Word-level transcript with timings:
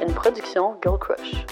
une 0.00 0.14
production 0.14 0.78
Girl 0.82 0.98
Crush. 0.98 1.44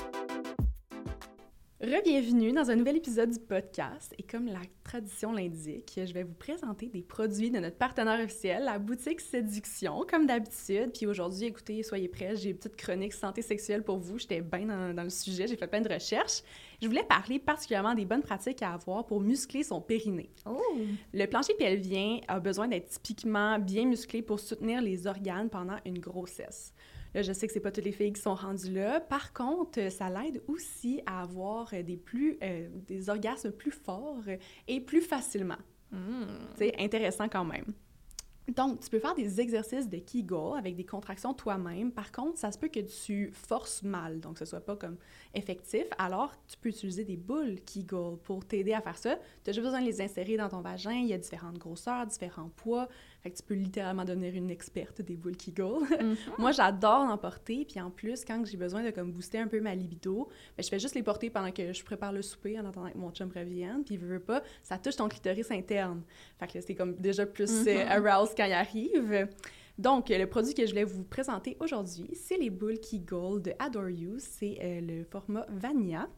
Re-bienvenue 1.80 2.52
dans 2.52 2.70
un 2.70 2.76
nouvel 2.76 2.96
épisode 2.96 3.30
du 3.30 3.38
podcast. 3.38 4.14
Et 4.18 4.22
comme 4.22 4.46
la 4.46 4.60
tradition 4.82 5.32
l'indique, 5.32 6.00
je 6.04 6.12
vais 6.12 6.22
vous 6.22 6.34
présenter 6.34 6.86
des 6.86 7.02
produits 7.02 7.50
de 7.50 7.58
notre 7.58 7.76
partenaire 7.76 8.24
officiel, 8.24 8.64
la 8.64 8.78
boutique 8.78 9.20
Séduction, 9.20 10.04
comme 10.08 10.26
d'habitude. 10.26 10.92
Puis 10.94 11.06
aujourd'hui, 11.06 11.44
écoutez, 11.44 11.82
soyez 11.82 12.08
prêts, 12.08 12.36
j'ai 12.36 12.50
une 12.50 12.56
petite 12.56 12.76
chronique 12.76 13.12
santé 13.12 13.42
sexuelle 13.42 13.82
pour 13.82 13.98
vous. 13.98 14.18
J'étais 14.18 14.40
bien 14.40 14.66
dans, 14.66 14.94
dans, 14.94 15.04
le 15.04 15.10
sujet, 15.10 15.46
j'ai 15.46 15.56
fait 15.56 15.68
plein 15.68 15.82
de 15.82 15.92
recherches. 15.92 16.42
Je 16.80 16.88
voulais 16.88 17.04
parler 17.04 17.38
particulièrement 17.38 17.94
des 17.94 18.06
bonnes 18.06 18.22
pratiques 18.22 18.62
à 18.62 18.72
avoir 18.72 19.04
pour 19.04 19.20
muscler 19.20 19.62
son 19.62 19.80
périnée. 19.80 20.30
Oh. 20.46 20.58
Le 21.12 21.26
plancher 21.26 21.54
pelvien 21.54 22.20
a 22.28 22.40
besoin 22.40 22.66
d'être 22.66 22.88
typiquement 22.88 23.58
bien 23.58 23.84
musclé 23.84 24.22
pour 24.22 24.40
soutenir 24.40 24.80
les 24.80 25.06
organes 25.06 25.50
pendant 25.50 25.76
une 25.84 25.98
grossesse. 25.98 26.72
Là, 27.14 27.22
je 27.22 27.32
sais 27.32 27.46
que 27.46 27.52
c'est 27.52 27.60
pas 27.60 27.72
toutes 27.72 27.84
les 27.84 27.92
filles 27.92 28.12
qui 28.12 28.20
sont 28.20 28.34
rendues 28.34 28.72
là. 28.72 29.00
Par 29.00 29.32
contre, 29.32 29.90
ça 29.90 30.10
l'aide 30.10 30.42
aussi 30.46 31.00
à 31.06 31.22
avoir 31.22 31.70
des 31.70 31.96
plus 31.96 32.38
euh, 32.42 32.68
des 32.86 33.08
orgasmes 33.08 33.52
plus 33.52 33.72
forts 33.72 34.24
et 34.66 34.80
plus 34.80 35.00
facilement. 35.00 35.58
Mm. 35.90 36.24
C'est 36.56 36.74
intéressant 36.78 37.28
quand 37.28 37.44
même. 37.44 37.72
Donc, 38.56 38.80
tu 38.80 38.88
peux 38.88 38.98
faire 38.98 39.14
des 39.14 39.40
exercices 39.40 39.88
de 39.88 39.98
Kegel 39.98 40.58
avec 40.58 40.74
des 40.74 40.84
contractions 40.84 41.34
toi-même. 41.34 41.92
Par 41.92 42.10
contre, 42.10 42.38
ça 42.38 42.50
se 42.50 42.58
peut 42.58 42.68
que 42.68 42.80
tu 42.80 43.30
forces 43.34 43.82
mal, 43.82 44.20
donc 44.20 44.34
que 44.34 44.38
ce 44.38 44.46
soit 44.46 44.60
pas 44.60 44.74
comme 44.74 44.96
effectif. 45.34 45.84
Alors, 45.98 46.32
tu 46.46 46.56
peux 46.56 46.70
utiliser 46.70 47.04
des 47.04 47.18
boules 47.18 47.56
Kegel 47.60 48.16
pour 48.24 48.46
t'aider 48.46 48.72
à 48.72 48.80
faire 48.80 48.96
ça. 48.96 49.18
Tu 49.44 49.50
as 49.50 49.52
juste 49.52 49.64
besoin 49.64 49.82
de 49.82 49.86
les 49.86 50.00
insérer 50.00 50.38
dans 50.38 50.48
ton 50.48 50.62
vagin. 50.62 50.92
Il 50.92 51.08
y 51.08 51.12
a 51.12 51.18
différentes 51.18 51.58
grosseurs, 51.58 52.06
différents 52.06 52.48
poids. 52.56 52.88
Fait 53.28 53.32
que 53.32 53.36
tu 53.36 53.42
peux 53.42 53.54
littéralement 53.54 54.06
devenir 54.06 54.34
une 54.34 54.48
experte 54.48 55.02
des 55.02 55.14
boules 55.14 55.36
Kegel. 55.36 55.66
Mm-hmm. 55.98 56.16
Moi, 56.38 56.52
j'adore 56.52 57.00
en 57.10 57.18
porter. 57.18 57.66
Puis 57.68 57.80
en 57.80 57.90
plus, 57.90 58.24
quand 58.24 58.42
j'ai 58.46 58.56
besoin 58.56 58.82
de 58.84 58.90
comme 58.90 59.10
booster 59.10 59.38
un 59.38 59.48
peu 59.48 59.60
ma 59.60 59.74
libido, 59.74 60.28
ben, 60.56 60.62
je 60.62 60.68
fais 60.68 60.78
juste 60.78 60.94
les 60.94 61.02
porter 61.02 61.28
pendant 61.28 61.50
que 61.50 61.72
je 61.72 61.84
prépare 61.84 62.12
le 62.12 62.22
souper 62.22 62.58
en 62.58 62.64
attendant 62.64 62.90
que 62.90 62.96
mon 62.96 63.10
chum 63.10 63.30
revienne. 63.34 63.82
Puis, 63.84 63.96
veut 63.96 64.20
pas, 64.20 64.42
ça 64.62 64.78
touche 64.78 64.96
ton 64.96 65.08
clitoris 65.08 65.50
interne. 65.50 66.02
Fait 66.38 66.46
que 66.46 66.58
là, 66.58 66.64
c'est 66.66 66.74
comme 66.74 66.94
déjà 66.94 67.26
plus 67.26 67.66
euh, 67.66 67.84
aroused 67.88 68.34
quand 68.36 68.46
il 68.46 68.52
arrive. 68.52 69.28
Donc, 69.76 70.08
le 70.08 70.24
produit 70.26 70.54
que 70.54 70.64
je 70.64 70.70
voulais 70.70 70.84
vous 70.84 71.02
présenter 71.02 71.56
aujourd'hui, 71.60 72.08
c'est 72.14 72.38
les 72.38 72.50
boules 72.50 72.78
Kegel 72.78 73.42
de 73.42 73.52
Adore 73.58 73.90
You. 73.90 74.14
C'est 74.18 74.58
euh, 74.62 74.80
le 74.80 75.04
format 75.04 75.46
Vanilla. 75.50 76.08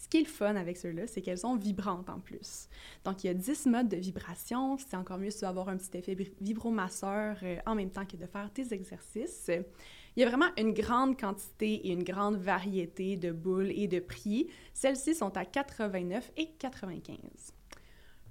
Ce 0.00 0.08
qui 0.08 0.16
est 0.16 0.22
le 0.22 0.26
fun 0.26 0.56
avec 0.56 0.78
ceux-là, 0.78 1.06
c'est 1.06 1.20
qu'elles 1.20 1.38
sont 1.38 1.56
vibrantes 1.56 2.08
en 2.08 2.20
plus. 2.20 2.68
Donc, 3.04 3.22
il 3.22 3.26
y 3.26 3.30
a 3.30 3.34
10 3.34 3.66
modes 3.66 3.88
de 3.88 3.98
vibration. 3.98 4.78
C'est 4.78 4.96
encore 4.96 5.18
mieux 5.18 5.28
si 5.28 5.40
tu 5.40 5.44
veux 5.44 5.50
avoir 5.50 5.68
un 5.68 5.76
petit 5.76 5.94
effet 5.98 6.16
vibromasseur 6.40 7.36
euh, 7.42 7.58
en 7.66 7.74
même 7.74 7.90
temps 7.90 8.06
que 8.06 8.16
de 8.16 8.24
faire 8.24 8.50
tes 8.50 8.72
exercices. 8.72 9.50
Il 10.16 10.20
y 10.20 10.24
a 10.24 10.28
vraiment 10.28 10.48
une 10.56 10.72
grande 10.72 11.20
quantité 11.20 11.86
et 11.86 11.92
une 11.92 12.02
grande 12.02 12.36
variété 12.36 13.18
de 13.18 13.30
boules 13.30 13.72
et 13.72 13.88
de 13.88 14.00
prix. 14.00 14.48
Celles-ci 14.72 15.14
sont 15.14 15.36
à 15.36 15.44
89 15.44 16.32
et 16.38 16.48
95. 16.58 17.18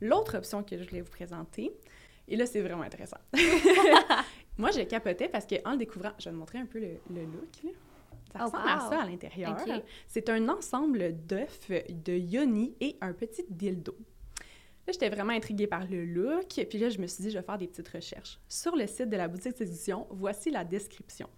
L'autre 0.01 0.37
option 0.39 0.63
que 0.63 0.75
je 0.75 0.89
voulais 0.89 1.01
vous 1.01 1.11
présenter, 1.11 1.71
et 2.27 2.35
là, 2.35 2.47
c'est 2.47 2.61
vraiment 2.61 2.81
intéressant. 2.81 3.19
Moi, 4.57 4.71
je 4.71 4.81
capotais 4.81 5.29
parce 5.29 5.45
qu'en 5.45 5.73
le 5.73 5.77
découvrant, 5.77 6.13
je 6.17 6.25
vais 6.25 6.31
te 6.31 6.35
montrer 6.35 6.57
un 6.57 6.65
peu 6.65 6.79
le, 6.79 6.97
le 7.13 7.25
look. 7.25 7.63
Là. 7.63 7.69
Ça 8.31 8.39
Oh, 8.41 8.45
ressemble 8.45 8.69
à 8.69 8.79
ça 8.79 9.01
à 9.01 9.05
l'intérieur. 9.05 9.57
C'est 10.07 10.29
un 10.29 10.49
ensemble 10.49 11.13
d'œufs, 11.25 11.71
de 11.89 12.13
yoni 12.13 12.75
et 12.79 12.97
un 13.01 13.13
petit 13.13 13.43
dildo. 13.49 13.95
Là, 14.87 14.93
j'étais 14.93 15.09
vraiment 15.09 15.33
intriguée 15.33 15.67
par 15.67 15.85
le 15.87 16.03
look, 16.03 16.65
puis 16.69 16.79
là, 16.79 16.89
je 16.89 16.99
me 16.99 17.05
suis 17.07 17.23
dit, 17.23 17.29
je 17.29 17.37
vais 17.37 17.43
faire 17.43 17.57
des 17.59 17.67
petites 17.67 17.89
recherches. 17.89 18.39
Sur 18.47 18.75
le 18.75 18.87
site 18.87 19.09
de 19.09 19.17
la 19.17 19.27
boutique 19.27 19.55
Séduction, 19.55 20.07
voici 20.09 20.49
la 20.49 20.63
description. 20.63 21.29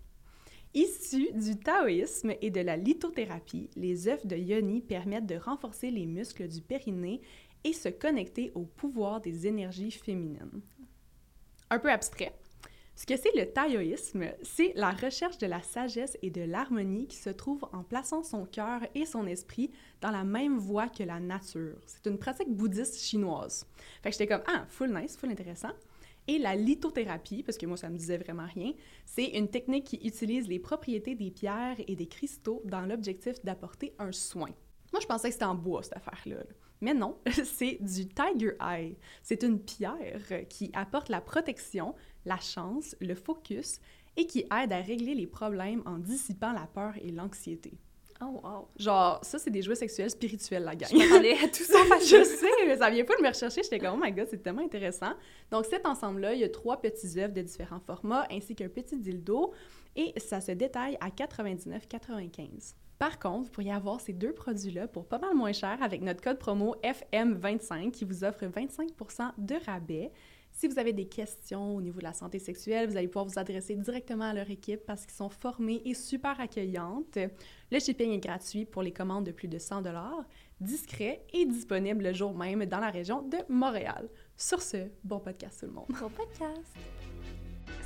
Issus 0.74 1.32
du 1.34 1.58
taoïsme 1.58 2.34
et 2.42 2.50
de 2.50 2.62
la 2.62 2.78
lithothérapie, 2.78 3.70
les 3.76 4.08
œufs 4.08 4.26
de 4.26 4.38
yoni 4.38 4.82
permettent 4.82 5.26
de 5.26 5.36
renforcer 5.36 5.92
les 5.92 6.06
muscles 6.06 6.48
du 6.48 6.62
périnée 6.62 7.20
et 7.66 7.74
se 7.74 7.90
connecter 7.90 8.52
au 8.56 8.62
pouvoir 8.62 9.20
des 9.20 9.48
énergies 9.48 9.92
féminines. 9.92 10.62
Un 11.70 11.80
peu 11.80 11.92
abstrait. 11.92 12.34
Ce 12.96 13.06
que 13.06 13.18
c'est 13.18 13.36
le 13.36 13.52
taoïsme, 13.52 14.26
c'est 14.44 14.74
la 14.76 14.92
recherche 14.92 15.38
de 15.38 15.48
la 15.48 15.62
sagesse 15.62 16.18
et 16.22 16.30
de 16.30 16.42
l'harmonie 16.42 17.08
qui 17.08 17.18
se 17.18 17.30
trouve 17.30 17.66
en 17.72 17.84
plaçant 17.84 18.22
son 18.22 18.46
cœur 18.46 18.82
et 18.94 19.06
son 19.06 19.26
esprit 19.26 19.72
dans 20.02 20.12
la 20.12 20.24
même 20.24 20.58
voie 20.58 20.90
que 20.90 21.04
la 21.04 21.20
nature. 21.20 21.80
C'est 21.88 22.08
une 22.10 22.20
pratique 22.20 22.50
bouddhiste 22.50 23.00
chinoise. 23.00 23.66
Fait 24.04 24.10
que 24.10 24.18
j'étais 24.18 24.28
comme, 24.28 24.44
ah, 24.48 24.66
full 24.68 24.94
nice, 24.94 25.18
full 25.18 25.32
intéressant. 25.32 25.72
Et 26.28 26.38
la 26.38 26.56
lithothérapie, 26.56 27.44
parce 27.44 27.58
que 27.58 27.66
moi, 27.66 27.78
ça 27.78 27.90
me 27.90 27.98
disait 27.98 28.18
vraiment 28.18 28.46
rien, 28.46 28.74
c'est 29.06 29.26
une 29.26 29.50
technique 29.50 29.86
qui 29.86 30.08
utilise 30.08 30.48
les 30.48 30.60
propriétés 30.60 31.16
des 31.16 31.32
pierres 31.32 31.78
et 31.88 31.96
des 31.96 32.08
cristaux 32.08 32.62
dans 32.66 32.86
l'objectif 32.86 33.44
d'apporter 33.44 33.94
un 33.98 34.12
soin. 34.12 34.50
Moi, 34.94 35.00
je 35.02 35.08
pensais 35.08 35.30
que 35.30 35.34
c'était 35.34 35.46
en 35.46 35.56
bois, 35.56 35.82
cette 35.82 35.98
affaire-là. 35.98 36.36
là. 36.36 36.44
Mais 36.82 36.94
non, 36.94 37.18
c'est 37.44 37.78
du 37.80 38.08
Tiger 38.08 38.56
Eye. 38.60 38.98
C'est 39.24 39.44
une 39.44 39.60
pierre 39.60 40.48
qui 40.50 40.72
apporte 40.74 41.10
la 41.10 41.22
protection, 41.22 41.96
la 42.26 42.38
chance, 42.38 42.96
le 43.00 43.16
focus 43.16 43.80
et 44.18 44.28
qui 44.28 44.40
aide 44.40 44.74
à 44.74 44.82
régler 44.82 45.16
les 45.16 45.28
problèmes 45.28 45.82
en 45.86 45.98
dissipant 45.98 46.52
la 46.52 46.68
peur 46.68 46.94
et 47.02 47.12
l'anxiété. 47.12 47.74
Oh, 48.24 48.40
wow. 48.44 48.68
Genre, 48.78 49.20
ça, 49.24 49.40
c'est 49.40 49.50
des 49.50 49.64
jouets 49.64 49.76
sexuels 49.76 50.12
spirituels, 50.12 50.64
la 50.64 50.76
gang. 50.76 50.90
Je 50.92 51.44
à 51.44 51.48
tout 51.48 51.64
ça. 51.64 51.80
je 52.00 52.24
sais, 52.24 52.68
mais 52.68 52.78
ça 52.78 52.90
vient 52.92 53.04
pas 53.04 53.16
de 53.16 53.24
me 53.24 53.30
rechercher. 53.30 53.64
J'étais 53.64 53.80
comme, 53.80 54.00
oh 54.00 54.04
my 54.04 54.12
god, 54.12 54.28
c'est 54.30 54.44
tellement 54.44 54.62
intéressant. 54.62 55.14
Donc, 55.50 55.66
cet 55.66 55.88
ensemble-là, 55.88 56.36
il 56.36 56.42
y 56.42 56.44
a 56.44 56.50
trois 56.50 56.80
petits 56.80 57.20
œufs 57.20 57.34
de 57.34 57.42
différents 57.42 57.80
formats 57.80 58.28
ainsi 58.30 58.54
qu'un 58.54 58.70
petit 58.70 58.96
dildo 58.96 59.54
et 59.96 60.14
ça 60.20 60.40
se 60.40 60.52
détaille 60.52 60.98
à 61.02 61.10
99,95. 61.10 62.76
Par 63.00 63.18
contre, 63.18 63.46
vous 63.46 63.52
pourriez 63.52 63.74
avoir 63.74 64.00
ces 64.00 64.14
deux 64.14 64.34
produits-là 64.34 64.88
pour 64.88 65.08
pas 65.08 65.18
mal 65.18 65.34
moins 65.34 65.54
cher 65.54 65.82
avec 65.82 66.04
notre 66.04 66.22
code 66.22 66.38
promo 66.38 66.76
FM25 66.84 67.90
qui 67.90 68.06
vous 68.06 68.24
offre 68.24 68.46
25 68.46 68.90
de 69.40 69.56
rabais. 69.66 70.12
Si 70.62 70.68
vous 70.68 70.78
avez 70.78 70.94
des 70.94 71.08
questions 71.08 71.76
au 71.76 71.82
niveau 71.82 71.98
de 71.98 72.04
la 72.04 72.14
santé 72.14 72.38
sexuelle, 72.38 72.88
vous 72.88 72.96
allez 72.96 73.08
pouvoir 73.08 73.26
vous 73.26 73.40
adresser 73.40 73.74
directement 73.76 74.26
à 74.26 74.34
leur 74.36 74.48
équipe 74.52 74.86
parce 74.86 75.08
qu'ils 75.08 75.16
sont 75.16 75.30
formés 75.30 75.82
et 75.86 75.96
super 75.96 76.40
accueillantes. 76.40 77.18
Le 77.72 77.80
shipping 77.80 78.12
est 78.12 78.20
gratuit 78.20 78.66
pour 78.66 78.84
les 78.84 78.92
commandes 78.92 79.26
de 79.26 79.32
plus 79.32 79.48
de 79.48 79.58
100 79.58 79.82
discret 80.60 81.26
et 81.34 81.48
disponible 81.48 82.04
le 82.04 82.14
jour 82.14 82.36
même 82.36 82.64
dans 82.66 82.78
la 82.78 82.92
région 82.92 83.24
de 83.24 83.38
Montréal. 83.50 84.08
Sur 84.38 84.62
ce, 84.62 84.92
bon 85.04 85.18
podcast 85.20 85.62
tout 85.62 85.66
le 85.66 85.72
monde. 85.72 85.88
Bon 86.00 86.10
podcast. 86.10 86.78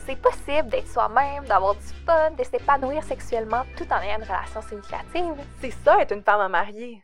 C'est 0.06 0.20
possible 0.22 0.68
d'être 0.68 0.90
soi-même, 0.90 1.46
d'avoir 1.46 1.76
du 1.76 1.88
fun, 2.06 2.32
de 2.32 2.44
s'épanouir 2.44 3.02
sexuellement 3.06 3.64
tout 3.78 3.88
en 3.90 4.02
ayant 4.02 4.18
une 4.18 4.24
relation 4.24 4.62
significative. 4.62 5.46
C'est 5.62 5.72
ça, 5.86 6.02
être 6.02 6.14
une 6.14 6.24
femme 6.24 6.42
à 6.42 6.50
marier. 6.50 7.00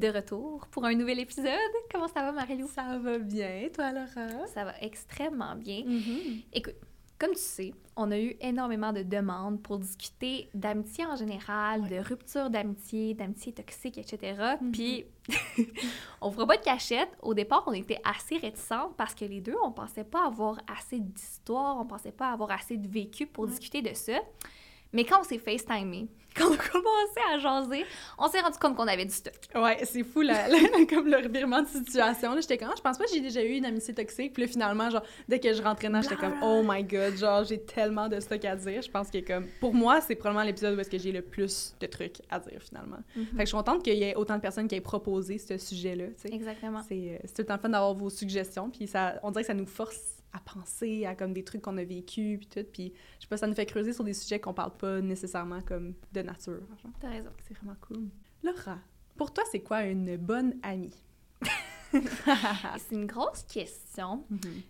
De 0.00 0.08
retour 0.08 0.66
pour 0.70 0.86
un 0.86 0.94
nouvel 0.94 1.18
épisode. 1.18 1.44
Comment 1.92 2.08
ça 2.08 2.22
va, 2.22 2.32
Marie-Lou? 2.32 2.68
Ça 2.68 2.96
va 2.96 3.18
bien, 3.18 3.68
toi, 3.70 3.92
Laura? 3.92 4.46
Ça 4.46 4.64
va 4.64 4.72
extrêmement 4.80 5.54
bien. 5.56 5.82
Mm-hmm. 5.82 6.44
Écoute, 6.54 6.76
comme 7.18 7.32
tu 7.32 7.40
sais, 7.40 7.74
on 7.96 8.10
a 8.10 8.18
eu 8.18 8.34
énormément 8.40 8.94
de 8.94 9.02
demandes 9.02 9.60
pour 9.60 9.78
discuter 9.78 10.48
d'amitié 10.54 11.04
en 11.04 11.16
général, 11.16 11.86
de 11.86 11.96
rupture 11.96 12.48
d'amitié, 12.48 13.12
d'amitié 13.12 13.52
toxique, 13.52 13.98
etc. 13.98 14.54
Puis, 14.72 15.04
on 16.22 16.30
fera 16.30 16.46
pas 16.46 16.56
de 16.56 16.64
cachette. 16.64 17.10
Au 17.20 17.34
départ, 17.34 17.64
on 17.66 17.74
était 17.74 18.00
assez 18.02 18.38
réticents 18.38 18.94
parce 18.96 19.14
que 19.14 19.26
les 19.26 19.42
deux, 19.42 19.56
on 19.62 19.70
pensait 19.70 20.04
pas 20.04 20.26
avoir 20.26 20.60
assez 20.66 20.98
d'histoire, 20.98 21.76
on 21.78 21.84
pensait 21.84 22.10
pas 22.10 22.30
avoir 22.30 22.52
assez 22.52 22.78
de 22.78 22.88
vécu 22.88 23.26
pour 23.26 23.46
discuter 23.46 23.82
de 23.82 23.92
ça. 23.92 24.18
Mais 24.92 25.04
quand 25.04 25.20
on 25.20 25.24
s'est 25.24 25.38
FaceTimé, 25.38 26.08
quand 26.36 26.46
on 26.48 26.52
a 26.54 26.56
commencé 26.56 27.20
à 27.32 27.38
jaser, 27.38 27.84
on 28.16 28.28
s'est 28.28 28.40
rendu 28.40 28.56
compte 28.58 28.76
qu'on 28.76 28.86
avait 28.86 29.04
du 29.04 29.12
stock. 29.12 29.34
Ouais, 29.54 29.78
c'est 29.84 30.04
fou, 30.04 30.20
la- 30.20 30.46
comme 30.88 31.08
le 31.08 31.16
revirement 31.16 31.62
de 31.62 31.66
situation. 31.68 32.34
Là, 32.34 32.40
j'étais 32.40 32.56
comme, 32.56 32.68
Ah, 32.70 32.74
je 32.76 32.82
pense 32.82 32.98
pas 32.98 33.04
que 33.04 33.10
j'ai 33.12 33.20
déjà 33.20 33.42
eu 33.42 33.54
une 33.54 33.64
amitié 33.66 33.92
toxique. 33.94 34.32
Puis 34.32 34.42
là, 34.44 34.48
finalement, 34.48 34.90
genre, 34.90 35.02
dès 35.28 35.40
que 35.40 35.52
je 35.52 35.60
rentrais 35.60 35.88
dedans, 35.88 36.02
j'étais 36.02 36.14
comme, 36.16 36.34
oh 36.42 36.62
my 36.64 36.84
god, 36.84 37.16
genre, 37.16 37.42
j'ai 37.44 37.60
tellement 37.60 38.08
de 38.08 38.20
stock 38.20 38.44
à 38.44 38.54
dire. 38.54 38.80
Je 38.82 38.90
pense 38.90 39.10
que, 39.10 39.18
comme, 39.18 39.46
pour 39.60 39.74
moi, 39.74 40.00
c'est 40.00 40.14
probablement 40.14 40.44
l'épisode 40.44 40.76
où 40.76 40.80
est-ce 40.80 40.90
que 40.90 40.98
j'ai 40.98 41.10
le 41.12 41.22
plus 41.22 41.74
de 41.80 41.86
trucs 41.86 42.16
à 42.30 42.38
dire, 42.38 42.60
finalement. 42.62 42.98
Fait 43.14 43.20
que 43.32 43.40
je 43.40 43.44
suis 43.46 43.56
contente 43.56 43.82
qu'il 43.82 43.94
y 43.98 44.04
ait 44.04 44.14
autant 44.14 44.36
de 44.36 44.40
personnes 44.40 44.68
qui 44.68 44.76
aient 44.76 44.80
proposé 44.80 45.38
ce 45.38 45.58
sujet-là, 45.58 46.06
tu 46.20 46.28
sais. 46.28 46.34
Exactement. 46.34 46.82
C'est 46.88 47.20
euh, 47.22 47.26
tout 47.26 47.34
le 47.38 47.44
temps 47.46 47.58
fun 47.58 47.68
d'avoir 47.70 47.94
vos 47.94 48.08
suggestions, 48.10 48.70
puis 48.70 48.86
ça, 48.86 49.18
on 49.24 49.30
dirait 49.32 49.42
que 49.42 49.48
ça 49.48 49.54
nous 49.54 49.66
force 49.66 50.19
à 50.32 50.38
penser 50.40 51.04
à 51.06 51.14
comme 51.14 51.32
des 51.32 51.42
trucs 51.44 51.62
qu'on 51.62 51.76
a 51.78 51.84
vécu 51.84 52.36
puis 52.38 52.46
tout, 52.46 52.64
puis 52.72 52.92
je 53.18 53.22
sais 53.22 53.28
pas, 53.28 53.36
ça 53.36 53.46
nous 53.46 53.54
fait 53.54 53.66
creuser 53.66 53.92
sur 53.92 54.04
des 54.04 54.14
sujets 54.14 54.38
qu'on 54.40 54.54
parle 54.54 54.76
pas 54.76 55.00
nécessairement 55.00 55.60
comme 55.62 55.94
de 56.12 56.22
nature. 56.22 56.60
T'as 57.00 57.08
raison. 57.10 57.30
C'est 57.46 57.54
vraiment 57.56 57.76
cool. 57.80 58.08
Laura, 58.42 58.78
pour 59.16 59.32
toi, 59.32 59.44
c'est 59.50 59.60
quoi 59.60 59.82
une 59.84 60.16
bonne 60.16 60.54
amie? 60.62 60.94
C'est 61.92 62.94
une 62.94 63.06
grosse 63.06 63.42
question, 63.42 64.24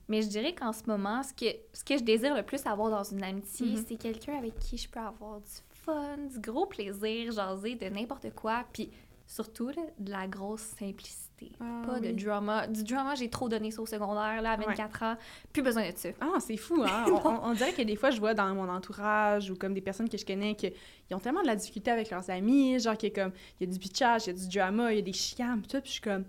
mais 0.09 0.23
je 0.23 0.29
dirais 0.29 0.55
qu'en 0.55 0.73
ce 0.73 0.85
moment, 0.87 1.23
ce 1.23 1.35
que, 1.35 1.55
ce 1.75 1.85
que 1.85 1.99
je 1.99 2.03
désire 2.03 2.35
le 2.35 2.43
plus 2.43 2.65
avoir 2.65 2.91
dans 2.91 3.05
une 3.05 3.23
amitié, 3.23 3.67
Mhm. 3.77 3.85
c'est 3.87 3.97
quelqu'un 3.97 4.39
avec 4.39 4.59
qui 4.59 4.79
je 4.79 4.89
peux 4.89 5.01
avoir 5.01 5.39
du 5.41 5.51
fun, 5.85 6.17
du 6.17 6.39
gros 6.39 6.65
plaisir, 6.65 7.31
jaser 7.33 7.75
de 7.75 7.87
n'importe 7.91 8.35
quoi, 8.35 8.65
puis 8.73 8.91
surtout 9.27 9.71
de 9.99 10.11
la 10.11 10.27
grosse 10.29 10.63
simplicité. 10.63 11.30
Ah, 11.61 11.83
pas 11.87 12.01
de 12.01 12.11
drama. 12.13 12.67
Du 12.67 12.85
drama, 12.85 13.15
j'ai 13.15 13.29
trop 13.29 13.49
donné 13.49 13.71
ça 13.71 13.83
au 13.83 13.87
secondaire, 13.87 14.43
là, 14.43 14.53
à 14.53 14.57
24 14.57 15.03
ans. 15.03 15.17
Plus 15.53 15.63
besoin 15.63 15.89
de 15.91 15.97
ça. 15.97 16.09
Ah, 16.21 16.39
c'est 16.41 16.57
fou, 16.57 16.83
hein? 16.83 17.05
on, 17.43 17.53
dirait 17.55 17.73
que 17.73 17.83
des 17.83 17.97
fois, 17.97 18.11
je 18.11 18.21
vois 18.21 18.35
dans 18.35 18.55
mon 18.55 18.69
entourage 18.69 19.51
ou 19.51 19.57
comme 19.57 19.75
des 19.75 19.81
personnes 19.81 20.09
que 20.09 20.19
je 20.19 20.25
connais 20.25 20.55
qu'ils 20.55 20.73
ont 21.13 21.19
tellement 21.19 21.43
de 21.43 21.47
la 21.47 21.57
difficulté 21.57 21.91
avec 21.91 22.11
leurs 22.11 22.29
amis, 22.31 22.79
genre 22.81 22.97
qu'il 22.97 23.11
y 23.11 23.13
a 23.13 23.23
comme, 23.25 23.33
il 23.61 23.67
y 23.67 23.71
a 23.71 23.73
du 23.73 23.79
bitchage, 23.79 24.27
il 24.27 24.27
y 24.29 24.31
a 24.31 24.33
du 24.35 24.49
drama, 24.49 24.93
il 24.93 24.97
y 24.97 25.01
a 25.01 25.03
des 25.03 25.13
chicanes, 25.13 25.63
tout 25.63 25.81
puis 25.81 25.89
je 25.89 25.93
suis 25.93 26.01
comme, 26.01 26.25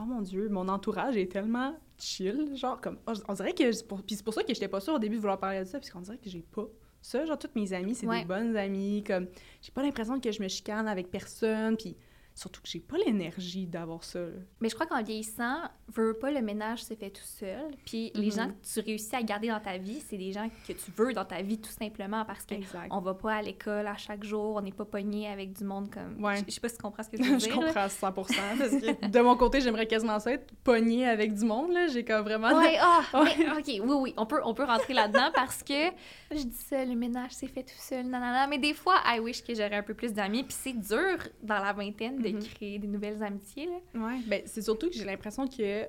oh 0.00 0.04
mon 0.04 0.20
Dieu, 0.22 0.48
mon 0.48 0.68
entourage 0.68 1.16
est 1.16 1.30
tellement 1.30 1.74
chill, 1.98 2.56
genre 2.56 2.80
comme, 2.80 2.98
on, 3.06 3.32
dirait 3.34 3.52
que, 3.52 3.70
puis 4.02 4.16
c'est 4.16 4.24
pour 4.24 4.34
ça 4.34 4.42
que 4.42 4.52
j'étais 4.52 4.68
pas 4.68 4.80
sûre 4.80 4.94
au 4.94 4.98
début 4.98 5.16
de 5.16 5.20
vouloir 5.20 5.38
parler 5.38 5.60
de 5.60 5.64
ça, 5.64 5.78
parce 5.78 5.90
qu'on 5.90 6.00
dirait 6.00 6.18
que 6.18 6.28
j'ai 6.28 6.42
pas 6.42 6.66
ça, 7.00 7.24
genre 7.26 7.38
toutes 7.38 7.54
mes 7.54 7.72
amies, 7.72 7.94
c'est 7.94 8.06
Ouais. 8.06 8.20
des 8.20 8.24
bonnes 8.24 8.56
amies, 8.56 9.04
comme, 9.06 9.26
j'ai 9.60 9.72
pas 9.72 9.82
l'impression 9.82 10.18
que 10.18 10.32
je 10.32 10.42
me 10.42 10.48
chicane 10.48 10.88
avec 10.88 11.10
personne, 11.10 11.76
puis 11.76 11.96
surtout 12.34 12.60
que 12.60 12.68
j'ai 12.68 12.80
pas 12.80 12.96
l'énergie 12.98 13.66
d'avoir 13.66 14.02
ça, 14.02 14.18
là. 14.20 14.26
Mais 14.60 14.68
je 14.68 14.74
crois 14.74 14.86
qu'en 14.86 15.02
vieillissant, 15.02 15.58
veux 15.88 16.14
pas, 16.14 16.30
le 16.32 16.42
ménage 16.42 16.82
se 16.84 16.94
fait 16.94 17.10
tout 17.10 17.22
seul. 17.24 17.70
Puis 17.86 18.10
les 18.14 18.26
Mhm. 18.26 18.32
gens 18.32 18.48
que 18.48 18.72
tu 18.74 18.80
réussis 18.80 19.14
à 19.14 19.22
garder 19.22 19.48
dans 19.48 19.60
ta 19.60 19.78
vie, 19.78 20.00
c'est 20.00 20.16
des 20.16 20.32
gens 20.32 20.48
que 20.66 20.72
tu 20.72 20.90
veux 20.96 21.12
dans 21.12 21.24
ta 21.24 21.42
vie 21.42 21.58
tout 21.60 21.70
simplement 21.70 22.24
parce 22.24 22.44
que 22.44 22.54
Exact. 22.54 22.88
on 22.90 23.00
va 23.00 23.14
pas 23.14 23.34
à 23.34 23.42
l'école 23.42 23.86
à 23.86 23.96
chaque 23.96 24.24
jour, 24.24 24.56
on 24.56 24.62
n'est 24.62 24.72
pas 24.72 24.84
pogné 24.84 25.28
avec 25.28 25.52
du 25.52 25.64
monde 25.64 25.90
comme. 25.92 26.22
Ouais. 26.24 26.36
Je 26.38 26.44
je 26.48 26.50
sais 26.54 26.60
pas 26.60 26.68
si 26.68 26.76
tu 26.76 26.82
comprends 26.82 27.02
ce 27.04 27.08
que 27.10 27.16
je 27.22 27.22
veux 27.22 27.38
je 27.38 27.44
dire. 27.46 27.60
là. 27.60 27.66
comprends 27.66 27.80
à 27.82 27.88
100 27.88 28.12
parce 28.12 28.28
que 28.28 29.06
de 29.06 29.20
mon 29.20 29.36
côté, 29.36 29.60
j'aimerais 29.60 29.86
quasiment 29.86 30.18
ça 30.18 30.32
être 30.32 30.52
pognée 30.64 31.06
avec 31.08 31.34
du 31.34 31.44
monde, 31.44 31.72
là. 31.72 31.86
J'ai 31.86 32.04
comme 32.04 32.22
vraiment... 32.24 32.52
Ouais, 32.58 32.76
ah, 32.80 33.02
Ouais. 33.14 33.30
mais, 33.38 33.50
ok, 33.50 33.86
oui, 33.88 33.94
oui, 34.00 34.14
on 34.16 34.26
peut, 34.26 34.40
on 34.44 34.54
peut 34.54 34.64
rentrer 34.64 34.94
là-dedans 34.94 35.30
parce 35.34 35.62
que 35.62 35.90
je 36.32 36.42
dis 36.42 36.56
ça, 36.68 36.84
le 36.84 36.94
ménage 36.96 37.30
s'est 37.32 37.46
fait 37.46 37.62
tout 37.62 37.78
seul, 37.78 38.06
nanana, 38.06 38.46
mais 38.48 38.58
des 38.58 38.74
fois, 38.74 38.96
I 39.06 39.20
wish 39.20 39.42
que 39.44 39.54
j'aurais 39.54 39.76
un 39.76 39.82
peu 39.82 39.94
plus 39.94 40.12
d'amis, 40.12 40.42
puis 40.42 40.56
c'est 40.58 40.72
dur 40.72 41.18
dans 41.42 41.58
la 41.62 41.72
vingtaine 41.72 42.20
de 42.32 42.38
Mhm. 42.38 42.44
créer 42.44 42.78
des 42.78 42.86
nouvelles 42.88 43.22
amitiés, 43.22 43.68
ben 43.94 44.42
c'est 44.46 44.62
surtout 44.62 44.88
que 44.88 44.94
j'ai 44.94 45.04
l'impression 45.04 45.46
que 45.46 45.86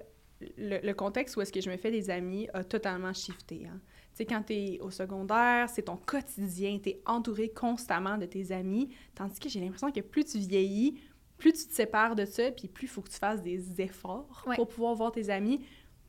le, 0.58 0.80
le 0.86 0.94
contexte 0.94 1.38
où 1.38 1.42
est-ce 1.42 1.52
que 1.52 1.62
je 1.62 1.70
me 1.70 1.78
fais 1.78 1.92
des 1.92 2.10
amis 2.10 2.48
a 2.54 2.64
totalement 2.64 3.14
shifté. 3.14 3.66
Hein. 3.68 3.80
Tu 4.12 4.18
sais, 4.18 4.26
quand 4.26 4.44
t'es 4.44 4.80
au 4.82 4.90
secondaire, 4.92 5.70
c'est 5.70 5.84
ton 5.84 5.98
quotidien, 5.98 6.78
t'es 6.82 7.02
entouré 7.06 7.50
constamment 7.50 8.18
de 8.18 8.26
tes 8.26 8.52
amis, 8.52 8.90
tandis 9.14 9.40
que 9.40 9.50
j'ai 9.50 9.60
l'impression 9.60 9.92
que 9.92 10.02
plus 10.02 10.24
tu 10.26 10.38
vieillis, 10.40 11.00
plus 11.38 11.52
tu 11.54 11.68
te 11.68 11.74
sépares 11.74 12.16
de 12.16 12.24
ça, 12.26 12.52
puis 12.52 12.68
plus 12.70 12.86
il 12.86 12.90
faut 12.90 13.02
que 13.02 13.10
tu 13.10 13.18
fasses 13.18 13.42
des 13.42 13.82
efforts 13.82 14.44
Ouais. 14.48 14.56
pour 14.56 14.68
pouvoir 14.68 14.96
voir 14.96 15.12
tes 15.12 15.30
amis. 15.30 15.62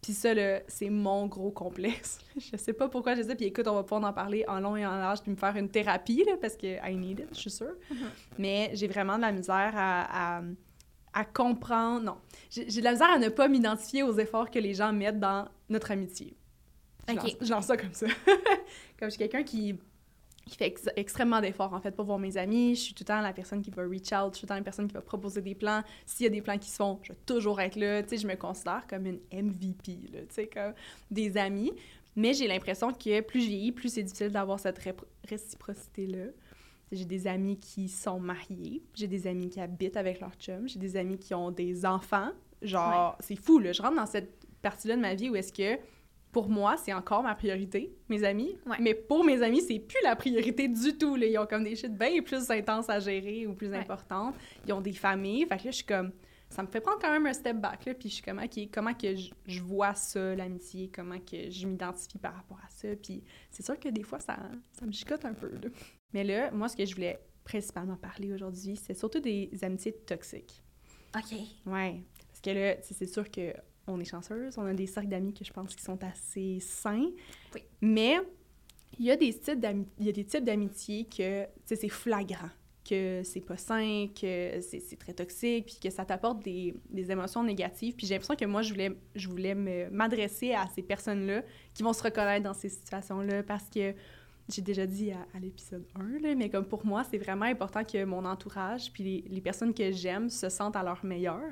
Puis 0.07 0.15
ça, 0.15 0.29
c'est 0.69 0.89
mon 0.89 1.27
gros 1.27 1.51
complexe. 1.51 2.21
je 2.37 2.57
sais 2.57 2.73
pas 2.73 2.89
pourquoi 2.89 3.17
je 3.17 3.23
dis 3.23 3.29
ça, 3.29 3.35
puis 3.35 3.47
écoute, 3.47 3.67
on 3.67 3.75
va 3.75 3.83
pouvoir 3.83 4.05
en 4.05 4.13
parler 4.13 4.45
en 4.47 4.61
long 4.61 4.77
et 4.77 4.87
en 4.87 4.97
large, 4.97 5.21
puis 5.21 5.33
me 5.33 5.37
faire 5.37 5.57
une 5.57 5.69
thérapie, 5.69 6.23
là, 6.25 6.35
parce 6.41 6.57
que 6.57 6.77
I 6.89 6.95
need 6.95 7.19
it, 7.19 7.29
je 7.33 7.41
suis 7.41 7.51
sûre. 7.51 7.75
Mais 8.39 8.71
j'ai 8.75 8.87
vraiment 8.87 9.17
de 9.17 9.23
la 9.23 9.33
misère 9.33 9.73
à, 9.75 10.37
à, 10.39 10.43
à 11.13 11.25
comprendre... 11.25 12.03
Non, 12.05 12.19
j'ai 12.51 12.71
j'ai 12.71 12.79
de 12.79 12.85
la 12.85 12.93
misère 12.93 13.11
à 13.11 13.19
ne 13.19 13.29
pas 13.31 13.49
m'identifier 13.49 14.05
aux 14.05 14.17
efforts 14.17 14.49
que 14.53 14.61
les 14.61 14.75
gens 14.75 14.93
mettent 14.93 15.19
dans 15.19 15.49
notre 15.69 15.91
amitié. 15.91 16.37
Je, 17.09 17.15
Ok. 17.15 17.23
lance, 17.25 17.37
je 17.41 17.51
lance 17.51 17.67
ça 17.67 17.77
comme 17.77 17.93
ça. 17.93 18.07
comme 19.01 19.09
je 19.09 19.11
suis 19.11 19.19
quelqu'un 19.19 19.43
qui, 19.43 19.77
qui 20.49 20.57
fait 20.57 20.69
ex- 20.69 20.89
extrêmement 20.97 21.41
d'efforts, 21.41 21.75
en 21.75 21.81
fait, 21.81 21.91
pour 21.91 22.05
voir 22.05 22.19
mes 22.19 22.37
amis. 22.37 22.75
Je 22.77 22.81
suis 22.81 22.95
tout 22.95 23.03
le 23.03 23.07
temps 23.07 23.21
la 23.21 23.33
personne 23.33 23.63
qui 23.63 23.71
va 23.71 23.83
reach 23.83 24.13
out, 24.13 24.33
je 24.33 24.39
suis 24.39 24.41
tout 24.41 24.45
le 24.45 24.49
temps 24.49 24.55
la 24.55 24.63
personne 24.63 24.87
qui 24.87 24.95
va 24.95 25.01
proposer 25.01 25.43
des 25.43 25.55
plans. 25.55 25.83
S'il 26.07 26.25
y 26.25 26.27
a 26.29 26.31
des 26.31 26.41
plans 26.41 26.57
qui 26.57 26.71
se 26.71 26.77
font, 26.77 27.01
je 27.03 27.13
vais 27.13 27.19
toujours 27.27 27.61
être 27.61 27.77
là. 27.77 28.03
Tu 28.03 28.11
sais, 28.11 28.19
je 28.19 28.27
me 28.29 28.37
considère 28.37 28.87
comme 28.89 29.07
une 29.07 29.21
MVP, 29.33 29.99
là, 30.13 30.21
tu 30.21 30.27
sais, 30.31 30.47
comme 30.47 30.73
des 31.11 31.37
amis. 31.37 31.73
Mais 32.15 32.33
j'ai 32.33 32.47
l'impression 32.47 32.93
que 32.93 33.21
plus 33.21 33.43
je 33.43 33.49
vieillis, 33.49 33.73
plus 33.73 33.93
c'est 33.93 34.03
difficile 34.03 34.31
d'avoir 34.31 34.59
cette 34.59 34.81
réciprocité-là. 35.29 36.27
J'ai 36.93 37.05
des 37.05 37.27
amis 37.27 37.59
qui 37.59 37.89
sont 37.89 38.21
mariés, 38.21 38.83
j'ai 38.95 39.09
des 39.09 39.27
amis 39.27 39.49
qui 39.51 39.61
habitent 39.61 39.97
avec 39.97 40.21
leur 40.21 40.33
chum, 40.35 40.69
j'ai 40.69 40.79
des 40.79 40.97
amis 40.97 41.19
qui 41.19 41.35
ont 41.35 41.51
des 41.51 41.85
enfants. 41.85 42.31
Genre, 42.63 43.17
c'est 43.21 43.37
fou, 43.37 43.59
là. 43.59 43.73
Je 43.73 43.83
rentre 43.83 43.97
dans 43.97 44.07
cette 44.07 44.47
partie-là 44.63 44.97
de 44.97 45.01
ma 45.01 45.15
vie 45.15 45.29
où 45.29 45.37
est-ce 45.37 45.53
que, 45.53 45.79
pour 46.37 46.51
moi, 46.51 46.77
c'est 46.77 46.93
encore 46.93 47.23
ma 47.23 47.35
priorité, 47.35 47.97
mes 48.11 48.23
amis. 48.23 48.59
Ouais. 48.67 48.77
Mais 48.79 48.93
pour 48.93 49.25
mes 49.25 49.41
amis, 49.43 49.63
c'est 49.63 49.79
plus 49.79 50.03
la 50.03 50.15
priorité 50.17 50.69
du 50.69 50.99
tout, 50.99 51.17
là. 51.17 51.25
Ils 51.25 51.39
ont 51.39 51.47
comme 51.47 51.65
des 51.65 51.75
shit 51.77 51.97
bien 51.97 52.21
plus 52.21 52.51
intenses 52.51 52.91
à 52.91 53.01
gérer 53.01 53.47
ou 53.47 53.55
plus 53.55 53.71
Ouais. 53.71 53.79
importantes. 53.79 54.35
Ils 54.67 54.75
ont 54.75 54.83
des 54.83 54.93
familles. 54.93 55.47
Fait 55.47 55.57
que 55.57 55.65
là, 55.65 55.71
je 55.71 55.77
suis 55.77 55.87
comme... 55.87 56.13
Ça 56.51 56.63
me 56.63 56.69
fait 56.69 56.83
prendre 56.83 56.99
quand 57.01 57.11
même 57.11 57.25
un 57.25 57.33
step 57.33 57.57
back, 57.57 57.87
là. 57.87 57.95
Puis 57.95 58.11
je 58.11 58.15
suis 58.17 58.23
comme, 58.23 58.39
OK, 58.39 58.69
comment 58.71 58.93
que 58.93 59.17
je, 59.17 59.31
je 59.47 59.63
vois 59.63 59.95
ça, 59.95 60.35
l'amitié? 60.35 60.91
Comment 60.95 61.19
que 61.21 61.49
je 61.51 61.67
m'identifie 61.67 62.19
par 62.19 62.35
rapport 62.35 62.59
à 62.59 62.69
ça? 62.69 62.89
Puis 63.03 63.25
c'est 63.51 63.65
sûr 63.65 63.81
que 63.81 63.89
des 63.89 64.03
fois, 64.03 64.21
ça, 64.21 64.37
ça 64.79 64.85
me 64.85 64.93
chicote 64.93 65.25
un 65.25 65.33
peu, 65.33 65.49
là. 65.49 65.71
Mais 66.13 66.23
là, 66.23 66.51
moi, 66.51 66.69
ce 66.69 66.77
que 66.77 66.85
je 66.85 66.95
voulais 66.95 67.19
principalement 67.45 67.97
parler 67.97 68.31
aujourd'hui, 68.35 68.77
c'est 68.77 68.93
surtout 68.93 69.21
des 69.21 69.49
amitiés 69.63 69.93
toxiques. 70.07 70.63
OK. 71.17 71.39
Ouais. 71.65 72.03
Parce 72.29 72.43
que 72.43 72.51
là, 72.51 72.77
c'est 72.83 73.07
sûr 73.07 73.31
que 73.31 73.55
on 73.87 74.01
est 74.01 74.05
chanceuse, 74.05 74.59
on 74.59 74.67
a 74.67 74.75
des 74.75 74.87
cercles 74.87 75.09
d'amis 75.09 75.33
que 75.35 75.45
je 75.45 75.53
pense 75.53 75.75
qui 75.75 75.83
sont 75.83 75.99
assez 76.03 76.59
sains. 76.61 77.11
Oui. 77.55 77.63
Mais 77.81 78.17
il 78.99 79.05
y 79.07 79.11
a 79.11 79.17
des 79.17 79.33
types 79.33 79.61
d'ami- 79.61 79.87
il 79.99 80.07
y 80.07 80.09
a 80.09 80.13
des 80.13 80.25
types 80.25 80.45
d'amitié 80.45 81.05
que, 81.05 81.47
c'est 81.67 81.89
flagrant, 81.89 82.51
que 82.89 83.23
c'est 83.25 83.41
pas 83.41 83.57
sain, 83.57 84.07
que 84.19 84.61
c'est 84.61 84.99
très 84.99 85.13
toxique, 85.13 85.67
puis 85.67 85.77
que 85.83 85.91
ça 85.91 86.05
t'apporte 86.05 86.43
des, 86.43 86.75
des 86.91 87.11
émotions 87.11 87.43
négatives. 87.45 87.95
Puis 87.95 88.07
j'ai 88.07 88.15
l'impression 88.15 88.37
que 88.37 88.45
moi, 88.45 88.63
je 88.63 88.71
voulais, 88.73 88.97
je 89.15 89.29
voulais 89.29 89.55
m'adresser 89.91 90.53
à 90.53 90.67
ces 90.75 90.83
personnes-là 90.83 91.43
qui 91.75 91.83
vont 91.83 91.93
se 91.93 92.03
reconnaître 92.03 92.45
dans 92.45 92.55
ces 92.55 92.69
situations-là 92.69 93.43
parce 93.43 93.69
que 93.69 93.93
j'ai 94.49 94.63
déjà 94.63 94.87
dit 94.87 95.11
à, 95.11 95.27
à 95.35 95.41
l'épisode 95.41 95.85
1, 95.97 96.21
là, 96.21 96.35
mais 96.37 96.49
comme 96.49 96.65
pour 96.67 96.87
moi, 96.87 97.03
c'est 97.11 97.19
vraiment 97.19 97.47
important 97.47 97.83
que 97.85 98.05
mon 98.05 98.25
entourage 98.25 98.93
puis 98.93 99.03
les, 99.03 99.25
les 99.29 99.41
personnes 99.41 99.75
que 99.75 99.91
j'aime 99.91 100.31
se 100.31 100.49
sentent 100.49 100.77
à 100.77 100.85
leur 100.85 101.05
meilleur. 101.05 101.43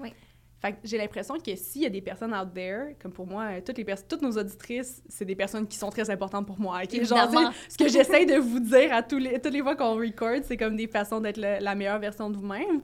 Oui. 0.00 0.14
Fait 0.60 0.72
que 0.72 0.78
j'ai 0.82 0.98
l'impression 0.98 1.38
que 1.38 1.54
s'il 1.54 1.82
y 1.82 1.86
a 1.86 1.90
des 1.90 2.00
personnes 2.00 2.34
out 2.34 2.52
there, 2.52 2.96
comme 3.00 3.12
pour 3.12 3.26
moi, 3.26 3.44
euh, 3.44 3.60
toutes, 3.64 3.78
les 3.78 3.84
toutes 4.08 4.22
nos 4.22 4.36
auditrices, 4.36 5.02
c'est 5.08 5.24
des 5.24 5.36
personnes 5.36 5.68
qui 5.68 5.78
sont 5.78 5.90
très 5.90 6.10
importantes 6.10 6.46
pour 6.46 6.58
moi. 6.58 6.80
ok? 6.82 7.04
Genre, 7.04 7.52
ce 7.68 7.78
que 7.78 7.88
j'essaie 7.88 8.26
de 8.26 8.36
vous 8.36 8.58
dire 8.58 8.92
à 8.92 9.02
tous 9.02 9.18
les, 9.18 9.40
toutes 9.40 9.52
les 9.52 9.62
fois 9.62 9.76
qu'on 9.76 9.94
record, 9.94 10.40
c'est 10.42 10.56
comme 10.56 10.74
des 10.74 10.88
façons 10.88 11.20
d'être 11.20 11.38
la 11.38 11.74
meilleure 11.76 12.00
version 12.00 12.28
de 12.28 12.36
vous-même. 12.36 12.82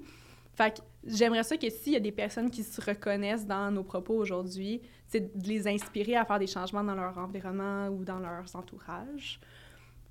Fait 0.54 0.72
que 0.72 0.82
j'aimerais 1.04 1.42
ça 1.42 1.56
que 1.56 1.68
s'il 1.68 1.94
y 1.94 1.96
a 1.96 2.00
des 2.00 2.12
personnes 2.12 2.48
qui 2.48 2.62
se 2.62 2.80
reconnaissent 2.80 3.46
dans 3.46 3.72
nos 3.72 3.82
propos 3.82 4.14
aujourd'hui, 4.14 4.80
c'est 5.08 5.36
de 5.36 5.48
les 5.48 5.66
inspirer 5.66 6.16
à 6.16 6.24
faire 6.24 6.38
des 6.38 6.46
changements 6.46 6.84
dans 6.84 6.94
leur 6.94 7.18
environnement 7.18 7.88
ou 7.88 8.04
dans 8.04 8.20
leurs 8.20 8.54
entourages. 8.54 9.40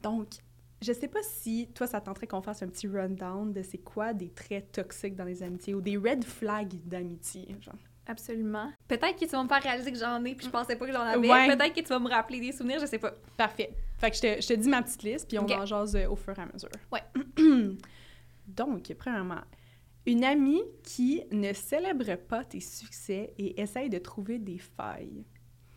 Donc, 0.02 0.28
je 0.84 0.94
sais 0.94 1.08
pas 1.08 1.22
si 1.24 1.70
toi, 1.74 1.88
ça 1.88 2.02
tenterait 2.02 2.28
qu'on 2.28 2.42
fasse 2.42 2.62
un 2.62 2.68
petit 2.68 2.88
rundown 2.88 3.54
de 3.54 3.62
c'est 3.64 3.78
quoi 3.78 4.14
des 4.14 4.30
traits 4.30 4.72
toxiques 4.72 5.16
dans 5.16 5.24
les 5.24 5.42
amitiés 5.44 5.74
ou 5.74 5.82
des 5.82 5.98
red 5.98 6.24
flags 6.24 6.74
d'amitié, 6.86 7.56
genre. 7.62 7.76
Absolument. 8.06 8.70
Peut-être 8.88 9.16
que 9.18 9.24
tu 9.26 9.32
vas 9.32 9.44
me 9.44 9.48
faire 9.48 9.64
réaliser 9.64 9.92
que 9.92 9.98
j'en 9.98 10.24
ai, 10.26 10.36
puis 10.36 10.46
je 10.46 10.52
pensais 10.52 10.76
pas 10.76 10.86
que 10.86 10.92
j'en 10.92 11.00
avais. 11.02 11.30
Ouais. 11.30 11.48
Peut-être 11.56 11.74
que 11.74 11.80
tu 11.80 11.88
vas 11.88 12.00
me 12.00 12.10
rappeler 12.10 12.42
des 12.42 12.52
souvenirs, 12.52 12.80
je 12.82 12.86
sais 12.86 13.00
pas. 13.00 13.14
Parfait. 13.38 13.74
Fait 13.98 14.12
que 14.12 14.18
je 14.18 14.22
te, 14.22 14.42
je 14.42 14.48
te 14.48 14.54
dis 14.54 14.68
ma 14.68 14.82
petite 14.82 15.04
liste, 15.04 15.28
puis 15.30 15.40
on 15.40 15.44
Ok. 15.44 15.52
en 15.52 15.66
jase 15.66 15.96
euh, 15.96 16.10
au 16.10 16.18
fur 16.18 16.38
et 16.38 16.42
à 16.42 16.46
mesure. 16.46 16.70
Ouais. 16.92 17.02
Donc, 18.48 18.94
premièrement, 19.00 19.42
une 20.06 20.26
amie 20.26 20.64
qui 20.84 21.24
ne 21.32 21.54
célèbre 21.54 22.16
pas 22.18 22.44
tes 22.44 22.60
succès 22.60 23.34
et 23.38 23.62
essaye 23.62 23.90
de 23.90 24.00
trouver 24.00 24.38
des 24.38 24.58
failles. 24.58 25.24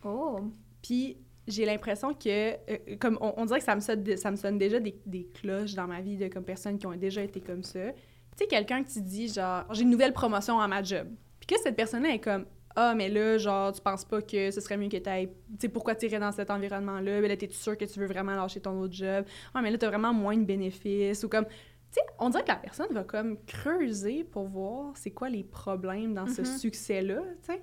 Oh. 0.05 0.41
Puis 0.83 1.19
j'ai 1.47 1.65
l'impression 1.65 2.13
que, 2.15 2.53
euh, 2.55 2.97
comme 2.99 3.19
on, 3.21 3.35
on 3.37 3.45
dirait 3.47 3.59
que 3.61 3.65
ça 3.65 3.75
me 3.77 3.81
sonne, 3.81 4.17
ça 4.17 4.31
me 4.31 4.37
sonne 4.37 4.59
déjà 4.59 4.81
des, 4.81 4.95
des 5.07 5.27
cloches 5.35 5.75
dans 5.75 5.87
ma 5.87 6.01
vie 6.01 6.17
de 6.17 6.29
comme 6.29 6.45
personnes 6.45 6.79
qui 6.79 6.87
ont 6.87 6.97
déjà 6.97 7.23
été 7.23 7.41
comme 7.41 7.63
ça. 7.63 7.93
Tu 7.93 7.99
sais, 8.39 8.47
quelqu'un 8.47 8.83
qui 8.85 8.95
te 8.95 8.99
dit 9.01 9.29
genre, 9.29 9.65
j'ai 9.73 9.83
une 9.83 9.91
nouvelle 9.91 10.13
promotion 10.13 10.61
à 10.61 10.69
ma 10.69 10.83
job. 10.83 11.07
Puis 11.41 11.47
que 11.47 11.61
cette 11.63 11.77
personne-là 11.77 12.11
est 12.15 12.19
comme, 12.21 12.45
ah, 12.75 12.95
mais 12.95 13.09
là, 13.09 13.39
genre, 13.39 13.73
tu 13.73 13.81
penses 13.81 14.05
pas 14.05 14.21
que 14.21 14.51
ce 14.51 14.61
serait 14.61 14.77
mieux 14.77 14.89
que 14.91 14.97
tu 14.99 15.09
ailles. 15.09 15.29
Tu 15.29 15.57
sais, 15.61 15.69
pourquoi 15.71 15.95
tu 15.95 16.07
irais 16.07 16.19
dans 16.19 16.33
cet 16.33 16.51
environnement-là? 16.51 17.21
Mais 17.23 17.29
là, 17.29 17.37
t'es 17.37 17.49
sûr 17.49 17.79
que 17.79 17.87
tu 17.87 17.99
veux 17.99 18.07
vraiment 18.07 18.35
lâcher 18.35 18.61
ton 18.61 18.79
autre 18.81 18.93
job? 18.93 19.25
Ah, 19.55 19.63
mais 19.63 19.71
là, 19.71 19.79
t'as 19.79 19.89
vraiment 19.89 20.13
moins 20.13 20.37
de 20.37 20.45
bénéfices. 20.45 21.25
Ou 21.25 21.29
comme, 21.31 21.47
tu 21.47 21.53
sais, 21.93 22.01
on 22.19 22.29
dirait 22.29 22.43
que 22.43 22.49
la 22.49 22.57
personne 22.57 22.89
va 22.93 23.05
comme 23.05 23.39
creuser 23.47 24.25
pour 24.25 24.45
voir 24.49 24.93
c'est 24.97 25.13
quoi 25.13 25.31
les 25.31 25.45
problèmes 25.45 26.13
dans 26.13 26.27
ce 26.27 26.43
Mhm. 26.43 26.47
succès-là, 26.59 27.21
tu 27.41 27.53
sais. 27.55 27.63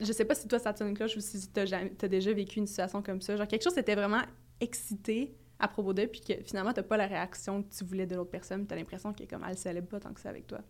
Je 0.00 0.12
sais 0.12 0.24
pas 0.24 0.34
si 0.34 0.46
toi, 0.48 0.58
ça 0.58 0.72
te 0.72 0.82
une 0.84 0.96
cloche 0.96 1.16
ou 1.16 1.20
si 1.20 1.48
t'as 1.52 1.64
jamais- 1.66 1.90
t'as 1.90 2.08
déjà 2.08 2.32
vécu 2.32 2.58
une 2.58 2.66
situation 2.66 3.02
comme 3.02 3.20
ça. 3.20 3.36
Genre, 3.36 3.46
quelque 3.46 3.62
chose 3.62 3.74
t'était 3.74 3.94
vraiment 3.94 4.22
excité 4.60 5.34
à 5.58 5.68
propos 5.68 5.92
d'eux, 5.92 6.06
puis 6.06 6.20
que 6.20 6.34
finalement, 6.42 6.72
t'as 6.72 6.82
pas 6.82 6.96
la 6.96 7.06
réaction 7.06 7.62
que 7.62 7.68
tu 7.74 7.84
voulais 7.84 8.06
de 8.06 8.16
l'autre 8.16 8.30
personne, 8.30 8.60
puis 8.60 8.66
t'as 8.68 8.76
l'impression 8.76 9.12
qu'elle 9.12 9.28
comme, 9.28 9.44
elle 9.48 9.56
célèbre 9.58 9.88
pas 9.88 10.00
tant 10.00 10.12
que 10.12 10.20
ça 10.20 10.30
avec 10.30 10.46
toi. 10.46 10.60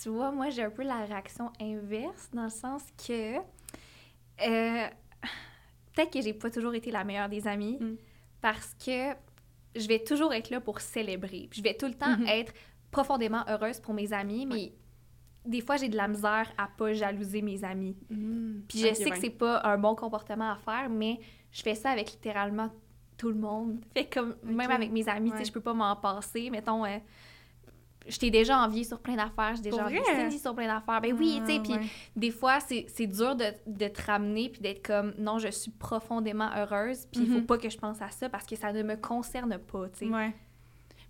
Tu 0.00 0.08
vois, 0.08 0.30
moi, 0.30 0.48
j'ai 0.50 0.62
un 0.62 0.70
peu 0.70 0.82
la 0.84 1.04
réaction 1.04 1.50
inverse, 1.60 2.30
dans 2.32 2.44
le 2.44 2.50
sens 2.50 2.82
que. 3.06 3.36
euh, 4.46 4.86
Peut-être 5.94 6.12
que 6.12 6.22
j'ai 6.22 6.32
pas 6.32 6.48
toujours 6.50 6.74
été 6.74 6.90
la 6.92 7.02
meilleure 7.04 7.28
des 7.28 7.46
amies, 7.48 7.76
Mm. 7.80 7.96
parce 8.40 8.72
que 8.74 9.14
je 9.74 9.88
vais 9.88 9.98
toujours 9.98 10.32
être 10.32 10.48
là 10.50 10.60
pour 10.60 10.80
célébrer. 10.80 11.48
Puis 11.50 11.58
je 11.58 11.62
vais 11.62 11.74
tout 11.74 11.86
le 11.86 11.94
temps 11.94 12.16
Mhm. 12.16 12.26
être 12.28 12.52
profondément 12.92 13.42
heureuse 13.48 13.80
pour 13.80 13.94
mes 13.94 14.12
amis, 14.12 14.46
mais 14.46 14.72
des 15.48 15.60
fois, 15.60 15.76
j'ai 15.76 15.88
de 15.88 15.96
la 15.96 16.06
misère 16.08 16.52
à 16.56 16.68
pas 16.68 16.92
jalouser 16.92 17.42
mes 17.42 17.64
amis. 17.64 17.96
Puis 18.68 18.78
je 18.78 18.94
sais 18.94 19.04
ouais. 19.04 19.10
que 19.10 19.18
c'est 19.18 19.30
pas 19.30 19.60
un 19.64 19.78
bon 19.78 19.94
comportement 19.94 20.50
à 20.52 20.56
faire, 20.56 20.88
mais 20.90 21.18
je 21.50 21.62
fais 21.62 21.74
ça 21.74 21.90
avec 21.90 22.10
littéralement 22.12 22.70
tout 23.16 23.28
le 23.30 23.34
monde. 23.36 23.80
Fait 23.94 24.04
comme, 24.04 24.36
même 24.44 24.70
avec 24.70 24.92
mes 24.92 25.08
amis, 25.08 25.30
tu 25.30 25.36
Ouais. 25.36 25.38
sais, 25.44 25.48
je 25.48 25.52
peux 25.52 25.60
pas 25.60 25.74
m'en 25.74 25.96
passer. 25.96 26.50
Mettons, 26.50 26.84
euh, 26.84 26.98
je 28.06 28.16
t'ai 28.18 28.30
déjà 28.30 28.58
envié 28.58 28.84
sur 28.84 29.00
plein 29.00 29.16
d'affaires, 29.16 29.54
j'ai 29.56 29.62
déjà 29.62 29.84
envié? 29.84 30.00
Cindy 30.04 30.38
sur 30.38 30.54
plein 30.54 30.66
d'affaires. 30.66 31.00
Ben 31.00 31.14
oui, 31.18 31.40
tu 31.46 31.52
sais, 31.52 31.60
Ah, 31.60 31.78
puis 31.78 31.90
des 32.16 32.30
fois, 32.30 32.58
c'est 32.60 33.06
dur 33.06 33.36
de, 33.36 33.44
de 33.66 33.88
te 33.88 34.02
ramener 34.02 34.48
puis 34.48 34.60
d'être 34.62 34.86
comme, 34.86 35.12
non, 35.18 35.38
je 35.38 35.48
suis 35.48 35.70
profondément 35.70 36.48
heureuse, 36.56 37.06
puis 37.12 37.22
il 37.22 37.26
faut 37.28 37.40
Mhm. 37.40 37.46
pas 37.46 37.58
que 37.58 37.68
je 37.68 37.76
pense 37.76 38.00
à 38.00 38.08
ça 38.10 38.28
parce 38.30 38.46
que 38.46 38.56
ça 38.56 38.72
ne 38.72 38.82
me 38.82 38.96
concerne 38.96 39.58
pas, 39.58 39.88
tu 39.90 40.06
sais. 40.06 40.14
Ouais. 40.14 40.32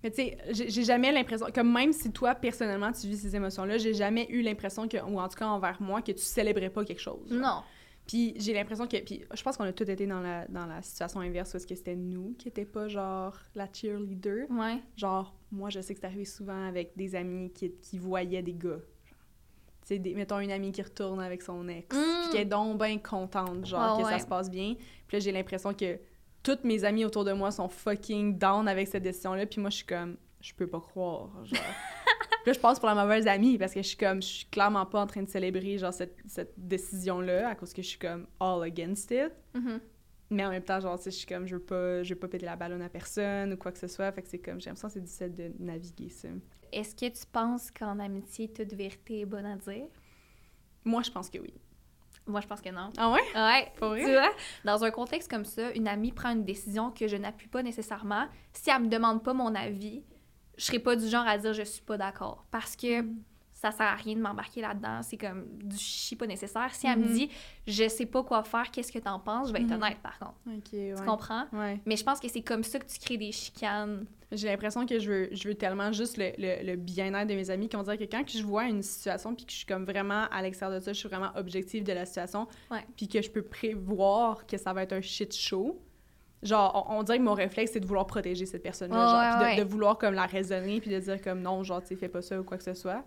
Mais 0.03 0.11
tu 0.11 0.17
sais, 0.23 0.39
j'ai 0.53 0.85
jamais 0.85 1.11
l'impression, 1.13 1.47
comme 1.53 1.73
même 1.73 1.93
si 1.93 2.13
toi, 2.13 2.35
personnellement, 2.35 2.93
tu 2.93 3.09
vis 3.09 3.17
ces 3.19 3.35
émotions-là, 3.35 3.79
j'ai 3.79 3.95
jamais 3.95 4.27
eu 4.31 4.43
l'impression 4.43 4.87
que, 4.87 4.97
ou 4.99 5.19
en 5.19 5.29
tout 5.29 5.37
cas 5.37 5.47
envers 5.47 5.81
moi, 5.83 6.03
que 6.03 6.13
tu 6.13 6.23
célébrais 6.23 6.71
pas 6.71 6.85
quelque 6.85 7.01
chose. 7.01 7.29
genre. 7.29 7.39
Non. 7.41 7.63
Puis 8.07 8.33
j'ai 8.39 8.55
l'impression 8.55 8.87
que, 8.87 8.97
puis 8.99 9.25
je 9.35 9.43
pense 9.43 9.57
qu'on 9.57 9.65
a 9.65 9.73
tous 9.73 9.85
été 9.91 10.07
dans 10.07 10.21
la, 10.21 10.47
dans 10.49 10.65
la 10.67 10.81
situation 10.83 11.21
inverse, 11.21 11.53
où 11.53 11.57
est-ce 11.59 11.67
que 11.67 11.75
c'était 11.75 11.97
nous 11.97 12.35
qui 12.39 12.49
étaient 12.49 12.65
pas 12.65 12.89
genre 12.89 13.37
la 13.55 13.69
cheerleader. 13.73 14.47
Ouais. 14.51 14.79
Genre, 14.97 15.35
moi, 15.53 15.69
je 15.69 15.81
sais 15.81 15.95
que 15.95 16.01
c'est 16.01 16.07
arrivé 16.07 16.25
souvent 16.25 16.67
avec 16.69 16.93
des 16.97 17.15
amis 17.15 17.51
qui, 17.53 17.73
qui 17.83 17.99
voyaient 17.99 18.41
des 18.43 18.55
gars. 18.55 18.79
Tu 19.83 19.95
sais, 19.95 19.99
des- 19.99 20.15
mettons 20.15 20.39
une 20.39 20.53
amie 20.53 20.71
qui 20.73 20.81
retourne 20.83 21.21
avec 21.21 21.43
son 21.43 21.69
ex, 21.69 21.95
Mm. 21.95 22.01
puis 22.23 22.31
qui 22.31 22.37
est 22.39 22.45
donc 22.45 22.79
bien 22.79 22.99
contente, 22.99 23.67
genre, 23.67 23.99
Ouais, 23.99 24.05
que 24.05 24.09
ça 24.11 24.19
se 24.21 24.27
passe 24.27 24.51
bien. 24.51 24.75
Puis 25.07 25.17
là, 25.17 25.19
j'ai 25.19 25.33
l'impression 25.33 25.75
que 25.75 25.99
toutes 26.43 26.65
mes 26.65 26.85
amies 26.85 27.05
autour 27.05 27.25
de 27.25 27.33
moi 27.33 27.51
sont 27.51 27.69
fucking 27.69 28.39
down 28.39 28.69
avec 28.69 28.89
cette 28.89 29.03
décision-là, 29.03 29.47
puis 29.47 29.61
moi, 29.61 29.71
je 29.71 29.77
suis 29.77 29.87
comme, 29.87 30.17
je 30.41 30.55
peux 30.55 30.67
pas 30.67 30.81
croire, 30.81 31.31
genre. 31.45 31.61
Là, 32.47 32.55
je 32.55 32.61
passe 32.61 32.79
pour 32.79 32.89
la 32.89 32.95
mauvaise 32.95 33.27
amie, 33.27 33.59
parce 33.59 33.75
que 33.75 33.83
je 33.83 33.89
suis 33.89 33.97
comme, 33.97 34.23
je 34.23 34.29
suis 34.29 34.47
clairement 34.47 34.87
pas 34.87 35.03
en 35.03 35.07
train 35.07 35.23
de 35.23 35.29
célébrer, 35.29 35.77
genre, 35.77 35.93
cette, 35.93 36.17
cette 36.27 36.55
décision-là, 36.57 37.49
à 37.49 37.55
cause 37.55 37.75
que 37.75 37.83
je 37.83 37.89
suis 37.89 37.99
comme 37.99 38.27
all 38.41 38.63
against 38.63 39.11
it. 39.11 39.33
Mhm. 39.55 39.81
Mais 40.31 40.45
en 40.45 40.51
même 40.51 40.63
temps, 40.63 40.81
genre, 40.81 40.99
je 41.03 41.11
suis 41.11 41.27
comme, 41.27 41.47
je 41.47 41.57
veux 41.57 41.63
pas, 41.63 42.03
je 42.03 42.15
veux 42.15 42.21
pas 42.21 42.29
péter 42.29 42.47
la 42.47 42.57
ballonne 42.57 42.83
à 42.83 42.89
personne 42.89 43.53
ou 43.53 43.57
quoi 43.57 43.73
que 43.73 43.79
ce 43.79 43.87
soit. 43.87 44.11
Fait 44.13 44.23
que 44.23 44.29
c'est 44.29 44.39
comme, 44.39 44.61
j'ai 44.61 44.71
l'impression 44.71 44.89
que 44.89 44.95
c'est 44.95 45.01
difficile 45.01 45.35
de 45.35 45.53
naviguer 45.59 46.11
ça. 46.11 46.29
Est-ce 46.73 46.95
que 46.95 47.09
tu 47.09 47.27
penses 47.33 47.71
qu'en 47.71 47.99
amitié, 47.99 48.49
toute 48.49 48.73
vérité 48.75 49.21
est 49.21 49.27
bonne 49.27 49.47
à 49.47 49.57
dire? 49.57 49.87
Moi, 50.85 51.03
je 51.03 51.11
pense 51.11 51.31
que 51.31 51.39
oui. 51.39 51.55
Moi, 52.29 52.41
je 52.41 52.47
pense 52.47 52.61
que 52.61 52.69
non. 52.71 52.91
Ah 52.99 53.11
ouais? 53.11 53.21
Ouais, 53.35 53.73
Pour 53.79 53.89
vrai? 53.89 54.05
tu 54.05 54.11
vois, 54.13 54.31
dans 54.65 54.85
un 54.85 54.91
contexte 54.91 55.31
comme 55.31 55.45
ça, 55.45 55.71
une 55.73 55.89
amie 55.89 56.13
prend 56.13 56.31
une 56.31 56.45
décision 56.45 56.91
que 56.91 57.09
je 57.09 57.17
n'appuie 57.17 57.49
pas 57.49 57.63
nécessairement. 57.63 58.27
Si 58.53 58.71
elle 58.71 58.83
me 58.83 58.89
demande 58.89 59.23
pas 59.25 59.33
mon 59.33 59.55
avis, 59.55 60.05
je 60.57 60.65
serai 60.65 60.79
pas 60.79 60.95
du 60.97 61.09
genre 61.09 61.27
à 61.27 61.39
dire 61.39 61.53
je 61.55 61.63
suis 61.63 61.83
pas 61.83 61.97
d'accord 61.97 62.45
parce 62.51 62.77
que 62.77 63.03
ça 63.61 63.73
sert 63.73 63.87
à 63.87 63.95
rien 63.97 64.15
de 64.15 64.21
m'embarquer 64.21 64.61
là-dedans, 64.61 65.01
c'est 65.03 65.17
comme 65.17 65.45
du 65.65 65.77
chi 65.77 66.15
pas 66.15 66.27
nécessaire. 66.29 66.73
Si 66.73 66.87
elle 66.87 66.99
me 67.01 67.07
Mhm. 67.09 67.13
dit 67.13 67.29
je 67.67 67.89
sais 67.89 68.07
pas 68.07 68.23
quoi 68.23 68.45
faire, 68.45 68.71
qu'est-ce 68.71 68.93
que 68.93 69.01
t'en 69.01 69.19
penses, 69.19 69.49
je 69.49 69.53
vais 69.53 69.61
être 69.63 69.67
Mhm. 69.75 69.83
honnête 69.83 69.99
par 70.01 70.17
contre. 70.19 70.35
Ok, 70.47 70.73
ouais. 70.75 70.95
Tu 70.97 71.05
comprends? 71.05 71.45
Ouais. 71.53 71.81
Mais 71.85 71.97
je 71.97 72.05
pense 72.05 72.21
que 72.21 72.29
c'est 72.29 72.43
comme 72.43 72.63
ça 72.63 72.79
que 72.79 72.87
tu 72.87 73.01
crées 73.01 73.17
des 73.17 73.33
chicanes. 73.33 74.07
J'ai 74.31 74.47
l'impression 74.49 74.87
que 74.87 74.99
je 75.01 75.11
veux, 75.11 75.29
je 75.33 75.49
veux 75.49 75.55
tellement 75.55 75.91
juste 75.91 76.19
le, 76.19 76.31
le, 76.39 76.65
le 76.65 76.77
bien-être 76.77 77.27
de 77.29 77.35
mes 77.35 77.51
amis 77.51 77.69
qu'on 77.69 77.83
dirait 77.83 77.99
que 77.99 78.05
quand 78.05 78.23
je 78.29 78.43
vois 78.45 78.65
une 78.67 78.83
situation 78.83 79.35
puis 79.35 79.45
que 79.47 79.51
je 79.53 79.57
suis 79.57 79.67
comme 79.67 79.85
vraiment 79.85 80.27
à 80.31 80.41
l'extérieur 80.43 80.79
de 80.79 80.85
ça, 80.85 80.93
je 80.93 80.99
suis 80.99 81.09
vraiment 81.09 81.31
objective 81.35 81.83
de 81.83 81.93
la 81.93 82.05
situation 82.07 82.47
puis 82.97 83.09
que 83.09 83.21
je 83.23 83.31
peux 83.31 83.43
prévoir 83.43 84.47
que 84.47 84.57
ça 84.57 84.73
va 84.73 84.83
être 84.85 84.93
un 84.93 85.01
shit 85.01 85.35
show. 85.35 85.81
Genre, 86.45 86.87
on, 86.91 86.99
on 86.99 87.03
dirait 87.03 87.19
que 87.19 87.25
mon 87.25 87.35
réflexe, 87.35 87.73
c'est 87.73 87.81
de 87.81 87.87
vouloir 87.87 88.07
protéger 88.07 88.47
cette 88.47 88.63
personne-là, 88.63 88.97
Ouais, 89.01 89.11
genre, 89.11 89.41
ouais, 89.43 89.55
de, 89.55 89.57
ouais. 89.57 89.65
de 89.65 89.69
vouloir 89.69 89.99
comme 89.99 90.15
la 90.15 90.27
raisonner 90.27 90.81
puis 90.81 90.91
de 90.91 91.01
dire 91.01 91.21
comme 91.21 91.41
non, 91.41 91.65
genre, 91.65 91.83
tu 91.83 91.97
fais 91.97 92.09
pas 92.09 92.23
ça 92.23 92.39
ou 92.41 92.45
quoi 92.45 92.57
que 92.59 92.63
ce 92.63 92.75
soit. 92.75 93.03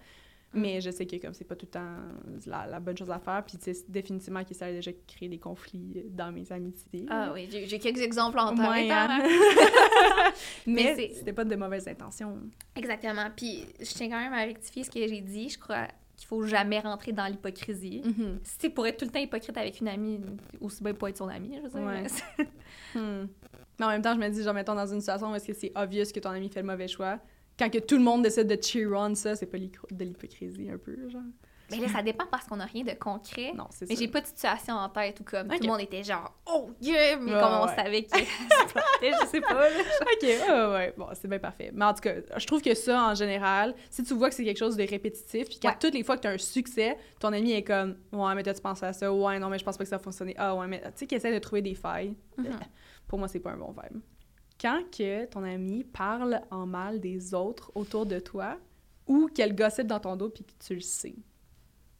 Mm. 0.53 0.59
Mais 0.61 0.81
je 0.81 0.91
sais 0.91 1.05
que 1.05 1.15
comme 1.15 1.33
c'est 1.33 1.45
pas 1.45 1.55
tout 1.55 1.65
le 1.65 1.71
temps 1.71 1.95
la, 2.45 2.67
la 2.67 2.79
bonne 2.81 2.97
chose 2.97 3.09
à 3.09 3.19
faire, 3.19 3.43
puis 3.45 3.57
sais, 3.61 3.73
définitivement 3.87 4.43
que 4.43 4.53
ça 4.53 4.65
a 4.65 4.71
déjà 4.71 4.91
créé 5.07 5.29
des 5.29 5.37
conflits 5.39 6.03
dans 6.09 6.31
mes 6.31 6.51
amitiés. 6.51 7.05
Ah 7.09 7.31
oui, 7.33 7.47
j'ai 7.49 7.79
quelques 7.79 8.01
exemples 8.01 8.37
en 8.39 8.53
tête. 8.55 8.91
Hein. 8.91 9.19
Mais 10.67 10.73
Mais 10.83 10.95
c'est- 10.95 11.13
c'était 11.15 11.33
pas 11.33 11.45
de 11.45 11.55
mauvaises 11.55 11.87
intentions. 11.87 12.37
Exactement. 12.75 13.27
Puis 13.35 13.65
je 13.79 13.85
tiens 13.93 14.09
quand 14.09 14.19
même 14.19 14.33
à 14.33 14.41
rectifier 14.43 14.83
ce 14.83 14.89
que 14.91 14.99
j'ai 15.07 15.21
dit. 15.21 15.49
Je 15.49 15.57
crois 15.59 15.87
qu'il 16.17 16.27
faut 16.27 16.43
jamais 16.43 16.79
rentrer 16.79 17.11
dans 17.13 17.25
l'hypocrisie. 17.27 18.01
Si 18.43 18.55
c'est 18.59 18.69
pour 18.69 18.85
être 18.87 18.97
tout 18.97 19.05
le 19.05 19.11
temps 19.11 19.19
hypocrite 19.19 19.57
avec 19.57 19.79
une 19.79 19.87
amie, 19.87 20.19
aussi 20.59 20.83
bien 20.83 20.93
pas 20.93 21.09
être 21.09 21.17
son 21.17 21.27
amie, 21.29 21.57
je. 21.63 21.77
Ouais. 21.79 22.03
mais- 22.03 22.45
Hmm. 22.93 23.27
Mais 23.79 23.85
en 23.85 23.89
même 23.89 24.01
temps, 24.01 24.13
je 24.13 24.19
me 24.19 24.27
dis, 24.29 24.43
genre, 24.43 24.53
mettons 24.53 24.75
dans 24.75 24.85
une 24.85 24.99
situation 24.99 25.31
où 25.31 25.35
est-ce 25.35 25.47
que 25.47 25.53
c'est 25.53 25.71
obvious 25.75 26.03
que 26.13 26.19
ton 26.19 26.29
ami 26.31 26.49
fait 26.49 26.59
le 26.61 26.67
mauvais 26.67 26.89
choix, 26.89 27.19
quand 27.61 27.69
que 27.69 27.79
tout 27.79 27.95
le 27.97 28.03
monde 28.03 28.23
décide 28.23 28.47
de 28.47 28.61
cheer 28.61 28.87
on 28.93 29.13
ça, 29.15 29.35
c'est 29.35 29.45
pas 29.45 29.57
de 29.59 30.03
l'hypocrisie 30.03 30.69
un 30.69 30.77
peu, 30.77 31.09
genre? 31.09 31.21
Mais 31.69 31.77
là, 31.77 31.87
ça 31.87 32.01
dépend 32.03 32.25
parce 32.29 32.45
qu'on 32.47 32.57
n'a 32.57 32.65
rien 32.65 32.83
de 32.83 32.91
concret. 32.99 33.53
Non, 33.55 33.67
c'est 33.69 33.87
Mais 33.87 33.95
ça. 33.95 34.01
j'ai 34.01 34.09
pas 34.09 34.19
de 34.19 34.25
situation 34.25 34.73
en 34.73 34.89
tête 34.89 35.17
où 35.21 35.23
comme 35.23 35.47
tout 35.47 35.57
le 35.61 35.67
monde 35.69 35.79
était 35.79 36.03
genre 36.03 36.33
oh 36.45 36.69
yeah, 36.81 37.15
mais 37.15 37.33
Ouais, 37.33 37.39
comme 37.39 37.53
on 37.53 37.65
ouais. 37.65 37.75
savait 37.75 38.03
que 38.03 38.17
je 39.01 39.25
sais 39.27 39.39
pas. 39.39 39.69
là. 39.69 39.77
OK, 40.01 40.21
ouais, 40.21 40.73
ouais, 40.73 40.93
bon, 40.97 41.07
c'est 41.13 41.29
bien 41.29 41.39
parfait. 41.39 41.71
Mais 41.73 41.85
en 41.85 41.93
tout 41.93 42.01
cas, 42.01 42.15
je 42.35 42.45
trouve 42.45 42.61
que 42.61 42.73
ça, 42.75 43.01
en 43.11 43.15
général, 43.15 43.73
si 43.89 44.03
tu 44.03 44.13
vois 44.15 44.27
que 44.27 44.35
c'est 44.35 44.43
quelque 44.43 44.59
chose 44.59 44.75
de 44.75 44.83
répétitif, 44.83 45.47
puis 45.47 45.59
qu'à 45.59 45.69
Ouais. 45.69 45.75
toutes 45.79 45.93
les 45.93 46.03
fois 46.03 46.17
que 46.17 46.23
tu 46.23 46.27
as 46.27 46.31
un 46.31 46.37
succès, 46.37 46.97
ton 47.21 47.31
ami 47.31 47.53
est 47.53 47.63
comme 47.63 47.95
«Ouais, 48.11 48.35
mais 48.35 48.43
t'as-tu 48.43 48.59
pensé 48.61 48.85
à 48.85 48.91
ça? 48.91 49.13
Ouais, 49.13 49.39
non, 49.39 49.47
mais 49.47 49.57
je 49.57 49.63
pense 49.63 49.77
pas 49.77 49.85
que 49.85 49.89
ça 49.89 49.95
a 49.95 49.99
fonctionné. 49.99 50.35
Ah, 50.37 50.53
ouais, 50.53 50.67
mais...» 50.67 50.81
Tu 50.83 50.91
sais, 50.95 51.07
qu'il 51.07 51.17
essaie 51.17 51.31
de 51.33 51.39
trouver 51.39 51.61
des 51.61 51.75
failles. 51.75 52.15
Mhm. 52.37 52.47
Pour 53.07 53.17
moi, 53.17 53.29
c'est 53.29 53.39
pas 53.39 53.51
un 53.51 53.57
bon 53.57 53.71
vibe. 53.71 54.01
Quand 54.61 54.83
que 54.95 55.25
ton 55.25 55.43
ami 55.43 55.83
parle 55.83 56.41
en 56.51 56.65
mal 56.67 56.99
des 56.99 57.33
autres 57.33 57.71
autour 57.75 58.05
de 58.05 58.19
toi, 58.19 58.57
ou 59.07 59.27
qu'elle 59.33 59.55
gossip 59.55 59.87
dans 59.87 59.99
ton 59.99 60.15
dos 60.15 60.29
puis 60.29 60.43
que 60.43 60.53
tu 60.63 60.75
le 60.75 60.81
sais? 60.81 61.15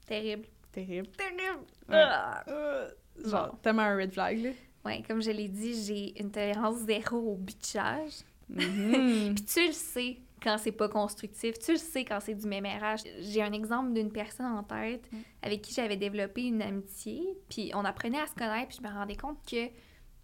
Terrible. 0.05 0.45
Terrible. 0.71 1.07
Terrible. 1.17 1.65
Ouais. 1.89 1.95
Ah. 1.97 2.43
Euh, 2.47 2.89
genre, 3.25 3.49
Bon. 3.51 3.57
tellement 3.61 3.81
un 3.83 3.95
red 3.97 4.11
flag, 4.13 4.37
là. 4.43 4.49
Ouais, 4.85 5.03
comme 5.07 5.21
je 5.21 5.31
l'ai 5.31 5.47
dit, 5.47 5.73
j'ai 5.83 6.19
une 6.21 6.31
tolérance 6.31 6.77
zéro 6.85 7.17
au 7.17 7.35
bitchage. 7.35 8.19
Mhm. 8.49 8.55
Puis 9.35 9.45
tu 9.45 9.67
le 9.67 9.73
sais 9.73 10.17
quand 10.41 10.57
c'est 10.57 10.71
pas 10.71 10.89
constructif, 10.89 11.59
tu 11.59 11.73
le 11.73 11.77
sais 11.77 12.03
quand 12.03 12.19
c'est 12.19 12.33
du 12.33 12.47
mémérage. 12.47 13.01
J'ai 13.19 13.43
un 13.43 13.53
exemple 13.53 13.93
d'une 13.93 14.11
personne 14.11 14.47
en 14.47 14.63
tête 14.63 15.03
Mm. 15.11 15.17
avec 15.43 15.61
qui 15.61 15.73
j'avais 15.73 15.97
développé 15.97 16.43
une 16.45 16.61
amitié, 16.63 17.21
puis 17.49 17.71
on 17.75 17.85
apprenait 17.85 18.19
à 18.19 18.25
se 18.27 18.33
connaître, 18.33 18.69
puis 18.69 18.77
je 18.81 18.87
me 18.87 18.93
rendais 18.93 19.15
compte 19.15 19.37
que 19.49 19.67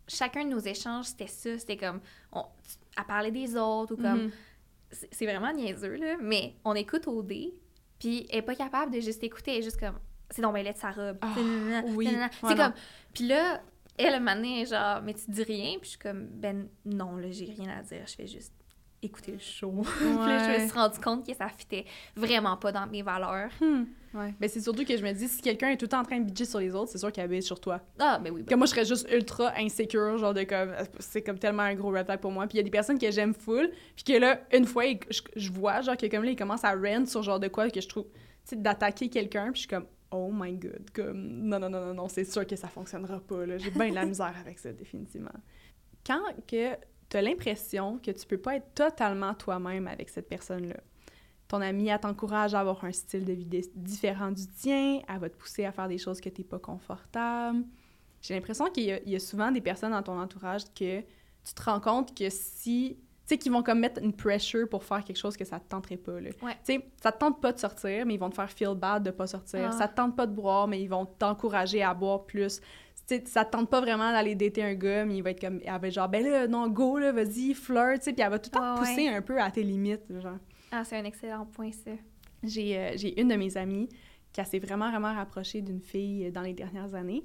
chacun 0.07 0.45
de 0.45 0.49
nos 0.49 0.59
échanges, 0.59 1.05
c'était 1.05 1.27
ça, 1.27 1.57
c'était 1.59 1.77
comme 1.77 1.99
on, 2.31 2.43
à 2.95 3.03
parler 3.03 3.31
des 3.31 3.55
autres 3.55 3.93
ou 3.93 3.97
comme 3.97 4.25
Mhm. 4.25 4.31
c'est 4.91 5.09
c'est 5.13 5.25
vraiment 5.25 5.51
niaiseux 5.53 5.95
là, 5.95 6.15
mais 6.21 6.55
on 6.63 6.73
écoute 6.75 7.07
au 7.07 7.21
dé, 7.21 7.53
puis 7.99 8.25
elle 8.29 8.39
est 8.39 8.41
pas 8.41 8.55
capable 8.55 8.91
de 8.93 8.99
juste 9.01 9.23
écouter, 9.23 9.51
elle 9.53 9.59
est 9.59 9.63
juste 9.63 9.79
comme 9.79 9.99
c'est 10.29 10.41
donc 10.41 10.55
laid 10.55 10.73
de 10.73 10.77
sa 10.77 10.91
robe. 10.91 11.17
Ah, 11.21 11.33
oui. 11.87 12.07
C'est 12.47 12.55
comme 12.55 12.73
puis 13.13 13.27
là 13.27 13.61
elle 13.97 14.13
a 14.13 14.19
mané 14.19 14.65
genre 14.65 15.01
mais 15.01 15.13
tu 15.13 15.29
dis 15.31 15.43
rien, 15.43 15.71
puis 15.79 15.85
je 15.85 15.89
suis 15.89 15.99
comme 15.99 16.27
ben 16.27 16.67
non 16.85 17.17
là, 17.17 17.29
j'ai 17.31 17.45
rien 17.45 17.69
à 17.77 17.81
dire, 17.83 18.03
je 18.07 18.13
fais 18.15 18.27
juste 18.27 18.53
écouter 19.07 19.31
le 19.33 19.39
show. 19.39 19.71
Puis 19.97 20.05
là, 20.05 20.39
je 20.39 20.49
me 20.49 20.57
Ouais. 20.57 20.67
suis 20.69 20.77
rendu 20.77 20.99
compte 20.99 21.25
que 21.25 21.33
ça 21.35 21.49
fitait 21.49 21.85
vraiment 22.15 22.55
pas 22.57 22.71
dans 22.71 22.87
mes 22.87 23.01
valeurs. 23.01 23.49
Hmm. 23.59 23.83
Ouais. 24.13 24.33
Ben, 24.39 24.49
c'est 24.49 24.61
surtout 24.61 24.85
que 24.85 24.95
je 24.97 25.03
me 25.03 25.11
dis, 25.11 25.27
si 25.27 25.41
quelqu'un 25.41 25.69
est 25.69 25.77
tout 25.77 25.85
le 25.85 25.89
temps 25.89 25.99
en 25.99 26.03
train 26.05 26.19
de 26.19 26.23
bitcher 26.25 26.45
sur 26.45 26.59
les 26.59 26.73
autres, 26.73 26.91
c'est 26.91 26.97
sûr 26.97 27.11
qu'il 27.11 27.21
abuse 27.21 27.45
sur 27.45 27.59
toi. 27.59 27.81
Ah, 27.99 28.19
ben 28.23 28.31
oui. 28.33 28.41
ben 28.41 28.49
Comme 28.49 28.59
moi, 28.59 28.65
je 28.65 28.71
serais 28.71 28.85
juste 28.85 29.07
ultra 29.11 29.53
insécure, 29.57 30.17
genre 30.17 30.33
de 30.33 30.43
comme. 30.43 30.73
C'est 30.99 31.21
comme 31.21 31.37
tellement 31.37 31.63
un 31.63 31.75
gros 31.75 31.91
red 31.91 32.05
flag 32.05 32.19
pour 32.19 32.31
moi. 32.31 32.47
Puis 32.47 32.55
il 32.55 32.57
y 32.57 32.61
a 32.61 32.63
des 32.63 32.71
personnes 32.71 32.97
que 32.97 33.11
j'aime 33.11 33.33
full, 33.33 33.69
puis 33.95 34.03
que 34.05 34.13
là, 34.19 34.39
une 34.53 34.65
fois, 34.65 34.83
je, 35.09 35.21
je 35.35 35.51
vois, 35.51 35.81
genre, 35.81 35.97
que 35.97 36.05
comme 36.07 36.23
là, 36.23 36.31
ils 36.31 36.35
commencent 36.37 36.63
à 36.63 36.73
rant 36.73 37.05
sur 37.05 37.21
genre 37.21 37.39
de 37.39 37.47
quoi 37.49 37.69
que 37.69 37.81
je 37.81 37.87
trouve. 37.87 38.05
Tu 38.05 38.11
sais, 38.45 38.55
d'attaquer 38.55 39.09
quelqu'un, 39.09 39.45
puis 39.51 39.55
je 39.55 39.59
suis 39.59 39.67
comme, 39.67 39.85
oh 40.09 40.29
my 40.33 40.53
god. 40.53 40.89
Comme, 40.93 41.21
non, 41.43 41.59
non, 41.59 41.69
non, 41.69 41.85
non, 41.87 41.93
non, 41.93 42.07
c'est 42.07 42.23
sûr 42.23 42.47
que 42.47 42.55
ça 42.55 42.69
fonctionnera 42.69 43.19
pas, 43.19 43.45
là. 43.45 43.57
J'ai 43.57 43.71
bien 43.71 43.89
de 43.89 43.95
la 43.95 44.05
misère 44.05 44.33
avec 44.39 44.57
ça, 44.57 44.71
définitivement. 44.71 45.29
Quand 46.05 46.21
que 46.47 46.71
t'as 47.09 47.21
l'impression 47.21 47.99
que 47.99 48.11
tu 48.11 48.25
peux 48.25 48.37
pas 48.37 48.55
être 48.57 48.73
totalement 48.73 49.33
toi-même 49.33 49.87
avec 49.87 50.09
cette 50.09 50.27
personne-là, 50.27 50.77
ton 51.47 51.61
amie, 51.61 51.87
elle 51.87 51.99
t'encourage 51.99 52.53
à 52.53 52.59
avoir 52.59 52.83
un 52.83 52.91
style 52.91 53.23
de 53.23 53.31
vie 53.33 53.47
différent 53.75 54.31
du 54.31 54.45
tien, 54.47 54.99
elle 55.07 55.19
va 55.19 55.29
te 55.29 55.37
pousser 55.37 55.63
à 55.65 55.71
faire 55.71 55.87
des 55.87 55.97
choses 55.97 56.19
que 56.19 56.27
t'es 56.29 56.43
pas 56.43 56.59
confortable. 56.59 57.63
J'ai 58.21 58.33
l'impression 58.33 58.65
qu'il 58.69 58.83
y, 58.83 58.91
a- 58.91 59.01
il 59.03 59.11
y 59.11 59.15
a 59.15 59.19
souvent 59.19 59.51
des 59.51 59.61
personnes 59.61 59.91
dans 59.91 60.03
ton 60.03 60.19
entourage 60.19 60.63
que 60.77 60.99
tu 61.01 61.53
te 61.55 61.63
rends 61.63 61.79
compte 61.79 62.17
que 62.17 62.29
si... 62.29 62.97
Tu 63.25 63.33
sais, 63.33 63.37
qu'ils 63.37 63.51
vont 63.51 63.61
comme 63.61 63.79
mettre 63.79 64.01
une 64.01 64.13
pressure 64.13 64.69
pour 64.69 64.85
faire 64.85 65.03
quelque 65.03 65.17
chose 65.17 65.35
que 65.35 65.43
ça 65.43 65.59
te 65.59 65.67
tenterait 65.67 65.97
pas, 65.97 66.19
là. 66.21 66.29
Ouais. 66.41 66.53
Tu 66.65 66.75
sais, 66.75 66.85
ça 67.01 67.11
te 67.11 67.19
tente 67.19 67.41
pas 67.41 67.51
de 67.51 67.59
sortir, 67.59 68.05
mais 68.05 68.13
ils 68.13 68.19
vont 68.19 68.29
te 68.29 68.35
faire 68.35 68.49
feel 68.49 68.73
bad 68.73 69.03
de 69.03 69.11
pas 69.11 69.27
sortir. 69.27 69.67
Ah. 69.67 69.71
Ça 69.73 69.87
te 69.89 69.95
tente 69.97 70.15
pas 70.15 70.25
de 70.27 70.31
boire, 70.33 70.65
mais 70.67 70.81
ils 70.81 70.87
vont 70.87 71.05
t'encourager 71.05 71.83
à 71.83 71.93
boire 71.93 72.25
plus. 72.25 72.61
Sais, 73.07 73.23
ça 73.25 73.45
te 73.45 73.51
tente 73.51 73.69
pas 73.69 73.79
vraiment 73.79 74.11
d'aller 74.11 74.35
dater 74.35 74.61
un 74.63 74.73
gars, 74.73 75.05
mais 75.05 75.15
il 75.15 75.23
va 75.23 75.31
être 75.31 75.39
comme... 75.39 75.61
Elle 75.63 75.79
va 75.79 75.87
être 75.87 75.93
genre, 75.93 76.09
ben 76.09 76.23
là, 76.25 76.45
non, 76.47 76.67
go, 76.67 76.99
là, 76.99 77.13
vas-y, 77.13 77.53
flirt, 77.53 77.99
tu 77.99 78.03
sais, 78.03 78.13
puis 78.13 78.21
elle 78.21 78.29
va 78.29 78.37
tout 78.37 78.49
le 78.53 78.57
temps 78.59 78.63
Ah 78.63 78.81
ouais. 78.81 78.87
pousser 78.87 79.07
un 79.07 79.21
peu 79.21 79.41
à 79.41 79.49
tes 79.49 79.63
limites, 79.63 80.03
genre. 80.19 80.37
Ah, 80.71 80.83
c'est 80.83 80.97
un 80.97 81.05
excellent 81.05 81.45
point, 81.45 81.71
ça. 81.71 81.91
J'ai 82.43 82.77
euh, 82.77 82.91
j'ai 82.97 83.19
une 83.19 83.29
de 83.29 83.35
mes 83.35 83.55
amies 83.55 83.87
qui 84.33 84.43
s'est 84.45 84.59
vraiment, 84.59 84.89
vraiment 84.91 85.13
rapprochée 85.13 85.61
d'une 85.61 85.79
fille 85.81 86.25
euh, 86.27 86.31
dans 86.31 86.41
les 86.41 86.53
dernières 86.53 86.93
années. 86.95 87.23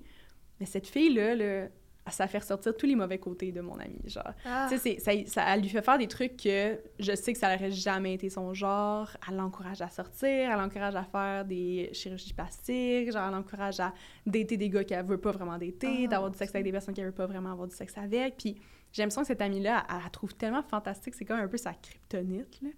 Mais 0.60 0.66
cette 0.66 0.86
fille-là, 0.86 1.34
là, 1.34 1.66
ça 2.10 2.26
fait 2.26 2.38
ressortir 2.38 2.76
tous 2.76 2.86
les 2.86 2.96
mauvais 2.96 3.18
côtés 3.18 3.52
de 3.52 3.60
mon 3.60 3.78
amie. 3.78 4.00
Genre, 4.06 4.24
Ah. 4.44 4.66
tu 4.68 4.76
sais, 4.78 4.98
ça, 4.98 5.12
ça- 5.26 5.44
elle 5.54 5.60
lui 5.60 5.68
fait 5.68 5.82
faire 5.82 5.98
des 5.98 6.08
trucs 6.08 6.36
que 6.36 6.80
je 6.98 7.14
sais 7.14 7.32
que 7.32 7.38
ça 7.38 7.52
n'aurait 7.54 7.70
jamais 7.70 8.14
été 8.14 8.28
son 8.28 8.52
genre. 8.54 9.08
Elle 9.28 9.36
l'encourage 9.36 9.80
à 9.82 9.88
sortir, 9.88 10.50
elle 10.50 10.58
l'encourage 10.58 10.96
à 10.96 11.04
faire 11.04 11.44
des 11.44 11.90
chirurgies 11.92 12.32
plastiques, 12.34 13.12
genre, 13.12 13.26
elle 13.28 13.34
l'encourage 13.34 13.78
à 13.80 13.92
dater 14.26 14.56
des 14.56 14.68
gars 14.68 14.82
qu'elle 14.84 15.06
veut 15.06 15.18
pas 15.18 15.30
vraiment 15.30 15.56
dater, 15.58 16.04
Ah, 16.04 16.08
d'avoir 16.08 16.30
du 16.30 16.38
sexe 16.38 16.52
avec 16.54 16.64
des 16.64 16.72
personnes 16.72 16.94
qu'elle 16.94 17.06
veut 17.06 17.12
pas 17.12 17.26
vraiment 17.26 17.52
avoir 17.52 17.68
du 17.68 17.76
sexe 17.76 17.96
avec. 17.96 18.36
Puis 18.36 18.56
j'ai 18.92 19.02
l'impression 19.02 19.20
que 19.22 19.28
cette 19.28 19.40
amie-là, 19.42 19.86
elle, 19.88 20.02
la 20.02 20.10
trouve 20.10 20.34
tellement 20.34 20.62
fantastique, 20.62 21.14
c'est 21.14 21.24
comme 21.24 21.38
un 21.38 21.48
peu 21.48 21.56
sa 21.56 21.72
kryptonite, 21.72 22.60
là. 22.62 22.68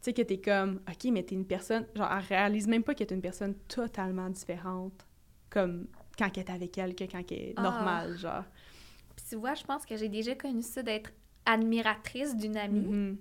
sais, 0.00 0.12
que 0.12 0.22
t'es 0.22 0.38
comme, 0.40 0.80
OK, 0.90 1.10
mais 1.12 1.22
t'es 1.22 1.36
une 1.36 1.44
personne, 1.46 1.86
genre, 1.94 2.08
elle 2.10 2.24
réalise 2.24 2.66
même 2.66 2.82
pas 2.82 2.92
que 2.94 3.04
t'es 3.04 3.14
une 3.14 3.20
personne 3.20 3.54
totalement 3.68 4.28
différente, 4.30 5.06
comme 5.48 5.86
quand 6.18 6.28
elle 6.36 6.42
est 6.42 6.50
avec 6.50 6.76
elle, 6.78 6.94
que 6.96 7.04
quand 7.04 7.22
elle 7.30 7.38
est 7.38 7.54
Ah. 7.56 7.62
normale, 7.62 8.16
genre. 8.18 8.42
Tu 9.32 9.38
vois, 9.38 9.54
je 9.54 9.64
pense 9.64 9.86
que 9.86 9.96
j'ai 9.96 10.10
déjà 10.10 10.34
connu 10.34 10.60
ça 10.60 10.82
d'être 10.82 11.10
admiratrice 11.46 12.36
d'une 12.36 12.58
amie. 12.58 12.80
Mhm. 12.80 13.16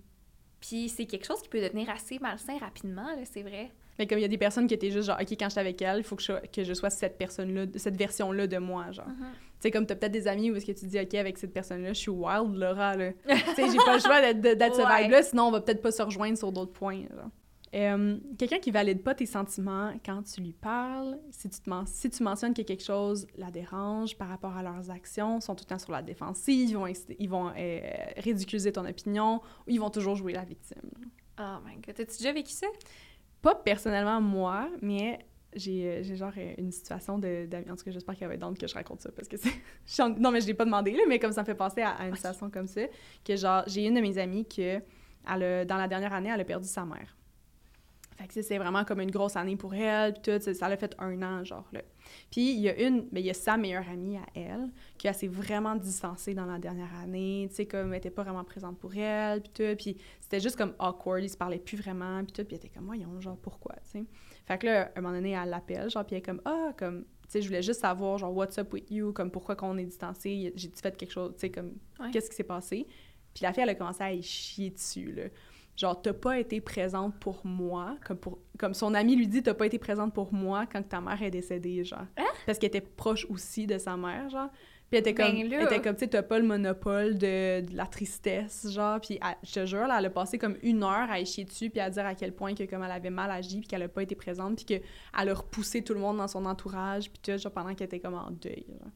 Puis 0.59 0.89
c'est 0.89 1.05
quelque 1.05 1.25
chose 1.25 1.41
qui 1.41 1.47
peut 1.47 1.61
devenir 1.61 1.89
assez 1.89 2.19
malsain 2.19 2.57
rapidement, 2.59 3.07
c'est 3.23 3.43
vrai. 3.43 3.71
Mais 3.97 4.07
comme 4.07 4.17
il 4.17 4.21
y 4.23 4.25
a 4.25 4.27
des 4.27 4.37
personnes 4.37 4.67
qui 4.67 4.73
étaient 4.73 4.91
juste 4.91 5.07
genre, 5.07 5.17
OK, 5.21 5.29
quand 5.31 5.45
je 5.45 5.51
suis 5.51 5.59
avec 5.61 5.81
elle, 5.81 5.99
il 5.99 6.03
faut 6.03 6.17
que 6.17 6.21
je, 6.21 6.33
que 6.47 6.65
je 6.65 6.73
sois 6.73 6.89
cette 6.89 7.17
personne-là, 7.17 7.65
cette 7.77 7.95
version-là 7.95 8.45
de 8.47 8.57
moi, 8.57 8.91
genre. 8.91 9.07
Mhm. 9.07 9.15
Tu 9.31 9.37
sais, 9.59 9.71
comme 9.71 9.85
t'as 9.85 9.95
peut-être 9.95 10.11
des 10.11 10.27
amis 10.27 10.51
où 10.51 10.55
est-ce 10.57 10.65
que 10.65 10.71
tu 10.73 10.85
dis, 10.85 10.99
OK, 10.99 11.13
avec 11.13 11.37
cette 11.37 11.53
personne-là, 11.53 11.93
je 11.93 11.99
suis 11.99 12.11
wild, 12.11 12.55
Laura, 12.55 12.97
là. 12.97 13.11
tu 13.29 13.35
sais, 13.55 13.69
j'ai 13.71 13.77
pas 13.77 13.93
le 13.95 14.01
choix 14.01 14.19
d'être, 14.19 14.41
de- 14.41 14.53
d'être 14.55 14.75
ce 14.75 14.81
Ouais. 14.81 15.03
vibe-là, 15.03 15.23
sinon 15.23 15.43
on 15.45 15.51
va 15.51 15.61
peut-être 15.61 15.81
pas 15.81 15.91
se 15.91 16.01
rejoindre 16.01 16.37
sur 16.37 16.51
d'autres 16.51 16.73
points, 16.73 17.03
genre. 17.15 17.29
Euh, 17.73 18.17
quelqu'un 18.37 18.59
qui 18.59 18.69
valide 18.69 19.01
pas 19.01 19.15
tes 19.15 19.25
sentiments 19.25 19.93
quand 20.05 20.23
tu 20.23 20.41
lui 20.41 20.51
parles, 20.51 21.17
si 21.31 21.49
tu, 21.49 21.59
te 21.61 21.69
men- 21.69 21.85
si 21.85 22.09
tu 22.09 22.21
mentionnes 22.21 22.53
que 22.53 22.63
quelque 22.63 22.83
chose 22.83 23.27
la 23.37 23.49
dérange 23.49 24.17
par 24.17 24.27
rapport 24.27 24.57
à 24.57 24.61
leurs 24.63 24.89
actions, 24.91 25.39
sont 25.39 25.55
tout 25.55 25.63
le 25.65 25.69
temps 25.69 25.79
sur 25.79 25.93
la 25.93 26.01
défensive, 26.01 26.69
ils 26.69 26.73
vont, 26.75 26.85
inciter- 26.85 27.15
ils 27.17 27.29
vont 27.29 27.49
euh, 27.57 27.79
ridiculiser 28.17 28.73
ton 28.73 28.85
opinion, 28.85 29.35
ou 29.37 29.69
ils 29.71 29.79
vont 29.79 29.89
toujours 29.89 30.15
jouer 30.15 30.33
la 30.33 30.43
victime. 30.43 30.81
Oh 31.39 31.59
my 31.65 31.75
god, 31.75 31.95
t'as-tu 31.95 32.17
déjà 32.17 32.33
vécu 32.33 32.51
ça? 32.51 32.67
Pas 33.41 33.55
personnellement 33.55 34.19
moi, 34.19 34.69
mais 34.81 35.19
j'ai 35.55 35.87
euh, 35.87 36.15
genre 36.15 36.33
une 36.57 36.71
situation 36.71 37.17
de. 37.19 37.47
En 37.71 37.75
tout 37.77 37.85
cas, 37.85 37.91
j'espère 37.91 38.15
qu'elle 38.17 38.27
va 38.27 38.33
être 38.35 38.57
que 38.59 38.67
je 38.67 38.73
raconte 38.73 38.99
ça 38.99 39.11
parce 39.13 39.29
que 39.29 39.37
c'est. 39.37 39.49
Non, 40.19 40.29
mais 40.31 40.41
je 40.41 40.47
l'ai 40.47 40.53
pas 40.53 40.65
demandé, 40.65 40.91
là, 40.91 41.03
mais 41.07 41.19
comme 41.19 41.31
ça 41.31 41.41
me 41.41 41.45
fait 41.45 41.55
penser 41.55 41.81
à, 41.81 41.91
à 41.91 42.07
une 42.07 42.15
situation 42.15 42.49
comme 42.49 42.67
ça, 42.67 42.81
que 43.25 43.35
genre, 43.37 43.63
j'ai 43.67 43.85
une 43.87 43.93
de 43.95 44.01
mes 44.01 44.17
amies 44.17 44.45
que, 44.45 44.81
elle 45.33 45.43
a- 45.43 45.63
dans 45.65 45.77
la 45.77 45.87
dernière 45.87 46.13
année, 46.13 46.29
elle 46.33 46.41
a 46.41 46.45
perdu 46.45 46.67
sa 46.67 46.83
mère. 46.85 47.15
Fait 48.17 48.27
que 48.27 48.41
c'est 48.41 48.57
vraiment 48.57 48.83
comme 48.83 48.99
une 48.99 49.09
grosse 49.09 49.35
année 49.35 49.55
pour 49.55 49.73
elle, 49.73 50.13
puis 50.13 50.21
tout, 50.21 50.53
ça 50.53 50.69
l'a 50.69 50.77
fait 50.77 50.95
un 50.99 51.21
an, 51.23 51.43
genre, 51.43 51.67
là. 51.71 51.81
Puis 52.29 52.51
il 52.51 52.59
y 52.59 52.69
a 52.69 52.79
une, 52.79 53.07
mais 53.11 53.21
il 53.21 53.25
y 53.25 53.29
a 53.29 53.33
sa 53.33 53.57
meilleure 53.57 53.87
amie 53.89 54.17
à 54.17 54.25
elle, 54.35 54.69
qui 54.97 55.07
elle 55.07 55.15
s'est 55.15 55.27
vraiment 55.27 55.75
distancée 55.75 56.33
dans 56.33 56.45
la 56.45 56.59
dernière 56.59 56.93
année, 57.01 57.47
tu 57.49 57.55
sais, 57.55 57.65
comme 57.65 57.93
elle 57.93 57.97
était 57.99 58.11
pas 58.11 58.23
vraiment 58.23 58.43
présente 58.43 58.77
pour 58.77 58.93
elle, 58.95 59.41
puis 59.41 59.51
tout, 59.53 59.75
puis 59.77 59.97
c'était 60.19 60.39
juste 60.39 60.55
comme 60.55 60.73
awkward, 60.77 61.23
ils 61.23 61.29
se 61.29 61.37
parlaient 61.37 61.57
plus 61.57 61.77
vraiment, 61.77 62.23
puis 62.23 62.33
tout, 62.33 62.43
puis 62.43 62.55
elle 62.55 62.65
était 62.65 62.69
comme, 62.69 62.85
voyons, 62.85 63.19
genre, 63.21 63.37
pourquoi, 63.37 63.75
tu 63.83 63.99
sais. 63.99 64.03
Fait 64.45 64.57
que 64.57 64.67
là, 64.67 64.91
à 64.93 64.99
un 64.99 65.01
moment 65.01 65.15
donné, 65.15 65.31
elle 65.31 65.49
l'appelle, 65.49 65.89
genre, 65.89 66.05
puis 66.05 66.15
elle 66.15 66.19
est 66.19 66.25
comme, 66.25 66.41
ah, 66.45 66.73
comme, 66.77 67.03
tu 67.03 67.07
sais, 67.29 67.41
je 67.41 67.47
voulais 67.47 67.63
juste 67.63 67.79
savoir, 67.79 68.17
genre, 68.17 68.35
what's 68.35 68.57
up 68.59 68.71
with 68.73 68.91
you, 68.91 69.13
comme, 69.13 69.31
pourquoi 69.31 69.55
qu'on 69.55 69.77
est 69.77 69.85
distancé, 69.85 70.51
j'ai-tu 70.55 70.79
fait 70.81 70.95
quelque 70.95 71.11
chose, 71.11 71.31
tu 71.35 71.39
sais, 71.39 71.49
comme, 71.49 71.73
Ouais. 71.99 72.11
qu'est-ce 72.11 72.29
qui 72.29 72.35
s'est 72.35 72.43
passé? 72.43 72.85
Puis 73.33 73.43
la 73.43 73.53
fille, 73.53 73.63
elle 73.63 73.69
a 73.69 73.75
commencé 73.75 74.03
à 74.03 74.11
y 74.11 74.21
chier 74.21 74.69
dessus, 74.71 75.13
là. 75.13 75.23
Genre, 75.77 75.99
t'as 76.01 76.13
pas 76.13 76.37
été 76.39 76.61
présente 76.61 77.15
pour 77.19 77.41
moi, 77.45 77.95
comme, 78.05 78.17
pour, 78.17 78.37
comme 78.59 78.73
son 78.73 78.93
ami 78.93 79.15
lui 79.15 79.27
dit, 79.27 79.41
t'as 79.41 79.53
pas 79.53 79.65
été 79.65 79.79
présente 79.79 80.13
pour 80.13 80.33
moi 80.33 80.65
quand 80.71 80.81
ta 80.87 81.01
mère 81.01 81.21
est 81.23 81.31
décédée, 81.31 81.83
genre. 81.83 82.05
Parce 82.45 82.59
qu'elle 82.59 82.67
était 82.67 82.81
proche 82.81 83.25
aussi 83.29 83.65
de 83.67 83.77
sa 83.77 83.97
mère, 83.97 84.29
genre. 84.29 84.49
Puis 84.89 84.97
elle 84.97 85.07
était 85.07 85.13
comme, 85.15 85.27
Ben 85.33 85.53
elle 85.61 85.63
était 85.63 85.81
comme, 85.81 85.95
tu 85.95 86.01
sais, 86.01 86.07
t'as 86.09 86.21
pas 86.21 86.37
le 86.37 86.45
monopole 86.45 87.17
de, 87.17 87.61
de 87.61 87.75
la 87.77 87.85
tristesse, 87.85 88.69
genre. 88.69 88.99
Puis 88.99 89.17
elle- 89.21 89.37
je 89.41 89.53
te 89.53 89.65
jure, 89.65 89.87
là, 89.87 89.97
elle 89.99 90.05
a 90.07 90.09
passé 90.09 90.37
comme 90.37 90.57
une 90.61 90.83
heure 90.83 91.09
à 91.09 91.19
y 91.19 91.25
chier 91.25 91.45
dessus, 91.45 91.69
puis 91.69 91.79
à 91.79 91.89
dire 91.89 92.05
à 92.05 92.13
quel 92.13 92.33
point 92.35 92.53
que 92.53 92.63
comme 92.65 92.83
elle 92.83 92.91
avait 92.91 93.09
mal 93.09 93.31
agi, 93.31 93.59
puis 93.59 93.67
qu'elle 93.69 93.83
a 93.83 93.87
pas 93.87 94.03
été 94.03 94.15
présente, 94.15 94.57
puis 94.57 94.65
qu'elle 94.65 94.81
a 95.29 95.33
repoussé 95.33 95.81
tout 95.81 95.93
le 95.93 96.01
monde 96.01 96.17
dans 96.17 96.27
son 96.27 96.45
entourage, 96.45 97.09
puis 97.09 97.21
tout, 97.23 97.37
genre, 97.39 97.51
pendant 97.53 97.73
qu'elle 97.73 97.85
était 97.87 98.01
comme 98.01 98.15
en 98.15 98.29
deuil, 98.31 98.65
genre. 98.67 98.91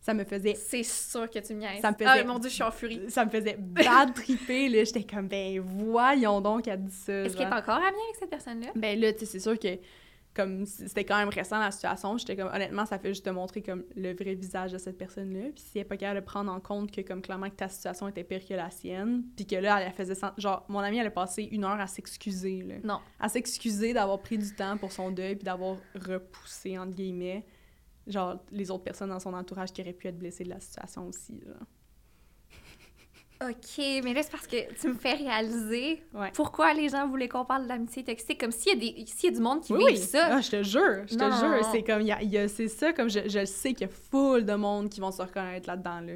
Ça 0.00 0.14
me 0.14 0.24
faisait 0.24 0.54
C'est 0.54 0.82
sûr 0.84 1.28
que 1.28 1.38
tu 1.40 1.54
me 1.54 1.60
niaises. 1.60 1.80
Ça 1.82 1.90
me 1.90 1.96
faisait- 1.96 2.06
Ah 2.08 2.24
mon 2.24 2.38
dieu, 2.38 2.48
je 2.48 2.54
suis 2.54 2.62
en 2.62 2.70
furie. 2.70 3.00
ça 3.08 3.24
me 3.24 3.30
faisait 3.30 3.56
bad 3.58 4.14
triper, 4.14 4.68
là. 4.68 4.84
J'étais 4.84 5.04
comme, 5.04 5.28
ben 5.28 5.60
voyons 5.60 6.40
donc, 6.40 6.66
elle 6.68 6.84
dit 6.84 6.94
ça. 6.94 7.12
Est-ce 7.24 7.36
qu'elle 7.36 7.48
est 7.48 7.52
encore 7.54 7.76
amie 7.76 7.86
avec 7.86 8.16
cette 8.18 8.30
personne-là? 8.30 8.68
Ben 8.74 8.98
là, 8.98 9.12
tu 9.12 9.20
sais, 9.20 9.26
c'est 9.26 9.40
sûr 9.40 9.58
que, 9.58 9.68
comme, 10.34 10.64
c'était 10.66 11.04
quand 11.04 11.18
même 11.18 11.28
récent 11.30 11.58
la 11.58 11.72
situation, 11.72 12.16
j'étais 12.16 12.36
comme, 12.36 12.46
honnêtement, 12.54 12.86
ça 12.86 12.98
fait 12.98 13.08
juste 13.08 13.24
te 13.24 13.30
montrer, 13.30 13.60
comme, 13.60 13.82
le 13.96 14.14
vrai 14.14 14.34
visage 14.34 14.70
de 14.72 14.78
cette 14.78 14.96
personne-là. 14.96 15.50
Puis 15.54 15.64
si 15.64 15.78
elle 15.78 15.82
est 15.82 15.84
pas 15.84 15.96
capable 15.96 16.20
de 16.20 16.24
prendre 16.24 16.52
en 16.52 16.60
compte 16.60 16.92
que, 16.92 17.00
comme, 17.00 17.20
clairement, 17.20 17.50
que 17.50 17.56
ta 17.56 17.68
situation 17.68 18.06
était 18.08 18.22
pire 18.24 18.46
que 18.46 18.54
la 18.54 18.70
sienne, 18.70 19.24
puis 19.36 19.46
que 19.46 19.56
là, 19.56 19.80
elle 19.82 19.92
faisait... 19.92 20.14
sen- 20.14 20.32
Genre, 20.38 20.64
mon 20.68 20.78
amie, 20.78 20.98
elle 20.98 21.08
a 21.08 21.10
passé 21.10 21.42
une 21.50 21.64
heure 21.64 21.80
à 21.80 21.88
s'excuser, 21.88 22.62
là. 22.62 22.74
Non. 22.84 23.00
À 23.18 23.28
s'excuser 23.28 23.92
d'avoir 23.92 24.20
pris 24.20 24.38
du 24.38 24.54
temps 24.54 24.76
pour 24.78 24.92
son 24.92 25.10
deuil, 25.10 25.34
puis 25.34 25.44
d'avoir 25.44 25.76
repoussé, 25.96 26.78
entre 26.78 26.94
guillemets, 26.94 27.44
genre, 28.08 28.36
les 28.50 28.70
autres 28.70 28.84
personnes 28.84 29.10
dans 29.10 29.20
son 29.20 29.34
entourage 29.34 29.72
qui 29.72 29.80
auraient 29.82 29.92
pu 29.92 30.08
être 30.08 30.18
blessées 30.18 30.44
de 30.44 30.50
la 30.50 30.60
situation 30.60 31.06
aussi, 31.08 31.40
genre. 31.46 31.66
OK, 33.40 33.78
mais 34.02 34.14
là, 34.14 34.22
c'est 34.24 34.32
parce 34.32 34.48
que 34.48 34.74
tu 34.74 34.88
me 34.88 34.94
fais 34.94 35.12
réaliser 35.12 36.02
Ouais. 36.12 36.32
pourquoi 36.34 36.74
les 36.74 36.88
gens 36.88 37.06
voulaient 37.06 37.28
qu'on 37.28 37.44
parle 37.44 37.68
d'amitié 37.68 38.02
toxique. 38.02 38.40
Comme 38.40 38.50
s'il 38.50 38.72
y, 38.72 38.76
a 38.76 38.80
des- 38.80 39.06
s'il 39.06 39.30
y 39.30 39.32
a 39.32 39.36
du 39.36 39.40
monde 39.40 39.60
qui 39.60 39.72
Oui, 39.74 39.78
vit 39.78 39.84
oui. 39.92 39.96
ça. 39.96 40.26
Ah, 40.32 40.40
je 40.40 40.50
te 40.50 40.62
jure, 40.64 41.06
je 41.06 41.14
te 41.14 41.22
Non, 41.22 41.30
jure. 41.30 41.64
C'est 41.70 41.84
comme, 41.84 42.00
il 42.00 42.08
y 42.08 42.12
a, 42.12 42.20
y 42.20 42.36
a- 42.36 42.48
c'est 42.48 42.66
ça, 42.66 42.92
comme 42.92 43.08
je, 43.08 43.28
je 43.28 43.44
sais 43.44 43.74
qu'il 43.74 43.86
y 43.86 43.90
a 43.90 43.94
full 44.10 44.44
de 44.44 44.54
monde 44.54 44.88
qui 44.90 44.98
vont 44.98 45.12
se 45.12 45.22
reconnaître 45.22 45.68
là-dedans, 45.68 46.00
là. 46.00 46.14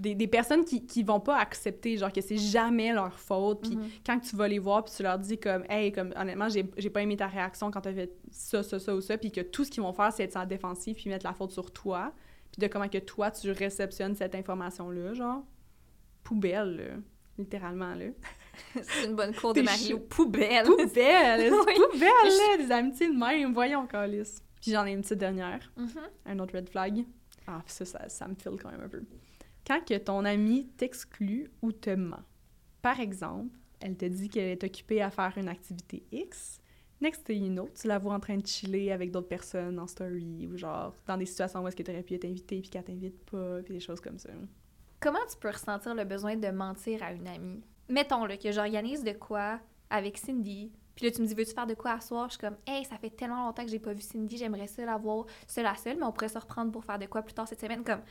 Des, 0.00 0.14
des 0.14 0.26
personnes 0.26 0.64
qui, 0.64 0.86
qui 0.86 1.02
vont 1.02 1.20
pas 1.20 1.36
accepter, 1.36 1.96
genre, 1.98 2.10
que 2.12 2.22
c'est 2.22 2.38
jamais 2.38 2.92
leur 2.92 3.18
faute. 3.18 3.60
Puis 3.60 3.76
Mhm. 3.76 3.88
quand 4.06 4.18
tu 4.18 4.34
vas 4.34 4.48
les 4.48 4.58
voir, 4.58 4.82
puis 4.84 4.94
tu 4.96 5.02
leur 5.02 5.18
dis 5.18 5.38
comme, 5.38 5.62
hey, 5.68 5.92
comme, 5.92 6.12
honnêtement, 6.16 6.48
j'ai 6.48 6.64
j'ai 6.78 6.88
pas 6.88 7.02
aimé 7.02 7.16
ta 7.18 7.26
réaction 7.26 7.70
quand 7.70 7.82
t'as 7.82 7.92
fait 7.92 8.10
ça, 8.30 8.62
ça, 8.62 8.78
ça 8.78 8.94
ou 8.94 9.00
ça, 9.02 9.18
puis 9.18 9.30
que 9.30 9.42
tout 9.42 9.62
ce 9.64 9.70
qu'ils 9.70 9.82
vont 9.82 9.92
faire, 9.92 10.10
c'est 10.12 10.24
être 10.24 10.34
la 10.34 10.46
défensive, 10.46 10.96
puis 10.96 11.10
mettre 11.10 11.26
la 11.26 11.34
faute 11.34 11.50
sur 11.50 11.70
toi, 11.70 12.12
puis 12.50 12.60
de 12.60 12.66
comment 12.66 12.88
que 12.88 12.96
toi, 12.98 13.30
tu 13.30 13.50
réceptionnes 13.50 14.14
cette 14.14 14.34
information-là, 14.34 15.12
genre, 15.12 15.44
poubelle, 16.22 16.76
là, 16.76 16.96
littéralement, 17.38 17.94
là. 17.94 18.06
C'est 18.82 19.06
une 19.06 19.16
bonne 19.16 19.34
cour 19.34 19.52
de 19.54 19.62
Mario. 19.62 19.98
Poubelle. 20.00 20.64
Poubelle! 20.64 21.52
Oui. 21.66 21.74
Poubelle, 21.92 22.10
là! 22.10 22.56
Des 22.58 22.72
amitiés 22.72 23.08
de 23.08 23.16
même, 23.18 23.52
voyons, 23.52 23.86
Calice. 23.86 24.42
Puis 24.60 24.70
j'en 24.72 24.84
ai 24.86 24.92
une 24.92 25.02
petite 25.02 25.18
dernière, 25.18 25.70
Mhm. 25.76 25.90
un 26.26 26.38
autre 26.38 26.54
red 26.56 26.68
flag. 26.68 27.04
Ah, 27.46 27.62
ça, 27.66 27.84
ça, 27.84 28.08
ça 28.08 28.28
me 28.28 28.34
file 28.34 28.56
quand 28.62 28.70
même 28.70 28.82
un 28.82 28.88
peu. 28.88 29.02
Quand 29.70 29.84
que 29.84 29.96
ton 29.98 30.24
ami 30.24 30.66
t'exclut 30.76 31.48
ou 31.62 31.70
te 31.70 31.90
ment. 31.90 32.24
Par 32.82 32.98
exemple, 32.98 33.56
elle 33.78 33.96
te 33.96 34.04
dit 34.04 34.28
qu'elle 34.28 34.48
est 34.48 34.64
occupée 34.64 35.00
à 35.00 35.12
faire 35.12 35.32
une 35.36 35.46
activité 35.46 36.02
X. 36.10 36.60
Next 37.00 37.22
thing 37.22 37.44
you 37.44 37.52
know, 37.52 37.68
tu 37.80 37.86
la 37.86 38.00
vois 38.00 38.14
en 38.14 38.18
train 38.18 38.36
de 38.36 38.44
chiller 38.44 38.90
avec 38.90 39.12
d'autres 39.12 39.28
personnes 39.28 39.78
en 39.78 39.86
story 39.86 40.48
ou 40.48 40.56
genre 40.56 40.92
dans 41.06 41.16
des 41.16 41.24
situations 41.24 41.62
où 41.62 41.68
est-ce 41.68 41.76
que 41.76 41.84
tu 41.84 41.92
aurais 41.92 42.02
pu 42.02 42.14
être 42.14 42.24
invité 42.24 42.60
puis 42.60 42.68
qu'elle 42.68 42.82
t'invite 42.82 43.30
pas 43.30 43.62
puis 43.62 43.74
des 43.74 43.78
choses 43.78 44.00
comme 44.00 44.18
ça. 44.18 44.30
Comment 44.98 45.24
tu 45.30 45.36
peux 45.36 45.50
ressentir 45.50 45.94
le 45.94 46.02
besoin 46.02 46.34
de 46.34 46.48
mentir 46.48 47.04
à 47.04 47.12
une 47.12 47.28
amie? 47.28 47.62
Mettons 47.88 48.24
là, 48.24 48.36
que 48.36 48.50
j'organise 48.50 49.04
de 49.04 49.12
quoi 49.12 49.60
avec 49.88 50.18
Cindy, 50.18 50.72
puis 50.96 51.06
là 51.06 51.12
tu 51.12 51.22
me 51.22 51.26
dis 51.26 51.34
veux-tu 51.34 51.54
faire 51.54 51.66
de 51.66 51.74
quoi 51.74 51.92
à 51.92 52.00
soir? 52.00 52.26
Je 52.26 52.32
suis 52.32 52.40
comme 52.40 52.56
hey, 52.66 52.84
ça 52.84 52.98
fait 52.98 53.10
tellement 53.10 53.46
longtemps 53.46 53.64
que 53.64 53.70
j'ai 53.70 53.78
pas 53.78 53.92
vu 53.92 54.00
Cindy, 54.00 54.36
j'aimerais 54.36 54.66
ça 54.66 54.84
la 54.84 54.96
voir 54.98 55.26
seule 55.46 55.66
à 55.66 55.74
seule, 55.76 55.96
mais 55.96 56.04
on 56.04 56.12
pourrait 56.12 56.28
se 56.28 56.38
reprendre 56.38 56.72
pour 56.72 56.84
faire 56.84 56.98
de 56.98 57.06
quoi 57.06 57.22
plus 57.22 57.32
tard 57.32 57.48
cette 57.48 57.60
semaine. 57.60 57.84
Comme 57.84 58.02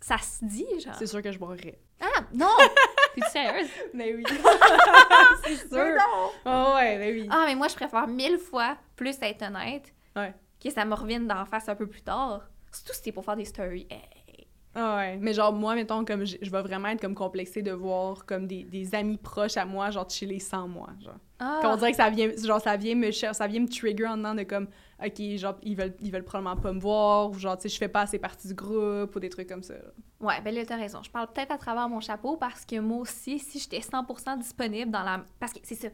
ça 0.00 0.18
se 0.18 0.44
dit, 0.44 0.66
genre. 0.80 0.94
C'est 0.98 1.06
sûr 1.06 1.22
que 1.22 1.30
je 1.32 1.38
boirais. 1.38 1.78
Ah 2.00 2.20
non! 2.32 2.46
T'es 3.14 3.20
sérieuse? 3.30 3.68
Mais 3.94 4.14
oui. 4.14 4.24
c'est 5.44 5.56
sûr. 5.56 5.68
Mais 5.72 5.94
non! 5.94 6.30
Oh 6.46 6.74
ouais, 6.76 6.98
mais 6.98 7.12
oui. 7.12 7.28
Ah, 7.30 7.44
mais 7.46 7.54
moi, 7.54 7.68
je 7.68 7.74
préfère 7.74 8.06
mille 8.06 8.38
fois 8.38 8.76
plus 8.96 9.16
être 9.22 9.42
honnête 9.42 9.92
Ouais. 10.16 10.34
que 10.62 10.70
ça 10.70 10.84
me 10.84 10.94
revienne 10.94 11.26
d'en 11.26 11.44
face 11.44 11.68
un 11.68 11.74
peu 11.74 11.86
plus 11.86 12.02
tard. 12.02 12.42
Surtout 12.72 12.92
si 12.92 13.00
c'est 13.04 13.12
pour 13.12 13.24
faire 13.24 13.36
des 13.36 13.44
stories. 13.44 13.86
Hey. 13.90 14.46
Ah 14.74 14.96
ouais, 14.96 15.16
mais 15.16 15.32
genre 15.32 15.52
moi 15.52 15.74
mettons 15.74 16.04
comme 16.04 16.24
je, 16.24 16.36
je 16.40 16.50
vais 16.50 16.60
vraiment 16.62 16.88
être 16.88 17.00
comme 17.00 17.14
complexée 17.14 17.62
de 17.62 17.72
voir 17.72 18.24
comme 18.26 18.46
des, 18.46 18.62
des 18.64 18.94
amis 18.94 19.16
proches 19.16 19.56
à 19.56 19.64
moi 19.64 19.90
genre 19.90 20.08
chiller 20.08 20.38
sans 20.38 20.68
moi 20.68 20.88
genre. 21.02 21.16
Ah. 21.40 21.58
Qu'on 21.62 21.74
dirait 21.76 21.90
que 21.92 21.96
ça 21.96 22.10
vient 22.10 22.30
genre 22.44 22.60
ça 22.60 22.76
vient 22.76 22.94
me 22.94 23.10
cher- 23.10 23.34
ça 23.34 23.46
vient 23.48 23.60
me 23.60 23.66
trigger 23.68 24.06
en 24.06 24.18
dedans 24.18 24.34
de 24.34 24.42
comme 24.44 24.68
OK, 25.04 25.20
genre 25.36 25.54
ils 25.62 25.76
veulent 25.76 25.94
ils 26.00 26.10
veulent 26.10 26.24
probablement 26.24 26.60
pas 26.60 26.72
me 26.72 26.80
voir 26.80 27.30
ou 27.30 27.34
genre 27.34 27.56
tu 27.56 27.62
sais 27.62 27.68
je 27.68 27.78
fais 27.78 27.86
pas 27.88 28.00
assez 28.00 28.18
partie 28.18 28.48
du 28.48 28.54
groupe 28.54 29.14
ou 29.14 29.20
des 29.20 29.28
trucs 29.28 29.48
comme 29.48 29.62
ça. 29.62 29.74
là. 29.74 29.80
Ouais, 30.20 30.40
ben 30.40 30.52
là, 30.52 30.66
t'as 30.66 30.76
raison. 30.76 31.00
Je 31.04 31.10
parle 31.10 31.28
peut-être 31.32 31.52
à 31.52 31.58
travers 31.58 31.88
mon 31.88 32.00
chapeau 32.00 32.36
parce 32.36 32.64
que 32.64 32.80
moi 32.80 32.98
aussi, 32.98 33.38
si 33.38 33.60
j'étais 33.60 33.78
100% 33.78 34.38
disponible 34.38 34.90
dans 34.90 35.04
la... 35.04 35.24
Parce 35.38 35.52
que 35.52 35.60
c'est 35.62 35.76
ça. 35.76 35.88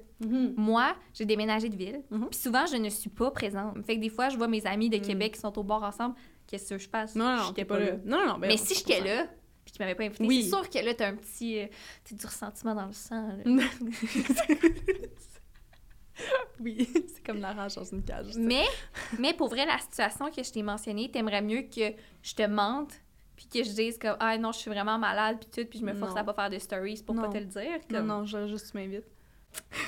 Moi, 0.57 0.95
j'ai 1.13 1.27
déménagé 1.27 1.69
de 1.69 1.77
ville, 1.77 2.01
Mhm. 2.11 2.29
puis 2.31 2.39
souvent, 2.39 2.65
je 2.65 2.77
ne 2.77 2.89
suis 2.89 3.11
pas 3.11 3.31
présente. 3.31 3.77
Fait 3.85 3.97
que 3.97 4.01
des 4.01 4.09
fois, 4.09 4.31
je 4.31 4.39
vois 4.39 4.49
mes 4.49 4.65
amis 4.67 4.89
de 4.89 4.97
Mhm. 4.97 5.03
Québec 5.03 5.35
qui 5.35 5.41
sont 5.41 5.59
au 5.59 5.63
bord 5.63 5.83
ensemble. 5.83 6.15
Qu'est-ce 6.47 6.71
que 6.75 6.79
je 6.79 6.89
passe? 6.89 7.15
Non 7.15 7.37
non, 7.37 7.53
t'es 7.53 7.67
pas 7.67 7.79
là. 7.79 7.93
Non 8.07 8.25
non, 8.27 8.39
ben 8.39 8.49
Mais 8.49 8.57
si 8.57 8.73
100%. 8.75 8.79
j'étais 8.79 9.01
là, 9.07 9.27
puis 9.67 9.73
qu'ils 9.75 9.83
m'avaient 9.85 9.95
pas 9.95 10.05
invité, 10.05 10.27
Oui. 10.27 10.43
c'est 10.45 10.49
sûr 10.49 10.71
que 10.71 10.79
là, 10.79 10.95
t'as 10.95 11.09
un 11.09 11.17
petit... 11.17 11.59
euh, 11.61 11.67
t'as 12.09 12.17
du 12.17 12.25
ressentiment 12.25 12.75
dans 12.75 12.87
le 12.87 12.93
sang. 12.95 13.29
là. 13.29 13.45
oui, 16.61 16.89
c'est 17.15 17.25
comme 17.25 17.41
la 17.41 17.53
rage 17.53 17.75
dans 17.77 17.85
une 17.85 18.05
cage. 18.05 18.33
ça. 18.33 18.39
Mais, 18.39 18.65
mais 19.19 19.35
pour 19.35 19.49
vrai, 19.49 19.67
la 19.67 19.79
situation 19.79 20.31
que 20.31 20.43
je 20.43 20.51
t'ai 20.53 20.63
mentionnée, 20.63 21.11
t'aimerais 21.11 21.43
mieux 21.43 21.63
que 21.63 21.93
je 22.23 22.35
te 22.35 22.43
mente, 22.47 22.93
puis 23.37 23.47
que 23.49 23.65
je 23.65 23.71
dise 23.73 23.99
comme 23.99 24.17
ah 24.21 24.39
non, 24.39 24.53
je 24.53 24.59
suis 24.59 24.71
vraiment 24.71 24.99
malade, 24.99 25.39
puis 25.41 25.49
tout, 25.65 25.69
puis 25.69 25.81
je 25.81 25.85
me 25.85 25.95
force 25.95 26.13
Non. 26.15 26.21
à 26.21 26.25
pas 26.25 26.35
faire 26.35 26.51
de 26.51 26.59
stories 26.59 27.03
pour 27.05 27.15
Non. 27.15 27.23
pas 27.23 27.29
te 27.29 27.39
le 27.39 27.47
dire. 27.47 27.79
Non 27.91 27.99
Comme... 27.99 28.07
non, 28.07 28.25
je 28.27 28.47
juste 28.47 28.71
tu 28.71 28.77
m'invites. 28.79 29.05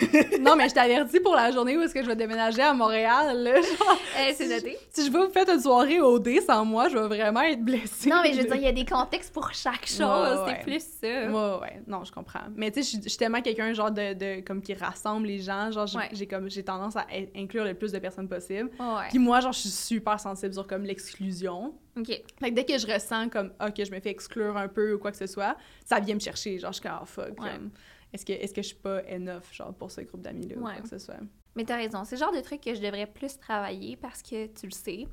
non, 0.40 0.56
mais 0.56 0.68
je 0.68 0.74
t'avertis 0.74 1.20
pour 1.20 1.34
la 1.34 1.50
journée 1.52 1.76
où 1.76 1.80
est-ce 1.82 1.94
que 1.94 2.02
je 2.02 2.06
vais 2.08 2.16
déménager 2.16 2.60
à 2.62 2.74
Montréal, 2.74 3.42
là, 3.42 3.60
genre, 3.60 3.98
Eh, 4.20 4.34
c'est 4.34 4.48
noté. 4.48 4.76
si 4.92 5.06
je 5.06 5.10
vais 5.12 5.18
vous 5.18 5.30
faire 5.32 5.48
une 5.48 5.60
soirée 5.60 6.00
au 6.00 6.18
dé 6.18 6.40
sans 6.40 6.64
moi, 6.64 6.88
je 6.88 6.98
vais 6.98 7.06
vraiment 7.06 7.40
être 7.42 7.62
blessée. 7.62 8.08
Non, 8.10 8.20
mais 8.22 8.32
je 8.32 8.38
veux 8.40 8.44
dire, 8.46 8.56
il 8.56 8.62
y 8.62 8.66
a 8.68 8.72
des 8.72 8.84
contextes 8.84 9.32
pour 9.32 9.52
chaque 9.54 9.86
chose. 9.86 10.00
Ouais, 10.00 10.44
ouais. 10.44 10.56
C'est 10.58 10.62
plus 10.64 10.80
ça. 10.80 11.30
Ouais, 11.30 11.60
ouais, 11.60 11.82
non, 11.86 12.04
je 12.04 12.12
comprends. 12.12 12.40
Mais 12.56 12.70
tu 12.70 12.82
sais, 12.82 12.98
je 13.02 13.08
suis- 13.08 13.16
tellement 13.16 13.40
quelqu'un, 13.42 13.72
genre, 13.72 13.90
de, 13.90 14.12
de- 14.12 14.40
comme 14.44 14.60
qui 14.60 14.74
rassemble 14.74 15.26
les 15.26 15.38
gens, 15.38 15.70
genre, 15.70 15.86
j'ai 15.86 15.98
Ouais. 15.98 16.26
comme, 16.26 16.50
j'ai 16.50 16.62
tendance 16.64 16.96
à 16.96 17.06
in- 17.12 17.26
inclure 17.42 17.64
le 17.64 17.74
plus 17.74 17.92
de 17.92 17.98
personnes 17.98 18.28
possible. 18.28 18.70
Puis 19.10 19.18
moi, 19.18 19.40
genre, 19.40 19.52
je 19.52 19.60
suis 19.60 19.68
super 19.70 20.18
sensible 20.20 20.52
sur, 20.52 20.66
comme, 20.66 20.84
l'exclusion. 20.84 21.74
OK. 21.98 22.06
Fait 22.08 22.50
que 22.50 22.54
dès 22.54 22.64
que 22.64 22.76
je 22.76 22.86
ressens, 22.86 23.28
comme, 23.30 23.52
que 23.74 23.84
je 23.84 23.90
me 23.90 24.00
fais 24.00 24.10
exclure 24.10 24.56
un 24.56 24.68
peu 24.68 24.94
ou 24.94 24.98
quoi 24.98 25.10
que 25.12 25.16
ce 25.16 25.26
soit, 25.26 25.56
ça 25.84 25.98
vient 26.00 26.14
me 26.14 26.20
chercher, 26.20 26.58
genre, 26.58 26.72
je 26.72 26.80
suis 26.80 26.82
comme, 26.82 26.98
ah, 27.00 27.06
fuck, 27.06 27.34
comme, 27.36 27.70
est-ce 28.16 28.26
que, 28.26 28.32
est-ce 28.32 28.52
que 28.52 28.62
je 28.62 28.66
suis 28.68 28.76
pas 28.76 29.00
enough, 29.10 29.52
genre, 29.52 29.72
pour 29.74 29.90
ce 29.90 30.00
groupe 30.00 30.22
d'amis-là 30.22 30.56
ou 30.56 30.60
quoi 30.62 30.74
que 30.82 30.88
ce 30.88 30.98
soit? 30.98 31.16
Mais 31.54 31.64
t'as 31.64 31.76
raison, 31.76 32.04
c'est 32.04 32.16
le 32.16 32.20
genre 32.20 32.32
de 32.34 32.40
truc 32.40 32.60
que 32.60 32.74
je 32.74 32.80
devrais 32.80 33.06
plus 33.06 33.38
travailler 33.38 33.96
parce 33.96 34.22
que, 34.22 34.46
tu 34.46 34.66
le 34.66 34.72
sais, 34.72 35.06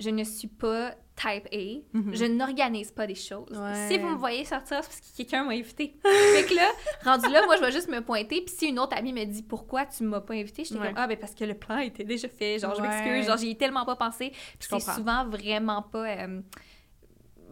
je 0.00 0.10
ne 0.10 0.24
suis 0.24 0.48
pas 0.48 0.90
type 1.14 1.46
A. 1.52 1.96
Mhm. 1.96 2.14
Je 2.16 2.24
n'organise 2.24 2.90
pas 2.90 3.06
des 3.06 3.14
choses. 3.14 3.56
Ouais. 3.56 3.86
Si 3.88 3.96
vous 3.98 4.08
me 4.08 4.16
voyez 4.16 4.44
sortir, 4.44 4.78
c'est 4.82 4.88
parce 4.88 5.00
que 5.00 5.16
quelqu'un 5.18 5.44
m'a 5.44 5.52
invité. 5.52 5.94
fait 6.02 6.46
que 6.48 6.54
là, 6.56 6.68
rendu 7.04 7.28
là, 7.32 7.44
moi, 7.46 7.54
je 7.56 7.60
vais 7.60 7.70
juste 7.70 7.88
me 7.88 8.00
pointer. 8.00 8.40
Puis 8.40 8.52
si 8.56 8.66
une 8.66 8.80
autre 8.80 8.96
amie 8.96 9.12
me 9.12 9.24
dit 9.24 9.44
pourquoi 9.44 9.86
tu 9.86 10.02
m'as 10.02 10.20
pas 10.20 10.34
invité, 10.34 10.64
j'étais 10.64 10.80
Ouais. 10.80 10.88
comme 10.88 10.96
ah 10.98 11.06
ben 11.06 11.16
parce 11.16 11.34
que 11.36 11.44
le 11.44 11.54
plan 11.54 11.78
était 11.78 12.02
déjà 12.02 12.28
fait. 12.28 12.58
Genre 12.58 12.74
je 12.74 12.82
Ouais. 12.82 12.88
m'excuse, 12.88 13.26
genre 13.28 13.36
j'y 13.36 13.50
ai 13.50 13.56
tellement 13.56 13.84
pas 13.84 13.94
pensé. 13.94 14.30
Puis 14.58 14.68
Je 14.68 14.76
c'est 14.80 14.92
souvent 14.94 15.24
vraiment 15.28 15.82
pas. 15.82 16.08
euh, 16.08 16.40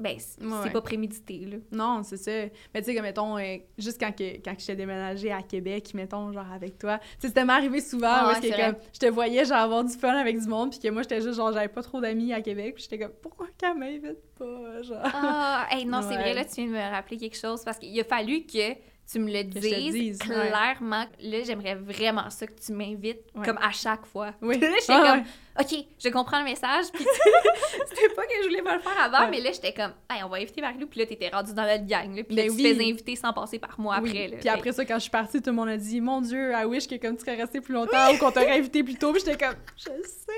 ben 0.02 0.16
c'est 0.18 0.44
Ouais. 0.44 0.70
pas 0.70 0.80
prémédité 0.82 1.38
là. 1.46 1.56
Non, 1.72 2.02
c'est 2.02 2.16
ça. 2.16 2.30
Mais 2.74 2.80
tu 2.80 2.84
sais, 2.84 2.94
comme, 2.94 3.04
mettons, 3.04 3.38
euh, 3.38 3.56
juste 3.78 3.98
quand, 4.00 4.12
que, 4.14 4.36
quand 4.44 4.54
j'étais 4.58 4.76
déménagée 4.76 5.32
à 5.32 5.42
Québec, 5.42 5.92
mettons, 5.94 6.32
genre, 6.32 6.50
avec 6.52 6.78
toi, 6.78 6.98
tu 6.98 7.06
sais, 7.20 7.28
c'était 7.28 7.44
m'arrivé 7.44 7.80
souvent, 7.80 8.08
Ah 8.10 8.24
parce 8.32 8.40
ouais, 8.44 8.50
que, 8.50 8.56
comme, 8.56 8.76
je 8.92 8.98
te 8.98 9.06
voyais, 9.06 9.44
genre, 9.44 9.58
avoir 9.58 9.84
du 9.84 9.92
fun 9.94 10.12
avec 10.14 10.38
du 10.40 10.46
monde, 10.48 10.70
puis 10.70 10.80
que 10.80 10.88
moi, 10.88 11.02
j'étais 11.02 11.20
juste, 11.20 11.34
genre, 11.34 11.52
j'avais 11.52 11.68
pas 11.68 11.82
trop 11.82 12.00
d'amis 12.00 12.32
à 12.32 12.40
Québec, 12.42 12.74
puis 12.74 12.82
j'étais 12.84 12.98
comme, 12.98 13.14
pourquoi 13.22 13.46
qu'elle 13.56 13.76
m'invite 13.78 14.18
pas, 14.38 14.82
genre? 14.82 14.98
Ah, 15.04 15.66
hey, 15.70 15.84
non, 15.86 16.02
c'est 16.02 16.14
vrai, 16.16 16.34
là, 16.34 16.44
tu 16.44 16.54
viens 16.56 16.66
de 16.66 16.72
me 16.72 16.90
rappeler 16.90 17.16
quelque 17.16 17.36
chose 17.38 17.62
parce 17.64 17.78
qu'il 17.78 17.98
a 18.00 18.04
fallu 18.04 18.44
que 18.44 18.74
tu 19.10 19.18
me 19.18 19.30
le 19.32 19.42
dises 19.44 19.92
dise, 19.92 20.18
ouais. 20.28 20.48
clairement. 20.48 21.04
Là, 21.20 21.42
j'aimerais 21.44 21.74
vraiment 21.74 22.30
ça 22.30 22.46
que 22.46 22.52
tu 22.54 22.72
m'invites 22.72 23.20
Ouais. 23.34 23.44
comme 23.44 23.58
à 23.60 23.70
chaque 23.72 24.06
fois. 24.06 24.32
Oui. 24.40 24.58
Là, 24.58 24.68
j'étais 24.80 24.92
Ah, 24.92 25.14
comme. 25.16 25.24
OK, 25.60 25.74
je 26.02 26.08
comprends 26.08 26.38
le 26.38 26.44
message. 26.44 26.86
Puis 26.92 27.04
c'était 27.88 28.08
pas 28.14 28.22
que 28.22 28.32
je 28.42 28.48
voulais 28.48 28.62
pas 28.62 28.74
le 28.76 28.80
faire 28.80 28.98
avant, 29.00 29.24
Ouais. 29.24 29.30
mais 29.30 29.40
là, 29.40 29.50
j'étais 29.52 29.72
comme, 29.74 29.92
hey, 30.10 30.22
on 30.24 30.28
va 30.28 30.38
inviter 30.38 30.60
Marie-Lou. 30.62 30.86
Puis 30.86 31.00
là, 31.00 31.06
t'étais 31.06 31.28
rendu 31.28 31.52
dans 31.52 31.66
notre 31.66 31.86
gang. 31.86 32.14
Là, 32.16 32.22
puis 32.24 32.34
Ben 32.36 32.46
là, 32.48 32.54
tu 32.54 32.62
te 32.62 32.68
faisais 32.68 32.90
inviter 32.90 33.16
sans 33.16 33.32
passer 33.32 33.58
par 33.58 33.78
moi 33.78 33.98
Oui. 34.02 34.10
après. 34.10 34.28
Là, 34.28 34.36
Puis 34.38 34.48
après 34.48 34.72
ça, 34.72 34.84
quand 34.84 34.94
je 34.94 35.00
suis 35.02 35.10
partie, 35.10 35.42
tout 35.42 35.50
le 35.50 35.56
monde 35.56 35.68
a 35.68 35.76
dit 35.76 36.00
Mon 36.00 36.20
Dieu, 36.22 36.52
I 36.52 36.64
wish 36.64 36.86
que 36.88 36.94
comme 36.96 37.16
tu 37.16 37.20
serais 37.24 37.36
resté 37.36 37.60
plus 37.60 37.74
longtemps 37.74 38.12
ou 38.14 38.18
qu'on 38.18 38.30
t'aurait 38.30 38.58
invité 38.58 38.82
plus 38.82 38.96
tôt. 38.96 39.12
Puis 39.12 39.22
j'étais 39.26 39.44
comme 39.44 39.56
Je 39.76 39.84
sais. 39.84 39.92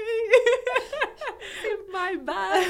My 1.92 2.16
bad. 2.20 2.64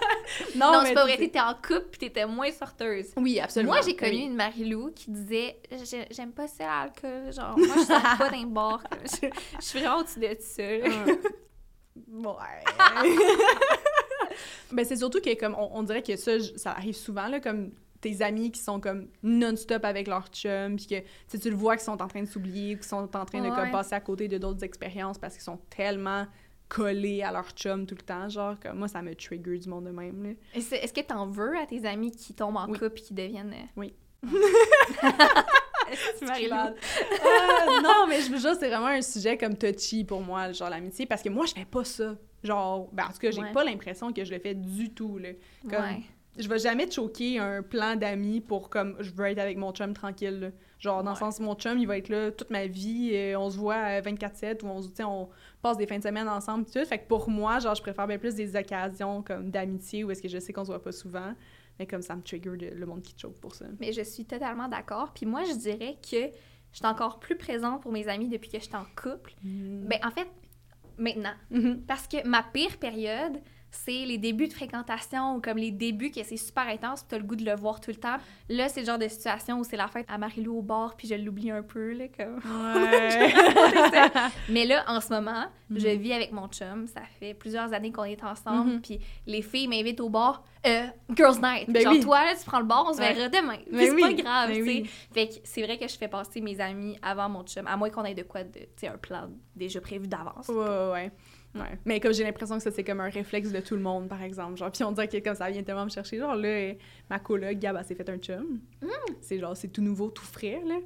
non, 0.56 0.72
non, 0.72 0.80
c'est 0.84 0.94
pas 0.94 1.02
vrai, 1.04 1.16
t'étais 1.16 1.40
en 1.40 1.54
couple 1.54 1.86
puis 1.90 1.98
t'étais 1.98 2.26
moins 2.26 2.50
sorteuse. 2.52 3.06
Oui, 3.16 3.40
absolument. 3.40 3.72
Moi, 3.72 3.82
j'ai 3.84 3.96
connu 3.96 4.10
Oui. 4.12 4.22
une 4.24 4.36
Marie-Lou 4.36 4.92
qui 4.94 5.10
disait 5.10 5.58
J'ai- 5.84 6.06
J'aime 6.10 6.32
pas 6.32 6.46
ça, 6.46 6.64
l'alcool. 6.64 7.32
Genre, 7.32 7.58
moi, 7.58 7.74
je 7.78 7.84
sors 7.84 8.00
pas 8.18 8.30
d'un 8.30 8.46
bar. 8.46 8.82
Je, 9.04 9.28
je 9.60 9.64
suis 9.64 9.80
vraiment 9.80 9.98
au-dessus 9.98 10.20
de 10.20 10.36
ça. 10.38 10.62
Ouais. 12.08 13.04
ben, 14.72 14.84
c'est 14.84 14.96
surtout 14.96 15.20
que, 15.20 15.34
comme, 15.38 15.54
on, 15.58 15.70
on 15.78 15.82
dirait 15.82 16.02
que 16.02 16.16
ça, 16.16 16.32
ça 16.56 16.72
arrive 16.72 16.94
souvent, 16.96 17.28
là, 17.28 17.40
comme 17.40 17.70
tes 18.00 18.22
amis 18.22 18.52
qui 18.52 18.60
sont 18.60 18.80
comme 18.80 19.08
non-stop 19.24 19.84
avec 19.84 20.06
leur 20.06 20.28
chum, 20.28 20.76
puis 20.76 20.86
que 20.86 21.36
tu 21.38 21.50
le 21.50 21.56
vois 21.56 21.76
qu'ils 21.76 21.84
sont 21.84 22.00
en 22.00 22.06
train 22.06 22.22
de 22.22 22.28
s'oublier, 22.28 22.76
qu'ils 22.76 22.84
sont 22.84 23.16
en 23.16 23.24
train 23.24 23.42
de 23.42 23.48
comme, 23.54 23.70
passer 23.72 23.94
à 23.94 24.00
côté 24.00 24.28
de 24.28 24.38
d'autres 24.38 24.62
expériences 24.62 25.18
parce 25.18 25.34
qu'ils 25.34 25.42
sont 25.42 25.58
tellement 25.68 26.26
collés 26.68 27.22
à 27.22 27.32
leur 27.32 27.50
chum 27.52 27.86
tout 27.86 27.96
le 27.98 28.04
temps, 28.04 28.28
genre, 28.28 28.54
comme 28.60 28.78
moi, 28.78 28.88
ça 28.88 29.02
me 29.02 29.14
trigger 29.16 29.58
du 29.58 29.68
monde 29.68 29.86
de 29.86 29.90
même, 29.90 30.22
là. 30.22 30.30
Est-ce 30.54 30.74
est-ce 30.76 30.92
que 30.92 31.00
t'en 31.00 31.26
veux 31.26 31.56
à 31.58 31.66
tes 31.66 31.84
amis 31.86 32.12
qui 32.12 32.34
tombent 32.34 32.58
en 32.58 32.68
Oui. 32.68 32.78
couple 32.78 32.98
et 32.98 33.02
qui 33.02 33.14
deviennent. 33.14 33.52
euh, 33.54 33.66
Oui. 33.76 33.94
Euh, 36.22 37.80
non, 37.82 38.06
mais 38.08 38.20
je 38.20 38.30
veux 38.30 38.38
juste, 38.38 38.58
c'est 38.60 38.68
vraiment 38.68 38.86
un 38.86 39.02
sujet 39.02 39.36
comme 39.36 39.56
touchy 39.56 40.04
pour 40.04 40.20
moi, 40.20 40.52
genre 40.52 40.70
l'amitié, 40.70 41.06
parce 41.06 41.22
que 41.22 41.28
moi, 41.28 41.46
je 41.46 41.54
fais 41.54 41.64
pas 41.64 41.84
ça. 41.84 42.14
Genre, 42.42 42.88
ben, 42.92 43.04
en 43.04 43.12
tout 43.12 43.18
cas, 43.18 43.30
j'ai 43.30 43.40
Ouais. 43.40 43.52
pas 43.52 43.64
l'impression 43.64 44.12
que 44.12 44.24
je 44.24 44.32
le 44.32 44.38
fais 44.38 44.54
du 44.54 44.90
tout, 44.94 45.18
là. 45.18 45.30
Comme, 45.68 45.80
Ouais. 45.82 46.02
je 46.38 46.48
vais 46.48 46.58
jamais 46.58 46.90
choquer 46.90 47.38
un 47.38 47.62
plan 47.62 47.96
d'amis 47.96 48.40
pour 48.40 48.70
comme 48.70 48.96
je 49.00 49.10
veux 49.10 49.26
être 49.26 49.38
avec 49.40 49.56
mon 49.56 49.72
chum 49.72 49.92
tranquille. 49.92 50.38
là. 50.40 50.48
Genre 50.78 51.02
dans 51.02 51.10
le 51.10 51.16
sens 51.16 51.40
mon 51.40 51.56
chum 51.56 51.76
il 51.76 51.88
va 51.88 51.98
être 51.98 52.08
là 52.08 52.30
toute 52.30 52.50
ma 52.50 52.66
vie, 52.68 53.12
et 53.12 53.34
on 53.34 53.50
se 53.50 53.56
voit 53.58 53.74
à 53.74 54.00
24/7 54.00 54.62
ou 54.62 54.68
on 54.68 54.80
on 55.04 55.28
passe 55.60 55.76
des 55.76 55.88
fins 55.88 55.98
de 55.98 56.04
semaine 56.04 56.28
ensemble 56.28 56.66
tout. 56.66 56.84
Fait 56.84 56.98
que 56.98 57.08
pour 57.08 57.28
moi, 57.28 57.58
genre 57.58 57.74
je 57.74 57.82
préfère 57.82 58.06
bien 58.06 58.18
plus 58.18 58.36
des 58.36 58.54
occasions 58.54 59.20
comme 59.22 59.50
d'amitié 59.50 60.04
où 60.04 60.12
est-ce 60.12 60.22
que 60.22 60.28
je 60.28 60.38
sais 60.38 60.52
qu'on 60.52 60.62
se 60.64 60.68
voit 60.70 60.80
pas 60.82 60.92
souvent, 60.92 61.32
mais 61.78 61.86
comme 61.86 62.02
ça 62.02 62.14
me 62.16 62.22
trigger 62.22 62.56
de- 62.56 62.74
le 62.74 62.86
monde 62.86 63.02
qui 63.02 63.14
te 63.14 63.20
choque 63.20 63.38
pour 63.40 63.54
ça. 63.54 63.66
Mais 63.80 63.92
je 63.92 64.02
suis 64.02 64.24
totalement 64.24 64.68
d'accord. 64.68 65.12
Puis 65.14 65.26
moi, 65.26 65.44
je 65.44 65.54
dirais 65.54 65.96
que 66.02 66.26
je 66.72 66.76
suis 66.76 66.86
encore 66.86 67.18
plus 67.20 67.36
présente 67.36 67.82
pour 67.82 67.92
mes 67.92 68.08
amis 68.08 68.28
depuis 68.28 68.50
que 68.50 68.58
je 68.58 68.64
suis 68.64 68.74
en 68.76 68.84
couple. 69.00 69.32
Ben, 69.42 69.98
en 70.04 70.10
fait, 70.10 70.28
maintenant. 70.98 71.34
Mhm. 71.50 71.82
Parce 71.86 72.06
que 72.08 72.26
ma 72.26 72.42
pire 72.42 72.76
période, 72.78 73.40
c'est 73.70 74.04
les 74.06 74.18
débuts 74.18 74.48
de 74.48 74.52
fréquentation 74.52 75.36
ou 75.36 75.40
comme 75.40 75.58
les 75.58 75.70
débuts 75.70 76.10
que 76.10 76.22
c'est 76.22 76.36
super 76.36 76.66
intense, 76.68 77.00
puis 77.00 77.08
t'as 77.10 77.18
le 77.18 77.24
goût 77.24 77.36
de 77.36 77.44
le 77.44 77.54
voir 77.54 77.80
tout 77.80 77.90
le 77.90 77.96
temps. 77.96 78.16
Là, 78.48 78.68
c'est 78.68 78.80
le 78.80 78.86
genre 78.86 78.98
de 78.98 79.08
situation 79.08 79.58
où 79.60 79.64
c'est 79.64 79.76
la 79.76 79.88
fête 79.88 80.06
à 80.08 80.16
Marie-Lou 80.18 80.58
au 80.58 80.62
bar, 80.62 80.96
puis 80.96 81.06
je 81.08 81.14
l'oublie 81.14 81.50
un 81.50 81.62
peu, 81.62 81.92
là, 81.92 82.04
comme... 82.08 82.40
Ouais. 82.88 83.32
Mais 84.48 84.64
là, 84.66 84.84
en 84.88 85.00
ce 85.00 85.08
moment, 85.12 85.44
Mhm. 85.70 85.78
je 85.80 85.88
vis 85.88 86.12
avec 86.14 86.32
mon 86.32 86.48
chum. 86.48 86.86
Ça 86.86 87.02
fait 87.20 87.34
plusieurs 87.34 87.72
années 87.74 87.92
qu'on 87.92 88.04
est 88.04 88.22
ensemble. 88.24 88.70
Mhm. 88.72 88.80
Puis 88.80 88.98
les 89.26 89.42
filles 89.42 89.68
m'invitent 89.68 90.00
au 90.00 90.08
bar. 90.08 90.42
Euh, 90.66 90.86
girls 91.14 91.38
night. 91.42 91.70
Ben 91.70 91.82
Genre, 91.82 91.92
oui. 91.92 92.00
toi, 92.00 92.24
là, 92.24 92.34
tu 92.34 92.44
prends 92.44 92.58
le 92.60 92.64
bar, 92.64 92.86
on 92.88 92.92
se 92.94 92.98
Ouais. 93.00 93.12
verra 93.12 93.28
demain. 93.28 93.58
Ben 93.70 93.80
c'est 93.86 93.90
oui. 93.92 94.00
pas 94.00 94.12
grave, 94.14 94.48
Ben 94.48 94.56
tu 94.56 94.64
sais. 94.64 94.68
oui. 94.82 94.90
Fait 95.12 95.28
que 95.28 95.34
c'est 95.44 95.62
vrai 95.62 95.78
que 95.78 95.86
je 95.86 95.96
fais 95.96 96.08
passer 96.08 96.40
mes 96.40 96.58
amis 96.60 96.96
avant 97.02 97.28
mon 97.28 97.42
chum. 97.44 97.66
À 97.66 97.76
moins 97.76 97.90
qu'on 97.90 98.04
ait 98.04 98.14
de 98.14 98.22
quoi, 98.22 98.44
de, 98.44 98.50
tu 98.60 98.66
sais, 98.76 98.88
un 98.88 98.96
plan 98.96 99.28
déjà 99.54 99.80
prévu 99.80 100.08
d'avance. 100.08 100.48
Ouais, 100.48 100.90
ouais, 100.92 101.12
ouais. 101.54 101.78
Mais 101.84 102.00
comme 102.00 102.12
j'ai 102.12 102.24
l'impression 102.24 102.56
que 102.56 102.62
ça, 102.62 102.70
c'est 102.70 102.84
comme 102.84 103.00
un 103.00 103.08
réflexe 103.08 103.50
de 103.50 103.60
tout 103.60 103.74
le 103.74 103.82
monde, 103.82 104.08
par 104.08 104.22
exemple. 104.22 104.56
Genre, 104.58 104.70
puis 104.70 104.84
on 104.84 104.92
dirait 104.92 105.08
que 105.08 105.18
comme 105.18 105.34
ça 105.34 105.50
vient 105.50 105.62
tellement 105.62 105.84
me 105.84 105.90
chercher. 105.90 106.18
Genre, 106.18 106.34
là, 106.34 106.72
ma 107.10 107.18
coloc, 107.18 107.58
Gab, 107.58 107.76
elle 107.78 107.84
s'est 107.84 107.94
fait 107.94 108.08
un 108.08 108.18
chum. 108.18 108.60
C'est 109.20 109.38
genre, 109.38 109.56
c'est 109.56 109.68
tout 109.68 109.82
nouveau, 109.82 110.10
tout 110.10 110.24
frais, 110.24 110.60
là. 110.66 110.76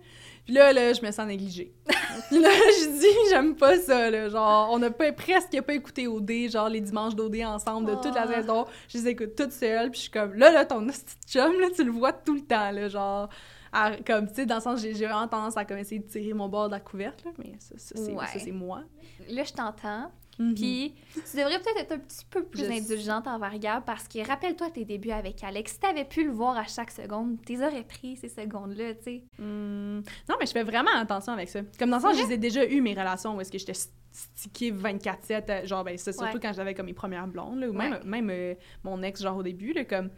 Puis 0.44 0.54
là, 0.54 0.72
là, 0.72 0.92
je 0.92 1.00
me 1.04 1.10
sens 1.10 1.26
négligée. 1.26 1.72
puis 2.28 2.40
là, 2.40 2.50
je 2.50 2.98
dis, 3.00 3.30
j'aime 3.30 3.54
pas 3.56 3.76
ça, 3.78 4.10
là. 4.10 4.28
Genre, 4.28 4.68
on 4.72 4.82
a 4.82 4.90
pas, 4.90 5.12
presque 5.12 5.60
pas 5.60 5.74
écouté 5.74 6.06
OD, 6.08 6.50
genre, 6.50 6.68
les 6.68 6.80
dimanches 6.80 7.14
d'OD 7.14 7.36
ensemble 7.44 7.90
de 7.90 7.94
toute 7.96 8.14
la 8.14 8.26
Oh. 8.28 8.32
saison. 8.32 8.66
Je 8.88 8.98
les 8.98 9.08
écoute 9.08 9.34
toutes 9.36 9.52
seules, 9.52 9.90
puis 9.90 9.98
je 9.98 10.02
suis 10.02 10.10
comme, 10.10 10.34
là, 10.34 10.50
là, 10.50 10.64
ton 10.64 10.86
petit 10.86 11.02
chum, 11.28 11.52
là, 11.60 11.68
tu 11.74 11.84
le 11.84 11.90
vois 11.92 12.12
tout 12.12 12.34
le 12.34 12.42
temps, 12.42 12.70
là, 12.70 12.88
genre... 12.88 13.28
à- 13.72 13.96
comme, 14.06 14.28
tu 14.28 14.34
sais, 14.34 14.46
dans 14.46 14.56
le 14.56 14.60
sens, 14.60 14.80
j'ai 14.80 14.94
j'ai 14.94 15.06
vraiment 15.06 15.28
tendance 15.28 15.56
à 15.56 15.64
comme 15.64 15.78
essayer 15.78 16.00
de 16.00 16.06
tirer 16.06 16.34
mon 16.34 16.48
bord 16.48 16.66
de 16.68 16.72
la 16.74 16.80
couverte, 16.80 17.24
là, 17.24 17.30
mais 17.38 17.54
ça, 17.58 17.74
ça, 17.78 17.94
c'est 17.96 18.12
Ouais. 18.12 18.52
moi. 18.52 18.82
Là, 19.28 19.44
je 19.44 19.52
t'entends. 19.52 20.10
Mhm. 20.38 20.54
Puis 20.54 20.94
tu 21.14 21.36
devrais 21.36 21.58
peut-être 21.58 21.78
être 21.80 21.92
un 21.92 21.98
petit 21.98 22.24
peu 22.30 22.42
plus 22.42 22.64
Je 22.64 22.70
indulgente 22.72 23.26
envers 23.28 23.58
Gab 23.58 23.84
parce 23.84 24.08
que 24.08 24.26
rappelle-toi 24.26 24.70
tes 24.70 24.86
débuts 24.86 25.10
avec 25.10 25.44
Alex. 25.44 25.72
Si 25.72 25.78
t'avais 25.78 26.06
pu 26.06 26.24
le 26.24 26.30
voir 26.32 26.56
à 26.56 26.64
chaque 26.64 26.90
seconde, 26.90 27.36
t'es 27.44 27.58
aurais 27.62 27.84
pris 27.84 28.16
ces 28.16 28.30
secondes-là, 28.30 28.94
tu 28.94 29.02
sais. 29.02 29.22
Hmm, 29.38 29.98
Non, 30.28 30.36
mais 30.40 30.46
je 30.46 30.52
fais 30.52 30.62
vraiment 30.62 30.90
attention 30.96 31.34
avec 31.34 31.50
ça. 31.50 31.60
Comme 31.78 31.90
dans 31.90 31.96
le 31.98 32.02
sens, 32.02 32.16
je 32.18 32.22
les 32.26 32.32
ai 32.32 32.38
déjà 32.38 32.64
eu 32.64 32.80
mes 32.80 32.94
relations 32.94 33.36
où 33.36 33.40
est-ce 33.42 33.52
que 33.52 33.58
j'étais 33.58 33.74
stickée 34.10 34.70
24-7. 34.72 35.50
euh, 35.50 35.66
Genre, 35.66 35.84
ben, 35.84 35.96
c'est 35.98 36.12
surtout 36.14 36.34
Ouais. 36.34 36.40
quand 36.40 36.52
j'avais 36.54 36.72
comme 36.74 36.86
mes 36.86 36.94
premières 36.94 37.26
blondes, 37.28 37.58
là, 37.60 37.68
ou 37.68 37.74
même, 37.74 37.92
Ouais. 37.92 38.00
même 38.04 38.30
euh, 38.30 38.54
mon 38.84 39.02
ex, 39.02 39.20
genre 39.22 39.36
au 39.36 39.42
début, 39.42 39.74
là, 39.74 39.84
comme. 39.84 40.08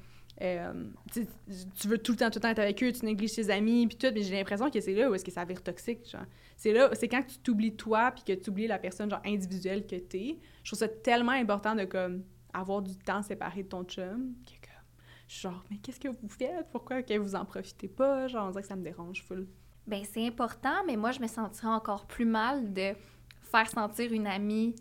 Euh, 0.42 0.72
tu 1.12 1.88
veux 1.88 1.98
tout 1.98 2.12
le 2.12 2.18
temps, 2.18 2.30
tout 2.30 2.38
le 2.38 2.40
temps 2.40 2.48
être 2.48 2.58
avec 2.58 2.82
eux, 2.82 2.90
tu 2.92 3.04
négliges 3.04 3.34
tes 3.34 3.50
amis, 3.50 3.86
puis 3.86 3.96
tout, 3.96 4.08
mais 4.12 4.22
j'ai 4.22 4.34
l'impression 4.34 4.68
que 4.68 4.80
c'est 4.80 4.94
là 4.94 5.08
où 5.08 5.14
est-ce 5.14 5.24
que 5.24 5.30
ça 5.30 5.44
vire 5.44 5.62
toxique, 5.62 6.10
genre. 6.10 6.24
C'est 6.56 6.72
là, 6.72 6.90
c'est 6.94 7.08
quand 7.08 7.22
tu 7.22 7.38
t'oublies 7.38 7.76
toi, 7.76 8.10
puis 8.10 8.24
que 8.24 8.40
tu 8.40 8.50
oublies 8.50 8.66
la 8.66 8.78
personne, 8.78 9.10
genre, 9.10 9.22
individuelle 9.24 9.86
que 9.86 9.96
t'es. 9.96 10.38
Je 10.62 10.70
trouve 10.70 10.78
ça 10.78 10.88
tellement 10.88 11.32
important 11.32 11.74
de, 11.74 11.84
comme, 11.84 12.24
avoir 12.52 12.82
du 12.82 12.96
temps 12.96 13.22
séparé 13.22 13.62
de 13.62 13.68
ton 13.68 13.84
chum, 13.84 14.34
que, 14.44 14.66
comme, 14.66 14.82
je 15.28 15.34
suis 15.34 15.42
genre, 15.42 15.64
mais 15.70 15.78
qu'est-ce 15.78 16.00
que 16.00 16.08
vous 16.08 16.28
faites? 16.28 16.66
Pourquoi 16.72 17.02
que 17.02 17.16
vous 17.16 17.36
en 17.36 17.44
profitez 17.44 17.88
pas? 17.88 18.26
Genre, 18.26 18.46
on 18.46 18.50
dirait 18.50 18.62
que 18.62 18.68
ça 18.68 18.76
me 18.76 18.82
dérange 18.82 19.22
full. 19.22 19.46
Ben, 19.86 20.02
c'est 20.10 20.26
important, 20.26 20.84
mais 20.86 20.96
moi, 20.96 21.12
je 21.12 21.20
me 21.20 21.26
sentirais 21.26 21.68
encore 21.68 22.06
plus 22.06 22.24
mal 22.24 22.72
de 22.72 22.94
faire 23.42 23.68
sentir 23.68 24.12
une 24.12 24.26
amie 24.26 24.74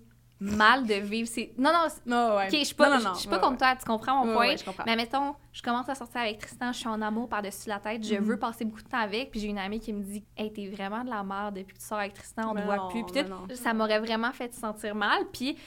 mal 0.44 0.86
de 0.86 0.94
vivre 0.96 1.28
ses... 1.28 1.54
Non, 1.58 1.72
non, 1.72 1.86
c'est- 1.90 2.06
Non, 2.06 2.36
ouais. 2.36 2.48
OK, 2.48 2.58
je 2.60 2.64
suis 2.66 2.76
pas, 2.76 2.90
Non, 2.90 2.98
non, 3.04 3.14
pas 3.30 3.36
ouais, 3.38 3.42
contre 3.42 3.58
toi, 3.58 3.76
tu 3.76 3.86
comprends 3.86 4.16
mon 4.18 4.28
ouais. 4.28 4.34
point? 4.34 4.42
Ouais, 4.44 4.48
ouais, 4.50 4.58
je 4.58 4.66
comprends. 4.66 4.84
Mais 4.86 4.96
mettons, 4.96 5.36
je 5.52 5.62
commence 5.62 5.88
à 5.90 5.96
sortir 5.96 6.22
avec 6.22 6.38
Tristan, 6.40 6.72
je 6.74 6.80
suis 6.80 6.88
en 6.88 7.02
amour 7.02 7.30
par-dessus 7.30 7.70
la 7.70 7.80
tête, 7.80 8.04
je 8.06 8.16
Mhm. 8.16 8.24
veux 8.24 8.38
passer 8.38 8.66
beaucoup 8.66 8.82
de 8.84 8.90
temps 8.90 8.98
avec, 9.00 9.32
puis 9.32 9.40
j'ai 9.40 9.48
une 9.48 9.58
amie 9.58 9.80
qui 9.80 9.94
me 9.94 10.04
dit 10.04 10.24
«Hey, 10.38 10.52
t'es 10.52 10.68
vraiment 10.68 11.04
de 11.04 11.10
la 11.10 11.24
merde 11.24 11.56
depuis 11.56 11.74
que 11.74 11.80
tu 11.80 11.86
sors 11.86 12.00
avec 12.00 12.14
Tristan, 12.14 12.52
on 12.52 12.54
ne 12.54 12.62
voit 12.64 12.88
plus.» 12.90 13.04
Puis 13.48 13.58
ça 13.58 13.74
m'aurait 13.74 14.00
vraiment 14.00 14.32
fait 14.32 14.54
sentir 14.54 14.96
mal, 14.96 15.24
puis 15.32 15.58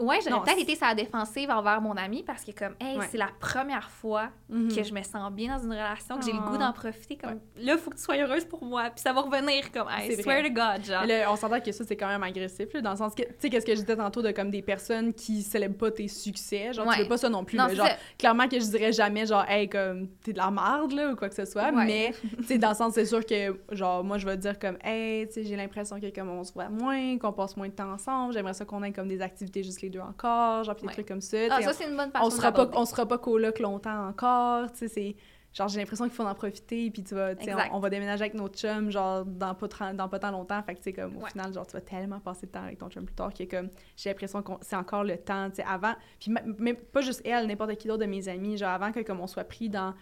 Ouais, 0.00 0.18
j'aurais 0.26 0.42
peut-être 0.44 0.60
été 0.60 0.76
la 0.80 0.94
défensive 0.94 1.50
envers 1.50 1.80
mon 1.80 1.96
ami 1.96 2.22
parce 2.22 2.44
que, 2.44 2.52
comme, 2.52 2.74
hey, 2.80 2.98
Ouais. 2.98 3.06
c'est 3.10 3.18
la 3.18 3.28
première 3.40 3.90
fois 3.90 4.28
Mhm. 4.48 4.68
que 4.74 4.82
je 4.82 4.92
me 4.94 5.02
sens 5.02 5.30
bien 5.32 5.56
dans 5.56 5.62
une 5.62 5.72
relation, 5.72 6.18
que 6.18 6.24
j'ai 6.24 6.32
le 6.32 6.38
Ah. 6.44 6.48
goût 6.50 6.56
d'en 6.58 6.72
profiter. 6.72 7.16
Comme, 7.16 7.40
là, 7.56 7.76
faut 7.76 7.90
que 7.90 7.96
tu 7.96 8.02
sois 8.02 8.16
heureuse 8.16 8.44
pour 8.44 8.64
moi. 8.64 8.84
Puis 8.90 9.00
ça 9.02 9.12
va 9.12 9.20
revenir, 9.20 9.70
comme, 9.72 9.86
C'est 10.06 10.22
swear 10.22 10.40
vrai. 10.40 10.48
to 10.48 10.54
God, 10.54 10.84
genre. 10.84 11.04
Là, 11.06 11.30
on 11.32 11.36
s'entend 11.36 11.60
que 11.60 11.72
ça, 11.72 11.84
c'est 11.84 11.96
quand 11.96 12.08
même 12.08 12.22
agressif, 12.22 12.72
là, 12.72 12.80
dans 12.80 12.90
le 12.92 12.96
sens 12.96 13.14
que, 13.14 13.22
tu 13.22 13.28
sais, 13.38 13.50
qu'est-ce 13.50 13.66
que 13.66 13.74
je 13.74 13.80
disais 13.80 13.96
tantôt 13.96 14.22
de 14.22 14.30
comme 14.30 14.50
des 14.50 14.62
personnes 14.62 15.12
qui 15.12 15.42
célèbrent 15.42 15.76
pas 15.78 15.90
tes 15.90 16.08
succès, 16.08 16.72
genre, 16.72 16.86
Ouais. 16.86 16.94
tu 16.96 17.02
veux 17.02 17.08
pas 17.08 17.16
ça 17.18 17.28
non 17.28 17.44
plus, 17.44 17.56
Non, 17.58 17.68
genre, 17.68 17.86
ça. 17.86 17.96
clairement 18.18 18.48
que 18.48 18.58
je 18.58 18.66
dirais 18.66 18.92
jamais, 18.92 19.26
genre, 19.26 19.44
hey, 19.48 19.68
comme, 19.68 20.08
t'es 20.22 20.32
de 20.32 20.38
la 20.38 20.50
merde, 20.50 20.92
là, 20.92 21.10
ou 21.12 21.16
quoi 21.16 21.28
que 21.28 21.34
ce 21.34 21.44
soit, 21.44 21.70
Ouais. 21.72 21.84
mais, 21.86 22.12
tu 22.38 22.44
sais, 22.44 22.58
dans 22.58 22.70
le 22.70 22.74
sens, 22.74 22.94
c'est 22.94 23.04
sûr 23.04 23.24
que, 23.24 23.58
genre, 23.72 24.02
moi, 24.04 24.18
je 24.18 24.26
vais 24.26 24.36
dire 24.36 24.58
comme, 24.58 24.78
hey, 24.84 25.26
tu 25.26 25.34
sais, 25.34 25.44
j'ai 25.44 25.56
l'impression 25.56 26.00
que, 26.00 26.14
comme, 26.14 26.30
on 26.30 26.44
se 26.44 26.52
voit 26.52 26.68
moins, 26.68 27.18
qu'on 27.18 27.32
passe 27.32 27.56
moins 27.56 27.68
de 27.68 27.72
temps 27.74 27.92
ensemble, 27.92 28.32
j'aimerais 28.32 28.54
ça 28.54 28.64
qu'on 28.64 28.82
ait, 28.82 28.92
comme, 28.92 29.08
des 29.08 29.20
activités 29.20 29.62
juste 29.62 29.82
les 29.82 29.87
deux 29.90 30.00
encore, 30.00 30.64
genre, 30.64 30.74
pis 30.74 30.82
des 30.82 30.88
Ouais. 30.88 30.92
trucs 30.94 31.08
comme 31.08 31.20
ça, 31.20 31.36
Ah, 31.50 31.62
ça, 31.62 31.72
c'est 31.72 31.88
une 31.88 31.96
bonne 31.96 32.10
façon 32.10 32.26
on 32.26 32.30
sera 32.30 32.52
pas 32.52 32.70
on 32.74 32.84
sera 32.84 33.06
pas 33.06 33.18
coloc 33.18 33.58
longtemps 33.60 34.08
encore 34.08 34.70
tu 34.72 34.78
sais 34.78 34.88
c'est 34.88 35.16
genre 35.54 35.66
j'ai 35.68 35.80
l'impression 35.80 36.04
qu'il 36.04 36.12
faut 36.14 36.22
en 36.24 36.34
profiter 36.34 36.90
puis 36.90 37.02
tu 37.02 37.14
vas 37.14 37.34
tu 37.34 37.44
sais 37.46 37.54
on, 37.54 37.76
on 37.76 37.80
va 37.80 37.88
déménager 37.88 38.20
avec 38.22 38.34
notre 38.34 38.58
chum 38.58 38.90
genre 38.90 39.24
dans 39.24 39.54
pas 39.54 39.92
dans 39.94 40.08
pas 40.08 40.18
tant 40.18 40.30
longtemps 40.30 40.62
fait 40.62 40.74
que 40.74 40.78
tu 40.78 40.84
sais 40.84 40.92
comme 40.92 41.16
au 41.16 41.20
Ouais. 41.22 41.30
final 41.30 41.52
genre 41.54 41.66
tu 41.66 41.72
vas 41.72 41.80
tellement 41.80 42.20
passer 42.20 42.46
de 42.46 42.52
temps 42.52 42.62
avec 42.62 42.78
ton 42.78 42.90
chum 42.90 43.06
plus 43.06 43.14
tard 43.14 43.32
que 43.32 43.44
comme 43.44 43.70
j'ai 43.96 44.10
l'impression 44.10 44.42
que 44.42 44.52
c'est 44.60 44.76
encore 44.76 45.04
le 45.04 45.16
temps 45.16 45.48
tu 45.48 45.56
sais 45.56 45.64
avant 45.66 45.94
puis 46.20 46.32
mais 46.58 46.74
pas 46.74 47.00
juste 47.00 47.22
elle 47.24 47.46
n'importe 47.46 47.74
qui 47.76 47.88
d'autre 47.88 48.00
de 48.04 48.06
mes 48.10 48.28
amis 48.28 48.58
genre 48.58 48.68
avant 48.70 48.92
que 48.92 49.00
comme 49.00 49.20
on 49.20 49.26
soit 49.26 49.44
pris 49.44 49.70
dans 49.70 49.94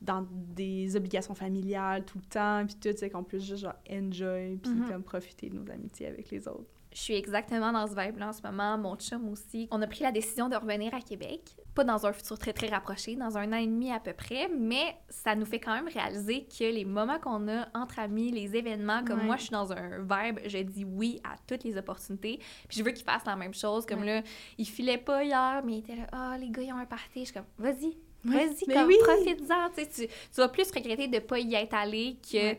dans 0.00 0.26
des 0.30 0.96
obligations 0.96 1.34
familiales 1.34 2.04
tout 2.04 2.18
le 2.18 2.24
temps 2.24 2.64
puis 2.66 2.74
tout 2.76 2.90
tu 2.92 2.96
sais 2.98 3.10
qu'on 3.10 3.22
puisse 3.24 3.44
juste 3.44 3.62
genre 3.62 3.74
enjoy 3.90 4.56
puis 4.62 4.72
Mhm. 4.72 4.88
comme 4.88 5.02
profiter 5.02 5.50
de 5.50 5.56
nos 5.56 5.70
amitiés 5.70 6.06
avec 6.06 6.30
les 6.30 6.46
autres 6.48 6.64
Je 6.92 6.98
suis 6.98 7.14
exactement 7.14 7.70
dans 7.70 7.86
ce 7.86 7.94
vibe-là 7.94 8.30
en 8.30 8.32
ce 8.32 8.42
moment. 8.42 8.76
Mon 8.76 8.96
chum 8.96 9.28
aussi. 9.28 9.68
On 9.70 9.80
a 9.80 9.86
pris 9.86 10.02
la 10.02 10.10
décision 10.10 10.48
de 10.48 10.56
revenir 10.56 10.92
à 10.92 11.00
Québec. 11.00 11.54
Pas 11.72 11.84
dans 11.84 12.04
un 12.04 12.12
futur 12.12 12.36
très, 12.36 12.52
très 12.52 12.66
rapproché, 12.66 13.14
dans 13.14 13.38
un 13.38 13.52
an 13.52 13.58
et 13.58 13.66
demi 13.68 13.92
à 13.92 14.00
peu 14.00 14.12
près, 14.12 14.48
mais 14.48 14.96
ça 15.08 15.36
nous 15.36 15.44
fait 15.46 15.60
quand 15.60 15.72
même 15.72 15.86
réaliser 15.86 16.46
que 16.46 16.64
les 16.64 16.84
moments 16.84 17.20
qu'on 17.20 17.46
a 17.46 17.68
entre 17.74 18.00
amis, 18.00 18.32
les 18.32 18.56
événements, 18.56 19.04
comme 19.04 19.20
Ouais. 19.20 19.24
moi, 19.24 19.36
je 19.36 19.42
suis 19.42 19.50
dans 19.52 19.70
un 19.72 20.00
vibe, 20.00 20.40
je 20.46 20.58
dis 20.58 20.84
oui 20.84 21.20
à 21.22 21.36
toutes 21.46 21.62
les 21.62 21.76
opportunités. 21.76 22.40
Puis 22.68 22.78
je 22.80 22.82
veux 22.82 22.90
qu'il 22.90 23.04
fasse 23.04 23.24
la 23.24 23.36
même 23.36 23.54
chose. 23.54 23.86
Comme 23.86 24.00
Ouais. 24.00 24.22
là, 24.22 24.28
il 24.58 24.66
filait 24.66 24.98
pas 24.98 25.22
hier, 25.22 25.62
mais 25.64 25.74
il 25.74 25.78
était 25.78 25.94
là, 25.94 26.08
ah, 26.10 26.36
les 26.40 26.50
gars, 26.50 26.62
ils 26.62 26.72
ont 26.72 26.76
un 26.78 26.86
party. 26.86 27.20
Je 27.20 27.24
suis 27.26 27.34
comme, 27.34 27.44
vas-y. 27.56 27.96
Vas-y, 28.24 28.66
comme, 28.66 28.86
oui! 28.86 28.96
profite-en. 29.02 29.70
Tu, 29.76 30.06
tu, 30.06 30.40
vas 30.40 30.48
plus 30.48 30.70
regretter 30.70 31.08
de 31.08 31.18
pas 31.18 31.38
y 31.38 31.54
être 31.54 31.74
allé 31.74 32.16
que 32.30 32.54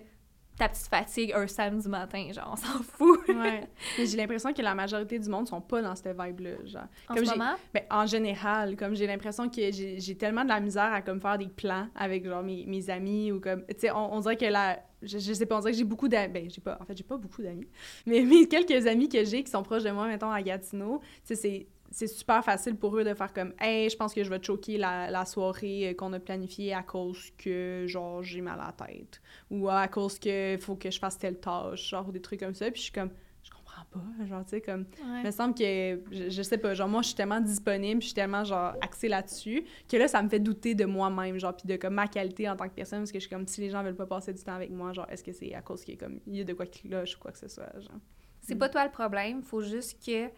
ta 0.58 0.70
petite 0.70 0.88
fatigue 0.88 1.34
un 1.34 1.48
samedi 1.48 1.88
matin. 1.88 2.28
Genre, 2.32 2.50
on 2.52 2.56
s'en 2.56 2.84
fout. 2.84 3.20
ouais 3.28 3.68
mais 3.98 4.06
j'ai 4.06 4.18
l'impression 4.18 4.54
que 4.54 4.62
la 4.62 4.76
majorité 4.76 5.18
du 5.18 5.30
monde 5.30 5.48
sont 5.48 5.62
pas 5.62 5.82
dans 5.82 5.96
cette 5.96 6.16
vibe 6.20 6.40
là 6.42 6.50
genre 6.66 6.84
En 7.10 7.16
Comme 7.16 7.26
ce 7.26 7.32
moment, 7.32 7.56
Ben, 7.74 7.84
en 7.90 8.06
général, 8.06 8.76
comme 8.76 8.96
j'ai 8.96 9.08
l'impression 9.08 9.50
que 9.50 9.72
j'ai 9.72 10.16
tellement 10.18 10.44
de 10.44 10.50
la 10.50 10.60
misère 10.60 10.94
à 10.94 11.02
comme 11.02 11.20
faire 11.20 11.38
des 11.38 11.48
plans 11.48 11.88
avec 11.96 12.26
genre 12.26 12.44
mes, 12.44 12.66
mes 12.68 12.90
amis 12.90 13.32
ou 13.32 13.40
comme 13.40 13.66
tu 13.68 13.76
sais 13.80 13.92
on, 13.92 14.14
on 14.14 14.20
dirait 14.20 14.38
que 14.38 14.46
la 14.46 14.80
je, 15.02 15.18
je 15.18 15.34
sais 15.34 15.48
pas 15.48 15.58
on 15.58 15.60
dirait 15.62 15.72
que 15.72 15.78
j'ai 15.80 15.84
beaucoup 15.84 16.08
d'amis 16.08 16.32
ben 16.32 16.50
j'ai 16.50 16.62
pas 16.62 16.78
en 16.80 16.86
fait 16.86 16.96
j'ai 16.96 17.04
pas 17.04 17.18
beaucoup 17.18 17.42
d'amis 17.42 17.68
mais 18.06 18.22
mes 18.24 18.48
quelques 18.48 18.86
amis 18.86 19.10
que 19.10 19.24
j'ai 19.26 19.44
qui 19.44 19.50
sont 19.50 19.64
proches 19.64 19.84
de 19.84 19.90
moi 19.90 20.06
mettons 20.06 20.30
à 20.30 20.42
Gatineau 20.44 21.02
tu 21.26 21.36
sais 21.36 21.68
c'est 21.92 22.08
super 22.08 22.44
facile 22.44 22.76
pour 22.76 22.98
eux 22.98 23.04
de 23.04 23.14
faire 23.14 23.34
comme 23.34 23.54
hey 23.60 23.90
je 23.90 23.98
pense 23.98 24.14
que 24.14 24.24
je 24.24 24.30
vais 24.30 24.40
te 24.40 24.46
choquer 24.46 24.78
la, 24.78 25.12
la 25.12 25.26
soirée 25.26 25.96
qu'on 25.98 26.14
a 26.14 26.20
planifiée 26.20 26.74
à 26.74 26.84
cause 26.84 27.32
que 27.38 27.84
genre 27.88 28.24
j'ai 28.24 28.42
mal 28.42 28.60
à 28.60 28.74
la 28.78 28.88
tête 28.88 29.22
ou 29.50 29.70
à 29.70 29.88
cause 29.88 30.18
que 30.18 30.58
faut 30.60 30.76
que 30.76 30.90
je 30.90 31.00
fasse 31.00 31.18
telle 31.18 31.40
tâche 31.40 31.90
genre 31.90 32.08
ou 32.08 32.12
des 32.12 32.22
trucs 32.22 32.40
comme 32.40 32.56
ça 32.56 32.72
puis 32.72 32.80
je 32.80 32.84
suis 32.86 32.92
comme 32.94 33.12
je 33.44 33.50
comprends 33.52 33.84
pas 33.92 34.26
genre 34.26 34.44
tu 34.44 34.52
sais 34.52 34.62
comme 34.62 34.82
Ouais. 35.06 35.22
il 35.22 35.26
me 35.26 35.32
semble 35.32 35.54
que, 35.56 36.02
je, 36.12 36.30
je 36.30 36.42
sais 36.42 36.58
pas, 36.58 36.74
genre 36.76 36.88
moi, 36.88 37.02
je 37.02 37.08
suis 37.08 37.16
tellement 37.16 37.42
disponible, 37.42 38.02
je 38.02 38.08
suis 38.08 38.14
tellement, 38.16 38.44
genre, 38.44 38.76
axée 38.82 39.08
là-dessus, 39.08 39.64
que 39.90 39.98
là, 39.98 40.08
ça 40.08 40.22
me 40.22 40.30
fait 40.30 40.40
douter 40.40 40.76
de 40.76 40.86
moi-même, 40.86 41.38
genre, 41.40 41.56
puis 41.56 41.68
de, 41.68 41.76
comme, 41.76 41.96
ma 41.96 42.08
qualité 42.08 42.48
en 42.48 42.56
tant 42.56 42.70
que 42.70 42.74
personne, 42.76 43.00
parce 43.00 43.12
que 43.12 43.18
je 43.20 43.26
suis 43.26 43.30
comme, 43.36 43.48
si 43.48 43.60
les 43.62 43.70
gens 43.72 43.84
veulent 43.84 43.96
pas 43.96 44.06
passer 44.06 44.32
du 44.34 44.42
temps 44.44 44.54
avec 44.54 44.70
moi, 44.70 44.94
genre, 44.94 45.08
est-ce 45.10 45.24
que 45.24 45.32
c'est 45.34 45.54
à 45.56 45.62
cause 45.62 45.84
qu'il 45.84 45.96
y 45.96 45.98
a, 45.98 46.00
comme, 46.00 46.20
il 46.28 46.36
y 46.36 46.42
a 46.42 46.44
de 46.44 46.54
quoi 46.54 46.68
qui 46.68 46.88
cloche 46.88 47.16
ou 47.16 47.20
quoi 47.20 47.32
que 47.32 47.40
ce 47.40 47.48
soit, 47.48 47.72
genre. 47.80 48.00
C'est 48.42 48.56
pas 48.56 48.70
toi 48.70 48.86
le 48.86 48.92
problème, 48.92 49.42
faut 49.44 49.62
juste 49.62 50.04
que 50.06 50.30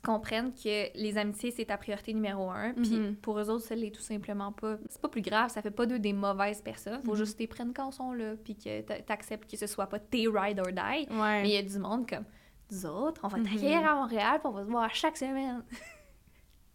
tu 0.00 0.06
comprennes 0.06 0.52
que 0.52 0.96
les 0.96 1.18
amitiés, 1.18 1.50
c'est 1.50 1.64
ta 1.64 1.76
priorité 1.76 2.14
numéro 2.14 2.50
un. 2.50 2.72
Puis 2.74 2.96
Mhm. 2.98 3.16
pour 3.16 3.38
eux 3.38 3.50
autres, 3.50 3.64
ça 3.64 3.74
l'est 3.74 3.90
tout 3.94 4.00
simplement 4.02 4.52
pas. 4.52 4.76
C'est 4.88 5.00
pas 5.00 5.08
plus 5.08 5.22
grave, 5.22 5.50
ça 5.50 5.60
fait 5.62 5.70
pas 5.72 5.86
d'eux 5.86 5.98
des 5.98 6.12
mauvaises 6.12 6.60
personnes. 6.62 7.00
Faut 7.04 7.12
Mhm. 7.12 7.16
juste 7.18 7.38
les 7.40 7.46
prennes 7.48 7.72
quand 7.74 7.90
ils 7.90 7.94
sont 7.94 8.12
là, 8.12 8.34
puis 8.42 8.54
que 8.56 8.80
t'a- 8.82 9.00
t'acceptes 9.00 9.50
que 9.50 9.56
ce 9.56 9.66
soit 9.66 9.86
pas 9.88 9.98
tes 9.98 10.26
ride 10.28 10.60
or 10.60 10.66
die. 10.66 11.08
Ouais. 11.10 11.42
Mais 11.42 11.48
il 11.48 11.54
y 11.54 11.56
a 11.56 11.62
du 11.62 11.78
monde 11.78 12.08
comme 12.08 12.24
nous 12.70 12.86
autres, 12.86 13.22
on 13.24 13.28
va 13.28 13.40
travailler 13.42 13.74
à 13.76 13.94
Montréal, 13.94 14.38
puis 14.40 14.48
on 14.48 14.52
va 14.52 14.64
se 14.64 14.70
voir 14.70 14.94
chaque 14.94 15.16
semaine. 15.16 15.62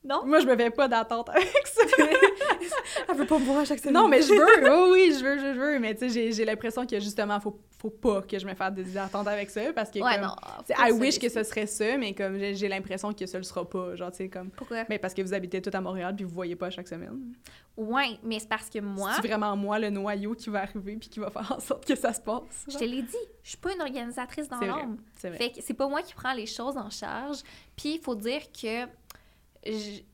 non? 0.06 0.26
Moi, 0.26 0.40
je 0.40 0.46
me 0.46 0.56
fais 0.58 0.70
pas 0.70 0.88
d'attente 0.88 1.30
avec 1.30 1.66
ça. 1.68 1.82
Elle 3.10 3.16
veut 3.18 3.26
pas 3.26 3.40
me 3.40 3.46
voir 3.46 3.66
chaque 3.66 3.80
semaine. 3.80 3.94
non, 3.94 4.08
mais 4.08 4.22
je 4.22 4.34
veux, 4.34 4.72
oh 4.72 4.90
oui, 4.94 5.14
je 5.18 5.24
veux, 5.24 5.40
je 5.40 5.60
veux, 5.60 5.80
mais 5.80 5.96
tu 5.96 6.10
sais, 6.10 6.32
j'ai- 6.32 6.46
l'impression 6.46 6.86
que, 6.86 7.00
justement, 7.00 7.40
faut, 7.40 7.60
faut 7.80 7.90
pas 7.90 8.22
que 8.22 8.38
je 8.38 8.46
me 8.46 8.54
fasse 8.54 8.74
des 8.74 8.98
attentes 8.98 9.28
avec 9.28 9.50
ça, 9.50 9.62
parce 9.74 9.90
que, 9.90 10.00
Ouais, 10.00 10.16
comme, 10.16 10.24
non. 10.24 10.36
I 10.78 10.92
wish 10.92 11.20
que 11.20 11.30
ce 11.30 11.44
serait 11.44 11.68
ça, 11.68 11.98
mais 11.98 12.14
comme, 12.14 12.38
j'ai 12.38 12.68
l'impression 12.68 13.14
que 13.14 13.26
ce 13.26 13.38
le 13.38 13.44
sera 13.44 13.68
pas, 13.70 13.96
genre, 13.96 14.12
tu 14.12 14.18
sais, 14.18 14.30
comme... 14.30 14.50
Pourquoi? 14.52 14.84
Mais 14.90 15.00
parce 15.00 15.14
que 15.14 15.22
vous 15.22 15.34
habitez 15.34 15.62
tout 15.62 15.72
à 15.74 15.82
Montréal, 15.82 16.16
puis 16.16 16.26
vous 16.26 16.34
voyez 16.34 16.56
pas 16.56 16.70
chaque 16.70 16.88
semaine. 16.88 17.34
Ouais, 17.76 18.20
mais 18.24 18.40
c'est 18.40 18.50
parce 18.50 18.70
que 18.70 18.80
moi, 18.80 19.12
C'est 19.20 19.28
vraiment 19.28 19.56
moi 19.58 19.80
le 19.80 19.90
noyau 19.90 20.36
qui 20.36 20.50
va 20.52 20.62
arriver 20.62 20.96
puis 20.98 21.10
qui 21.10 21.20
va 21.20 21.32
faire 21.32 21.52
en 21.58 21.60
sorte 21.60 21.86
que 21.86 21.96
ça 21.96 22.14
se 22.14 22.22
passe. 22.22 22.66
je 22.68 22.78
te 22.78 22.84
l'ai 22.84 23.02
dit, 23.02 23.16
je 23.42 23.50
suis 23.50 23.58
pas 23.58 23.74
une 23.74 23.82
organisatrice 23.82 24.48
dans 24.48 24.60
l'ombre. 24.60 24.98
C'est 25.18 25.30
vrai. 25.30 25.38
Fait 25.40 25.52
que 25.52 25.58
c'est 25.62 25.74
pas 25.74 25.88
moi 25.88 26.04
qui 26.04 26.14
prends 26.14 26.34
les 26.34 26.46
choses 26.46 26.78
en 26.78 26.92
charge. 26.92 27.38
Puis 27.76 27.96
il 27.96 28.00
faut 28.00 28.14
dire 28.14 28.42
que 28.52 28.86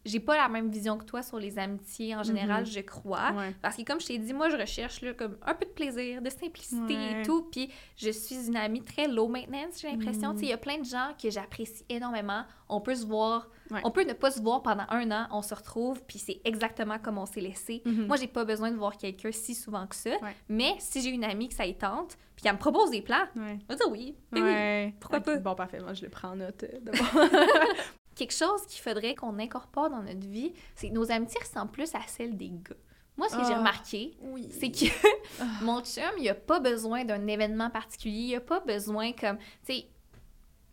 j'ai 0.06 0.20
pas 0.20 0.38
la 0.38 0.48
même 0.48 0.70
vision 0.70 0.98
que 0.98 1.04
toi 1.06 1.22
sur 1.24 1.40
les 1.40 1.58
amitiés 1.58 2.16
en 2.16 2.24
général, 2.24 2.62
Mhm. 2.62 2.70
je 2.70 2.80
crois. 2.82 3.32
Ouais. 3.32 3.56
Parce 3.62 3.76
que 3.78 3.84
comme 3.84 4.00
je 4.00 4.08
t'ai 4.08 4.18
dit, 4.18 4.34
moi 4.34 4.50
je 4.50 4.58
recherche 4.58 5.02
là, 5.02 5.14
comme 5.14 5.38
un 5.46 5.54
peu 5.54 5.66
de 5.66 5.72
plaisir, 5.72 6.22
de 6.22 6.30
simplicité 6.30 6.96
Ouais. 6.96 7.22
et 7.22 7.26
tout. 7.26 7.44
Puis 7.52 7.70
je 7.98 8.10
suis 8.12 8.48
une 8.48 8.56
amie 8.58 8.84
très 8.84 9.08
low 9.08 9.28
maintenance, 9.28 9.82
j'ai 9.82 9.90
l'impression. 9.90 10.34
Tu 10.34 10.40
sais, 10.40 10.46
il 10.46 10.50
y 10.50 10.54
a 10.54 10.58
plein 10.58 10.78
de 10.78 10.86
gens 10.86 11.14
que 11.22 11.30
j'apprécie 11.30 11.84
énormément. 11.90 12.44
On 12.70 12.82
peut 12.82 12.94
se 12.96 13.06
voir, 13.06 13.50
Ouais. 13.72 13.82
on 13.84 13.92
peut 13.92 14.04
ne 14.04 14.14
pas 14.14 14.30
se 14.32 14.42
voir 14.42 14.62
pendant 14.62 14.86
un 14.90 15.10
an, 15.12 15.28
on 15.32 15.42
se 15.42 15.56
retrouve, 15.56 16.04
puis 16.06 16.20
c'est 16.20 16.40
exactement 16.46 17.00
comme 17.00 17.18
on 17.18 17.26
s'est 17.26 17.42
laissé. 17.42 17.82
Mhm. 17.86 18.06
Moi, 18.08 18.18
j'ai 18.18 18.28
pas 18.28 18.46
besoin 18.46 18.70
de 18.72 18.78
voir 18.78 18.98
quelqu'un 18.98 19.32
si 19.32 19.56
souvent 19.56 19.88
que 19.88 19.96
ça. 19.96 20.12
Mais 20.48 20.76
si 20.80 21.02
j'ai 21.02 21.10
une 21.10 21.24
amie 21.24 21.50
que 21.50 21.56
ça 21.56 21.66
y 21.66 21.76
tente, 21.76 22.18
puis 22.36 22.44
qu'elle 22.44 22.54
me 22.54 22.60
propose 22.60 22.92
des 22.92 23.02
plans, 23.02 23.26
je 23.36 23.42
vais 23.42 23.76
dire 23.76 23.90
oui. 23.92 24.16
Oui. 24.34 24.92
Pourquoi 25.00 25.20
pas? 25.22 25.38
Bon, 25.38 25.56
parfait. 25.56 25.80
Moi, 25.80 25.94
je 25.94 26.04
le 26.04 26.10
prends 26.10 26.30
en 26.30 26.36
note. 26.38 26.64
euh, 26.64 26.80
d'abord. 26.82 27.00
Quelque 28.20 28.34
chose 28.34 28.66
qu'il 28.68 28.82
faudrait 28.82 29.16
qu'on 29.16 29.40
incorpore 29.40 29.90
dans 29.90 30.04
notre 30.04 30.28
vie, 30.28 30.52
c'est 30.76 30.90
que 30.90 30.94
nos 30.94 31.10
amitiés 31.10 31.40
ressemblent 31.42 31.72
plus 31.72 31.96
à 31.96 32.00
celles 32.08 32.36
des 32.36 32.50
gars. 32.50 32.76
Moi, 33.16 33.30
ce 33.30 33.36
que 33.38 33.44
j'ai 33.46 33.54
Ah. 33.54 33.60
remarqué, 33.60 34.18
oui. 34.22 34.50
c'est 34.60 34.72
que 34.72 34.86
mon 35.64 35.82
chum, 35.82 36.04
il 36.20 36.28
a 36.30 36.36
pas 36.36 36.60
besoin 36.60 37.06
d'un 37.06 37.28
événement 37.28 37.70
particulier, 37.70 38.20
il 38.32 38.36
a 38.36 38.42
pas 38.42 38.60
besoin 38.60 39.12
comme, 39.14 39.38
tu 39.66 39.74
sais, 39.74 39.86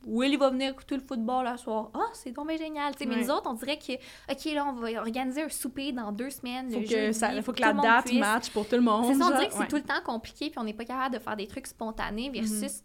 Will, 0.04 0.32
il 0.32 0.38
va 0.38 0.50
venir 0.50 0.70
écouter 0.70 0.94
le 0.96 1.02
football 1.02 1.44
la 1.44 1.56
soir. 1.56 1.90
Ah, 1.94 2.11
c'est 2.12 2.30
donc 2.30 2.46
bien 2.46 2.56
génial. 2.56 2.92
Tu 2.94 3.00
sais, 3.00 3.06
Mais 3.06 3.20
nous 3.20 3.28
autres, 3.30 3.50
on 3.50 3.54
dirait 3.54 3.76
que, 3.76 3.94
OK, 4.30 4.44
là, 4.54 4.64
on 4.66 4.72
va 4.74 4.90
organiser 5.00 5.42
un 5.42 5.48
souper 5.48 5.90
dans 5.90 6.12
deux 6.12 6.30
semaines. 6.30 6.70
Faut 6.70 6.78
le 6.78 6.85
que, 6.85 6.90
jeudi, 6.90 7.14
ça, 7.18 7.42
faut 7.42 7.52
que 7.52 7.61
la 7.61 7.72
date 7.72 8.04
puisse. 8.06 8.20
match 8.20 8.50
pour 8.50 8.68
tout 8.68 8.76
le 8.76 8.82
monde. 8.82 9.06
C'est 9.12 9.18
ça, 9.18 9.26
on 9.26 9.30
dirait 9.30 9.48
que 9.48 9.52
c'est 9.54 9.59
Ouais. 9.61 9.66
tout 9.68 9.76
le 9.76 9.82
temps 9.82 10.00
compliqué, 10.04 10.50
puis 10.50 10.59
on 10.61 10.64
n'est 10.64 10.74
pas 10.74 10.85
capable 10.85 11.14
de 11.16 11.20
faire 11.20 11.35
des 11.37 11.48
trucs 11.48 11.66
spontanés 11.66 12.30
versus 12.30 12.85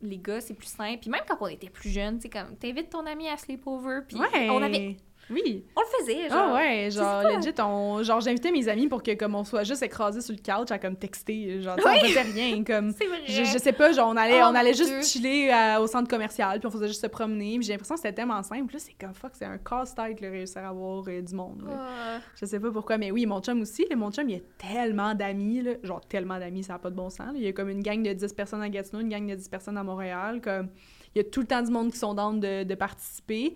les 0.00 0.18
gars, 0.18 0.40
c'est 0.40 0.54
plus 0.54 0.68
simple. 0.68 0.98
Puis 1.00 1.10
même 1.10 1.22
quand 1.28 1.36
on 1.40 1.46
était 1.48 1.70
plus 1.70 1.90
jeunes, 1.90 2.16
tu 2.18 2.22
sais, 2.22 2.28
comme, 2.28 2.56
t'invites 2.56 2.90
ton 2.90 3.04
ami 3.06 3.28
à 3.28 3.36
sleepover, 3.36 4.00
puis 4.06 4.16
Ouais. 4.18 4.48
on 4.50 4.62
avait... 4.62 4.96
Oui. 5.30 5.64
On 5.76 5.80
le 5.80 5.86
faisait, 6.06 6.28
genre. 6.28 6.38
Ah 6.50 6.54
ouais, 6.54 6.90
genre, 6.90 7.22
legit, 7.22 7.52
on, 7.60 8.02
genre, 8.02 8.20
j'invitais 8.20 8.50
mes 8.50 8.68
amis 8.68 8.88
pour 8.88 9.02
que, 9.02 9.12
comme, 9.14 9.34
on 9.34 9.44
soit 9.44 9.64
juste 9.64 9.82
écrasés 9.82 10.20
sur 10.20 10.34
le 10.34 10.38
couch 10.40 10.70
à, 10.70 10.78
comme, 10.78 10.96
texter, 10.96 11.60
genre, 11.60 11.76
sais, 11.78 11.86
on 11.86 12.06
faisait 12.06 12.22
rien, 12.22 12.64
comme... 12.66 12.92
C'est 12.92 13.06
vrai. 13.06 13.20
Je, 13.26 13.44
je 13.44 13.58
sais 13.58 13.72
pas, 13.72 13.92
genre, 13.92 14.08
on 14.10 14.16
allait, 14.16 14.40
Oh 14.42 14.48
on 14.50 14.54
allait 14.54 14.74
juste 14.74 14.90
Dieu. 14.90 15.02
chiller 15.02 15.52
au 15.80 15.86
centre 15.86 16.08
commercial, 16.08 16.58
puis 16.58 16.66
on 16.66 16.70
faisait 16.70 16.88
juste 16.88 17.02
se 17.02 17.06
promener, 17.06 17.56
puis 17.58 17.66
j'ai 17.66 17.72
l'impression 17.72 17.94
que 17.96 18.00
c'était 18.00 18.14
tellement 18.14 18.42
simple, 18.42 18.72
là, 18.72 18.78
c'est 18.78 18.94
comme, 18.98 19.14
fuck, 19.14 19.32
c'est 19.34 19.44
un 19.44 19.58
casse-tête, 19.58 20.20
là, 20.20 20.30
réussir 20.30 20.62
à 20.64 20.68
avoir 20.68 21.04
euh, 21.08 21.20
du 21.20 21.34
monde. 21.34 21.62
Ah. 21.70 22.18
Je 22.34 22.46
sais 22.46 22.58
pas 22.60 22.70
pourquoi, 22.70 22.96
mais 22.98 23.10
oui, 23.10 23.26
mon 23.26 23.40
chum 23.40 23.60
aussi. 23.60 23.86
Là, 23.90 23.96
mon 23.96 24.10
chum, 24.10 24.28
il 24.30 24.36
a 24.36 24.40
tellement 24.56 25.14
d'amis, 25.14 25.62
là, 25.62 25.72
genre 25.82 26.00
tellement 26.06 26.38
d'amis, 26.38 26.62
ça 26.62 26.74
n'a 26.74 26.78
pas 26.78 26.90
de 26.90 26.96
bon 26.96 27.10
sens. 27.10 27.18
là. 27.26 27.32
Il 27.34 27.42
y 27.42 27.48
a 27.48 27.52
comme 27.52 27.68
une 27.68 27.82
gang 27.82 28.02
de 28.02 28.12
10 28.12 28.32
personnes 28.32 28.62
à 28.62 28.68
Gatineau, 28.68 29.00
une 29.02 29.08
gang 29.08 29.26
de 29.26 29.34
10 29.34 29.48
personnes 29.48 29.76
à 29.76 29.82
Montréal. 29.82 30.40
Comme, 30.42 30.68
il 31.14 31.18
y 31.18 31.20
a 31.20 31.24
tout 31.28 31.40
le 31.40 31.46
temps 31.46 31.62
du 31.62 31.70
monde 31.70 31.90
qui 31.90 31.98
sont 31.98 32.14
dans 32.14 32.32
de, 32.32 32.64
de 32.64 32.74
participer. 32.74 33.54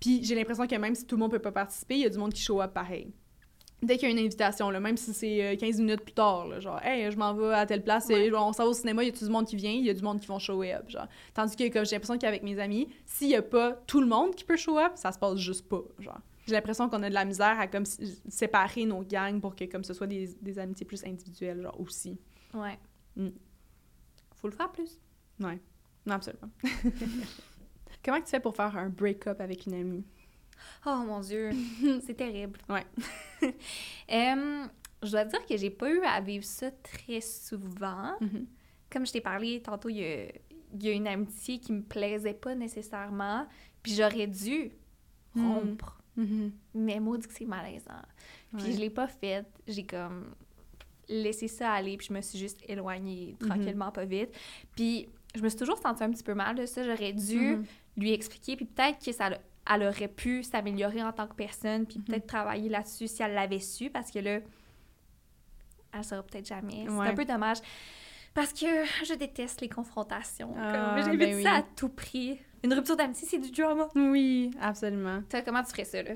Puis 0.00 0.22
j'ai 0.24 0.34
l'impression 0.34 0.66
que 0.66 0.74
même 0.76 0.94
si 0.94 1.06
tout 1.06 1.16
le 1.16 1.20
monde 1.20 1.30
peut 1.30 1.38
pas 1.38 1.52
participer, 1.52 1.94
il 1.94 2.00
y 2.00 2.06
a 2.06 2.10
du 2.10 2.18
monde 2.18 2.32
qui 2.32 2.42
show 2.42 2.60
up 2.60 2.72
pareil. 2.72 3.12
Dès 3.82 3.98
qu'il 3.98 4.08
y 4.08 4.12
a 4.12 4.14
une 4.14 4.24
invitation, 4.24 4.70
là, 4.70 4.80
même 4.80 4.96
si 4.96 5.12
c'est 5.12 5.44
euh, 5.44 5.56
15 5.56 5.80
minutes 5.80 6.02
plus 6.02 6.14
tard, 6.14 6.46
là, 6.46 6.58
genre, 6.58 6.80
hey, 6.82 7.10
je 7.10 7.18
m'en 7.18 7.34
vais 7.34 7.52
à 7.52 7.66
telle 7.66 7.84
place, 7.84 8.06
Ouais. 8.08 8.28
et, 8.28 8.32
on 8.34 8.52
s'en 8.52 8.64
va 8.64 8.70
au 8.70 8.72
cinéma, 8.72 9.02
il 9.02 9.06
y 9.06 9.08
a 9.10 9.12
tout 9.12 9.26
du 9.26 9.30
monde 9.30 9.46
qui 9.46 9.56
vient, 9.56 9.72
il 9.72 9.84
y 9.84 9.90
a 9.90 9.94
du 9.94 10.02
monde 10.02 10.20
qui 10.20 10.26
vont 10.26 10.38
show 10.38 10.62
up, 10.62 10.88
genre. 10.88 11.06
Tandis 11.34 11.54
que 11.54 11.68
comme 11.70 11.84
j'ai 11.84 11.96
l'impression 11.96 12.16
qu'avec 12.16 12.42
mes 12.42 12.58
amis, 12.58 12.88
s'il 13.04 13.28
y 13.28 13.36
a 13.36 13.42
pas 13.42 13.72
tout 13.86 14.00
le 14.00 14.06
monde 14.06 14.34
qui 14.34 14.44
peut 14.44 14.56
show 14.56 14.78
up, 14.78 14.92
ça 14.94 15.12
se 15.12 15.18
passe 15.18 15.36
juste 15.38 15.68
pas, 15.68 15.82
genre. 15.98 16.20
J'ai 16.46 16.54
l'impression 16.54 16.88
qu'on 16.88 17.02
a 17.02 17.08
de 17.08 17.14
la 17.14 17.24
misère 17.24 17.58
à 17.58 17.66
comme 17.66 17.84
séparer 17.86 18.84
nos 18.86 19.02
gangs 19.02 19.40
pour 19.40 19.54
que 19.54 19.64
comme 19.64 19.84
ce 19.84 19.92
soit 19.92 20.06
des, 20.06 20.28
des 20.40 20.58
amitiés 20.58 20.86
plus 20.86 21.04
individuelles, 21.04 21.60
genre 21.62 21.78
aussi. 21.80 22.18
Ouais. 22.54 22.78
Mm. 23.16 23.28
Faut 24.36 24.48
le 24.48 24.54
faire 24.54 24.70
plus. 24.70 24.98
Non, 25.38 25.58
absolument. 26.08 26.50
Comment 28.04 28.20
tu 28.20 28.26
fais 28.26 28.40
pour 28.40 28.54
faire 28.54 28.76
un 28.76 28.88
break-up 28.88 29.40
avec 29.40 29.66
une 29.66 29.74
amie? 29.74 30.04
Oh 30.86 31.02
mon 31.06 31.20
Dieu, 31.20 31.50
c'est 32.06 32.14
terrible. 32.16 32.58
Ouais. 32.68 32.84
Je 35.02 35.10
dois 35.10 35.24
dire 35.26 35.44
que 35.46 35.56
j'ai 35.56 35.68
pas 35.70 35.90
eu 35.90 36.00
à 36.00 36.20
vivre 36.20 36.44
ça 36.44 36.70
très 36.70 37.20
souvent. 37.20 38.12
Mhm. 38.20 38.46
Comme 38.90 39.06
je 39.06 39.12
t'ai 39.12 39.20
parlé 39.20 39.60
tantôt, 39.60 39.90
il 39.90 39.96
y 39.98 40.04
a, 40.04 40.24
il 40.72 40.82
y 40.82 40.88
a 40.88 40.92
une 40.92 41.06
amitié 41.06 41.58
qui 41.58 41.72
me 41.72 41.82
plaisait 41.82 42.32
pas 42.32 42.54
nécessairement, 42.54 43.46
puis 43.82 43.94
j'aurais 43.94 44.26
dû 44.26 44.72
Mhm. 45.34 45.46
rompre. 45.52 46.00
Mhm. 46.16 46.52
Mais 46.74 47.00
maudit 47.00 47.26
que 47.26 47.34
c'est 47.34 47.44
malaisant. 47.44 47.90
Puis 48.56 48.66
Ouais. 48.66 48.72
je 48.72 48.78
l'ai 48.78 48.90
pas 48.90 49.08
fait. 49.08 49.44
J'ai 49.66 49.84
comme 49.84 50.34
laissé 51.08 51.48
ça 51.48 51.72
aller, 51.72 51.96
puis 51.98 52.06
je 52.08 52.14
me 52.14 52.20
suis 52.22 52.38
juste 52.38 52.60
éloignée 52.66 53.36
Mhm. 53.40 53.48
tranquillement, 53.48 53.90
pas 53.92 54.04
vite. 54.06 54.30
Puis 54.74 55.06
je 55.34 55.42
me 55.42 55.48
suis 55.50 55.58
toujours 55.58 55.76
sentie 55.78 56.02
un 56.04 56.10
petit 56.10 56.22
peu 56.22 56.34
mal 56.34 56.54
de 56.56 56.64
ça. 56.64 56.82
J'aurais 56.82 57.12
dû 57.12 57.56
Mhm. 57.56 57.64
Lui 57.96 58.12
expliquer, 58.12 58.56
puis 58.56 58.64
peut-être 58.66 59.04
que 59.04 59.12
ça 59.12 59.30
elle 59.72 59.82
aurait 59.84 60.08
pu 60.08 60.42
s'améliorer 60.42 61.02
en 61.02 61.12
tant 61.12 61.26
que 61.26 61.34
personne, 61.34 61.86
puis 61.86 61.98
Mhm. 61.98 62.04
peut-être 62.04 62.26
travailler 62.26 62.68
là-dessus 62.68 63.08
si 63.08 63.22
elle 63.22 63.32
l'avait 63.32 63.60
su, 63.60 63.88
parce 63.88 64.10
que 64.10 64.18
là, 64.18 64.40
elle 65.92 66.04
saura 66.04 66.22
peut-être 66.22 66.46
jamais. 66.46 66.88
Ouais. 66.88 67.06
C'est 67.06 67.12
un 67.12 67.14
peu 67.14 67.24
dommage. 67.24 67.58
Parce 68.34 68.52
que 68.52 68.66
je 69.06 69.14
déteste 69.14 69.60
les 69.60 69.68
confrontations. 69.68 70.54
Ah, 70.58 70.96
J'évite 71.04 71.18
ben 71.20 71.36
oui. 71.36 71.42
ça 71.44 71.52
à 71.52 71.62
tout 71.62 71.88
prix. 71.88 72.38
Une 72.64 72.72
rupture 72.72 72.96
d'amitié, 72.96 73.28
c'est 73.28 73.38
du 73.38 73.50
drama. 73.50 73.88
Oui, 73.94 74.50
absolument. 74.58 75.20
Comment 75.44 75.62
tu 75.62 75.70
ferais 75.72 75.84
ça, 75.84 76.02
là? 76.02 76.12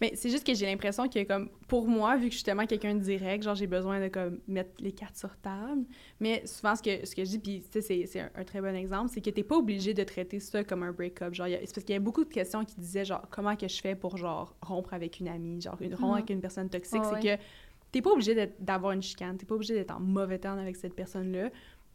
Mais 0.00 0.12
c'est 0.14 0.30
juste 0.30 0.46
que 0.46 0.54
j'ai 0.54 0.64
l'impression 0.66 1.08
que, 1.08 1.24
comme, 1.24 1.48
pour 1.66 1.88
moi, 1.88 2.16
vu 2.16 2.26
que 2.26 2.30
je 2.30 2.36
suis 2.36 2.44
tellement 2.44 2.66
quelqu'un 2.66 2.94
de 2.94 3.00
direct, 3.00 3.42
genre, 3.42 3.56
j'ai 3.56 3.66
besoin 3.66 4.00
de, 4.00 4.06
comme, 4.06 4.38
mettre 4.46 4.70
les 4.78 4.92
cartes 4.92 5.16
sur 5.16 5.36
table. 5.38 5.82
Mais 6.20 6.46
souvent, 6.46 6.76
ce 6.76 6.82
que, 6.82 7.04
ce 7.04 7.16
que 7.16 7.24
je 7.24 7.30
dis, 7.30 7.38
puis, 7.40 7.62
tu 7.62 7.72
sais, 7.72 7.80
c'est- 7.80 8.06
c'est 8.06 8.20
un, 8.20 8.30
un 8.36 8.44
très 8.44 8.60
bon 8.60 8.76
exemple, 8.76 9.10
c'est 9.12 9.20
que 9.20 9.30
t'es 9.30 9.42
pas 9.42 9.56
obligé 9.56 9.92
de 9.92 10.04
traiter 10.04 10.38
ça 10.38 10.62
comme 10.62 10.84
un 10.84 10.92
break-up. 10.92 11.34
Genre, 11.34 11.48
c'est 11.48 11.74
parce 11.74 11.84
qu'il 11.84 11.94
y 11.94 11.96
a 11.96 12.00
beaucoup 12.00 12.24
de 12.24 12.32
questions 12.32 12.64
qui 12.64 12.76
disaient, 12.76 13.04
genre, 13.04 13.26
comment 13.30 13.56
que 13.56 13.66
je 13.66 13.80
fais 13.80 13.96
pour, 13.96 14.16
genre, 14.16 14.54
rompre 14.62 14.94
avec 14.94 15.18
une 15.18 15.26
amie, 15.26 15.60
genre, 15.60 15.76
une, 15.80 15.94
rompre 15.96 16.06
Mhm. 16.06 16.14
avec 16.14 16.30
une 16.30 16.40
personne 16.40 16.68
toxique. 16.70 17.02
Ouais, 17.02 17.20
c'est 17.20 17.36
que 17.36 17.42
t'es 17.90 18.02
pas 18.02 18.10
obligé 18.10 18.36
d'être- 18.36 18.62
d'avoir 18.62 18.92
une 18.92 19.02
chicane, 19.02 19.36
t'es 19.36 19.46
pas 19.46 19.56
obligé 19.56 19.74
d'être 19.74 19.90
en 19.90 19.98
mauvais 20.00 20.38
terme 20.38 20.60
avec 20.60 20.76
cette 20.76 20.94
personne-là. 20.94 21.50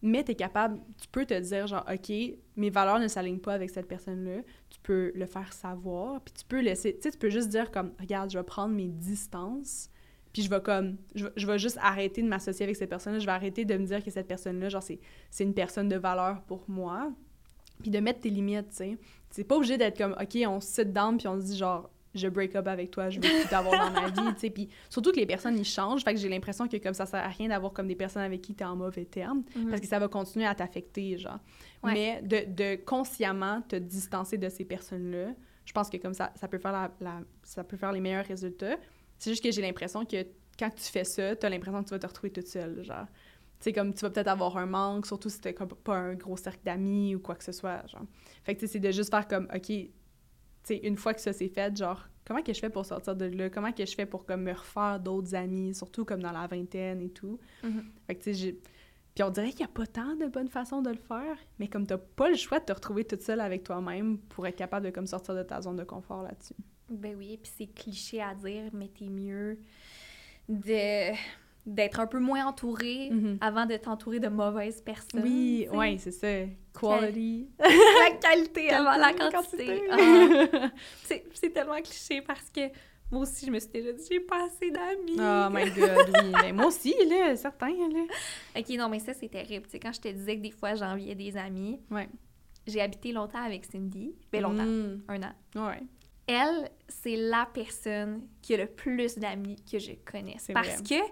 Mais 0.06 0.22
t'es 0.22 0.36
capable, 0.36 0.82
tu 1.02 1.08
peux 1.08 1.26
te 1.26 1.40
dire, 1.40 1.66
genre, 1.66 1.86
OK, 1.90 2.12
mes 2.58 2.70
valeurs 2.70 3.00
ne 3.00 3.08
s'alignent 3.08 3.40
pas 3.40 3.54
avec 3.54 3.70
cette 3.70 3.88
personne-là. 3.88 4.42
Tu 4.70 4.78
peux 4.82 5.14
le 5.16 5.26
faire 5.26 5.54
savoir, 5.54 6.20
puis 6.20 6.34
tu 6.34 6.44
peux 6.44 6.60
laisser, 6.60 6.94
tu 6.94 7.04
sais, 7.04 7.12
tu 7.12 7.18
peux 7.18 7.30
juste 7.30 7.48
dire, 7.48 7.72
comme, 7.72 7.94
regarde, 7.98 8.30
je 8.30 8.38
vais 8.38 8.44
prendre 8.44 8.76
mes 8.76 8.90
distances, 8.90 9.90
puis 10.34 10.42
je 10.42 10.50
vais, 10.50 10.60
comme, 10.62 10.98
je, 11.16 11.28
je 11.38 11.48
vais 11.48 11.58
juste 11.58 11.78
arrêter 11.82 12.22
de 12.22 12.28
m'associer 12.28 12.66
avec 12.66 12.76
cette 12.76 12.90
personne-là, 12.90 13.20
je 13.20 13.26
vais 13.26 13.32
arrêter 13.32 13.64
de 13.64 13.78
me 13.78 13.86
dire 13.86 14.04
que 14.04 14.12
cette 14.12 14.28
personne-là, 14.28 14.68
genre, 14.68 14.84
c'est 14.84 15.00
c'est 15.32 15.46
une 15.46 15.54
personne 15.54 15.88
de 15.88 15.96
valeur 15.96 16.42
pour 16.42 16.66
moi, 16.68 17.14
puis 17.82 17.90
de 17.90 18.00
mettre 18.00 18.20
tes 18.20 18.30
limites, 18.30 18.72
tu 18.72 18.76
sais. 18.76 18.98
C'est 19.30 19.46
pas 19.46 19.56
obligé 19.56 19.78
d'être 19.78 19.98
comme, 19.98 20.18
OK, 20.20 20.38
on 20.46 20.60
se 20.60 20.68
sit 20.68 20.92
down, 20.92 21.18
puis 21.18 21.30
on 21.30 21.40
se 21.40 21.46
dit, 21.46 21.58
genre, 21.58 21.90
je 22.16 22.28
break 22.28 22.56
up 22.56 22.68
avec 22.68 22.92
toi, 22.92 23.10
je 23.10 23.16
veux 23.20 23.22
plus 23.22 23.48
t'avoir 23.50 23.74
dans 23.92 24.02
ma 24.02 24.08
vie, 24.10 24.34
tu 24.36 24.40
sais. 24.42 24.50
Puis 24.50 24.70
surtout 24.90 25.12
que 25.12 25.18
les 25.18 25.26
personnes, 25.26 25.58
ils 25.58 25.66
changent, 25.66 26.04
fait 26.04 26.14
que 26.14 26.20
j'ai 26.20 26.30
l'impression 26.30 26.68
que 26.68 26.78
comme 26.78 26.94
ça 26.94 27.06
sert 27.06 27.24
à 27.24 27.28
rien 27.28 27.50
d'avoir 27.50 27.74
comme 27.74 27.88
des 27.88 27.96
personnes 27.96 28.22
avec 28.22 28.42
qui 28.42 28.54
t'es 28.54 28.64
en 28.66 28.76
mauvais 28.76 29.06
terme, 29.06 29.44
parce 29.70 29.82
que 29.82 29.88
ça 29.88 30.00
va 30.00 30.08
continuer 30.08 30.46
à 30.46 30.54
t'affecter, 30.56 31.18
genre. 31.18 31.40
Ouais. 31.84 31.94
Mais 31.94 32.22
de, 32.22 32.54
de 32.54 32.76
consciemment 32.84 33.62
te 33.62 33.76
distancer 33.76 34.38
de 34.38 34.50
ces 34.50 34.66
personnes-là, 34.66 35.34
je 35.66 35.72
pense 35.74 35.90
que 35.90 35.98
comme 35.98 36.14
ça, 36.14 36.32
ça 36.36 36.48
peut 36.48 36.58
faire, 36.60 36.72
la, 36.72 36.92
la- 37.02 37.22
ça 37.44 37.64
peut 37.64 37.78
faire 37.78 37.92
les 37.92 38.00
meilleurs 38.02 38.26
résultats. 38.26 38.78
C'est 39.18 39.30
juste 39.32 39.44
que 39.44 39.52
j'ai 39.52 39.62
l'impression 39.62 40.06
que 40.06 40.26
quand 40.60 40.70
tu 40.70 40.84
fais 40.84 41.04
ça, 41.06 41.36
t'as 41.36 41.50
l'impression 41.50 41.82
que 41.82 41.88
tu 41.88 41.94
vas 41.96 42.00
te 42.00 42.08
retrouver 42.08 42.32
toute 42.32 42.48
seule, 42.48 42.84
genre. 42.84 43.06
Tu 43.60 43.70
sais, 43.70 43.74
comme 43.74 43.94
tu 43.94 44.02
vas 44.02 44.10
peut-être 44.10 44.28
avoir 44.28 44.58
un 44.58 44.66
manque, 44.66 45.06
surtout 45.08 45.30
si 45.30 45.40
t'as 45.40 45.54
pas 45.54 45.96
un 45.96 46.16
gros 46.16 46.36
cercle 46.36 46.60
d'amis 46.66 47.16
ou 47.16 47.20
quoi 47.20 47.36
que 47.36 47.44
ce 47.46 47.54
soit, 47.54 47.88
genre. 47.88 48.04
Fait 48.44 48.54
que 48.56 48.60
tu 48.60 48.68
sais, 48.68 48.74
c'est 48.74 48.80
de 48.80 48.92
juste 48.92 49.10
faire 49.10 49.26
comme, 49.28 49.48
OK, 49.56 49.72
tu 50.64 50.76
sais, 50.76 50.78
une 50.78 50.98
fois 50.98 51.14
que 51.14 51.22
ça 51.22 51.34
c'est 51.34 51.50
fait, 51.50 51.76
genre, 51.76 52.08
comment 52.26 52.42
que 52.42 52.54
je 52.54 52.60
fais 52.60 52.70
pour 52.70 52.86
sortir 52.86 53.16
de 53.16 53.26
là? 53.26 53.50
Comment 53.50 53.72
que 53.72 53.86
je 53.86 53.94
fais 53.94 54.06
pour 54.06 54.26
comme 54.26 54.44
me 54.44 54.54
refaire 54.54 55.00
d'autres 55.00 55.36
amis, 55.36 55.74
surtout 55.74 56.06
comme 56.06 56.22
dans 56.22 56.32
la 56.32 56.48
vingtaine 56.48 57.02
et 57.02 57.10
tout? 57.10 57.40
Mhm. 57.64 57.84
Fait 58.08 58.16
que 58.16 58.24
tu 58.24 58.26
sais, 58.26 58.34
j'ai... 58.34 58.60
Puis 59.14 59.24
on 59.24 59.30
dirait 59.30 59.52
qu'il 59.52 59.60
n'y 59.60 59.66
a 59.66 59.74
pas 59.74 59.86
tant 59.86 60.16
de 60.16 60.26
bonnes 60.26 60.48
façons 60.48 60.82
de 60.82 60.90
le 60.90 60.98
faire, 60.98 61.38
mais 61.60 61.68
comme 61.68 61.86
t'as 61.86 62.00
pas 62.00 62.30
le 62.30 62.36
choix 62.36 62.60
de 62.60 62.66
te 62.66 62.74
retrouver 62.74 63.06
toute 63.06 63.22
seule 63.22 63.42
avec 63.42 63.64
toi-même 63.64 64.18
pour 64.18 64.48
être 64.48 64.56
capable 64.56 64.88
de 64.88 64.92
comme 64.92 65.06
sortir 65.06 65.36
de 65.36 65.44
ta 65.44 65.62
zone 65.62 65.76
de 65.76 65.84
confort 65.84 66.24
là-dessus. 66.24 66.56
Ben 66.90 67.16
oui, 67.16 67.38
puis 67.42 67.52
c'est 67.56 67.68
cliché 67.68 68.22
à 68.22 68.34
dire, 68.34 68.72
mais 68.74 68.88
t'es 68.88 69.10
mieux 69.10 69.60
de 70.50 71.12
d'être 71.66 72.00
un 72.00 72.08
peu 72.08 72.20
moins 72.20 72.46
entouré 72.48 73.10
Mhm. 73.12 73.38
avant 73.42 73.66
de 73.66 73.76
t'entourer 73.78 74.20
de 74.20 74.28
mauvaises 74.28 74.82
personnes. 74.82 75.22
Oui, 75.24 75.62
tu 75.66 75.70
sais. 75.72 75.78
ouais, 75.78 75.98
c'est 75.98 76.12
ça. 76.12 76.28
Quality. 76.80 77.48
la 77.60 78.18
qualité 78.18 78.70
avant 78.72 78.98
la 78.98 79.14
quantité. 79.14 79.82
Ah, 79.92 80.70
c'est 81.04 81.24
c'est 81.34 81.50
tellement 81.52 81.82
cliché 81.82 82.22
parce 82.22 82.50
que 82.50 82.62
moi 83.12 83.22
aussi, 83.22 83.46
je 83.46 83.52
me 83.52 83.60
suis 83.60 83.70
déjà 83.70 83.92
dit, 83.94 84.04
j'ai 84.10 84.20
pas 84.22 84.46
assez 84.46 84.72
d'amis. 84.72 85.18
Oh 85.20 85.48
my 85.52 85.70
god, 85.72 86.10
oui. 86.24 86.32
Ben, 86.42 86.56
moi 86.56 86.66
aussi, 86.66 86.94
là, 87.08 87.36
certain, 87.36 87.68
là. 87.70 88.04
Ok, 88.58 88.70
non, 88.70 88.90
mais 88.90 89.00
ça, 89.00 89.14
c'est 89.14 89.30
terrible. 89.30 89.66
Tu 89.66 89.72
sais, 89.74 89.80
quand 89.80 89.94
je 89.94 90.02
te 90.02 90.08
disais 90.08 90.36
que 90.38 90.42
des 90.42 90.52
fois, 90.52 90.74
j'enviais 90.74 91.14
des 91.16 91.38
amis, 91.38 91.80
Ouais. 91.92 92.10
j'ai 92.66 92.82
habité 92.82 93.12
longtemps 93.12 93.44
avec 93.44 93.66
Cindy. 93.66 94.16
Ben 94.32 94.42
longtemps, 94.42 94.66
Mm. 94.66 95.04
un 95.10 95.22
an. 95.24 95.68
Ouais. 95.68 95.82
Elle, 96.26 96.70
c'est 96.88 97.16
la 97.18 97.48
personne 97.54 98.22
qui 98.42 98.56
a 98.56 98.58
le 98.58 98.66
plus 98.68 99.16
d'amis 99.20 99.58
que 99.72 99.78
je 99.78 99.92
connaisse. 100.10 100.48
Parce 100.54 100.82
vrai. 100.82 100.84
que 100.84 101.04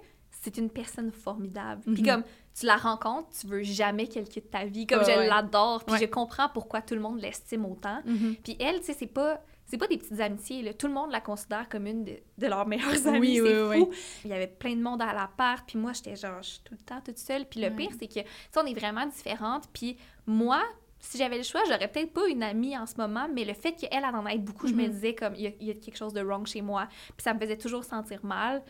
c'est 0.41 0.57
une 0.57 0.69
personne 0.69 1.11
formidable. 1.11 1.81
Puis 1.93 2.01
Mhm. 2.01 2.05
comme 2.05 2.23
tu 2.59 2.65
la 2.65 2.75
rencontres, 2.75 3.29
tu 3.39 3.47
veux 3.47 3.61
jamais 3.63 4.07
qu'elle 4.07 4.27
quitte 4.27 4.49
ta 4.51 4.65
vie. 4.65 4.85
Comme 4.87 4.99
Ouais, 4.99 5.05
je 5.13 5.19
ouais. 5.19 5.27
l'adore, 5.27 5.83
puis 5.85 5.93
Ouais. 5.93 6.01
je 6.01 6.05
comprends 6.05 6.49
pourquoi 6.49 6.81
tout 6.81 6.95
le 6.95 7.01
monde 7.01 7.21
l'estime 7.21 7.65
autant. 7.65 8.01
Mhm. 8.05 8.35
Puis 8.43 8.57
elle, 8.59 8.79
tu 8.79 8.87
sais, 8.87 8.93
c'est 8.93 9.07
pas... 9.07 9.39
C'est 9.67 9.77
pas 9.77 9.87
des 9.87 9.97
petites 9.97 10.19
amitiés, 10.19 10.63
là. 10.63 10.73
Tout 10.73 10.87
le 10.87 10.93
monde 10.93 11.11
la 11.11 11.21
considère 11.21 11.69
comme 11.69 11.87
une 11.87 12.03
de, 12.03 12.11
de 12.37 12.47
leurs 12.47 12.67
meilleures 12.67 13.07
amies. 13.07 13.19
Oui, 13.19 13.35
c'est 13.47 13.63
oui, 13.63 13.79
fou. 13.79 13.87
oui. 13.89 13.97
Il 14.25 14.29
y 14.31 14.33
avait 14.33 14.47
plein 14.47 14.75
de 14.75 14.81
monde 14.81 15.01
à 15.01 15.13
l'appart, 15.13 15.63
puis 15.65 15.79
moi, 15.79 15.93
j'étais 15.93 16.17
genre, 16.17 16.41
je 16.43 16.49
suis 16.49 16.59
tout 16.61 16.73
le 16.77 16.83
temps 16.83 16.99
toute 16.99 17.17
seule. 17.17 17.45
Puis 17.45 17.61
le 17.61 17.69
pire, 17.73 17.91
c'est 17.97 18.07
que, 18.07 18.15
tu 18.19 18.19
sais, 18.19 18.59
on 18.61 18.65
est 18.65 18.73
vraiment 18.77 19.05
différentes. 19.05 19.69
Puis 19.71 19.95
moi, 20.25 20.61
si 20.99 21.17
j'avais 21.17 21.37
le 21.37 21.43
choix, 21.43 21.61
j'aurais 21.69 21.87
peut-être 21.87 22.11
pas 22.11 22.27
une 22.27 22.43
amie 22.43 22.77
en 22.77 22.85
ce 22.85 22.95
moment, 22.97 23.29
mais 23.33 23.45
le 23.45 23.53
fait 23.53 23.71
qu'elle, 23.71 23.89
elle 23.93 24.03
en 24.13 24.27
aide 24.27 24.43
beaucoup, 24.43 24.67
je 24.67 24.73
me 24.73 24.83
Mhm. 24.87 24.91
disais 24.91 25.15
comme, 25.15 25.35
il 25.35 25.55
y, 25.61 25.65
y 25.67 25.71
a 25.71 25.73
quelque 25.75 25.95
chose 25.97 26.11
de 26.11 26.19
wrong 26.21 26.45
chez 26.45 26.61
moi. 26.61 26.89
Puis 27.15 27.23
ça 27.23 27.33
me 27.33 27.39
faisait 27.39 27.57
toujours 27.57 27.85
sentir 27.85 28.25
mal. 28.25 28.61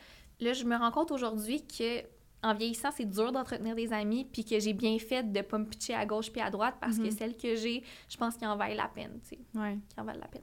Là, 0.41 0.53
je 0.53 0.65
me 0.65 0.75
rends 0.75 0.91
compte 0.91 1.11
aujourd'hui 1.11 1.65
que 1.65 2.01
en 2.43 2.55
vieillissant, 2.55 2.89
c'est 2.91 3.05
dur 3.05 3.31
d'entretenir 3.31 3.75
des 3.75 3.93
amis, 3.93 4.25
puis 4.25 4.43
que 4.43 4.59
j'ai 4.59 4.73
bien 4.73 4.97
fait 4.97 5.31
de 5.31 5.41
pas 5.41 5.59
me 5.59 5.65
pitcher 5.65 5.93
à 5.93 6.05
gauche 6.07 6.31
puis 6.31 6.41
à 6.41 6.49
droite, 6.49 6.75
parce 6.81 6.97
que 6.97 7.03
Mhm. 7.03 7.11
celle 7.11 7.37
que 7.37 7.55
j'ai, 7.55 7.83
je 8.09 8.17
pense 8.17 8.35
qu'il 8.35 8.47
en 8.47 8.57
vaille 8.57 8.75
la 8.75 8.87
peine, 8.87 9.19
tu 9.21 9.35
sais, 9.35 9.39
Ouais. 9.53 9.77
en 9.97 10.03
vaille 10.03 10.19
la 10.19 10.27
peine. 10.27 10.41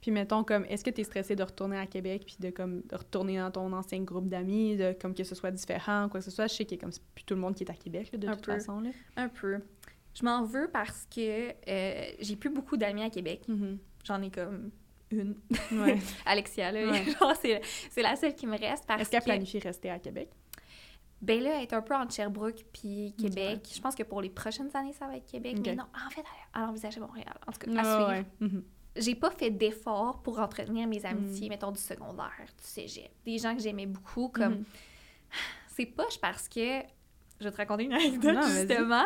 Puis 0.00 0.10
mettons 0.10 0.44
comme 0.44 0.66
est-ce 0.66 0.84
que 0.84 0.90
tu 0.90 1.00
es 1.00 1.04
stressé 1.04 1.34
de 1.34 1.42
retourner 1.42 1.78
à 1.78 1.86
Québec 1.86 2.24
puis 2.26 2.36
de 2.38 2.50
comme 2.50 2.82
de 2.82 2.94
retourner 2.94 3.38
dans 3.38 3.50
ton 3.50 3.72
ancien 3.72 4.00
groupe 4.02 4.28
d'amis, 4.28 4.76
de 4.76 4.92
comme 5.00 5.14
que 5.14 5.24
ce 5.24 5.34
soit 5.34 5.50
différent 5.50 6.08
quoi 6.10 6.20
que 6.20 6.24
ce 6.26 6.30
soit, 6.30 6.46
je 6.46 6.52
sais 6.54 6.66
a 6.70 6.76
comme 6.76 6.92
c'est 6.92 7.02
plus 7.14 7.24
tout 7.24 7.32
le 7.34 7.40
monde 7.40 7.54
qui 7.54 7.64
est 7.64 7.70
à 7.70 7.74
Québec 7.74 8.10
là, 8.12 8.18
de 8.18 8.28
Un 8.28 8.32
toute 8.36 8.44
peu. 8.44 8.52
façon 8.52 8.80
là. 8.80 8.90
Un 9.16 9.28
peu. 9.30 9.60
Je 10.14 10.22
m'en 10.22 10.44
veux 10.44 10.68
parce 10.70 11.06
que 11.06 11.48
euh, 11.68 12.12
j'ai 12.20 12.36
plus 12.36 12.50
beaucoup 12.50 12.76
d'amis 12.76 13.02
à 13.02 13.08
Québec. 13.08 13.46
J'en 14.04 14.20
ai 14.20 14.30
comme 14.30 14.70
une. 15.20 15.36
Ouais. 15.72 15.98
Alexia, 16.26 16.70
là. 16.72 16.90
Ouais. 16.90 17.04
C'est, 17.90 18.02
la 18.02 18.16
seule 18.16 18.34
qui 18.34 18.46
me 18.46 18.58
reste 18.58 18.84
parce 18.86 19.02
Est-ce 19.02 19.10
qu'elle 19.10 19.20
que... 19.20 19.24
planifie 19.26 19.58
rester 19.58 19.90
à 19.90 19.98
Québec? 19.98 20.30
Ben 21.22 21.40
là, 21.42 21.56
elle 21.56 21.62
est 21.62 21.72
un 21.72 21.80
peu 21.80 21.94
entre 21.94 22.12
Sherbrooke 22.12 22.64
puis 22.72 23.14
Québec. 23.18 23.66
Je 23.74 23.80
pense 23.80 23.94
que 23.94 24.02
pour 24.02 24.20
les 24.20 24.28
prochaines 24.28 24.70
années, 24.76 24.92
ça 24.92 25.06
va 25.06 25.16
être 25.16 25.26
Québec. 25.30 25.56
Mais 25.64 25.74
non, 25.74 25.84
en 25.94 26.10
fait, 26.10 26.20
elle, 26.20 26.26
elle 26.62 26.68
envisageait 26.68 27.00
Montréal. 27.00 27.34
En 27.46 27.52
tout 27.52 27.60
cas, 27.60 27.70
à 27.70 27.74
Ouais, 27.74 27.82
suivre. 27.82 28.08
ouais. 28.08 28.24
Mhm. 28.40 28.64
J'ai 28.96 29.14
pas 29.14 29.30
fait 29.30 29.50
d'efforts 29.50 30.22
pour 30.22 30.38
entretenir 30.38 30.86
mes 30.86 31.00
Mm. 31.00 31.06
amitiés, 31.06 31.48
mettons, 31.48 31.72
du 31.72 31.80
secondaire, 31.80 32.30
du 32.58 32.64
cégep. 32.64 33.10
Des 33.24 33.38
gens 33.38 33.56
que 33.56 33.62
j'aimais 33.62 33.86
beaucoup, 33.86 34.28
comme... 34.28 34.54
Mhm. 34.58 34.64
C'est 35.68 35.86
poche 35.86 36.18
parce 36.20 36.48
que... 36.48 36.80
Je 37.44 37.48
vais 37.48 37.52
te 37.52 37.56
raconter 37.58 37.84
une 37.84 37.92
anecdote, 37.92 38.34
Non, 38.34 38.42
justement. 38.42 39.04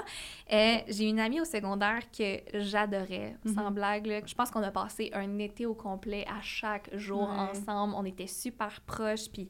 Euh, 0.53 0.77
j'ai 0.89 1.05
une 1.09 1.19
amie 1.21 1.41
au 1.41 1.45
secondaire 1.45 2.03
que 2.17 2.39
j'adorais, 2.55 3.37
sans 3.45 3.65
Mhm. 3.71 3.75
blague. 3.75 4.07
là. 4.07 4.21
Je 4.25 4.35
pense 4.35 4.51
qu'on 4.51 4.63
a 4.63 4.71
passé 4.71 5.11
un 5.13 5.39
été 5.39 5.67
au 5.67 5.75
complet 5.75 6.25
à 6.29 6.41
chaque 6.41 6.89
jour 6.97 7.23
Ouais. 7.29 7.37
ensemble. 7.51 7.95
On 7.97 8.05
était 8.05 8.27
super 8.29 8.81
proches, 8.87 9.29
puis 9.33 9.49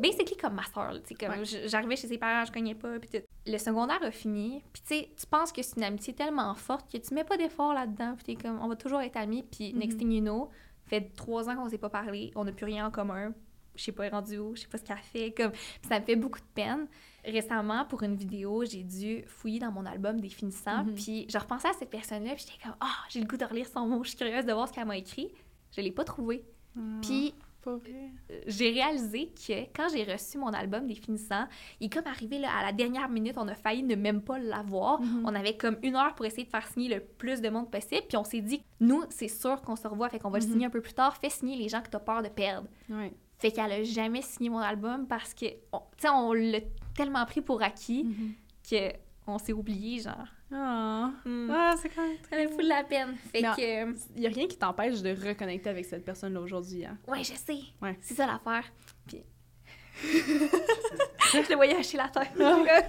basically 0.00 0.36
comme 0.36 0.54
ma 0.54 0.64
soeur. 0.64 0.94
Comme 1.20 1.28
Ouais. 1.30 1.44
J'arrivais 1.66 1.96
chez 1.96 2.08
ses 2.08 2.18
parents, 2.18 2.44
je 2.44 2.52
cognais 2.52 2.74
pas, 2.74 2.98
puis. 2.98 3.20
Le 3.46 3.56
secondaire 3.58 4.02
a 4.02 4.10
fini, 4.10 4.62
puis 4.72 4.82
tu 4.82 4.94
sais, 4.94 5.08
tu 5.18 5.26
penses 5.26 5.52
que 5.52 5.62
c'est 5.62 5.76
une 5.76 5.84
amitié 5.84 6.12
tellement 6.14 6.54
forte 6.54 6.90
que 6.92 6.98
tu 6.98 7.14
mets 7.14 7.24
pas 7.24 7.36
d'effort 7.38 7.72
là-dedans, 7.72 8.14
puis 8.16 8.36
t'es 8.36 8.42
comme, 8.42 8.58
on 8.62 8.68
va 8.68 8.76
toujours 8.76 9.00
être 9.00 9.16
amis, 9.16 9.42
puis 9.42 9.72
Mhm. 9.72 9.78
next 9.78 9.98
thing 9.98 10.12
you 10.12 10.20
know, 10.20 10.50
fait 10.86 11.14
trois 11.16 11.48
ans 11.48 11.56
qu'on 11.56 11.68
s'est 11.68 11.78
pas 11.78 11.88
parlé, 11.90 12.30
on 12.34 12.44
n'a 12.44 12.52
plus 12.52 12.66
rien 12.66 12.86
en 12.86 12.90
commun, 12.90 13.32
je 13.78 13.84
sais 13.84 13.92
pas 13.92 14.04
elle 14.04 14.12
est 14.12 14.16
rendue 14.16 14.38
où, 14.38 14.54
je 14.56 14.62
sais 14.62 14.68
pas 14.68 14.76
ce 14.78 14.84
qu'elle 14.84 14.98
fait, 14.98 15.30
comme, 15.32 15.52
puis 15.52 15.88
ça 15.88 15.98
me 16.00 16.04
fait 16.04 16.16
beaucoup 16.16 16.40
de 16.40 16.44
peine. 16.54 16.86
Récemment, 17.24 17.84
pour 17.84 18.02
une 18.02 18.14
vidéo, 18.16 18.64
j'ai 18.64 18.82
dû 18.82 19.22
fouiller 19.26 19.58
dans 19.58 19.72
mon 19.72 19.84
album 19.86 20.20
des 20.20 20.28
finissants, 20.28 20.84
Mhm. 20.84 20.94
puis 20.94 21.26
je 21.28 21.38
repensais 21.38 21.68
à 21.68 21.72
cette 21.72 21.90
personne-là, 21.90 22.34
puis 22.34 22.44
j'étais 22.46 22.62
comme, 22.62 22.76
ah, 22.80 22.94
j'ai 23.10 23.20
le 23.20 23.26
goût 23.26 23.36
de 23.36 23.44
relire 23.44 23.66
son 23.66 23.86
mot, 23.86 24.02
je 24.04 24.10
suis 24.10 24.18
curieuse 24.18 24.44
de 24.46 24.52
voir 24.52 24.68
ce 24.68 24.72
qu'elle 24.72 24.86
m'a 24.86 24.96
écrit. 24.96 25.30
Je 25.76 25.80
l'ai 25.80 25.92
pas 25.92 26.04
trouvé. 26.04 26.44
Ah. 26.76 26.80
Puis 27.02 27.34
vrai. 27.66 28.10
j'ai 28.46 28.70
réalisé 28.70 29.26
que 29.46 29.52
quand 29.76 29.88
j'ai 29.92 30.04
reçu 30.04 30.38
mon 30.38 30.48
album 30.54 30.86
définissant, 30.86 31.46
il 31.80 31.86
est 31.86 31.90
comme 31.92 32.06
arrivé 32.06 32.38
là, 32.38 32.48
à 32.56 32.62
la 32.64 32.72
dernière 32.72 33.10
minute, 33.10 33.34
on 33.36 33.46
a 33.48 33.54
failli 33.54 33.82
ne 33.82 33.94
même 33.94 34.22
pas 34.22 34.38
l'avoir. 34.38 35.02
Mhm. 35.02 35.24
On 35.26 35.34
avait 35.34 35.54
comme 35.56 35.76
une 35.82 35.96
heure 35.96 36.14
pour 36.14 36.24
essayer 36.24 36.44
de 36.44 36.48
faire 36.48 36.66
signer 36.66 36.88
le 36.94 37.00
plus 37.00 37.42
de 37.42 37.50
monde 37.50 37.70
possible, 37.70 38.02
puis 38.08 38.16
on 38.16 38.24
s'est 38.24 38.40
dit, 38.40 38.62
nous, 38.80 39.02
c'est 39.10 39.28
sûr 39.28 39.60
qu'on 39.60 39.76
se 39.76 39.86
revoit, 39.86 40.08
fait 40.08 40.18
qu'on 40.18 40.30
va 40.30 40.38
le 40.38 40.46
Mhm. 40.46 40.52
signer 40.52 40.66
un 40.66 40.70
peu 40.70 40.80
plus 40.80 40.94
tard, 40.94 41.14
fais 41.18 41.28
signer 41.28 41.56
les 41.56 41.68
gens 41.68 41.82
que 41.82 41.90
t'as 41.90 41.98
peur 42.00 42.22
de 42.22 42.28
perdre. 42.28 42.68
Ouais. 42.88 43.12
Fait 43.38 43.52
qu'elle 43.52 43.70
a 43.72 43.82
jamais 43.84 44.22
signé 44.22 44.50
mon 44.50 44.58
album 44.58 45.06
parce 45.06 45.32
que, 45.34 45.46
on- 45.72 45.78
tu 45.96 46.02
sais, 46.02 46.08
on 46.08 46.32
l'a 46.32 46.58
tellement 46.96 47.24
pris 47.24 47.40
pour 47.40 47.62
acquis 47.62 48.04
Mhm. 48.04 48.32
que 48.70 48.92
on 49.26 49.38
s'est 49.38 49.52
oublié, 49.52 50.00
genre. 50.00 50.26
Ah. 50.52 51.10
Ah, 51.50 51.74
c'est 51.80 51.90
quand 51.90 52.02
même 52.02 52.16
Ça 52.30 52.36
me 52.38 52.48
fout 52.48 52.62
de 52.64 52.68
la 52.68 52.82
peine. 52.82 53.14
Fait 53.30 53.42
Mais 53.42 53.48
en- 53.48 53.54
que, 53.54 53.84
euh, 53.84 53.92
Il 54.16 54.22
y 54.22 54.26
a 54.26 54.30
rien 54.30 54.46
qui 54.48 54.56
t'empêche 54.56 55.02
de 55.02 55.10
reconnecter 55.28 55.68
avec 55.68 55.84
cette 55.84 56.02
personne-là 56.04 56.40
aujourd'hui, 56.40 56.86
hein? 56.86 56.96
ouais, 57.06 57.22
je 57.22 57.34
sais. 57.34 57.58
Ouais. 57.82 57.96
C'est 58.00 58.14
ça 58.14 58.26
l'affaire. 58.26 58.64
Puis. 59.06 59.22
je 60.00 61.48
le 61.50 61.54
voyais 61.56 61.76
hacher 61.76 61.98
la 61.98 62.08
tête. 62.08 62.30
Ouais. 62.38 62.88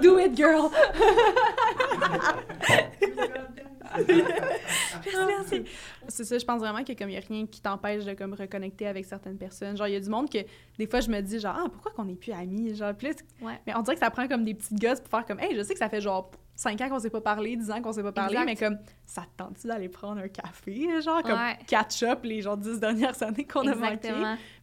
Do 0.00 0.18
it, 0.18 0.34
girl! 0.36 0.70
Merci. 5.28 5.64
C'est 6.08 6.24
ça, 6.24 6.38
je 6.38 6.44
pense 6.44 6.60
vraiment 6.60 6.84
que 6.84 6.92
comme 6.92 7.10
il 7.10 7.14
y 7.14 7.16
a 7.16 7.20
rien 7.26 7.46
qui 7.46 7.60
t'empêche 7.60 8.04
de 8.04 8.14
comme 8.14 8.34
reconnecter 8.34 8.86
avec 8.86 9.04
certaines 9.04 9.38
personnes. 9.38 9.76
Genre, 9.76 9.86
il 9.88 9.94
y 9.94 9.96
a 9.96 10.00
du 10.00 10.08
monde 10.10 10.30
que 10.30 10.38
des 10.78 10.86
fois 10.86 11.00
je 11.00 11.10
me 11.10 11.20
dis 11.20 11.38
genre 11.40 11.56
ah 11.58 11.68
pourquoi 11.70 11.92
qu'on 11.92 12.04
n'est 12.04 12.14
plus 12.14 12.32
amis 12.32 12.74
genre 12.74 12.94
plus 12.94 13.14
Ouais. 13.40 13.60
mais 13.66 13.74
on 13.76 13.82
dirait 13.82 13.94
que 13.96 14.00
ça 14.00 14.10
prend 14.10 14.26
comme 14.28 14.44
des 14.44 14.54
petites 14.54 14.80
gosses 14.80 15.00
pour 15.00 15.10
faire 15.10 15.24
comme 15.26 15.40
hey 15.40 15.54
je 15.56 15.62
sais 15.62 15.72
que 15.72 15.78
ça 15.78 15.88
fait 15.88 16.00
genre 16.00 16.30
5 16.56 16.80
ans 16.80 16.88
qu'on 16.88 16.98
s'est 16.98 17.10
pas 17.10 17.20
parlé, 17.20 17.54
10 17.56 17.70
ans 17.70 17.80
qu'on 17.80 17.92
s'est 17.92 18.02
pas 18.02 18.10
parlé, 18.10 18.32
Exact. 18.34 18.44
mais 18.46 18.56
comme 18.56 18.78
ça 19.06 19.22
te 19.22 19.28
tente-tu 19.44 19.68
d'aller 19.68 19.88
prendre 19.88 20.20
un 20.20 20.26
café 20.28 21.00
genre 21.00 21.22
comme 21.22 21.32
Ouais. 21.38 21.56
catch 21.68 22.02
up 22.02 22.20
les 22.24 22.42
genre 22.42 22.56
10 22.56 22.80
dernières 22.80 23.22
années 23.22 23.44
qu'on 23.46 23.66
a 23.68 23.74
manqué? 23.76 24.12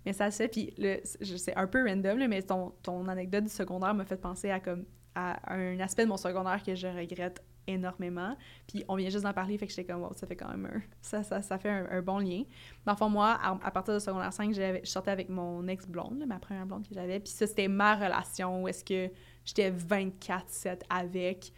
Mais 0.05 0.11
ça 0.13 0.29
se 0.29 0.37
fait, 0.37 0.47
puis 0.49 0.73
le- 0.77 0.99
c'est 1.03 1.23
c'est 1.37 1.55
un 1.55 1.67
peu 1.67 1.87
random, 1.87 2.17
là, 2.19 2.27
mais 2.27 2.41
ton, 2.41 2.73
ton 2.83 3.07
anecdote 3.07 3.45
du 3.45 3.49
secondaire 3.49 3.93
m'a 3.93 4.03
fait 4.05 4.17
penser 4.17 4.51
à, 4.51 4.59
comme, 4.59 4.83
à 5.15 5.53
un 5.53 5.79
aspect 5.79 6.03
de 6.03 6.09
mon 6.09 6.17
secondaire 6.17 6.61
que 6.63 6.75
je 6.75 6.85
regrette 6.87 7.41
énormément. 7.67 8.35
Puis 8.67 8.83
on 8.87 8.95
vient 8.95 9.09
juste 9.09 9.23
d'en 9.23 9.33
parler, 9.33 9.57
fait 9.57 9.67
que 9.67 9.73
j'étais 9.73 9.91
comme, 9.91 10.03
wow, 10.03 10.13
ça 10.13 10.27
fait 10.27 10.35
quand 10.35 10.49
même 10.49 10.65
un, 10.65 10.81
ça, 11.01 11.23
ça, 11.23 11.41
ça 11.41 11.57
fait 11.57 11.69
un, 11.69 12.01
bon 12.01 12.19
lien. 12.19 12.43
Dans 12.85 12.93
le 12.93 12.97
fond, 12.97 13.09
moi, 13.09 13.39
à, 13.41 13.71
partir 13.71 13.93
de 13.93 13.99
secondaire 13.99 14.33
5, 14.33 14.53
j'avais- 14.53 14.81
je 14.83 14.89
sortais 14.89 15.11
avec 15.11 15.29
mon 15.29 15.67
ex-blonde, 15.67 16.23
ma 16.27 16.39
première 16.39 16.65
blonde 16.65 16.87
que 16.87 16.93
j'avais, 16.93 17.19
puis 17.19 17.29
ça, 17.29 17.47
c'était 17.47 17.67
ma 17.67 17.95
relation 17.95 18.63
où 18.63 18.67
est-ce 18.67 18.83
que 18.83 19.11
j'étais 19.43 19.71
24-7 19.71 20.83
avec, 20.89 21.51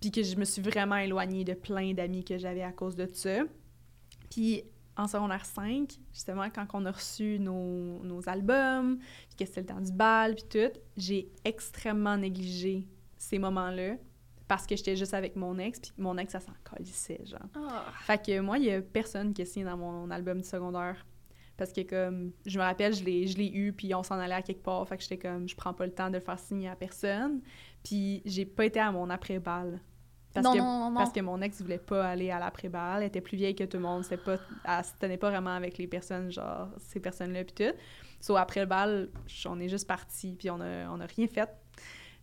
puis 0.00 0.10
que 0.10 0.22
je 0.22 0.36
me 0.36 0.44
suis 0.44 0.62
vraiment 0.62 0.96
éloignée 0.96 1.44
de 1.44 1.54
plein 1.54 1.92
d'amis 1.92 2.24
que 2.24 2.38
j'avais 2.38 2.62
à 2.62 2.72
cause 2.72 2.94
de 2.96 3.08
ça. 3.12 3.40
Puis 4.30 4.62
en 4.96 5.06
secondaire 5.06 5.46
5, 5.46 5.96
justement, 6.12 6.50
quand 6.50 6.66
on 6.74 6.84
a 6.84 6.90
reçu 6.90 7.38
nos, 7.38 8.02
nos 8.02 8.28
albums, 8.28 8.98
puis 9.28 9.36
que 9.38 9.44
c'était 9.46 9.60
le 9.60 9.66
temps 9.66 9.80
du 9.80 9.92
bal, 9.92 10.34
puis 10.34 10.44
tout, 10.50 10.78
j'ai 10.96 11.30
extrêmement 11.44 12.16
négligé 12.16 12.86
ces 13.16 13.38
moments-là 13.38 13.96
parce 14.48 14.66
que 14.66 14.74
j'étais 14.74 14.96
juste 14.96 15.14
avec 15.14 15.36
mon 15.36 15.58
ex, 15.58 15.78
puis 15.78 15.92
mon 15.98 16.16
ex, 16.16 16.32
ça 16.32 16.40
s'en 16.40 16.52
calissait, 16.64 17.20
genre. 17.24 17.40
Ah. 17.54 17.84
Fait 18.00 18.24
que 18.24 18.40
moi, 18.40 18.58
il 18.58 18.64
y 18.64 18.72
a 18.72 18.80
personne 18.80 19.34
qui 19.34 19.42
a 19.42 19.44
signé 19.46 19.66
dans 19.66 19.76
mon 19.76 20.10
album 20.10 20.40
du 20.40 20.48
secondaire. 20.48 21.06
Parce 21.58 21.72
que 21.72 21.82
comme, 21.82 22.32
je 22.46 22.58
me 22.58 22.64
rappelle, 22.64 22.94
je 22.94 23.04
l'ai, 23.04 23.26
je 23.26 23.36
l'ai 23.36 23.50
eu, 23.50 23.72
puis 23.72 23.92
on 23.94 24.02
s'en 24.02 24.18
allait 24.18 24.34
à 24.34 24.42
quelque 24.42 24.62
part. 24.62 24.86
Fait 24.88 24.96
que 24.96 25.02
j'étais 25.02 25.18
comme, 25.18 25.48
je 25.48 25.56
prends 25.56 25.74
pas 25.74 25.86
le 25.86 25.92
temps 25.92 26.08
de 26.08 26.14
le 26.14 26.20
faire 26.20 26.38
signer 26.38 26.68
à 26.68 26.76
personne. 26.76 27.40
Puis 27.84 28.22
j'ai 28.24 28.46
pas 28.46 28.64
été 28.64 28.80
à 28.80 28.90
mon 28.90 29.10
après-balle. 29.10 29.80
Parce 30.32 30.44
non, 30.44 30.52
que, 30.52 30.58
non, 30.58 30.64
non, 30.64 30.90
non. 30.90 30.96
parce 30.96 31.12
que 31.12 31.20
mon 31.20 31.42
ex 31.42 31.60
voulait 31.60 31.78
pas 31.78 32.06
aller 32.08 32.30
à 32.30 32.38
l'après-balle. 32.38 33.02
Elle 33.02 33.08
était 33.08 33.20
plus 33.20 33.36
vieille 33.36 33.56
que 33.56 33.64
tout 33.64 33.76
le 33.76 33.82
monde. 33.82 34.04
C'était 34.04 34.22
pas, 34.22 34.36
elle 34.64 34.84
se 34.84 34.92
tenait 35.00 35.16
pas 35.16 35.30
vraiment 35.30 35.50
avec 35.50 35.78
les 35.78 35.88
personnes, 35.88 36.30
genre, 36.30 36.68
ces 36.78 37.00
personnes-là, 37.00 37.44
puis 37.44 37.54
tout. 37.54 37.76
So, 38.20 38.36
après 38.36 38.60
le 38.60 38.66
bal, 38.66 39.08
on 39.46 39.60
est 39.60 39.68
juste 39.68 39.86
partis, 39.86 40.36
puis 40.38 40.50
on 40.50 40.60
a, 40.60 40.88
on 40.90 41.00
a 41.00 41.06
rien 41.06 41.26
fait. 41.26 41.50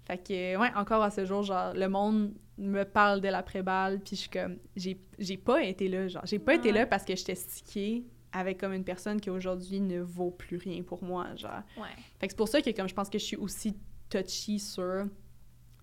Fait 0.05 0.17
que, 0.17 0.57
ouais, 0.57 0.71
encore 0.75 1.01
à 1.01 1.09
ce 1.09 1.25
jour, 1.25 1.43
genre, 1.43 1.73
le 1.73 1.87
monde 1.87 2.33
me 2.57 2.83
parle 2.83 3.21
de 3.21 3.27
l'après-balle, 3.27 3.99
puis 3.99 4.15
je 4.15 4.21
suis 4.21 4.29
comme, 4.29 4.57
j'ai 4.75 4.99
j'ai 5.17 5.37
pas 5.37 5.63
été 5.63 5.87
là, 5.87 6.07
genre, 6.07 6.25
j'ai 6.25 6.39
pas 6.39 6.55
été 6.55 6.71
là 6.71 6.85
parce 6.85 7.03
que 7.03 7.15
j'étais 7.15 7.35
stickée 7.35 8.05
avec 8.31 8.59
comme 8.59 8.73
une 8.73 8.83
personne 8.83 9.19
qui 9.19 9.29
aujourd'hui 9.29 9.79
ne 9.79 10.01
vaut 10.01 10.31
plus 10.31 10.57
rien 10.57 10.83
pour 10.83 11.03
moi, 11.03 11.33
genre. 11.35 11.61
Ouais. 11.77 11.87
Fait 12.19 12.27
que 12.27 12.33
c'est 12.33 12.37
pour 12.37 12.49
ça 12.49 12.61
que 12.61 12.69
comme 12.71 12.87
je 12.87 12.93
pense 12.93 13.09
que 13.09 13.17
je 13.17 13.23
suis 13.23 13.37
aussi 13.37 13.75
touchy 14.09 14.59
sur 14.59 15.07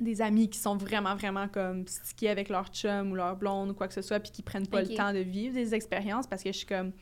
des 0.00 0.20
amis 0.20 0.48
qui 0.48 0.58
sont 0.58 0.76
vraiment, 0.76 1.14
vraiment 1.14 1.48
comme 1.48 1.86
stickés 1.86 2.28
avec 2.28 2.48
leur 2.48 2.68
chum 2.68 3.12
ou 3.12 3.14
leur 3.14 3.36
blonde 3.36 3.70
ou 3.70 3.74
quoi 3.74 3.88
que 3.88 3.94
ce 3.94 4.02
soit, 4.02 4.20
puis 4.20 4.30
qui 4.32 4.42
prennent 4.42 4.66
pas 4.66 4.82
le 4.82 4.94
temps 4.94 5.12
de 5.12 5.18
vivre 5.18 5.54
des 5.54 5.74
expériences 5.74 6.26
parce 6.26 6.42
que 6.42 6.52
je 6.52 6.58
suis 6.58 6.66
comme... 6.66 6.92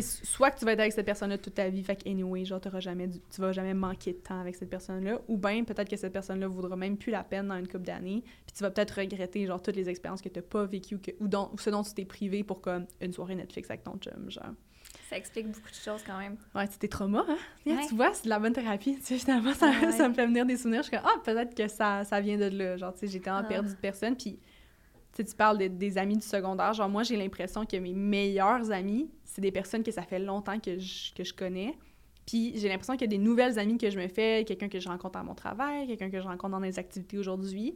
soit 0.24 0.50
que 0.50 0.58
tu 0.58 0.64
vas 0.64 0.72
être 0.72 0.80
avec 0.80 0.92
cette 0.92 1.04
personne-là 1.04 1.36
toute 1.38 1.54
ta 1.54 1.68
vie, 1.68 1.82
fait 1.82 1.96
que 1.96 2.08
anyway, 2.08 2.44
genre, 2.44 2.60
t'auras 2.60 2.80
jamais 2.80 3.06
du- 3.08 3.20
tu 3.20 3.40
vas 3.40 3.52
jamais 3.52 3.74
manquer 3.74 4.12
de 4.14 4.18
temps 4.18 4.40
avec 4.40 4.54
cette 4.56 4.70
personne-là, 4.70 5.20
ou 5.28 5.36
bien 5.36 5.64
peut-être 5.64 5.88
que 5.90 5.96
cette 5.96 6.12
personne-là 6.12 6.48
vaudra 6.48 6.76
même 6.76 6.96
plus 6.96 7.10
la 7.12 7.22
peine 7.24 7.48
dans 7.48 7.56
une 7.58 7.66
couple 7.68 7.84
d'années, 7.84 8.22
puis 8.46 8.54
tu 8.56 8.62
vas 8.62 8.70
peut-être 8.70 8.92
regretter, 8.98 9.46
genre, 9.46 9.60
toutes 9.60 9.76
les 9.76 9.88
expériences 9.90 10.22
que 10.22 10.28
t'as 10.30 10.40
pas 10.42 10.64
vécues 10.64 10.98
ou, 11.20 11.26
ce 11.58 11.70
dont 11.70 11.82
tu 11.82 11.92
t'es 11.94 12.04
privé 12.06 12.42
pour, 12.42 12.60
comme, 12.62 12.86
une 13.00 13.12
soirée 13.12 13.34
Netflix 13.34 13.68
avec 13.70 13.82
ton 13.84 13.96
chum, 13.98 14.30
genre. 14.30 14.52
Ça 15.10 15.16
explique 15.18 15.46
beaucoup 15.48 15.68
de 15.68 15.74
choses 15.74 16.02
quand 16.06 16.18
même. 16.18 16.36
Ouais, 16.54 16.66
c'était 16.70 16.88
traumas, 16.88 17.24
hein? 17.28 17.36
Ouais. 17.66 17.86
Tu 17.86 17.94
vois, 17.94 18.14
c'est 18.14 18.24
de 18.24 18.28
la 18.30 18.38
bonne 18.38 18.52
thérapie. 18.54 18.96
Tu 18.96 19.02
sais, 19.02 19.18
finalement, 19.18 19.52
ça, 19.52 19.68
Ouais. 19.70 19.92
ça 19.92 20.08
me 20.08 20.14
fait 20.14 20.26
venir 20.26 20.46
des 20.46 20.56
souvenirs. 20.56 20.82
Je 20.82 20.88
suis 20.88 20.96
comme, 20.96 21.04
ah, 21.06 21.20
peut-être 21.22 21.54
que 21.54 21.68
ça, 21.68 22.02
ça 22.04 22.18
vient 22.20 22.38
de 22.38 22.46
là. 22.46 22.76
Genre, 22.78 22.92
tu 22.94 23.00
sais, 23.00 23.08
j'étais 23.08 23.28
en 23.30 23.36
Ah. 23.36 23.42
perdu 23.42 23.70
de 23.70 23.76
personne. 23.78 24.16
Puis, 24.16 24.38
tu 25.12 25.16
sais, 25.16 25.24
tu 25.24 25.34
parles 25.36 25.58
de- 25.58 25.66
des 25.68 25.98
amis 25.98 26.16
du 26.16 26.26
secondaire. 26.26 26.72
Genre, 26.72 26.88
moi, 26.88 27.02
j'ai 27.02 27.16
l'impression 27.16 27.64
que 27.66 27.76
mes 27.76 27.92
meilleurs 27.92 28.70
amis, 28.70 29.10
c'est 29.24 29.40
des 29.42 29.52
personnes 29.52 29.82
que 29.82 29.90
ça 29.90 30.02
fait 30.02 30.18
longtemps 30.18 30.58
que 30.58 30.78
je, 30.78 31.12
que 31.14 31.22
je 31.24 31.34
connais. 31.34 31.76
Puis, 32.26 32.52
j'ai 32.56 32.68
l'impression 32.68 32.94
qu'il 32.94 33.02
y 33.02 33.14
a 33.14 33.16
des 33.16 33.18
nouvelles 33.22 33.58
amies 33.58 33.76
que 33.78 33.90
je 33.90 33.98
me 33.98 34.08
fais, 34.08 34.44
quelqu'un 34.46 34.68
que 34.68 34.78
je 34.80 34.88
rencontre 34.88 35.18
à 35.18 35.22
mon 35.24 35.34
travail, 35.34 35.86
quelqu'un 35.86 36.08
que 36.10 36.20
je 36.20 36.26
rencontre 36.26 36.52
dans 36.52 36.60
des 36.60 36.78
activités 36.78 37.18
aujourd'hui. 37.18 37.74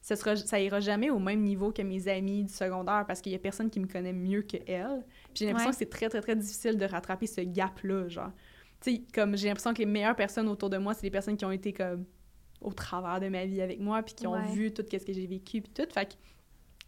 Ce 0.00 0.14
sera, 0.14 0.36
ça 0.36 0.60
ira 0.60 0.78
jamais 0.80 1.10
au 1.10 1.18
même 1.18 1.42
niveau 1.42 1.72
que 1.72 1.82
mes 1.82 2.06
amis 2.06 2.44
du 2.44 2.52
secondaire 2.52 3.04
parce 3.06 3.20
qu'il 3.20 3.32
y 3.32 3.34
a 3.34 3.38
personne 3.40 3.68
qui 3.68 3.80
me 3.80 3.86
connaît 3.88 4.12
mieux 4.12 4.42
que 4.42 4.56
elle. 4.66 5.04
Puis 5.34 5.40
j'ai 5.40 5.46
l'impression 5.46 5.70
Ouais. 5.70 5.72
que 5.74 5.78
c'est 5.78 5.90
très, 5.90 6.08
très, 6.08 6.20
très 6.20 6.36
difficile 6.36 6.78
de 6.78 6.84
rattraper 6.84 7.26
ce 7.26 7.40
gap-là, 7.40 8.08
genre. 8.08 8.30
Tu 8.80 8.92
sais, 8.94 9.02
comme 9.12 9.36
j'ai 9.36 9.48
l'impression 9.48 9.72
que 9.74 9.78
les 9.80 9.86
meilleures 9.86 10.14
personnes 10.14 10.48
autour 10.48 10.70
de 10.70 10.78
moi, 10.78 10.94
c'est 10.94 11.02
les 11.02 11.10
personnes 11.10 11.36
qui 11.36 11.44
ont 11.44 11.50
été 11.50 11.72
comme 11.72 12.04
au 12.60 12.72
travers 12.72 13.18
de 13.18 13.28
ma 13.28 13.44
vie 13.44 13.60
avec 13.60 13.80
moi, 13.80 14.02
puis 14.04 14.14
qui 14.14 14.26
ont 14.28 14.32
Ouais. 14.32 14.52
vu 14.52 14.72
tout 14.72 14.84
ce 14.88 14.96
que 15.04 15.12
j'ai 15.12 15.26
vécu, 15.26 15.60
puis 15.60 15.72
tout. 15.74 15.86
Fait 15.92 16.06
que 16.06 16.14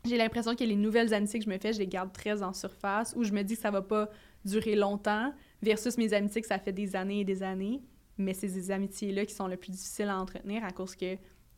j'ai 0.04 0.16
l'impression 0.16 0.54
que 0.54 0.64
les 0.64 0.76
nouvelles 0.76 1.12
amitiés 1.14 1.38
que 1.40 1.44
je 1.44 1.50
me 1.50 1.58
fais, 1.58 1.72
je 1.72 1.78
les 1.78 1.86
garde 1.86 2.12
très 2.12 2.42
en 2.42 2.52
surface, 2.52 3.12
où 3.16 3.24
je 3.24 3.32
me 3.32 3.42
dis 3.42 3.54
que 3.56 3.60
ça 3.62 3.70
va 3.70 3.82
pas 3.82 4.08
durer 4.44 4.74
longtemps, 4.76 5.32
versus 5.62 5.98
mes 5.98 6.12
amitiés 6.14 6.40
que 6.40 6.46
ça 6.48 6.58
fait 6.58 6.72
des 6.72 6.96
années 6.96 7.20
et 7.20 7.24
des 7.24 7.42
années. 7.42 7.82
Mais 8.18 8.34
c'est 8.34 8.48
ces 8.48 8.70
amitiés-là 8.70 9.24
qui 9.26 9.34
sont 9.34 9.46
le 9.46 9.56
plus 9.56 9.70
difficiles 9.70 10.08
à 10.08 10.18
entretenir 10.18 10.64
à 10.64 10.70
cause 10.70 10.94
que 10.94 11.14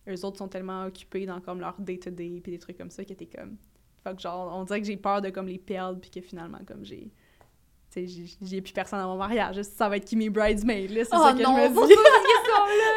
eux 0.08 0.24
autres 0.24 0.38
sont 0.38 0.48
tellement 0.48 0.84
occupés 0.86 1.26
dans 1.26 1.40
comme 1.40 1.60
leur 1.60 1.74
day-to-day, 1.78 2.40
puis 2.42 2.52
des 2.52 2.58
trucs 2.58 2.76
comme 2.78 2.90
ça, 2.90 3.04
que 3.04 3.12
t'es 3.14 3.26
comme... 3.26 3.56
Fait 4.04 4.14
que 4.16 4.20
genre, 4.20 4.52
on 4.56 4.64
dirait 4.64 4.80
que 4.80 4.86
j'ai 4.86 4.96
peur 4.96 5.20
de 5.22 5.30
comme 5.30 5.46
les 5.46 5.58
perdre, 5.58 6.00
puis 6.00 6.10
que 6.10 6.20
finalement, 6.20 6.58
comme 6.66 6.84
j'ai... 6.84 7.12
Tu 7.94 8.06
sais, 8.08 8.36
j'ai- 8.42 8.62
plus 8.62 8.72
personne 8.72 8.98
dans 9.00 9.08
mon 9.08 9.18
mariage. 9.18 9.60
Ça 9.62 9.88
va 9.88 9.98
être 9.98 10.04
qui 10.06 10.16
mes 10.16 10.30
bridesmaids, 10.30 10.88
là, 10.88 11.04
c'est 11.04 11.10
Oh 11.14 11.22
ça 11.22 11.32
que 11.34 11.42
non, 11.42 11.56
je 11.56 11.62
me 11.62 11.68
dis. 11.68 11.94
pas 11.94 12.10
cette 12.10 12.26
question-là! 12.26 12.92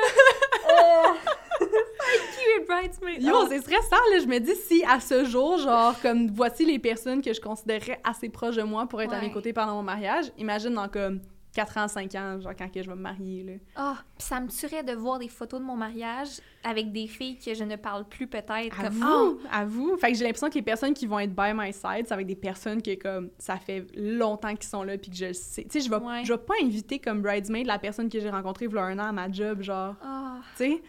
oh! 0.71 1.13
Qui 1.59 2.54
est 2.54 2.54
bridesmaid? 2.65 3.21
Yo, 3.23 3.31
Oh. 3.33 3.45
c'est 3.49 3.59
stressant, 3.59 3.95
là. 4.11 4.19
Je 4.21 4.27
me 4.27 4.39
dis, 4.39 4.55
si 4.55 4.83
à 4.85 4.99
ce 4.99 5.25
jour, 5.25 5.57
genre, 5.57 5.99
comme 6.01 6.29
voici 6.31 6.65
les 6.65 6.79
personnes 6.79 7.21
que 7.21 7.33
je 7.33 7.41
considérerais 7.41 7.99
assez 8.03 8.29
proches 8.29 8.55
de 8.57 8.63
moi 8.63 8.85
pour 8.87 9.01
être 9.01 9.13
à 9.13 9.21
mes 9.21 9.31
côtés 9.31 9.53
pendant 9.53 9.75
mon 9.75 9.83
mariage, 9.83 10.31
imagine 10.37 10.73
dans 10.73 10.87
comme 10.89 11.21
4 11.53 11.77
ans, 11.77 11.87
5 11.87 12.13
ans, 12.15 12.37
genre, 12.41 12.51
quand 12.57 12.69
que 12.69 12.83
je 12.83 12.89
vais 12.89 12.95
me 12.97 13.01
marier, 13.01 13.43
là. 13.43 13.53
Ah, 13.77 13.95
puis 14.17 14.27
ça 14.27 14.41
me 14.41 14.49
tuerait 14.49 14.83
de 14.83 14.91
voir 14.91 15.19
des 15.19 15.29
photos 15.29 15.61
de 15.61 15.65
mon 15.65 15.77
mariage 15.77 16.41
avec 16.65 16.91
des 16.91 17.07
filles 17.07 17.37
que 17.39 17.53
je 17.53 17.63
ne 17.63 17.77
parle 17.77 18.03
plus 18.09 18.27
peut-être. 18.27 18.77
À 18.77 18.83
Comme, 18.83 18.93
vous, 18.95 19.39
à 19.49 19.63
vous. 19.63 19.95
Fait 19.97 20.11
que 20.11 20.17
j'ai 20.17 20.25
l'impression 20.25 20.49
que 20.49 20.55
les 20.55 20.61
personnes 20.61 20.93
qui 20.93 21.05
vont 21.07 21.17
être 21.19 21.33
by 21.33 21.53
my 21.55 21.71
side, 21.71 22.07
c'est 22.07 22.11
avec 22.13 22.27
des 22.27 22.35
personnes 22.35 22.81
que, 22.81 22.95
comme, 22.95 23.29
ça 23.37 23.55
fait 23.55 23.85
longtemps 23.95 24.53
qu'ils 24.53 24.67
sont 24.67 24.83
là, 24.83 24.97
puis 24.97 25.09
que 25.11 25.15
je 25.15 25.27
le 25.27 25.33
sais. 25.33 25.63
Tu 25.63 25.79
sais, 25.79 25.85
je 25.85 25.89
vais 25.89 25.95
Ouais. 25.95 26.25
je 26.25 26.33
vais 26.33 26.39
pas 26.39 26.55
inviter 26.61 26.99
comme 26.99 27.21
bridesmaid 27.21 27.65
la 27.67 27.79
personne 27.79 28.09
que 28.09 28.19
j'ai 28.19 28.29
rencontrée 28.29 28.65
il 28.65 28.73
y 28.73 28.77
a 28.77 28.83
un 28.83 28.99
an 28.99 29.05
à 29.07 29.11
ma 29.13 29.31
job, 29.31 29.61
genre, 29.61 29.95
Ah, 30.03 30.39
tu 30.57 30.63
sais? 30.65 30.81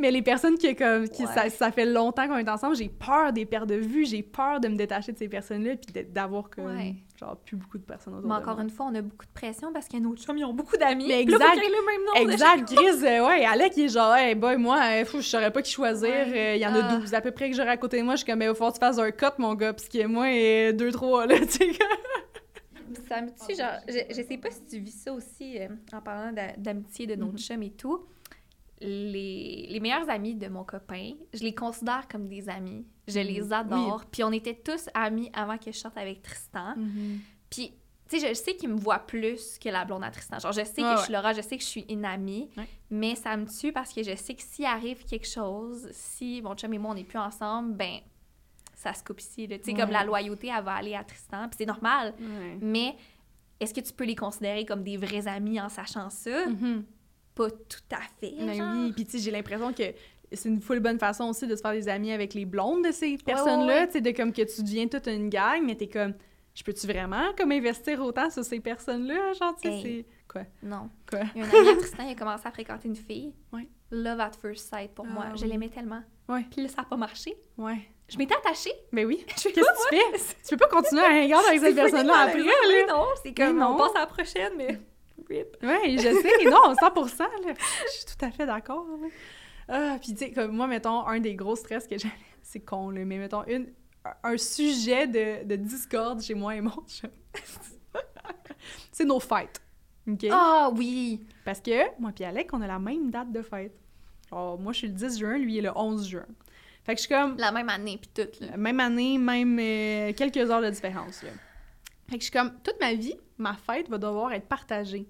Mais 0.00 0.10
les 0.10 0.22
personnes 0.22 0.56
qui, 0.56 0.74
comme, 0.74 1.08
qui 1.08 1.24
Ouais. 1.24 1.32
ça, 1.34 1.50
ça 1.50 1.70
fait 1.70 1.84
longtemps 1.86 2.26
qu'on 2.26 2.36
est 2.38 2.48
ensemble, 2.48 2.74
j'ai 2.76 2.88
peur 2.88 3.32
des 3.32 3.44
pertes 3.44 3.68
de 3.68 3.74
vue, 3.76 4.06
j'ai 4.06 4.22
peur 4.22 4.58
de 4.60 4.68
me 4.68 4.76
détacher 4.76 5.12
de 5.12 5.18
ces 5.18 5.28
personnes-là, 5.28 5.76
puis 5.76 6.04
d'avoir 6.04 6.48
comme, 6.50 6.66
Ouais. 6.66 6.94
genre, 7.18 7.36
plus 7.36 7.56
beaucoup 7.56 7.78
de 7.78 7.82
personnes 7.84 8.14
autour 8.14 8.28
mais 8.28 8.36
de 8.36 8.40
encore 8.40 8.54
moi. 8.56 8.64
une 8.64 8.70
fois, 8.70 8.86
on 8.90 8.94
a 8.94 9.02
beaucoup 9.02 9.26
de 9.26 9.32
pression 9.32 9.72
parce 9.72 9.86
que 9.88 9.96
nos 9.98 10.16
chums, 10.16 10.38
ils 10.38 10.44
ont 10.44 10.54
beaucoup 10.54 10.76
d'amis. 10.76 11.04
Mais 11.06 11.14
là, 11.16 11.20
exact. 11.20 11.56
aient 11.56 11.68
le 11.68 11.86
même 11.86 12.06
nom 12.06 12.24
de 12.26 12.32
Exact, 12.32 12.72
Gris, 12.72 13.06
euh, 13.06 13.26
ouais, 13.26 13.44
Alec, 13.44 13.72
il 13.76 13.84
est 13.84 13.88
genre, 13.88 14.14
hey, 14.14 14.34
boy, 14.34 14.56
moi, 14.56 14.80
euh, 14.82 15.04
fou, 15.04 15.18
je 15.18 15.26
saurais 15.28 15.50
pas 15.52 15.62
qui 15.62 15.70
choisir. 15.72 16.08
Ouais. 16.08 16.52
euh, 16.52 16.56
Il 16.56 16.60
y 16.62 16.66
en 16.66 16.74
a 16.74 16.80
Ah. 16.82 16.96
12 16.96 17.12
à 17.14 17.20
peu 17.20 17.30
près 17.30 17.50
que 17.50 17.56
j'aurais 17.56 17.68
à 17.70 17.76
côté 17.76 17.98
de 17.98 18.02
moi. 18.04 18.14
Je 18.14 18.18
suis 18.22 18.26
comme, 18.26 18.38
mais 18.38 18.46
il 18.46 18.48
va 18.48 18.54
falloir 18.54 18.72
que 18.72 18.78
tu 18.78 18.84
fasses 18.84 18.98
un 18.98 19.10
cut, 19.10 19.26
mon 19.38 19.54
gars, 19.54 19.72
parce 19.74 19.88
que 19.88 20.06
moi, 20.06 20.26
2-3, 20.72 21.26
là, 21.26 21.38
tu 21.46 21.46
sais. 21.52 21.70
Ça 23.08 23.20
me 23.22 23.28
tue, 23.28 23.54
genre, 23.56 23.78
je, 23.88 23.98
je 24.10 24.22
sais 24.22 24.36
pas 24.38 24.50
si 24.50 24.64
tu 24.66 24.78
vis 24.78 24.90
ça 25.02 25.12
aussi 25.12 25.58
euh, 25.58 25.68
en 25.92 26.00
parlant 26.00 26.32
d'a- 26.32 26.56
d'amitié 26.56 27.06
de 27.06 27.14
notre 27.14 27.32
Mhm. 27.32 27.38
chum 27.38 27.62
et 27.62 27.70
tout. 27.70 28.04
Les, 28.80 29.66
les 29.68 29.78
meilleurs 29.80 30.08
amis 30.08 30.34
de 30.34 30.48
mon 30.48 30.64
copain, 30.64 31.12
je 31.34 31.42
les 31.42 31.54
considère 31.54 32.08
comme 32.08 32.28
des 32.28 32.48
amis. 32.48 32.86
Je 33.08 33.18
Mhm. 33.20 33.26
les 33.26 33.52
adore. 33.52 34.04
Puis 34.10 34.24
on 34.24 34.32
était 34.32 34.54
tous 34.54 34.88
amis 34.94 35.30
avant 35.34 35.58
que 35.58 35.70
je 35.70 35.76
sorte 35.78 35.98
avec 35.98 36.22
Tristan. 36.22 36.74
Puis, 37.50 37.74
tu 38.08 38.18
sais, 38.18 38.28
je 38.28 38.34
sais 38.34 38.56
qu'il 38.56 38.70
me 38.70 38.78
voit 38.78 39.00
plus 39.00 39.58
que 39.58 39.68
la 39.68 39.84
blonde 39.84 40.02
à 40.02 40.10
Tristan. 40.10 40.38
Genre, 40.38 40.52
je 40.52 40.64
sais 40.64 40.80
que 40.80 40.86
Ouais, 40.88 40.96
je 40.96 41.02
suis 41.04 41.12
Laura, 41.12 41.32
je 41.34 41.42
sais 41.42 41.56
que 41.58 41.62
je 41.62 41.68
suis 41.68 41.84
une 41.90 42.04
amie, 42.06 42.48
Ouais. 42.56 42.66
mais 42.90 43.14
ça 43.16 43.36
me 43.36 43.46
tue 43.46 43.70
parce 43.72 43.92
que 43.92 44.02
je 44.02 44.16
sais 44.16 44.34
que 44.34 44.42
s'il 44.42 44.64
arrive 44.64 45.04
quelque 45.04 45.26
chose, 45.28 45.88
si 45.92 46.40
mon 46.42 46.54
chum 46.54 46.72
et 46.72 46.78
moi, 46.78 46.92
on 46.92 46.94
n'est 46.94 47.04
plus 47.04 47.18
ensemble, 47.18 47.74
ben, 47.76 47.98
ça 48.74 48.94
se 48.94 49.04
coupe 49.04 49.20
ici. 49.20 49.46
Tu 49.46 49.58
sais, 49.62 49.74
comme 49.74 49.90
la 49.90 50.04
loyauté, 50.04 50.48
elle 50.56 50.64
va 50.64 50.72
aller 50.76 50.94
à 50.94 51.04
Tristan, 51.04 51.48
puis 51.48 51.56
c'est 51.58 51.66
normal. 51.66 52.14
Mais 52.62 52.96
est-ce 53.60 53.74
que 53.74 53.80
tu 53.80 53.92
peux 53.92 54.04
les 54.04 54.16
considérer 54.16 54.64
comme 54.64 54.82
des 54.82 54.96
vrais 54.96 55.28
amis 55.28 55.60
en 55.60 55.68
sachant 55.68 56.08
ça? 56.08 56.46
Mhm. 56.46 56.84
Pas 57.34 57.50
tout 57.50 57.78
à 57.92 58.00
fait. 58.20 58.34
Ben 58.38 58.52
genre. 58.54 58.72
oui, 58.74 58.92
puis 58.92 59.04
tu 59.04 59.12
sais, 59.12 59.18
j'ai 59.18 59.30
l'impression 59.30 59.72
que 59.72 59.82
c'est 60.32 60.48
une 60.48 60.60
full 60.60 60.80
bonne 60.80 60.98
façon 60.98 61.24
aussi 61.30 61.46
de 61.46 61.56
se 61.56 61.60
faire 61.60 61.72
des 61.72 61.88
amis 61.88 62.12
avec 62.12 62.34
les 62.34 62.44
blondes 62.44 62.84
de 62.84 62.92
ces 62.92 63.16
personnes-là, 63.18 63.80
ouais. 63.80 63.86
tu 63.86 63.92
sais, 63.94 64.00
de 64.00 64.10
comme 64.10 64.32
que 64.32 64.42
tu 64.42 64.62
deviens 64.62 64.86
toute 64.88 65.06
une 65.06 65.28
gang, 65.28 65.62
mais 65.64 65.74
t'es 65.74 65.88
comme, 65.88 66.14
je 66.54 66.62
peux-tu 66.62 66.86
vraiment 66.86 67.32
comme 67.36 67.52
investir 67.52 68.00
autant 68.00 68.30
sur 68.30 68.44
ces 68.44 68.60
personnes-là, 68.60 69.32
genre, 69.34 69.54
tu 69.60 69.68
sais, 69.68 69.74
Hey. 69.74 69.82
c'est... 69.82 70.06
Quoi? 70.28 70.42
Non. 70.62 70.88
Quoi? 71.08 71.20
Il 71.34 71.40
y 71.40 71.44
a 71.44 71.46
un 71.48 71.50
ami 71.60 71.68
à 71.70 71.76
Tristan, 71.76 72.04
il 72.06 72.12
a 72.12 72.14
commencé 72.14 72.46
à 72.46 72.50
fréquenter 72.52 72.86
une 72.86 72.94
fille. 72.96 73.32
Ouais. 73.52 73.66
Love 73.90 74.20
at 74.20 74.30
first 74.40 74.68
sight 74.72 74.92
pour 74.94 75.04
Ah 75.08 75.12
moi. 75.12 75.24
Je 75.34 75.44
l'aimais 75.44 75.68
tellement. 75.68 76.02
Ouais. 76.28 76.44
Puis 76.48 76.62
là, 76.62 76.68
ça 76.68 76.82
n'a 76.82 76.84
pas 76.84 76.96
marché. 76.96 77.36
Ouais. 77.58 77.78
Je 78.08 78.16
m'étais 78.16 78.36
attachée. 78.36 78.72
Ben 78.92 79.04
oui. 79.06 79.24
Qu'est-ce 79.26 79.48
que 79.48 79.54
tu 79.54 79.60
fais? 79.90 80.18
Tu 80.48 80.56
peux 80.56 80.68
pas 80.68 80.68
continuer 80.76 81.02
à 81.02 81.08
regarder 81.22 81.48
avec 81.48 81.60
cette 81.64 81.74
personne-là 81.74 82.14
après, 82.26 82.38
là. 82.44 82.86
Non, 82.88 83.06
c'est 83.20 83.34
comme, 83.34 83.54
Mais 83.54 83.60
non. 83.60 83.74
on 83.74 83.76
passe 83.76 83.96
à 83.96 84.00
la 84.00 84.06
prochaine, 84.06 84.52
mais... 84.56 84.80
Rip. 85.30 85.56
Oui, 85.62 85.96
je 85.96 86.02
sais, 86.02 86.50
non, 86.50 86.74
100 87.08 87.24
là. 87.46 87.54
Je 87.86 87.92
suis 87.92 88.04
tout 88.06 88.24
à 88.24 88.30
fait 88.30 88.46
d'accord. 88.46 88.86
Ah, 89.68 89.96
puis 90.00 90.12
tu 90.12 90.18
sais, 90.18 90.32
comme 90.32 90.56
moi, 90.56 90.66
mettons, 90.66 91.06
un 91.06 91.20
des 91.20 91.34
gros 91.34 91.56
stress 91.56 91.86
que 91.86 91.96
j'ai, 91.96 92.10
c'est 92.42 92.60
con, 92.60 92.90
là, 92.90 93.04
mais 93.04 93.18
mettons, 93.18 93.44
une, 93.46 93.68
un 94.24 94.36
sujet 94.36 95.06
de, 95.06 95.44
de 95.46 95.56
discorde 95.56 96.20
chez 96.20 96.34
moi 96.34 96.56
et 96.56 96.60
mon 96.60 96.82
chum. 96.88 97.10
c'est 98.92 99.04
nos 99.04 99.20
fêtes, 99.20 99.62
OK? 100.08 100.26
Ah 100.30 100.70
oui! 100.74 101.24
Parce 101.44 101.60
que 101.60 102.00
moi 102.00 102.10
puis 102.14 102.24
Alec, 102.24 102.50
on 102.52 102.60
a 102.60 102.66
la 102.66 102.78
même 102.78 103.10
date 103.10 103.30
de 103.30 103.42
fête. 103.42 103.72
Genre, 104.30 104.58
moi, 104.58 104.72
je 104.72 104.78
suis 104.78 104.88
le 104.88 104.94
10 104.94 105.18
juin, 105.18 105.38
lui, 105.38 105.54
il 105.54 105.58
est 105.58 105.62
le 105.62 105.72
11 105.76 106.08
juin. 106.08 106.26
Fait 106.84 106.94
que 106.94 107.00
je 107.00 107.06
suis 107.06 107.14
comme... 107.14 107.36
La 107.36 107.52
même 107.52 107.68
année, 107.68 107.98
puis 108.00 108.10
tout, 108.14 108.44
là. 108.44 108.56
Même 108.56 108.80
année, 108.80 109.18
même 109.18 109.58
euh, 109.58 110.12
quelques 110.12 110.50
heures 110.50 110.62
de 110.62 110.70
différence. 110.70 111.22
Là. 111.22 111.30
Fait 112.08 112.16
que 112.16 112.24
je 112.24 112.30
suis 112.30 112.32
comme, 112.32 112.52
toute 112.62 112.78
ma 112.80 112.94
vie, 112.94 113.16
ma 113.38 113.54
fête 113.54 113.88
va 113.88 113.98
devoir 113.98 114.32
être 114.32 114.46
partagée. 114.46 115.06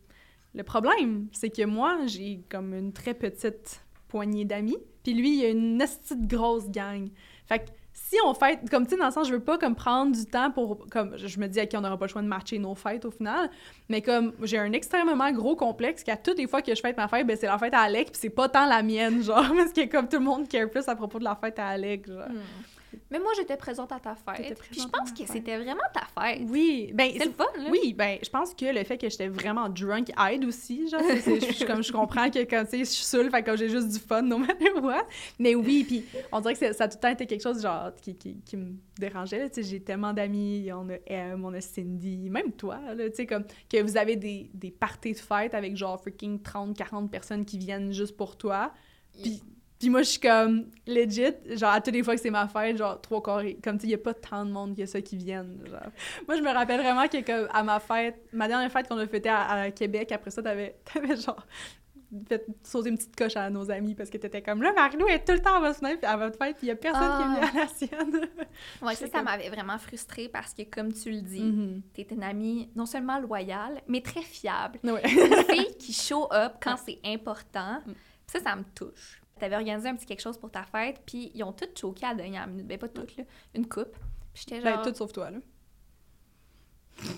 Le 0.55 0.63
problème, 0.63 1.29
c'est 1.33 1.51
que 1.51 1.65
moi, 1.65 1.99
j'ai 2.07 2.41
comme 2.49 2.75
une 2.75 2.93
très 2.93 3.15
petite 3.15 3.85
poignée 4.09 4.45
d'amis, 4.45 4.79
puis 5.05 5.15
lui, 5.15 5.39
il 5.39 5.45
a 5.45 5.49
une 5.51 5.81
hostie 5.83 6.17
de 6.17 6.27
grosse 6.27 6.69
gang. 6.71 7.09
Fait 7.47 7.61
que 7.61 7.71
si 7.93 8.17
on 8.25 8.35
fête, 8.35 8.69
comme 8.71 8.85
tu 8.85 8.91
sais, 8.91 8.97
dans 8.97 9.07
le 9.07 9.13
sens, 9.13 9.29
je 9.29 9.33
veux 9.33 9.43
pas 9.43 9.59
comme 9.59 9.77
prendre 9.77 10.13
du 10.13 10.25
temps 10.27 10.51
pour, 10.51 10.87
comme, 10.91 11.17
je 11.17 11.39
me 11.39 11.47
dis, 11.47 11.61
OK, 11.61 11.69
on 11.75 11.81
n'aura 11.81 11.97
pas 11.97 12.07
le 12.07 12.11
choix 12.11 12.23
de 12.23 12.27
matcher 12.27 12.59
nos 12.59 12.75
fêtes 12.75 13.05
au 13.05 13.11
final, 13.11 13.51
mais 13.89 14.03
comme 14.03 14.33
j'ai 14.43 14.59
un 14.59 14.73
extrêmement 14.73 15.31
gros 15.33 15.55
complexe 15.55 16.03
qu'à 16.03 16.17
toutes 16.17 16.39
les 16.39 16.49
fois 16.49 16.63
que 16.63 16.75
je 16.75 16.81
fête 16.81 16.97
ma 16.97 17.07
fête, 17.07 17.27
ben 17.27 17.37
c'est 17.37 17.47
la 17.47 17.59
fête 17.59 17.75
à 17.75 17.81
Alec, 17.81 18.11
puis 18.11 18.21
c'est 18.21 18.31
pas 18.31 18.49
tant 18.49 18.67
la 18.67 18.83
mienne, 18.83 19.23
genre, 19.25 19.53
parce 19.57 19.73
que 19.73 19.89
comme 19.89 20.09
tout 20.09 20.19
le 20.19 20.25
monde 20.25 20.49
care 20.49 20.69
plus 20.69 20.89
à 20.89 20.97
propos 20.97 21.21
de 21.21 21.25
la 21.25 21.37
fête 21.37 21.59
à 21.59 21.69
Alec, 21.69 22.07
genre. 22.07 22.29
Hmm. 22.29 22.80
Mais 23.11 23.19
moi, 23.19 23.33
j'étais 23.37 23.57
présente 23.57 23.93
à 23.93 23.99
ta 24.01 24.15
fête. 24.15 24.59
Puis 24.71 24.81
je 24.81 24.87
pense 24.87 25.13
que 25.13 25.27
c'était 25.27 25.57
vraiment 25.57 25.81
ta 25.93 26.23
fête. 26.23 26.43
Oui, 26.49 26.91
ben 26.95 27.11
C'est 27.17 27.25
le 27.27 27.33
fun, 27.33 27.45
là. 27.57 27.71
Oui, 27.71 27.95
ben 27.95 28.19
je 28.23 28.29
pense 28.31 28.55
que 28.55 28.67
le 28.67 28.85
fait 28.85 28.99
que 28.99 29.09
j'étais 29.09 29.29
vraiment 29.29 29.69
drunk 29.69 30.11
aide 30.19 30.45
aussi, 30.45 30.89
genre 30.89 31.01
je, 31.01 31.65
comme 31.67 31.83
je 31.83 31.93
comprends 31.93 32.31
que 32.31 32.41
quand 32.41 32.65
tu 32.65 32.71
sais 32.71 32.79
je 32.79 32.85
suis 32.85 33.05
seule, 33.05 33.31
fait 33.31 33.43
que 33.43 33.57
j'ai 33.57 33.69
juste 33.69 33.89
du 33.89 33.99
fun 33.99 34.23
no 34.23 34.39
matter 34.39 34.73
what. 34.81 35.07
Mais 35.39 35.55
oui, 35.55 35.85
puis 35.85 36.05
on 36.33 36.41
dirait 36.41 36.55
que 36.55 36.73
ça 36.73 36.85
a 36.85 36.89
tout 36.89 36.97
le 36.97 37.01
temps 37.01 37.09
été 37.09 37.27
quelque 37.27 37.43
chose 37.43 37.63
genre 37.63 37.93
qui, 38.01 38.17
qui, 38.17 38.41
qui 38.41 38.57
me 38.57 38.75
dérangeait 38.99 39.39
là, 39.39 39.49
tu 39.49 39.63
sais 39.63 39.69
j'ai 39.69 39.81
tellement 39.81 40.13
d'amis, 40.13 40.71
on 40.73 40.89
a 40.91 40.97
M, 41.07 41.45
on 41.45 41.55
a 41.55 41.61
Cindy, 41.61 42.31
même 42.31 42.53
toi 42.53 42.79
là, 42.95 43.09
tu 43.09 43.17
sais 43.17 43.27
comme 43.27 43.45
que 43.69 43.83
vous 43.83 43.97
avez 43.97 44.17
des 44.17 44.51
des 44.55 44.71
parties 44.71 45.13
de 45.13 45.19
fête 45.19 45.55
avec 45.55 45.77
genre 45.77 46.01
freaking 46.01 46.41
30 46.43 46.77
40 46.77 47.11
personnes 47.11 47.45
qui 47.45 47.59
viennent 47.59 47.93
juste 47.93 48.17
pour 48.17 48.37
toi. 48.37 48.73
Puis 49.23 49.43
puis 49.81 49.89
moi, 49.91 50.03
je 50.03 50.11
suis 50.11 50.21
comme, 50.21 50.67
legit, 50.87 51.33
genre, 51.57 51.71
à 51.73 51.81
toutes 51.81 51.95
les 51.95 52.03
fois 52.03 52.15
que 52.15 52.21
c'est 52.21 52.31
ma 52.31 52.47
fête, 52.47 52.77
genre, 52.77 53.01
trois 53.01 53.23
quarts, 53.23 53.43
comme, 53.65 53.77
tu 53.79 53.83
sais, 53.83 53.87
il 53.89 53.91
y 53.91 53.95
a 53.95 53.99
pas 53.99 54.15
tant 54.15 54.45
de 54.45 54.51
monde 54.53 54.77
que 54.77 54.85
ça 54.87 55.01
qui 55.01 55.17
viennent, 55.17 55.59
genre. 55.69 55.81
Moi, 56.29 56.37
je 56.37 56.43
me 56.43 56.51
rappelle 56.53 56.81
vraiment 56.81 57.09
que, 57.09 57.21
comme, 57.25 57.49
à 57.53 57.63
ma 57.63 57.81
fête, 57.81 58.21
ma 58.33 58.47
dernière 58.47 58.71
fête 58.71 58.87
qu'on 58.89 58.99
a 58.99 59.07
fêtée 59.07 59.31
à, 59.31 59.49
à 59.51 59.71
Québec, 59.71 60.13
après 60.13 60.31
ça, 60.31 60.43
t'avais, 60.43 60.77
t'avais, 60.93 61.17
genre, 61.17 61.45
fait 62.29 62.45
sauter 62.65 62.89
une 62.91 62.97
petite 62.97 63.15
coche 63.17 63.37
à 63.37 63.49
nos 63.51 63.71
amis, 63.71 63.95
parce 63.95 64.11
que 64.11 64.19
t'étais 64.19 64.43
comme, 64.43 64.63
là, 64.63 64.73
Marie-Lou 64.75 65.07
est 65.09 65.25
tout 65.25 65.33
le 65.33 65.39
temps 65.41 65.55
à 65.55 65.61
votre 65.61 65.79
puis 65.81 66.07
à 66.07 66.17
votre 66.17 66.37
fête, 66.37 66.57
puis 66.59 66.67
il 66.67 66.69
y 66.69 66.73
a 66.73 66.77
personne 66.77 67.01
qui 67.17 67.23
est 67.23 67.27
venu 67.49 67.59
à 67.59 67.63
la 67.63 67.69
sienne. 67.69 68.29
Ouais, 68.83 68.95
ça, 68.97 69.07
ça 69.07 69.23
m'avait 69.23 69.49
vraiment 69.49 69.79
frustrée 69.79 70.29
parce 70.29 70.53
que, 70.53 70.63
comme 70.63 70.93
tu 70.93 71.11
le 71.11 71.21
dis, 71.23 71.41
Mhm. 71.43 71.83
t'es 71.95 72.07
une 72.11 72.23
amie 72.23 72.69
non 72.77 72.85
seulement 72.85 73.19
loyale, 73.19 73.81
mais 73.89 74.03
très 74.03 74.23
fiable. 74.23 74.79
Ouais. 74.85 75.01
Une 75.05 75.45
fille 75.55 75.77
qui 75.79 75.93
show 76.09 76.29
up 76.33 76.55
quand 76.61 76.77
c'est 76.85 76.99
important. 77.05 77.81
Mm. 77.87 77.93
Ça, 78.27 78.41
ça 78.41 78.57
me 78.57 78.65
touche. 78.75 79.20
T'avais 79.41 79.57
organisé 79.57 79.89
un 79.89 79.97
petit 79.97 80.07
quelque 80.07 80.21
chose 80.21 80.39
pour 80.39 80.51
ta 80.51 80.63
fête, 80.63 81.01
puis 81.05 81.33
ils 81.35 81.43
ont 81.43 81.53
toutes 81.53 81.77
choqué 81.79 82.07
à 82.07 82.11
la 82.11 82.15
dernière 82.17 82.47
minute. 82.47 82.67
Ben, 82.67 82.79
pas 82.79 82.89
toutes, 82.89 83.17
là. 83.17 83.25
Une 83.55 83.67
coupe. 83.67 83.97
Puis 84.33 84.45
j'étais 84.47 84.61
Ben, 84.61 84.75
genre... 84.77 84.83
tout 84.87 84.95
sauf 84.95 85.13
toi, 85.13 85.31
là. 85.31 85.39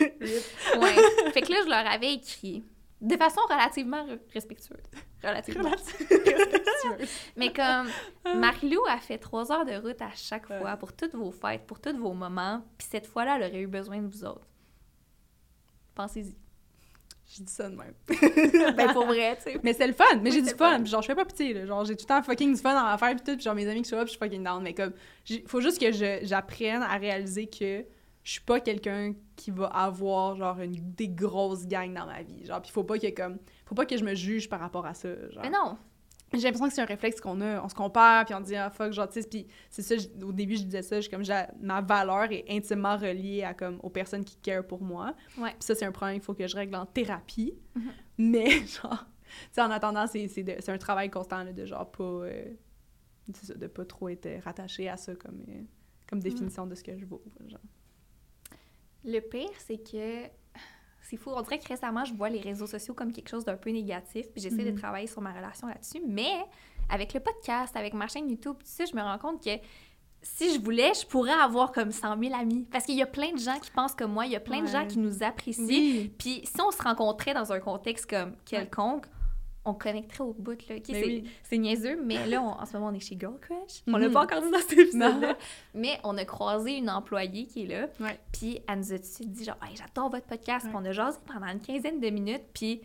Ouais. 0.00 1.30
fait 1.32 1.42
que 1.42 1.50
là, 1.52 1.58
je 1.64 1.68
leur 1.68 1.86
avais 1.92 2.14
écrit 2.14 2.64
de 3.00 3.16
façon 3.16 3.40
relativement 3.48 4.06
re- 4.06 4.20
respectueuse. 4.32 4.80
Relativement. 5.22 5.70
Respectueuse. 5.70 7.08
Mais 7.36 7.52
comme 7.52 7.88
Marie-Lou 8.38 8.84
a 8.88 8.98
fait 8.98 9.18
trois 9.18 9.50
heures 9.50 9.64
de 9.64 9.74
route 9.74 10.00
à 10.00 10.10
chaque 10.14 10.46
fois 10.46 10.76
pour 10.76 10.92
toutes 10.92 11.14
vos 11.14 11.30
fêtes, 11.32 11.66
pour 11.66 11.80
tous 11.80 11.96
vos 11.96 12.12
moments, 12.12 12.62
puis 12.78 12.86
cette 12.90 13.06
fois-là, 13.06 13.36
elle 13.36 13.50
aurait 13.50 13.60
eu 13.62 13.66
besoin 13.66 14.00
de 14.00 14.06
vous 14.06 14.24
autres. 14.24 14.46
Pensez-y. 15.94 16.36
Je 17.34 17.42
dis 17.42 17.52
ça 17.52 17.70
de 17.70 17.76
même. 17.76 17.94
ben, 18.76 18.92
pour 18.92 19.06
vrai, 19.06 19.36
tu 19.36 19.52
sais. 19.52 19.60
Mais 19.62 19.72
c'est 19.72 19.86
le 19.86 19.94
fun, 19.94 20.04
mais 20.20 20.30
Oui, 20.30 20.36
j'ai 20.36 20.42
du 20.42 20.50
fun. 20.50 20.84
genre, 20.84 21.00
je 21.00 21.06
fais 21.06 21.14
pas 21.14 21.24
pitié, 21.24 21.54
là. 21.54 21.64
Genre, 21.64 21.84
j'ai 21.84 21.96
tout 21.96 22.04
le 22.04 22.08
temps 22.08 22.22
fucking 22.22 22.54
du 22.54 22.60
fun 22.60 22.74
dans 22.74 22.86
l'affaire, 22.86 23.14
puis 23.16 23.24
tout. 23.24 23.34
Puis 23.36 23.44
genre, 23.44 23.54
mes 23.54 23.66
amis 23.68 23.82
qui 23.82 23.88
sont 23.88 23.96
là, 23.96 24.04
puis 24.04 24.12
je 24.12 24.18
suis 24.18 24.24
fucking 24.26 24.44
down. 24.44 24.62
Mais 24.62 24.74
comme, 24.74 24.92
faut 25.46 25.60
juste 25.62 25.80
que 25.80 25.90
j'apprenne 26.26 26.82
à 26.82 26.96
réaliser 26.98 27.46
que 27.46 27.84
je 28.22 28.30
suis 28.30 28.40
pas 28.42 28.60
quelqu'un 28.60 29.14
qui 29.36 29.50
va 29.50 29.66
avoir, 29.66 30.36
genre, 30.36 30.60
une, 30.60 30.74
des 30.76 31.08
grosses 31.08 31.66
gangs 31.66 31.94
dans 31.94 32.06
ma 32.06 32.22
vie. 32.22 32.44
Genre, 32.44 32.60
puis 32.60 32.70
faut 32.70 32.84
pas 32.84 32.98
que, 32.98 33.10
comme, 33.10 33.38
faut 33.64 33.74
pas 33.74 33.86
que 33.86 33.96
je 33.96 34.04
me 34.04 34.14
juge 34.14 34.48
par 34.50 34.60
rapport 34.60 34.84
à 34.84 34.92
ça. 34.92 35.08
Genre. 35.30 35.42
Mais 35.42 35.50
non. 35.50 35.78
J'ai 36.32 36.40
l'impression 36.40 36.68
que 36.68 36.74
c'est 36.74 36.80
un 36.80 36.86
réflexe 36.86 37.20
qu'on 37.20 37.40
a. 37.40 37.62
On 37.62 37.68
se 37.68 37.74
compare, 37.74 38.24
puis 38.24 38.34
on 38.34 38.40
dit, 38.40 38.56
ah 38.56 38.70
fuck, 38.70 38.92
genre. 38.92 39.08
Puis 39.08 39.46
c'est 39.70 39.82
ça, 39.82 39.94
au 40.22 40.32
début, 40.32 40.56
je 40.56 40.64
disais 40.64 40.82
ça, 40.82 41.00
je 41.00 41.08
comme, 41.10 41.22
ma 41.60 41.80
valeur 41.80 42.30
est 42.32 42.44
intimement 42.48 42.96
reliée 42.96 43.42
à, 43.42 43.54
comme, 43.54 43.78
aux 43.82 43.90
personnes 43.90 44.24
qui 44.24 44.36
care 44.36 44.66
pour 44.66 44.82
moi. 44.82 45.14
Ouais. 45.38 45.50
Puis 45.50 45.60
ça, 45.60 45.74
c'est 45.74 45.84
un 45.84 45.92
problème 45.92 46.16
qu'il 46.16 46.24
faut 46.24 46.34
que 46.34 46.46
je 46.46 46.56
règle 46.56 46.74
en 46.74 46.86
thérapie. 46.86 47.54
Mhm. 47.74 47.82
Mais, 48.18 48.50
genre, 48.66 49.06
tu 49.24 49.34
sais, 49.52 49.60
en 49.62 49.70
attendant, 49.70 50.06
c'est 50.06 50.68
un 50.68 50.78
travail 50.78 51.10
constant, 51.10 51.44
là, 51.44 51.52
de 51.52 51.64
genre, 51.66 51.90
pas. 51.90 52.04
euh, 52.04 52.44
ça, 53.34 53.54
de 53.54 53.66
pas 53.66 53.84
trop 53.84 54.08
être 54.08 54.28
rattaché 54.44 54.88
à 54.88 54.96
ça 54.96 55.14
comme, 55.14 55.44
euh, 55.48 55.62
comme 56.08 56.20
définition 56.20 56.66
de 56.66 56.74
ce 56.74 56.82
que 56.82 56.96
je 56.96 57.04
vaux. 57.04 57.22
Genre. 57.46 57.60
Le 59.04 59.20
pire, 59.20 59.50
c'est 59.58 59.78
que 59.78 60.26
c'est 61.02 61.16
fou. 61.16 61.30
On 61.34 61.42
dirait 61.42 61.58
que 61.58 61.68
récemment, 61.68 62.04
je 62.04 62.14
vois 62.14 62.28
les 62.30 62.40
réseaux 62.40 62.66
sociaux 62.66 62.94
comme 62.94 63.12
quelque 63.12 63.28
chose 63.28 63.44
d'un 63.44 63.56
peu 63.56 63.70
négatif, 63.70 64.26
puis 64.32 64.40
j'essaie 64.42 64.64
Mhm. 64.64 64.74
de 64.74 64.78
travailler 64.78 65.06
sur 65.06 65.20
ma 65.20 65.32
relation 65.32 65.66
là-dessus. 65.68 66.00
Mais 66.06 66.32
avec 66.88 67.12
le 67.14 67.20
podcast, 67.20 67.76
avec 67.76 67.94
ma 67.94 68.06
chaîne 68.08 68.28
YouTube, 68.30 68.56
tout 68.58 68.66
ça, 68.66 68.84
je 68.84 68.94
me 68.96 69.02
rends 69.02 69.18
compte 69.18 69.42
que 69.42 69.50
si 70.24 70.54
je 70.54 70.60
voulais, 70.60 70.92
je 70.94 71.04
pourrais 71.06 71.32
avoir 71.32 71.72
comme 71.72 71.90
100 71.90 72.16
000 72.18 72.34
amis. 72.34 72.66
Parce 72.70 72.84
qu'il 72.84 72.94
y 72.96 73.02
a 73.02 73.06
plein 73.06 73.32
de 73.32 73.38
gens 73.38 73.58
qui 73.58 73.70
pensent 73.72 73.94
comme 73.94 74.12
moi, 74.12 74.24
il 74.26 74.32
y 74.32 74.36
a 74.36 74.40
plein 74.40 74.62
de 74.62 74.68
gens 74.68 74.86
qui 74.86 74.98
nous 74.98 75.22
apprécient. 75.24 75.64
Oui. 75.66 76.12
Puis 76.16 76.42
si 76.44 76.60
on 76.60 76.70
se 76.70 76.80
rencontrait 76.80 77.34
dans 77.34 77.52
un 77.52 77.58
contexte 77.58 78.08
comme 78.08 78.34
quelconque, 78.44 79.06
on 79.64 79.74
connecterait 79.74 80.24
au 80.24 80.32
bout. 80.32 80.50
Là. 80.68 80.76
Ok, 80.76 80.84
Mais 80.88 81.00
c'est, 81.00 81.06
oui. 81.06 81.30
c'est 81.44 81.58
niaiseux, 81.58 82.00
mais 82.02 82.26
là, 82.26 82.42
on- 82.42 82.60
en 82.60 82.66
ce 82.66 82.72
moment, 82.72 82.88
on 82.88 82.94
est 82.94 83.00
chez 83.00 83.16
Girl 83.18 83.38
Crush. 83.40 83.82
On 83.86 83.96
l'a 83.96 84.08
Mhm. 84.08 84.12
pas 84.14 84.22
encore 84.24 84.42
dit 84.42 84.50
dans 84.50 84.58
cet 84.58 84.72
épisode 84.72 85.20
Non. 85.20 85.34
Mais 85.74 85.98
on 86.04 86.16
a 86.18 86.24
croisé 86.24 86.72
une 86.78 86.90
employée 86.90 87.46
qui 87.46 87.62
est 87.64 87.66
là. 87.66 87.88
Puis 88.32 88.60
elle 88.68 88.78
nous 88.78 88.92
a 88.92 88.96
tout 88.96 89.02
de 89.02 89.06
suite 89.06 89.30
dit 89.30 89.44
genre, 89.44 89.56
Hey, 89.62 89.76
j'adore 89.76 90.10
votre 90.10 90.26
podcast. 90.26 90.66
Puis 90.66 90.74
on 90.76 90.84
a 90.84 90.90
jasé 90.92 91.18
pendant 91.32 91.46
une 91.46 91.60
quinzaine 91.60 92.00
de 92.00 92.10
minutes. 92.10 92.42
Puis 92.52 92.82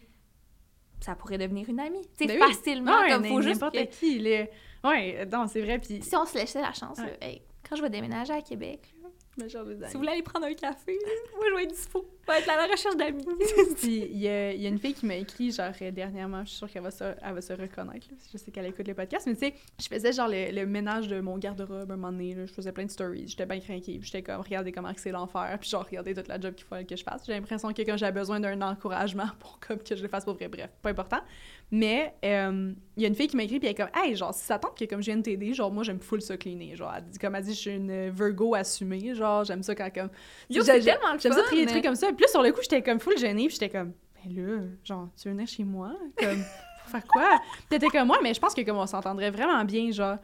ça 0.99 1.15
pourrait 1.15 1.37
devenir 1.37 1.67
une 1.69 1.79
amie. 1.79 2.01
Tu 2.17 2.25
sais, 2.25 2.27
Ben 2.27 2.41
oui. 2.41 2.53
facilement, 2.53 2.99
comme 3.09 3.25
n- 3.25 3.31
faut 3.31 3.41
juste 3.41 3.61
n'importe 3.61 3.75
que- 3.75 3.95
qui. 3.99 4.19
Les... 4.19 4.49
Ouais, 4.83 5.25
non, 5.31 5.47
c'est 5.47 5.61
vrai. 5.61 5.79
Puis. 5.79 6.01
Si 6.01 6.15
on 6.15 6.25
se 6.25 6.35
laissait 6.37 6.61
la 6.61 6.73
chance, 6.73 6.97
Ouais. 6.99 7.05
là, 7.05 7.27
hey, 7.27 7.41
quand 7.67 7.75
je 7.75 7.81
vais 7.81 7.89
déménager 7.89 8.33
à 8.33 8.41
Québec, 8.41 8.93
là, 9.01 9.09
des 9.37 9.49
si 9.49 9.57
vous 9.93 9.99
voulez 9.99 10.11
aller 10.11 10.23
prendre 10.23 10.45
un 10.45 10.53
café, 10.53 10.97
moi 11.35 11.45
je 11.49 11.55
vais 11.55 11.63
être 11.63 11.71
dispo. 11.75 12.07
Va 12.27 12.39
être 12.39 12.49
à 12.49 12.57
la 12.57 12.71
recherche 12.71 12.95
d'amis. 12.97 13.25
Puis 13.77 14.07
il 14.11 14.17
y, 14.17 14.27
a 14.27 14.51
il 14.53 14.61
y 14.61 14.65
a 14.65 14.69
une 14.69 14.79
fille 14.79 14.93
qui 14.93 15.05
m'a 15.05 15.15
écrit, 15.15 15.51
genre, 15.51 15.71
euh, 15.81 15.91
dernièrement, 15.91 16.43
je 16.43 16.49
suis 16.49 16.57
sûre 16.57 16.69
qu'elle 16.69 16.83
va, 16.83 16.91
se, 16.91 17.03
elle 17.03 17.33
va 17.33 17.41
se 17.41 17.53
reconnaître, 17.53 18.07
là, 18.09 18.17
je 18.31 18.37
sais 18.37 18.51
qu'elle 18.51 18.65
écoute 18.65 18.85
les 18.85 18.93
podcasts, 18.93 19.27
mais 19.27 19.35
tu 19.35 19.39
sais, 19.39 19.53
je 19.79 19.87
faisais 19.87 20.11
genre 20.11 20.27
le, 20.27 20.51
le 20.51 20.65
ménage 20.65 21.07
de 21.07 21.21
mon 21.21 21.37
garde-robe 21.37 21.91
un 21.91 21.95
moment 21.95 22.11
donné, 22.11 22.33
là, 22.35 22.45
je 22.45 22.53
faisais 22.53 22.71
plein 22.71 22.85
de 22.85 22.91
stories, 22.91 23.27
j'étais 23.27 23.45
bien 23.45 23.59
craquée, 23.59 23.99
j'étais 24.01 24.21
comme, 24.21 24.41
regardez 24.41 24.71
comment 24.71 24.91
c'est 24.97 25.11
l'enfer, 25.11 25.57
puis 25.59 25.69
genre, 25.69 25.85
regardez 25.85 26.13
toute 26.13 26.27
la 26.27 26.39
job 26.39 26.53
qu'il 26.55 26.65
faut 26.65 26.75
que 26.75 26.95
je 26.95 27.03
fasse. 27.03 27.23
J'ai 27.25 27.33
l'impression 27.33 27.71
que 27.71 27.81
quand 27.81 27.97
j'ai 27.97 28.11
besoin 28.11 28.39
d'un 28.39 28.61
encouragement 28.61 29.27
pour 29.39 29.59
comme 29.59 29.79
que 29.79 29.95
je 29.95 30.01
le 30.01 30.09
fasse 30.09 30.25
pour 30.25 30.33
vrai, 30.33 30.47
bref, 30.47 30.69
pas 30.81 30.89
important. 30.89 31.21
Mais 31.69 32.13
euh, 32.23 32.71
il 32.95 33.03
y 33.03 33.05
a 33.05 33.09
une 33.09 33.15
fille 33.15 33.27
qui 33.27 33.35
m'a 33.35 33.43
écrit, 33.43 33.59
puis 33.59 33.67
elle 33.67 33.73
est 33.73 33.75
comme, 33.75 33.89
hey, 33.93 34.15
genre, 34.15 34.33
si 34.33 34.45
ça 34.45 34.57
tente 34.57 34.77
que 34.77 34.85
comme 34.85 35.01
je 35.01 35.07
viens 35.07 35.17
de 35.17 35.21
t'aider, 35.21 35.53
genre, 35.53 35.69
moi, 35.69 35.83
j'aime 35.83 35.99
full 35.99 36.21
ça 36.21 36.37
cleaner. 36.37 36.75
Genre, 36.77 36.93
elle 36.95 37.03
dit, 37.03 37.19
comme 37.19 37.35
elle 37.35 37.43
dit, 37.43 37.53
je 37.53 37.59
suis 37.59 37.71
une 37.71 38.09
Virgo 38.09 38.55
assumée, 38.55 39.13
genre, 39.13 39.43
j'aime 39.43 39.63
ça 39.63 39.75
quand 39.75 39.93
comme. 39.93 40.09
Yo, 40.49 40.63
c'est 40.63 40.79
tellement 40.79 41.17
J'aime 41.19 41.33
ça 41.33 41.43
trier 41.43 41.65
des 41.65 41.71
trucs 41.71 41.83
comme 41.83 41.95
ça. 41.95 42.07
Puis 42.17 42.23
là, 42.25 42.27
sur 42.29 42.41
le 42.43 42.51
coup, 42.51 42.59
j'étais 42.61 42.81
comme 42.81 42.99
full 42.99 43.17
gênée, 43.17 43.45
puis 43.47 43.53
j'étais 43.59 43.69
comme, 43.69 43.93
mais 44.25 44.33
là, 44.41 44.59
genre, 44.83 45.07
tu 45.15 45.27
veux 45.29 45.33
venir 45.35 45.47
chez 45.47 45.63
moi? 45.63 45.93
Comme, 46.19 46.43
pour 46.81 46.89
faire 46.91 47.07
quoi? 47.07 47.39
T'étais 47.69 47.87
comme 47.87 48.07
moi, 48.07 48.17
mais 48.21 48.33
je 48.33 48.39
pense 48.41 48.53
que 48.53 48.61
comme 48.61 48.77
on 48.77 48.85
s'entendrait 48.87 49.31
vraiment 49.31 49.63
bien, 49.63 49.91
genre. 49.91 50.17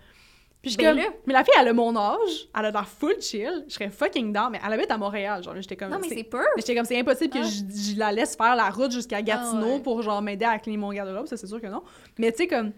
Puis 0.61 0.71
je 0.71 0.77
Ben 0.77 0.87
comme, 0.91 0.97
là. 0.97 1.09
mais 1.25 1.33
la 1.33 1.43
fille, 1.43 1.53
elle 1.59 1.67
a 1.67 1.73
mon 1.73 1.93
âge, 1.97 2.47
elle 2.57 2.65
a 2.65 2.71
l'air 2.71 2.87
full 2.87 3.19
chill, 3.21 3.65
je 3.67 3.73
serais 3.73 3.89
fucking 3.89 4.31
down, 4.31 4.49
mais 4.49 4.61
elle 4.65 4.71
habite 4.73 4.89
à 4.91 4.97
Montréal, 4.97 5.43
genre, 5.43 5.53
j'étais 5.57 5.75
comme. 5.75 5.89
Non, 5.91 5.99
mais 6.01 6.07
c'est 6.07 6.23
peur. 6.23 6.45
j'étais 6.55 6.73
comme, 6.73 6.85
c'est 6.85 6.97
impossible 6.99 7.33
que 7.33 7.39
Ah. 7.39 7.43
je, 7.43 7.91
je 7.93 7.99
la 7.99 8.11
laisse 8.13 8.35
faire 8.37 8.55
la 8.55 8.69
route 8.69 8.91
jusqu'à 8.91 9.21
Gatineau 9.21 9.67
Ah 9.67 9.73
ouais. 9.75 9.79
pour, 9.81 10.01
genre, 10.01 10.21
m'aider 10.21 10.45
à 10.45 10.57
cleaner 10.59 10.77
mon 10.77 10.93
garde-robe, 10.93 11.27
ça, 11.27 11.35
c'est 11.35 11.47
sûr 11.47 11.59
que 11.59 11.67
non. 11.67 11.83
Mais 12.17 12.31
tu 12.31 12.37
sais, 12.39 12.47
comme, 12.47 12.71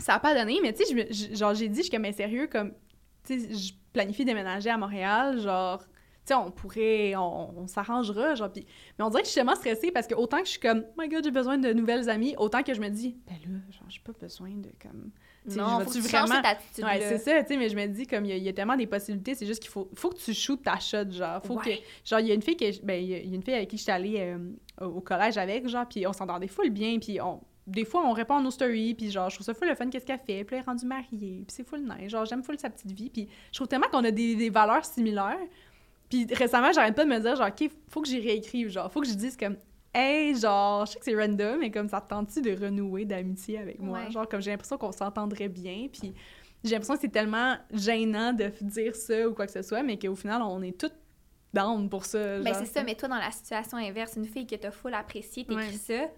ça 0.00 0.14
a 0.14 0.18
pas 0.18 0.34
donné, 0.34 0.58
mais 0.60 0.72
tu 0.72 0.84
sais, 0.84 1.34
genre, 1.36 1.54
j'ai 1.54 1.68
dit, 1.68 1.78
je 1.78 1.82
suis 1.82 1.90
comme, 1.90 2.02
mais 2.02 2.12
sérieux, 2.12 2.48
comme, 2.48 2.72
tu 3.24 3.38
sais, 3.40 3.54
je 3.54 3.72
planifie 3.92 4.24
déménager 4.24 4.70
à 4.70 4.76
Montréal, 4.76 5.38
genre, 5.40 5.84
sais, 6.34 6.40
on 6.40 6.50
pourrait, 6.50 7.14
on, 7.16 7.58
on 7.60 7.66
s'arrangera, 7.66 8.34
genre, 8.34 8.50
puis... 8.52 8.66
Mais 8.98 9.04
on 9.04 9.10
dirait 9.10 9.22
que 9.22 9.26
je 9.28 9.32
suis 9.32 9.38
tellement 9.38 9.54
stressée 9.54 9.90
parce 9.92 10.06
que 10.06 10.14
autant 10.14 10.38
que 10.38 10.44
je 10.46 10.50
suis 10.52 10.60
comme, 10.60 10.84
oh 10.88 11.00
my 11.00 11.08
god, 11.08 11.24
j'ai 11.24 11.30
besoin 11.30 11.58
de 11.58 11.72
nouvelles 11.72 12.08
amies, 12.10 12.34
autant 12.38 12.62
que 12.62 12.74
je 12.74 12.80
me 12.80 12.88
dis, 12.88 13.16
ben 13.26 13.34
là, 13.44 13.58
genre, 13.70 13.84
j'ai 13.88 14.00
pas 14.00 14.12
besoin 14.20 14.50
de, 14.50 14.68
comme... 14.82 15.10
tu 15.44 15.52
sais, 15.52 15.58
Non, 15.58 15.80
je 15.80 15.84
faut 15.84 15.90
que 15.90 15.94
tu 15.96 16.00
vraiment- 16.02 16.26
cette 16.36 16.44
attitude-là? 16.46 16.90
Ouais, 16.94 17.00
c'est 17.00 17.18
ça, 17.18 17.42
tu 17.42 17.48
sais, 17.48 17.56
mais 17.56 17.68
je 17.68 17.76
me 17.76 17.86
dis, 17.86 18.06
comme, 18.06 18.24
il 18.24 18.30
y, 18.30 18.32
a- 18.32 18.36
il 18.36 18.42
y 18.44 18.48
a 18.48 18.52
tellement 18.52 18.76
des 18.76 18.86
possibilités, 18.86 19.34
c'est 19.34 19.46
juste 19.46 19.60
qu'il 19.62 19.70
faut, 19.70 19.88
faut 19.94 20.10
que 20.10 20.18
tu 20.18 20.32
shootes 20.34 20.62
ta 20.62 20.78
shot, 20.78 21.10
genre, 21.10 21.42
faut 21.44 21.54
Ouais. 21.54 21.78
que... 21.78 22.08
Genre, 22.08 22.20
il 22.20 22.26
y 22.26 22.30
a 22.30 22.34
une 22.34 22.42
fille 22.42 22.56
que... 22.56 22.84
Ben, 22.84 23.02
il 23.02 23.08
y 23.10 23.14
a- 23.14 23.18
il 23.18 23.28
y 23.28 23.32
a 23.32 23.36
une 23.36 23.42
fille 23.42 23.54
avec 23.54 23.68
qui 23.68 23.76
j'étais 23.76 23.92
allée 23.92 24.16
euh, 24.18 24.38
au 24.80 24.86
au 24.96 25.00
collège 25.00 25.36
avec, 25.38 25.66
genre, 25.68 25.86
puis 25.86 26.06
on 26.06 26.12
s'entendait 26.12 26.48
full 26.48 26.70
bien, 26.70 26.98
puis 26.98 27.20
on... 27.20 27.40
Des 27.66 27.84
fois, 27.84 28.02
on 28.04 28.12
répond 28.12 28.36
à 28.38 28.42
nos 28.42 28.50
stories, 28.50 28.94
puis 28.94 29.10
genre, 29.12 29.30
je 29.30 29.36
trouve 29.36 29.44
ça 29.44 29.54
full 29.54 29.68
le 29.68 29.76
fun, 29.76 29.88
qu'est-ce 29.90 30.04
qu'elle 30.04 30.18
fait, 30.18 30.42
puis 30.42 30.56
elle 30.56 30.62
est 30.62 30.64
rendue 30.64 30.86
mariée, 30.86 31.44
puis 31.46 31.46
c'est 31.48 31.62
full 31.62 31.82
nice, 31.84 32.10
genre, 32.10 32.24
j'aime 32.24 32.42
full 32.42 32.58
sa 32.58 32.68
petite 32.68 32.90
vie, 32.90 33.10
puis 33.10 33.28
je 33.52 33.58
trouve 33.58 33.68
tellement 33.68 33.86
qu'on 33.92 34.02
a 34.02 34.10
des, 34.10 34.34
des 34.34 34.50
valeurs 34.50 34.84
similaires, 34.84 35.38
puis 36.10 36.26
récemment, 36.34 36.72
j'arrête 36.72 36.94
pas 36.94 37.04
de 37.04 37.08
me 37.08 37.18
dire, 37.20 37.36
genre, 37.36 37.48
OK, 37.48 37.70
faut 37.88 38.02
que 38.02 38.08
j'y 38.08 38.20
réécrive, 38.20 38.68
genre, 38.68 38.92
faut 38.92 39.00
que 39.00 39.08
je 39.08 39.14
dise 39.14 39.36
comme... 39.36 39.56
Hey, 39.94 40.38
genre, 40.38 40.86
je 40.86 40.92
sais 40.92 40.98
que 40.98 41.04
c'est 41.04 41.16
random, 41.16 41.58
mais 41.58 41.70
comme 41.70 41.88
ça 41.88 42.00
te 42.00 42.08
tente-tu 42.10 42.42
de 42.42 42.52
renouer 42.52 43.04
d'amitié 43.04 43.58
avec 43.58 43.80
moi? 43.80 44.00
Ouais. 44.00 44.10
Genre, 44.10 44.28
comme 44.28 44.40
j'ai 44.40 44.50
l'impression 44.52 44.78
qu'on 44.78 44.92
s'entendrait 44.92 45.48
bien, 45.48 45.88
puis 45.92 46.12
j'ai 46.62 46.70
l'impression 46.70 46.94
que 46.94 47.00
c'est 47.00 47.08
tellement 47.08 47.56
gênant 47.72 48.32
de 48.32 48.52
dire 48.60 48.94
ça 48.94 49.28
ou 49.28 49.34
quoi 49.34 49.46
que 49.46 49.52
ce 49.52 49.62
soit, 49.62 49.82
mais 49.82 49.98
qu'au 49.98 50.14
final, 50.14 50.42
on 50.42 50.62
est 50.62 50.78
toutes 50.78 50.94
down 51.52 51.88
pour 51.88 52.04
ça. 52.04 52.38
Ben, 52.38 52.54
genre, 52.54 52.54
c'est 52.56 52.66
ça, 52.66 52.84
mais 52.84 52.94
toi, 52.94 53.08
dans 53.08 53.16
la 53.16 53.32
situation 53.32 53.78
inverse, 53.78 54.14
une 54.16 54.26
fille 54.26 54.46
que 54.46 54.54
t'as 54.54 54.70
full 54.70 54.94
appréciée, 54.94 55.44
t'écris 55.44 55.66
Ouais. 55.66 55.72
ça, 55.72 56.08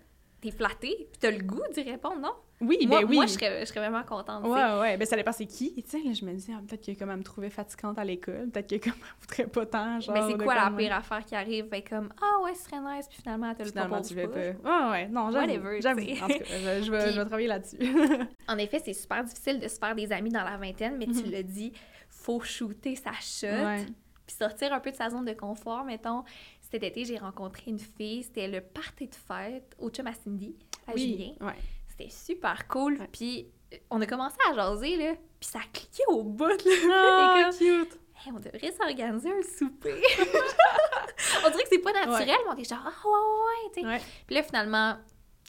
t'es 0.43 0.51
flattée, 0.51 1.09
puis 1.11 1.19
t'as 1.19 1.31
le 1.31 1.43
goût 1.43 1.63
d'y 1.73 1.83
répondre, 1.83 2.21
non? 2.21 2.35
Oui, 2.63 2.87
moi, 2.87 3.01
ben 3.01 3.07
oui. 3.09 3.15
moi 3.17 3.27
je, 3.27 3.33
serais, 3.33 3.61
je 3.61 3.65
serais 3.67 3.81
vraiment 3.81 4.03
contente. 4.05 4.45
tu 4.45 4.49
sais. 4.49 4.55
Ouais, 4.55 4.81
ouais, 4.81 4.97
ben 4.97 5.05
ça 5.07 5.17
dépend 5.17 5.33
c'est 5.33 5.47
qui? 5.47 5.75
Et 5.77 5.83
tu 5.83 5.91
sais, 5.91 6.15
je 6.15 6.25
me 6.25 6.33
dis, 6.33 6.51
ah, 6.57 6.61
peut-être 6.67 6.87
que 6.87 6.99
comme 6.99 7.11
elle 7.11 7.17
me 7.19 7.23
trouvait 7.23 7.51
fatigante 7.51 7.99
à 7.99 8.05
l'école, 8.05 8.49
peut-être 8.51 8.71
que 8.71 8.77
comme 8.91 8.99
elle 9.01 9.21
voudrait 9.21 9.47
pas 9.49 9.67
tant, 9.67 10.01
genre... 10.01 10.15
Mais 10.15 10.23
c'est 10.31 10.43
quoi 10.45 10.55
la 10.55 10.71
pire 10.71 10.95
affaire 10.95 11.25
qui 11.25 11.35
arrive? 11.35 11.69
Ben, 11.69 11.83
comme, 11.83 12.09
ah 12.23 12.43
ouais, 12.45 12.55
ce 12.55 12.63
serait 12.65 12.81
nice, 12.81 13.09
puis 13.09 13.19
finalement, 13.21 13.51
elle 13.51 13.57
te 13.57 13.63
le 13.63 13.69
Finalement, 13.71 13.97
propose 14.01 14.09
tu 14.09 14.15
pas. 14.15 14.29
pas. 14.63 14.85
Ouais, 14.87 14.91
ouais, 14.91 15.09
non, 15.09 15.29
tu 15.29 15.35
j'avoue. 15.83 16.01
sais. 16.01 16.23
En 16.23 16.29
tout 16.29 16.39
cas, 16.39 16.45
je, 16.81 16.83
je 16.85 16.91
vais, 16.91 16.99
Puis- 17.05 17.13
je 17.13 17.17
vais 17.21 17.25
travailler 17.27 17.49
là-dessus. 17.49 17.79
En 18.49 18.59
effet, 18.59 18.81
c'est 18.85 18.93
super 18.95 19.25
difficile 19.25 19.59
de 19.61 19.69
se 19.69 19.79
faire 19.79 19.95
des 19.95 20.13
amis 20.13 20.31
dans 20.31 20.45
la 20.45 20.57
vingtaine, 20.57 20.97
mais 20.99 21.07
tu 21.07 21.25
Mhm. 21.25 21.31
l'as 21.31 21.43
dit, 21.43 21.73
faut 22.09 22.41
shooter 22.41 22.95
sa 22.97 23.13
shot, 23.21 23.47
ouais. 23.47 23.87
puis 24.27 24.37
sortir 24.37 24.73
un 24.73 24.81
peu 24.81 24.91
de 24.91 24.97
sa 24.97 25.11
zone 25.11 25.25
de 25.25 25.33
confort. 25.33 25.85
Mettons, 25.85 26.23
cet 26.71 26.83
été, 26.85 27.05
j'ai 27.05 27.19
rencontré 27.19 27.65
une 27.67 27.79
fille, 27.79 28.23
c'était 28.23 28.49
le 28.49 28.61
party 28.61 29.09
de 29.09 29.15
fête 29.15 29.75
au 29.79 29.91
chum 29.91 30.07
à 30.07 30.13
Cindy, 30.13 30.55
à 30.87 30.97
Julien. 30.97 31.33
Ouais. 31.41 31.55
C'était 31.99 32.11
super 32.11 32.67
cool, 32.69 32.99
puis 33.13 33.49
on 33.91 34.01
a 34.01 34.07
commencé 34.07 34.37
à 34.51 34.55
jaser, 34.55 34.97
là, 34.97 35.13
puis 35.41 35.49
ça 35.49 35.59
a 35.59 35.63
cliqué 35.73 36.03
au 36.09 36.23
bout, 36.23 36.47
là. 36.47 36.55
Comme, 37.51 37.59
cute! 37.59 37.99
Hey, 38.25 38.33
on 38.33 38.39
devrait 38.39 38.71
s'organiser 38.73 39.31
un 39.31 39.43
souper. 39.43 40.01
on 41.45 41.51
dirait 41.51 41.63
que 41.65 41.69
c'est 41.71 41.79
pas 41.79 41.93
naturel, 41.93 42.37
mais 42.47 42.53
on 42.55 42.57
est 42.57 42.69
genre, 42.69 42.79
ah 42.85 42.93
ouais, 43.05 43.11
ouais, 43.11 43.45
ouais, 43.45 43.71
tu 43.75 43.81
sais. 43.81 43.87
Ouais. 43.87 44.01
Puis 44.27 44.35
là, 44.37 44.43
finalement, 44.43 44.97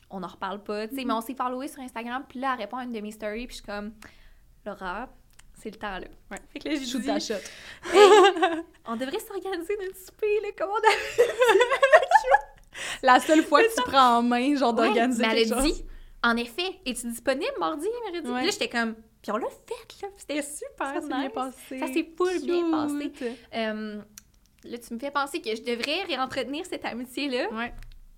on 0.10 0.24
en 0.24 0.28
reparle 0.28 0.64
pas, 0.64 0.88
tu 0.88 0.96
sais, 0.96 1.06
mais 1.06 1.14
on 1.14 1.22
s'est 1.22 1.36
followé 1.36 1.68
sur 1.68 1.82
Instagram, 1.82 2.24
puis 2.28 2.40
là, 2.40 2.54
elle 2.54 2.60
répond 2.62 2.78
à 2.78 2.84
une 2.84 2.92
de 2.92 3.00
mes 3.00 3.12
stories, 3.12 3.46
puis 3.48 3.58
je 3.58 3.62
suis 3.62 3.66
comme, 3.72 3.94
Laura, 4.66 5.08
c'est 5.62 5.70
le 5.70 5.78
temps, 5.78 6.00
là. 6.00 6.08
Ouais. 6.32 6.40
Fait 6.52 6.60
que 6.60 6.70
là, 6.70 6.76
j'ai 6.76 6.86
dit, 7.00 7.06
ta 7.06 7.20
shot. 7.20 7.36
Hey, 7.94 8.10
on 8.86 8.96
devrait 8.96 9.20
s'organiser 9.20 9.78
notre 9.82 9.98
souper, 9.98 10.40
là, 10.42 10.48
comment 10.58 10.74
on 10.74 10.78
a... 10.78 10.92
La 13.04 13.20
seule 13.20 13.44
fois 13.44 13.62
que 13.62 13.76
tu 13.76 13.82
prends 13.84 14.18
en 14.18 14.24
main, 14.24 14.56
genre, 14.56 14.74
Ouais, 14.74 14.88
d'organiser 14.88 15.22
mais 15.26 15.42
elle 15.42 15.48
chose. 15.48 15.64
dit, 15.64 15.86
en 16.24 16.38
effet, 16.38 16.80
es-tu 16.86 17.08
disponible 17.08 17.52
mardi, 17.60 17.86
mercredi? 18.06 18.32
Ouais. 18.32 18.46
Là, 18.46 18.52
j'étais 18.52 18.70
comme, 18.70 18.96
puis 19.22 19.32
on 19.32 19.38
l'a 19.38 19.48
fait, 19.50 20.02
là, 20.02 20.08
puis 20.10 20.16
c'était 20.18 20.42
super 20.42 20.88
Ça 20.94 21.00
nice. 21.00 21.08
bien 21.10 21.30
passé. 21.30 21.80
Ça 21.80 21.88
s'est 21.88 22.10
full 22.18 22.42
bien 22.44 22.72
passé. 22.72 23.12
Euh, 23.54 24.02
là, 24.64 24.78
tu 24.78 24.94
me 24.94 25.00
fais 25.00 25.12
penser 25.12 25.42
que 25.42 25.56
je 25.56 25.62
devrais 25.62 26.04
réentretenir 26.04 26.66
cette 26.66 26.86
amitié-là. 26.86 27.50
Ouais. 27.54 27.74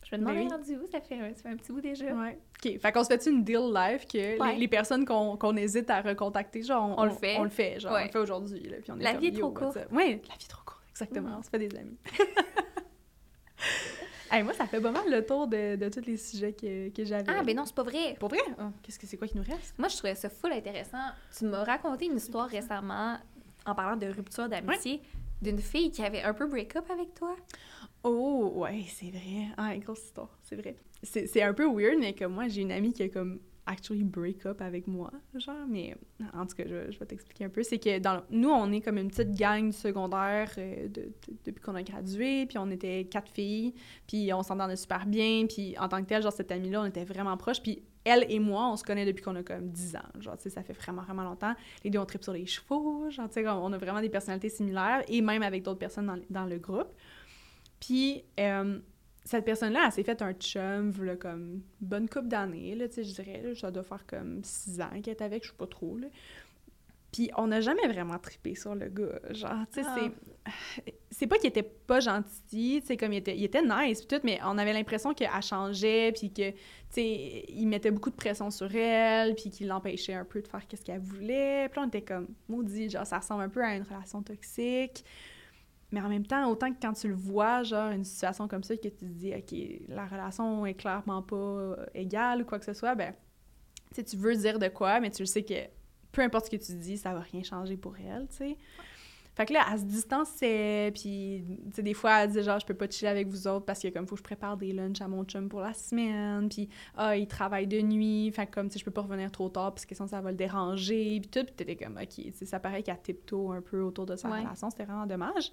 Je 0.09 0.15
me 0.15 0.19
demande 0.21 0.35
Ben 0.35 0.43
oui. 0.43 0.49
rendu 0.51 0.75
où, 0.77 0.87
ça 0.91 1.01
fait, 1.01 1.15
un- 1.15 1.33
ça 1.33 1.41
fait 1.41 1.49
un 1.49 1.57
petit 1.57 1.71
bout 1.71 1.81
déjà. 1.81 2.05
Ouais. 2.05 2.37
OK. 2.63 2.79
Fait 2.79 2.91
qu'on 2.91 3.03
se 3.03 3.07
fait 3.09 3.25
une 3.27 3.43
deal 3.43 3.71
live 3.73 4.05
que 4.05 4.39
Ouais. 4.39 4.53
les, 4.53 4.59
les 4.59 4.67
personnes 4.67 5.03
qu'on 5.03 5.35
qu'on 5.35 5.55
hésite 5.57 5.89
à 5.89 6.01
recontacter, 6.01 6.61
genre, 6.61 6.95
on, 6.95 7.01
On 7.01 7.05
le 7.05 7.09
fait. 7.11 7.37
On 7.39 7.43
le 7.43 7.49
fait, 7.49 7.79
genre, 7.79 7.91
Ouais. 7.93 8.01
on 8.01 8.05
le 8.05 8.11
fait 8.11 8.19
aujourd'hui. 8.19 8.59
là, 8.69 8.77
Puis 8.83 8.91
on 8.91 8.99
est 8.99 9.03
La 9.03 9.13
vie 9.13 9.27
est 9.27 9.39
trop 9.39 9.49
courte. 9.49 9.77
Ouais, 9.91 10.21
la 10.29 10.35
vie 10.35 10.45
est 10.45 10.47
trop 10.47 10.61
courte, 10.63 10.83
exactement. 10.91 11.29
Mhm. 11.29 11.35
On 11.39 11.41
se 11.41 11.49
fait 11.49 11.57
des 11.59 11.75
amis. 11.75 11.97
hey, 14.31 14.43
moi, 14.43 14.53
ça 14.53 14.65
fait 14.67 14.79
pas 14.81 14.91
mal 14.91 15.09
le 15.09 15.25
tour 15.25 15.47
de, 15.47 15.75
de 15.75 15.89
tous 15.89 16.05
les 16.05 16.17
sujets 16.17 16.53
que, 16.53 16.89
que 16.89 17.05
j'avais. 17.05 17.31
Ah, 17.31 17.43
ben 17.43 17.55
non, 17.55 17.65
c'est 17.65 17.75
pas 17.75 17.83
vrai. 17.83 18.15
Pour 18.19 18.29
vrai? 18.29 18.39
Ah, 18.57 18.71
Qu'est-ce 18.83 18.99
que 18.99 19.07
c'est 19.07 19.17
quoi 19.17 19.27
qui 19.27 19.37
nous 19.37 19.43
reste? 19.43 19.73
Moi, 19.77 19.87
je 19.87 19.97
trouvais 19.97 20.15
ça 20.15 20.29
full 20.29 20.51
intéressant. 20.51 20.97
Tu 21.37 21.45
m'as 21.45 21.63
raconté 21.63 22.05
une 22.05 22.17
histoire 22.17 22.47
récemment, 22.47 23.17
en 23.65 23.75
parlant 23.75 23.95
de 23.97 24.07
rupture 24.07 24.47
d'amitié, 24.49 25.01
d'une 25.41 25.59
fille 25.59 25.91
qui 25.91 26.03
avait 26.03 26.23
un 26.23 26.33
peu 26.33 26.47
break-up 26.47 26.85
avec 26.89 27.13
toi. 27.13 27.35
Oh, 28.03 28.51
ouais, 28.55 28.83
c'est 28.89 29.09
vrai. 29.09 29.47
Ah, 29.57 29.75
grosse 29.77 30.03
histoire, 30.05 30.29
c'est 30.43 30.55
vrai. 30.55 30.75
C'est 31.03 31.27
c'est 31.27 31.41
un 31.43 31.53
peu 31.53 31.65
weird, 31.67 31.99
mais 31.99 32.13
comme 32.13 32.33
moi, 32.33 32.47
j'ai 32.47 32.61
une 32.61 32.71
amie 32.71 32.93
qui 32.93 33.03
a 33.03 33.09
comme 33.09 33.39
actually 33.67 34.03
break 34.03 34.45
up 34.45 34.61
avec 34.61 34.85
moi, 34.87 35.11
genre, 35.33 35.65
mais 35.67 35.95
en 36.33 36.45
tout 36.45 36.55
cas, 36.55 36.65
je, 36.67 36.91
je 36.91 36.99
vais 36.99 37.05
t'expliquer 37.05 37.45
un 37.45 37.49
peu. 37.49 37.63
C'est 37.63 37.79
que 37.79 37.97
dans, 37.99 38.21
nous, 38.29 38.49
on 38.49 38.71
est 38.71 38.81
comme 38.81 38.97
une 38.97 39.09
petite 39.09 39.31
gang 39.35 39.71
secondaire 39.71 40.51
euh, 40.59 40.87
de- 40.87 41.01
de- 41.01 41.11
depuis 41.45 41.61
qu'on 41.61 41.73
a 41.75 41.81
gradué, 41.81 42.45
puis 42.45 42.57
on 42.59 42.69
était 42.69 43.05
quatre 43.05 43.31
filles, 43.31 43.73
puis 44.07 44.31
on 44.33 44.43
s'entendait 44.43 44.75
super 44.75 45.05
bien, 45.07 45.45
puis 45.47 45.75
en 45.79 45.87
tant 45.87 46.01
que 46.03 46.07
telle, 46.07 46.21
genre, 46.21 46.31
cette 46.31 46.51
amie-là, 46.51 46.81
on 46.81 46.85
était 46.85 47.05
vraiment 47.05 47.35
proches, 47.37 47.61
puis 47.61 47.81
elle 48.03 48.25
et 48.29 48.37
moi, 48.37 48.69
on 48.71 48.75
se 48.75 48.83
connaît 48.83 49.03
depuis 49.05 49.23
qu'on 49.23 49.35
a 49.35 49.41
comme 49.41 49.69
10 49.71 49.95
ans, 49.95 50.19
genre, 50.19 50.37
tu 50.37 50.43
sais, 50.43 50.49
ça 50.51 50.61
fait 50.61 50.73
vraiment, 50.73 51.01
vraiment 51.01 51.23
longtemps. 51.23 51.55
Les 51.83 51.89
deux, 51.89 51.97
on 51.97 52.05
tripe 52.05 52.23
sur 52.23 52.33
les 52.33 52.45
chevaux, 52.45 53.09
genre, 53.09 53.27
tu 53.29 53.33
sais, 53.41 53.47
on 53.49 53.73
a 53.73 53.77
vraiment 53.79 53.99
des 54.01 54.09
personnalités 54.09 54.49
similaires, 54.49 55.01
et 55.07 55.21
même 55.21 55.41
avec 55.41 55.63
d'autres 55.63 55.79
personnes 55.79 56.05
dans, 56.05 56.19
dans 56.29 56.45
le 56.45 56.59
groupe. 56.59 56.93
Puis, 57.79 58.23
euh, 58.39 58.79
cette 59.25 59.43
personne-là, 59.43 59.85
elle 59.87 59.91
s'est 59.91 60.03
fait 60.03 60.21
un 60.21 60.33
chum, 60.33 60.93
là, 61.03 61.15
comme 61.15 61.61
bonne 61.81 62.07
couple 62.07 62.27
d'années, 62.27 62.75
là, 62.75 62.87
tu 62.87 62.95
sais, 62.95 63.03
je 63.03 63.13
dirais, 63.13 63.41
là, 63.43 63.55
ça 63.55 63.71
doit 63.71 63.83
faire 63.83 64.05
comme 64.05 64.43
six 64.43 64.79
ans 64.79 64.89
qu'elle 65.03 65.15
est 65.15 65.21
avec, 65.21 65.43
je 65.43 65.49
sais 65.49 65.55
pas 65.57 65.67
trop, 65.67 65.97
là. 65.97 66.07
Puis 67.11 67.31
on 67.37 67.47
n'a 67.47 67.61
jamais 67.61 67.87
vraiment 67.87 68.19
trippé 68.19 68.55
sur 68.55 68.75
le 68.75 68.87
gars, 68.89 69.19
genre, 69.31 69.65
tu 69.73 69.81
sais, 69.81 69.87
Ah. 69.87 69.97
c'est... 69.99 70.93
C'est 71.17 71.27
pas 71.27 71.37
qu'il 71.37 71.47
était 71.47 71.63
pas 71.63 72.01
gentil, 72.01 72.79
tu 72.81 72.87
sais, 72.87 72.97
comme 72.97 73.13
il 73.13 73.17
était, 73.17 73.37
il 73.37 73.43
était 73.45 73.61
nice, 73.61 74.05
tout, 74.05 74.19
mais 74.25 74.37
on 74.43 74.57
avait 74.57 74.73
l'impression 74.73 75.13
qu'elle 75.13 75.29
changeait, 75.41 76.11
puis 76.11 76.29
que, 76.29 76.51
tu 76.51 76.57
sais, 76.89 77.45
il 77.47 77.65
mettait 77.67 77.89
beaucoup 77.89 78.09
de 78.09 78.15
pression 78.17 78.51
sur 78.51 78.75
elle, 78.75 79.33
puis 79.33 79.49
qu'il 79.49 79.67
l'empêchait 79.67 80.13
un 80.13 80.25
peu 80.25 80.41
de 80.41 80.47
faire 80.47 80.67
qu'est-ce 80.67 80.83
qu'elle 80.83 80.99
voulait. 80.99 81.69
Puis 81.69 81.79
là, 81.79 81.85
on 81.85 81.87
était 81.87 82.01
comme, 82.01 82.27
maudit, 82.49 82.89
genre, 82.89 83.07
ça 83.07 83.19
ressemble 83.19 83.43
un 83.43 83.49
peu 83.49 83.63
à 83.63 83.75
une 83.77 83.83
relation 83.83 84.21
toxique. 84.21 85.05
Mais 85.95 86.01
en 86.01 86.09
même 86.09 86.25
temps, 86.27 86.45
autant 86.49 86.73
que 86.73 86.77
quand 86.81 86.91
tu 86.91 87.07
le 87.07 87.13
vois, 87.15 87.63
genre, 87.63 87.89
une 87.91 88.03
situation 88.03 88.49
comme 88.49 88.63
ça, 88.63 88.75
que 88.75 88.81
tu 88.81 88.91
te 88.91 89.05
dis, 89.05 89.33
OK, 89.33 89.55
la 89.87 90.05
relation 90.05 90.65
est 90.65 90.73
clairement 90.73 91.21
pas 91.21 91.35
euh, 91.37 91.85
égale 91.93 92.41
ou 92.41 92.45
quoi 92.45 92.59
que 92.59 92.65
ce 92.65 92.73
soit, 92.73 92.95
ben, 92.95 93.13
tu 93.93 94.03
tu 94.03 94.17
veux 94.17 94.35
dire 94.35 94.59
de 94.59 94.67
quoi, 94.67 94.99
mais 94.99 95.09
tu 95.09 95.21
le 95.21 95.25
sais 95.25 95.43
que 95.43 95.53
peu 96.11 96.21
importe 96.21 96.47
ce 96.47 96.51
que 96.51 96.61
tu 96.61 96.73
dis, 96.73 96.97
ça 96.97 97.13
va 97.13 97.21
rien 97.21 97.43
changer 97.43 97.77
pour 97.77 97.95
elle, 97.97 98.27
tu 98.27 98.35
sais. 98.35 98.57
Fait 99.35 99.45
que 99.45 99.51
là, 99.51 99.65
elle 99.69 99.79
se 99.79 99.83
distançait, 99.83 100.91
puis, 100.93 101.43
tu 101.65 101.71
sais, 101.75 101.83
des 101.83 101.93
fois, 101.93 102.21
elle 102.23 102.29
disait 102.29 102.43
genre, 102.43 102.57
je 102.57 102.65
peux 102.65 102.73
pas 102.73 102.89
chiller 102.89 103.09
avec 103.11 103.27
vous 103.27 103.47
autres 103.49 103.65
parce 103.65 103.81
que, 103.81 103.89
comme, 103.89 104.07
faut 104.07 104.15
que 104.15 104.19
je 104.19 104.23
prépare 104.23 104.55
des 104.55 104.71
lunchs 104.71 105.01
à 105.01 105.09
mon 105.09 105.25
chum 105.25 105.49
pour 105.49 105.59
la 105.59 105.73
semaine, 105.73 106.47
puis, 106.47 106.69
ah, 106.95 107.17
il 107.17 107.27
travaille 107.27 107.67
de 107.67 107.81
nuit, 107.81 108.31
fait 108.31 108.47
que, 108.47 108.51
comme, 108.55 108.67
tu 108.69 108.73
sais, 108.73 108.79
je 108.79 108.85
peux 108.85 108.91
pas 108.91 109.01
revenir 109.01 109.29
trop 109.31 109.49
tard 109.49 109.73
parce 109.73 109.85
que 109.85 109.93
sinon 109.93 110.07
ça 110.07 110.21
va 110.21 110.31
le 110.31 110.37
déranger, 110.37 111.19
puis 111.19 111.29
tout, 111.29 111.43
puis 111.43 111.53
t'étais 111.53 111.75
comme, 111.75 111.97
OK, 112.01 112.07
tu 112.15 112.31
sais, 112.33 112.45
ça 112.45 112.61
paraît 112.61 112.81
qu'elle 112.81 113.01
tiptoe 113.01 113.51
un 113.51 113.61
peu 113.61 113.81
autour 113.81 114.05
de 114.05 114.15
sa 114.15 114.29
Ouais. 114.29 114.39
relation, 114.39 114.69
c'était 114.69 114.85
vraiment 114.85 115.05
dommage. 115.05 115.51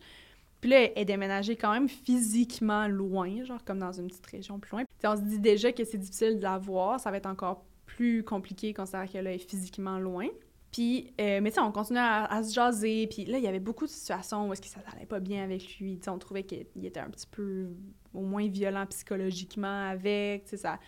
Puis 0.62 0.70
là, 0.70 0.88
elle 0.94 1.04
déménagée 1.04 1.56
quand 1.56 1.72
même 1.72 1.88
physiquement 1.88 2.86
loin, 2.86 3.42
genre 3.42 3.62
comme 3.64 3.80
dans 3.80 3.92
une 3.92 4.06
petite 4.06 4.26
région 4.26 4.60
plus 4.60 4.70
loin. 4.70 4.84
On 5.04 5.16
se 5.16 5.20
dit 5.20 5.40
déjà 5.40 5.72
que 5.72 5.84
c'est 5.84 5.98
difficile 5.98 6.38
de 6.38 6.42
la 6.42 6.56
voir, 6.56 7.00
ça 7.00 7.10
va 7.10 7.16
être 7.16 7.26
encore 7.26 7.64
plus 7.84 8.22
compliqué 8.22 8.72
considérant 8.72 9.08
qu'elle 9.08 9.26
est 9.26 9.38
physiquement 9.38 9.98
loin. 9.98 10.28
Puis, 10.70 11.12
euh, 11.20 11.40
mais 11.42 11.50
tu 11.50 11.56
sais, 11.56 11.60
on 11.60 11.72
continuait 11.72 12.00
à, 12.00 12.42
se 12.44 12.54
jaser. 12.54 13.08
Puis 13.08 13.26
là, 13.26 13.38
il 13.38 13.44
y 13.44 13.48
avait 13.48 13.58
beaucoup 13.58 13.86
de 13.86 13.90
situations 13.90 14.48
où 14.48 14.52
est-ce 14.52 14.62
que 14.62 14.68
ça 14.68 14.80
n'allait 14.88 15.04
pas 15.04 15.18
bien 15.18 15.42
avec 15.42 15.78
lui. 15.78 16.00
On 16.06 16.16
trouvait 16.16 16.44
qu'il 16.44 16.86
était 16.86 17.00
un 17.00 17.10
petit 17.10 17.26
peu, 17.26 17.66
au 18.14 18.22
moins, 18.22 18.46
violent 18.48 18.86
psychologiquement 18.86 19.88
avec. 19.90 20.44
Tu 20.44 20.50
sais, 20.50 20.56
ça... 20.58 20.78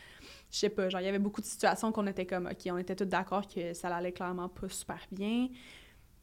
Je 0.51 0.59
sais 0.59 0.71
pas, 0.71 0.89
genre, 0.89 1.01
il 1.01 1.05
y 1.05 1.09
avait 1.09 1.19
beaucoup 1.19 1.41
de 1.41 1.47
situations 1.47 1.91
qu'on 1.91 2.07
était 2.07 2.27
comme, 2.27 2.47
OK, 2.47 2.71
on 2.71 2.79
était 2.79 2.95
tous 2.95 3.05
d'accord 3.05 3.47
que 3.47 3.75
ça 3.75 3.95
allait 3.95 4.13
clairement 4.13 4.49
pas 4.49 4.69
super 4.69 5.01
bien. 5.11 5.49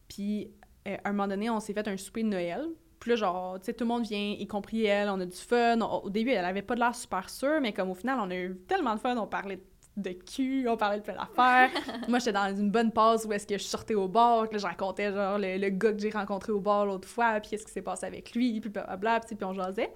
Puis, 0.08 0.49
euh, 0.88 0.95
à 1.04 1.10
un 1.10 1.12
moment 1.12 1.28
donné, 1.28 1.49
on 1.49 1.60
s'est 1.60 1.74
fait 1.74 1.88
un 1.88 1.97
souper 1.97 2.24
de 2.24 2.30
Noël. 2.30 2.66
Puis 3.02 3.10
là, 3.10 3.16
genre, 3.16 3.60
tu 3.60 3.66
sais, 3.66 3.74
tout 3.74 3.84
le 3.84 3.88
monde 3.88 4.04
vient, 4.04 4.36
y 4.38 4.45
compris 4.45 4.86
elle, 4.86 5.10
on 5.10 5.20
a 5.20 5.26
du 5.26 5.36
fun. 5.36 5.82
au 5.82 6.10
début, 6.12 6.30
elle 6.30 6.45
avait 6.45 6.62
pas 6.62 6.76
de 6.76 6.80
l'air 6.80 6.93
super 6.93 7.32
sûre, 7.32 7.60
mais 7.60 7.74
comme 7.74 7.89
au 7.89 7.95
final, 7.95 8.20
on 8.22 8.30
a 8.30 8.36
eu 8.36 8.56
tellement 8.68 8.93
de 8.93 8.99
fun, 8.99 9.18
on 9.18 9.26
parlait 9.26 9.60
de 9.97 10.12
cul, 10.12 10.68
on 10.70 10.78
parlait 10.78 10.99
de 10.99 11.04
plein 11.04 11.16
d'affaires. 11.16 11.72
Moi, 12.08 12.20
j'étais 12.20 12.34
dans 12.34 12.56
une 12.56 12.70
bonne 12.70 12.91
pause 12.91 13.26
où 13.26 13.34
est-ce 13.34 13.47
que 13.47 13.58
je 13.58 13.64
sortais 13.64 13.95
au 13.95 14.08
bar, 14.08 14.47
que 14.47 14.54
là, 14.54 14.60
je 14.60 14.68
racontais, 14.68 15.12
genre, 15.12 15.39
le, 15.39 15.70
gars 15.70 15.93
que 15.93 15.99
j'ai 15.99 16.12
rencontré 16.12 16.52
au 16.52 16.60
bar 16.60 16.86
l'autre 16.86 17.08
fois, 17.08 17.39
puis 17.39 17.49
qu'est-ce 17.49 17.66
qui 17.66 17.72
s'est 17.72 17.82
passé 17.82 18.06
avec 18.06 18.36
lui, 18.36 18.62
puis 18.62 18.70
blablabla, 18.70 19.22
puis, 19.22 19.36
puis 19.36 19.45
on 19.45 19.54
jasait. 19.54 19.91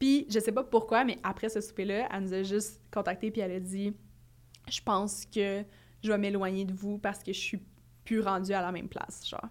Puis, 0.00 0.26
je 0.28 0.40
sais 0.40 0.50
pas 0.50 0.64
pourquoi, 0.64 1.04
mais 1.04 1.18
après 1.22 1.48
ce 1.48 1.60
souper-là, 1.60 2.08
elle 2.12 2.20
nous 2.20 2.34
a 2.34 2.42
juste 2.42 2.82
contacté, 2.92 3.30
puis 3.30 3.42
elle 3.42 3.52
a 3.52 3.60
dit 3.60 3.94
«Je 4.68 4.80
pense 4.80 5.24
que 5.24 5.62
je 6.02 6.10
vais 6.10 6.18
m'éloigner 6.18 6.64
de 6.64 6.72
vous 6.72 6.98
parce 6.98 7.22
que 7.22 7.32
je 7.32 7.38
suis 7.38 7.62
plus 8.04 8.20
rendue 8.20 8.54
à 8.54 8.60
la 8.60 8.72
même 8.72 8.88
place, 8.88 9.24
genre.» 9.24 9.48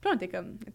Puis 0.00 0.08
on 0.08 0.14
était 0.14 0.28
comme 0.28 0.56
«De 0.66 0.70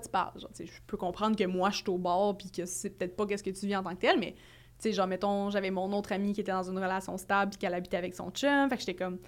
tu, 0.00 0.08
parles?» 0.08 0.38
Genre, 0.40 0.50
je 0.58 0.80
peux 0.86 0.96
comprendre 0.96 1.36
que 1.36 1.44
moi, 1.44 1.70
je 1.70 1.78
suis 1.78 1.88
au 1.88 1.98
bar, 1.98 2.36
puis 2.36 2.50
que 2.50 2.66
c'est 2.66 2.90
peut-être 2.90 3.16
pas 3.16 3.26
qu'est-ce 3.26 3.42
que 3.42 3.50
tu 3.50 3.66
vis 3.66 3.76
en 3.76 3.82
tant 3.82 3.94
que 3.94 4.00
tel, 4.00 4.18
mais 4.18 4.34
tu 4.78 4.88
sais, 4.88 4.92
genre, 4.92 5.06
mettons, 5.06 5.50
j'avais 5.50 5.70
mon 5.70 5.92
autre 5.92 6.12
amie 6.12 6.32
qui 6.32 6.40
était 6.40 6.52
dans 6.52 6.68
une 6.68 6.78
relation 6.78 7.16
stable 7.16 7.50
puis 7.50 7.58
qu'elle 7.58 7.74
habitait 7.74 7.96
avec 7.96 8.14
son 8.14 8.30
chum. 8.30 8.68
Fait 8.68 8.76
que 8.76 8.80
j'étais 8.80 8.94
comme, 8.94 9.18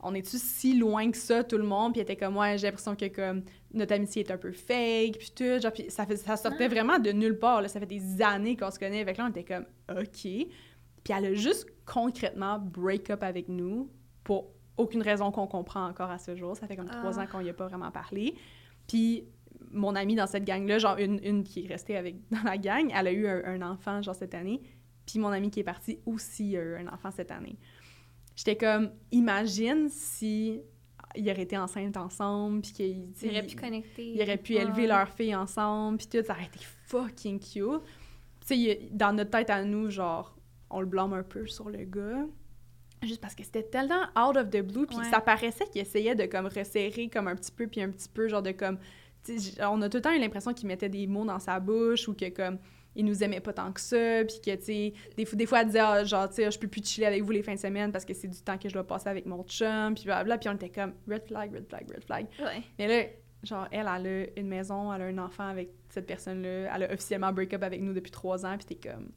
on 0.00 0.14
est-tu 0.14 0.38
si 0.38 0.76
loin 0.76 1.10
que 1.10 1.16
ça, 1.16 1.44
tout 1.44 1.58
le 1.58 1.64
monde? 1.64 1.92
Puis 1.92 2.00
elle 2.00 2.10
était 2.10 2.16
comme, 2.16 2.36
ouais, 2.36 2.58
j'ai 2.58 2.66
l'impression 2.66 2.94
que 2.94 3.06
comme 3.06 3.42
notre 3.72 3.94
amitié 3.94 4.24
est 4.24 4.30
un 4.30 4.38
peu 4.38 4.52
fake, 4.52 5.18
puis 5.18 5.32
tout. 5.34 5.60
Genre, 5.60 5.72
puis 5.72 5.86
ça, 5.88 6.06
fait, 6.06 6.16
ça 6.16 6.36
sortait 6.36 6.64
ah. 6.64 6.68
vraiment 6.68 6.98
de 6.98 7.10
nulle 7.10 7.38
part. 7.38 7.62
Là. 7.62 7.68
Ça 7.68 7.80
fait 7.80 7.86
des 7.86 8.22
années 8.22 8.56
qu'on 8.56 8.70
se 8.70 8.78
connaît. 8.78 9.00
Avec 9.00 9.18
là, 9.18 9.26
on 9.26 9.30
était 9.30 9.44
comme, 9.44 9.66
OK. 9.90 10.22
Puis 10.22 11.14
elle 11.16 11.24
a 11.24 11.34
juste 11.34 11.66
concrètement 11.86 12.58
break 12.58 13.10
up 13.10 13.22
avec 13.22 13.48
nous 13.48 13.90
pour 14.24 14.50
aucune 14.76 15.02
raison 15.02 15.30
qu'on 15.30 15.46
comprend 15.46 15.86
encore 15.86 16.10
à 16.10 16.18
ce 16.18 16.36
jour. 16.36 16.56
Ça 16.56 16.66
fait 16.66 16.76
comme 16.76 16.88
trois 16.88 17.18
ah. 17.18 17.22
ans 17.22 17.26
qu'on 17.26 17.40
y 17.40 17.50
a 17.50 17.54
pas 17.54 17.66
vraiment 17.66 17.90
parlé. 17.90 18.34
Puis 18.86 19.24
mon 19.70 19.94
amie 19.94 20.14
dans 20.14 20.26
cette 20.26 20.44
gang-là, 20.44 20.78
genre 20.78 20.96
une, 20.98 21.20
une 21.22 21.44
qui 21.44 21.64
est 21.64 21.68
restée 21.68 21.96
avec 21.96 22.16
dans 22.30 22.42
la 22.42 22.58
gang, 22.58 22.90
elle 22.94 23.06
a 23.06 23.12
eu 23.12 23.26
un, 23.26 23.44
un 23.44 23.62
enfant, 23.62 24.02
genre 24.02 24.14
cette 24.14 24.34
année. 24.34 24.60
Puis 25.06 25.18
mon 25.18 25.28
ami 25.28 25.50
qui 25.50 25.60
est 25.60 25.64
parti 25.64 25.98
aussi 26.06 26.56
a 26.56 26.62
eu 26.62 26.76
un 26.76 26.88
enfant 26.88 27.10
cette 27.10 27.30
année. 27.30 27.58
J'étais 28.36 28.56
comme, 28.56 28.90
imagine 29.10 29.88
si 29.88 30.60
ils 31.16 31.30
auraient 31.30 31.42
été 31.42 31.56
enceintes 31.56 31.96
ensemble, 31.96 32.62
puis 32.62 32.72
qu'ils 32.72 33.28
auraient 33.28 33.46
pu 33.46 33.56
connecter. 33.56 34.12
Ils 34.12 34.22
auraient 34.22 34.36
pu 34.36 34.54
élever 34.54 34.86
leur 34.86 35.08
fille 35.08 35.34
ensemble, 35.34 35.98
puis 35.98 36.06
tout, 36.06 36.24
ça 36.24 36.34
aurait 36.34 36.46
été 36.46 36.60
fucking 36.86 37.40
cute. 37.40 37.82
Tu 38.46 38.54
sais, 38.54 38.88
dans 38.92 39.12
notre 39.12 39.30
tête 39.30 39.50
à 39.50 39.64
nous, 39.64 39.90
genre, 39.90 40.36
on 40.70 40.80
le 40.80 40.86
blâme 40.86 41.12
un 41.12 41.22
peu 41.22 41.46
sur 41.46 41.68
le 41.68 41.84
gars. 41.84 42.26
Juste 43.02 43.20
parce 43.20 43.34
que 43.34 43.44
c'était 43.44 43.62
tellement 43.62 44.02
out 44.16 44.36
of 44.36 44.50
the 44.50 44.60
blue, 44.60 44.86
puis 44.86 44.96
ça 45.10 45.20
paraissait 45.20 45.66
qu'il 45.66 45.80
essayait 45.80 46.14
de 46.14 46.26
comme 46.26 46.46
resserrer 46.46 47.08
comme 47.08 47.28
un 47.28 47.36
petit 47.36 47.52
peu, 47.52 47.66
puis 47.66 47.80
un 47.80 47.90
petit 47.90 48.08
peu, 48.08 48.28
genre 48.28 48.42
de 48.42 48.52
comme... 48.52 48.78
On 49.60 49.82
a 49.82 49.88
tout 49.88 49.98
le 49.98 50.02
temps 50.02 50.12
eu 50.12 50.18
l'impression 50.18 50.52
qu'il 50.54 50.68
mettait 50.68 50.88
des 50.88 51.06
mots 51.06 51.24
dans 51.24 51.38
sa 51.38 51.60
bouche, 51.60 52.08
ou 52.08 52.14
que 52.14 52.28
comme 52.30 52.58
il 52.98 53.04
nous 53.04 53.22
aimait 53.22 53.40
pas 53.40 53.52
tant 53.52 53.72
que 53.72 53.80
ça, 53.80 54.24
puis 54.24 54.40
que, 54.44 54.56
tu 54.56 54.64
sais, 54.64 54.92
des, 55.16 55.24
des, 55.24 55.46
fois, 55.46 55.60
elle 55.60 55.66
disait, 55.66 55.78
ah, 55.78 56.02
genre, 56.04 56.28
tu 56.28 56.36
sais, 56.36 56.50
je 56.50 56.58
peux 56.58 56.66
plus 56.66 56.84
chiller 56.84 57.06
avec 57.06 57.22
vous 57.22 57.30
les 57.30 57.44
fins 57.44 57.54
de 57.54 57.60
semaine 57.60 57.92
parce 57.92 58.04
que 58.04 58.12
c'est 58.12 58.26
du 58.26 58.40
temps 58.40 58.58
que 58.58 58.68
je 58.68 58.74
dois 58.74 58.84
passer 58.84 59.08
avec 59.08 59.24
mon 59.24 59.44
chum, 59.44 59.94
puis 59.94 60.04
blablabla, 60.04 60.38
puis 60.38 60.48
on 60.48 60.54
était 60.54 60.70
comme, 60.70 60.94
red 61.08 61.24
flag, 61.26 61.54
red 61.54 61.66
flag, 61.68 61.88
red 61.88 62.04
flag. 62.04 62.26
Mais 62.78 62.88
là, 62.88 63.08
genre, 63.44 63.68
elle, 63.70 63.88
elle 63.94 64.06
a 64.06 64.40
une 64.40 64.48
maison, 64.48 64.92
elle 64.92 65.02
a 65.02 65.04
un 65.04 65.18
enfant 65.18 65.48
avec 65.48 65.70
cette 65.90 66.06
personne-là, 66.06 66.74
elle 66.74 66.82
a 66.82 66.92
officiellement 66.92 67.32
break 67.32 67.54
up 67.54 67.62
avec 67.62 67.80
nous 67.80 67.92
depuis 67.92 68.10
trois 68.10 68.44
ans, 68.44 68.56
puis 68.58 68.76
t'es 68.76 68.88
comme, 68.90 69.10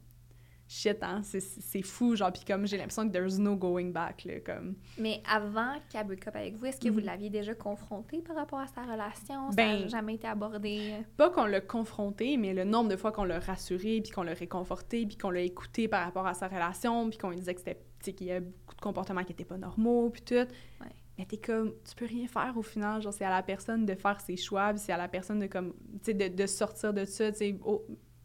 shit, 0.71 1.03
hein, 1.03 1.21
c'est 1.23 1.81
fou, 1.81 2.15
genre, 2.15 2.31
puis 2.31 2.43
comme 2.47 2.65
j'ai 2.65 2.77
l'impression 2.77 3.05
que 3.05 3.11
there's 3.11 3.37
no 3.37 3.57
going 3.57 3.89
back, 3.89 4.23
là, 4.23 4.39
comme... 4.39 4.75
Mais 4.97 5.21
avant 5.29 5.73
qu'elle 5.89 6.07
break 6.07 6.25
up 6.29 6.35
avec 6.37 6.55
vous, 6.55 6.65
est-ce 6.65 6.79
que 6.79 6.87
vous 6.87 7.01
mhm. 7.01 7.07
l'aviez 7.07 7.29
déjà 7.29 7.53
confronté 7.53 8.21
par 8.21 8.37
rapport 8.37 8.59
à 8.59 8.67
sa 8.67 8.83
relation? 8.83 9.51
Ça 9.51 9.55
n'a 9.65 9.79
ben, 9.79 9.89
jamais 9.89 10.15
été 10.15 10.27
abordé? 10.27 10.93
Pas 11.17 11.29
qu'on 11.29 11.45
l'a 11.45 11.59
confronté, 11.59 12.37
mais 12.37 12.53
le 12.53 12.63
nombre 12.63 12.89
de 12.89 12.95
fois 12.95 13.11
qu'on 13.11 13.25
l'a 13.25 13.39
rassuré, 13.39 13.99
puis 14.01 14.13
qu'on 14.13 14.23
l'a 14.23 14.33
réconforté, 14.33 15.05
puis 15.05 15.17
qu'on 15.17 15.29
l'a 15.29 15.41
écouté 15.41 15.89
par 15.89 16.05
rapport 16.05 16.25
à 16.25 16.33
sa 16.33 16.47
relation, 16.47 17.09
puis 17.09 17.17
qu'on 17.17 17.31
lui 17.31 17.37
disait 17.37 17.53
que 17.53 17.59
c'était, 17.59 18.13
qu'il 18.13 18.27
y 18.27 18.31
avait 18.31 18.39
beaucoup 18.39 18.75
de 18.75 18.81
comportements 18.81 19.25
qui 19.25 19.33
étaient 19.33 19.43
pas 19.43 19.57
normaux, 19.57 20.09
puis 20.09 20.21
tout... 20.21 20.35
Ouais. 20.35 20.95
Mais 21.17 21.25
t'es 21.25 21.37
comme, 21.37 21.73
tu 21.87 21.93
peux 21.95 22.05
rien 22.05 22.27
faire 22.27 22.53
au 22.55 22.63
final, 22.63 23.01
genre, 23.01 23.13
c'est 23.13 23.25
à 23.25 23.29
la 23.29 23.43
personne 23.43 23.85
de 23.85 23.93
faire 23.93 24.21
ses 24.21 24.37
choix, 24.37 24.75
c'est 24.77 24.93
à 24.93 24.97
la 24.97 25.09
personne 25.09 25.39
de, 25.39 25.47
comme, 25.47 25.73
tu 25.95 25.99
sais, 26.05 26.13
de, 26.13 26.29
de, 26.29 26.45
sortir 26.47 26.93
de 26.93 27.03
ça, 27.03 27.29
tu 27.31 27.37
sais, 27.37 27.59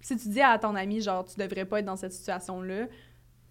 si 0.01 0.17
tu 0.17 0.29
dis 0.29 0.41
à 0.41 0.59
ton 0.59 0.75
ami, 0.75 1.01
genre, 1.01 1.25
tu 1.25 1.39
devrais 1.39 1.65
pas 1.65 1.81
être 1.81 1.85
dans 1.85 1.97
cette 1.97 2.13
situation-là, 2.13 2.87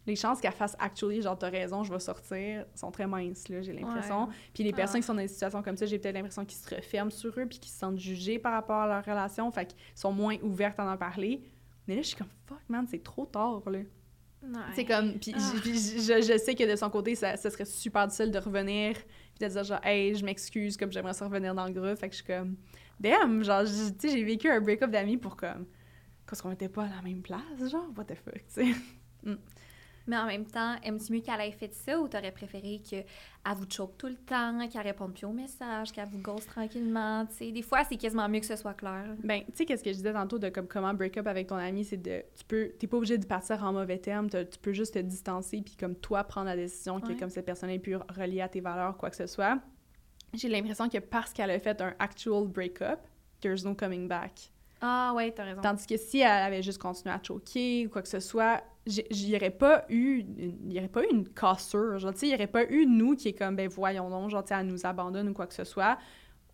les 0.07 0.15
chances 0.15 0.39
qu'elle 0.39 0.51
fasse 0.51 0.75
actually, 0.79 1.21
genre, 1.21 1.37
t'as 1.37 1.49
raison, 1.49 1.83
je 1.83 1.91
vais 1.91 1.99
sortir, 1.99 2.65
sont 2.75 2.91
très 2.91 3.07
minces, 3.07 3.49
là, 3.49 3.61
j'ai 3.61 3.73
l'impression. 3.73 4.29
Puis 4.53 4.63
les 4.63 4.73
personnes 4.73 5.01
qui 5.01 5.07
sont 5.07 5.15
dans 5.15 5.21
des 5.21 5.27
situations 5.27 5.63
comme 5.63 5.77
ça, 5.77 5.85
j'ai 5.85 5.97
peut-être 5.97 6.15
l'impression 6.15 6.45
qu'ils 6.45 6.59
se 6.59 6.75
referment 6.75 7.11
sur 7.11 7.29
eux 7.39 7.45
puis 7.47 7.59
qu'ils 7.59 7.71
se 7.71 7.79
sentent 7.79 7.99
jugés 7.99 8.37
par 8.37 8.53
rapport 8.53 8.81
à 8.81 8.87
leur 8.87 9.05
relation, 9.05 9.49
fait 9.51 9.65
qu'ils 9.65 9.77
sont 9.95 10.11
moins 10.11 10.37
ouverts 10.43 10.75
à 10.77 10.91
en 10.91 10.97
parler. 10.97 11.41
Mais 11.87 11.95
là, 11.95 12.01
je 12.01 12.07
suis 12.07 12.17
comme, 12.17 12.29
fuck, 12.45 12.61
man, 12.69 12.85
c'est 12.89 13.03
trop 13.03 13.25
tard, 13.25 13.61
là. 13.69 13.79
C'est 14.75 14.85
comme, 14.85 15.13
puis 15.13 15.33
ah. 15.35 15.39
je, 15.63 16.21
je, 16.21 16.37
sais 16.37 16.53
que 16.53 16.69
de 16.69 16.75
son 16.75 16.91
côté, 16.91 17.15
ça, 17.15 17.35
ça 17.35 17.49
serait 17.49 17.65
super 17.65 18.05
difficile 18.05 18.29
de 18.29 18.37
revenir 18.37 18.95
puis 18.95 19.47
de 19.47 19.51
dire 19.51 19.63
genre, 19.63 19.83
hey, 19.83 20.13
je 20.13 20.23
m'excuse, 20.23 20.77
comme 20.77 20.91
j'aimerais 20.91 21.13
ça 21.13 21.25
revenir 21.25 21.55
dans 21.55 21.65
le 21.65 21.71
groupe. 21.71 21.97
Fait 21.97 22.09
que 22.09 22.15
je 22.15 22.21
suis 22.21 22.31
comme, 22.31 22.55
damn, 22.99 23.43
genre, 23.43 23.63
tu 23.63 23.71
sais, 23.71 24.09
j'ai 24.09 24.23
vécu 24.23 24.47
un 24.47 24.61
break-up 24.61 24.91
d'amis 24.91 25.17
pour 25.17 25.35
comme 25.35 25.65
parce 26.27 26.41
qu'on 26.41 26.51
était 26.51 26.69
pas 26.69 26.83
à 26.83 26.89
la 26.89 27.01
même 27.01 27.21
place, 27.21 27.69
genre, 27.69 27.87
what 27.97 28.05
the 28.05 28.15
fuck, 28.15 28.33
tu 28.33 28.43
sais. 28.47 28.75
Mm. 29.23 29.35
Mais 30.07 30.17
en 30.17 30.27
même 30.27 30.45
temps, 30.45 30.75
aimes-tu 30.83 31.13
mieux 31.13 31.21
qu'elle 31.21 31.41
ait 31.41 31.51
fait 31.51 31.73
ça 31.73 31.99
ou 31.99 32.07
t'aurais 32.07 32.31
préféré 32.31 32.79
qu'elle 32.87 33.05
vous 33.55 33.65
choque 33.67 33.97
tout 33.97 34.07
le 34.07 34.15
temps, 34.15 34.67
qu'elle 34.67 34.83
réponde 34.83 35.15
plus 35.15 35.25
aux 35.25 35.31
messages, 35.31 35.91
qu'elle 35.91 36.07
vous 36.07 36.19
gosse 36.19 36.45
tranquillement, 36.45 37.25
tu 37.25 37.33
sais? 37.33 37.51
Des 37.51 37.63
fois, 37.63 37.83
c'est 37.83 37.97
quasiment 37.97 38.29
mieux 38.29 38.39
que 38.39 38.45
ce 38.45 38.55
soit 38.55 38.75
clair. 38.75 39.15
Ben, 39.23 39.41
tu 39.47 39.53
sais, 39.55 39.65
qu'est-ce 39.65 39.83
que 39.83 39.89
je 39.89 39.95
disais 39.95 40.13
tantôt 40.13 40.37
de 40.37 40.49
comme, 40.49 40.67
comment 40.67 40.93
break 40.93 41.17
up 41.17 41.25
avec 41.25 41.47
ton 41.47 41.55
ami, 41.55 41.83
c'est 41.83 41.97
de... 41.97 42.23
Tu 42.35 42.43
peux... 42.47 42.71
T'es 42.77 42.85
pas 42.85 42.97
obligé 42.97 43.17
de 43.17 43.25
partir 43.25 43.63
en 43.63 43.73
mauvais 43.73 43.97
termes, 43.97 44.29
tu 44.29 44.59
peux 44.61 44.73
juste 44.73 44.93
te 44.93 44.99
distancer 44.99 45.63
puis 45.63 45.75
comme 45.75 45.95
toi 45.95 46.23
prendre 46.23 46.47
la 46.47 46.55
décision 46.55 47.01
que 47.01 47.13
comme 47.13 47.29
cette 47.29 47.45
personne 47.45 47.71
est 47.71 47.79
plus 47.79 47.95
reliée 47.95 48.41
à 48.41 48.47
tes 48.47 48.61
valeurs, 48.61 48.97
quoi 48.97 49.09
que 49.09 49.15
ce 49.15 49.25
soit. 49.25 49.59
J'ai 50.35 50.49
l'impression 50.49 50.87
que 50.87 50.99
parce 50.99 51.33
qu'elle 51.33 51.49
a 51.49 51.59
fait 51.59 51.81
un 51.81 51.95
actual 51.97 52.47
break-up, 52.47 52.99
there's 53.41 53.65
no 53.65 53.73
coming 53.73 54.07
back. 54.07 54.51
Ah 54.81 55.13
ouais, 55.15 55.31
t'as 55.31 55.43
raison. 55.43 55.61
Tandis 55.61 55.87
que 55.87 55.97
si 55.97 56.19
elle 56.19 56.27
avait 56.27 56.61
juste 56.61 56.77
continué 56.77 57.13
à 57.13 57.19
choquer 57.21 57.87
ou 57.87 57.89
quoi 57.89 58.01
que 58.01 58.07
ce 58.07 58.19
soit, 58.19 58.61
il 58.85 59.29
y 59.29 59.35
aurait 59.35 59.49
pas 59.49 59.85
eu 59.89 60.23
une 61.11 61.27
cassure 61.29 61.97
genre 61.97 62.13
il 62.21 62.29
y 62.29 62.33
aurait 62.33 62.47
pas 62.47 62.69
eu 62.69 62.85
nous 62.85 63.15
qui 63.15 63.29
est 63.29 63.33
comme 63.33 63.55
ben 63.55 63.67
voyons 63.67 64.09
non 64.09 64.29
genre 64.29 64.45
elle 64.49 64.67
nous 64.67 64.85
abandonne 64.85 65.29
ou 65.29 65.33
quoi 65.33 65.47
que 65.47 65.53
ce 65.53 65.63
soit. 65.63 65.97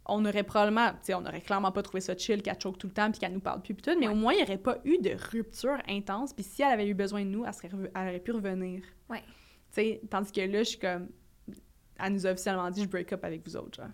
On 0.06 0.26
aurait 0.26 0.44
probablement 0.44 0.92
tu 1.04 1.14
on 1.14 1.26
aurait 1.26 1.42
clairement 1.42 1.72
pas 1.72 1.84
trouvé 1.84 2.02
ça 2.02 2.18
chill 2.18 2.42
qu'elle 2.42 2.60
choque 2.60 2.78
tout 2.78 2.88
le 2.88 2.94
temps 2.94 3.12
puis 3.12 3.20
qu'elle 3.20 3.34
nous 3.34 3.42
parle 3.42 3.62
plus 3.62 3.76
tout 3.76 3.92
mais 4.00 4.08
au 4.08 4.16
moins 4.16 4.34
il 4.34 4.40
y 4.40 4.44
aurait 4.44 4.58
pas 4.58 4.78
eu 4.86 4.98
de 4.98 5.12
rupture 5.32 5.78
intense 5.88 6.34
puis 6.34 6.44
si 6.44 6.62
elle 6.62 6.72
avait 6.72 6.88
eu 6.88 6.94
besoin 6.94 7.24
de 7.24 7.30
nous 7.30 7.46
elle, 7.46 7.54
serait 7.54 7.70
elle 7.96 8.08
aurait 8.08 8.20
pu 8.20 8.32
revenir. 8.32 8.82
Ouais. 9.10 9.22
Tu 9.22 9.74
sais 9.74 10.02
tandis 10.10 10.32
que 10.32 10.42
là 10.42 10.60
je 10.60 10.70
suis 10.70 10.80
comme 10.80 11.10
elle 12.00 12.14
nous 12.14 12.26
a 12.26 12.32
officiellement 12.32 12.70
dit 12.72 12.84
je 12.84 12.88
break 12.88 13.12
up 13.14 13.24
avec 13.26 13.46
vous 13.46 13.58
autres 13.58 13.82
genre 13.82 13.92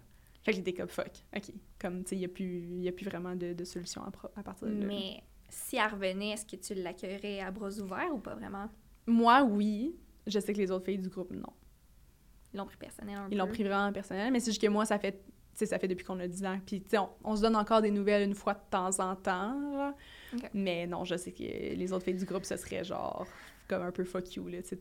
fait 0.48 0.54
que 0.54 0.58
j'étais 0.60 0.74
comme 0.74 0.88
fuck, 0.88 1.12
ok. 1.36 1.52
Comme, 1.78 2.04
tu 2.06 2.10
sais, 2.12 2.16
il 2.16 2.20
n'y 2.20 2.26
a, 2.26 2.30
plus, 2.30 2.88
a 2.88 2.92
plus 2.94 3.06
vraiment 3.06 3.36
de, 3.36 3.52
de 3.52 3.64
solution 3.66 4.02
à, 4.04 4.12
à, 4.38 4.44
partir 4.44 4.70
de 4.70 4.76
là. 4.76 4.86
Mais 4.86 5.22
si 5.50 5.76
elle 5.76 5.92
revenait, 5.92 6.30
est-ce 6.30 6.46
que 6.46 6.56
tu 6.56 6.74
l'accueillerais 6.74 7.42
à 7.42 7.52
bras 7.52 7.70
ouverts 7.80 8.14
ou 8.14 8.20
pas 8.20 8.34
vraiment? 8.34 8.70
Moi, 9.06 9.44
oui. 9.44 9.98
Je 10.26 10.40
sais 10.40 10.54
que 10.54 10.58
les 10.58 10.72
autres 10.72 10.86
filles 10.86 11.00
du 11.00 11.10
groupe, 11.10 11.32
non. 11.32 11.52
Ils 12.54 12.58
l'ont 12.58 12.66
pris 12.66 12.78
personnel 12.78 13.18
un 13.18 13.28
Ils 13.30 13.38
l'ont 13.38 13.48
pris 13.48 13.64
vraiment 13.64 13.92
personnel, 13.92 14.32
mais 14.32 14.40
c'est 14.40 14.52
juste 14.52 14.62
que 14.62 14.68
moi, 14.68 14.86
ça 14.86 14.98
fait, 14.98 15.22
ça 15.54 15.78
fait 15.80 15.88
depuis 15.90 16.06
qu'on 16.06 16.20
a 16.22 16.28
10 16.28 16.46
ans. 16.46 16.60
Puis, 16.66 16.82
tu 16.82 16.92
sais, 16.92 16.98
on, 17.26 17.36
se 17.36 17.42
donne 17.42 17.58
encore 17.58 17.82
des 17.82 17.92
nouvelles 17.92 18.24
une 18.24 18.36
fois 18.36 18.54
de 18.54 18.70
temps 18.70 19.00
en 19.02 19.18
temps. 19.18 19.94
Mais 20.54 20.88
non, 20.88 21.04
je 21.04 21.18
sais 21.18 21.34
que 21.34 21.44
les 21.44 21.92
autres 21.92 22.06
filles 22.06 22.16
du 22.16 22.26
groupe, 22.26 22.46
ce 22.46 22.56
serait 22.56 22.86
genre 22.86 23.28
comme 23.68 23.82
un 23.82 23.92
peu 23.92 24.04
fuck 24.04 24.36
you, 24.36 24.48
là. 24.48 24.62
Tu, 24.62 24.76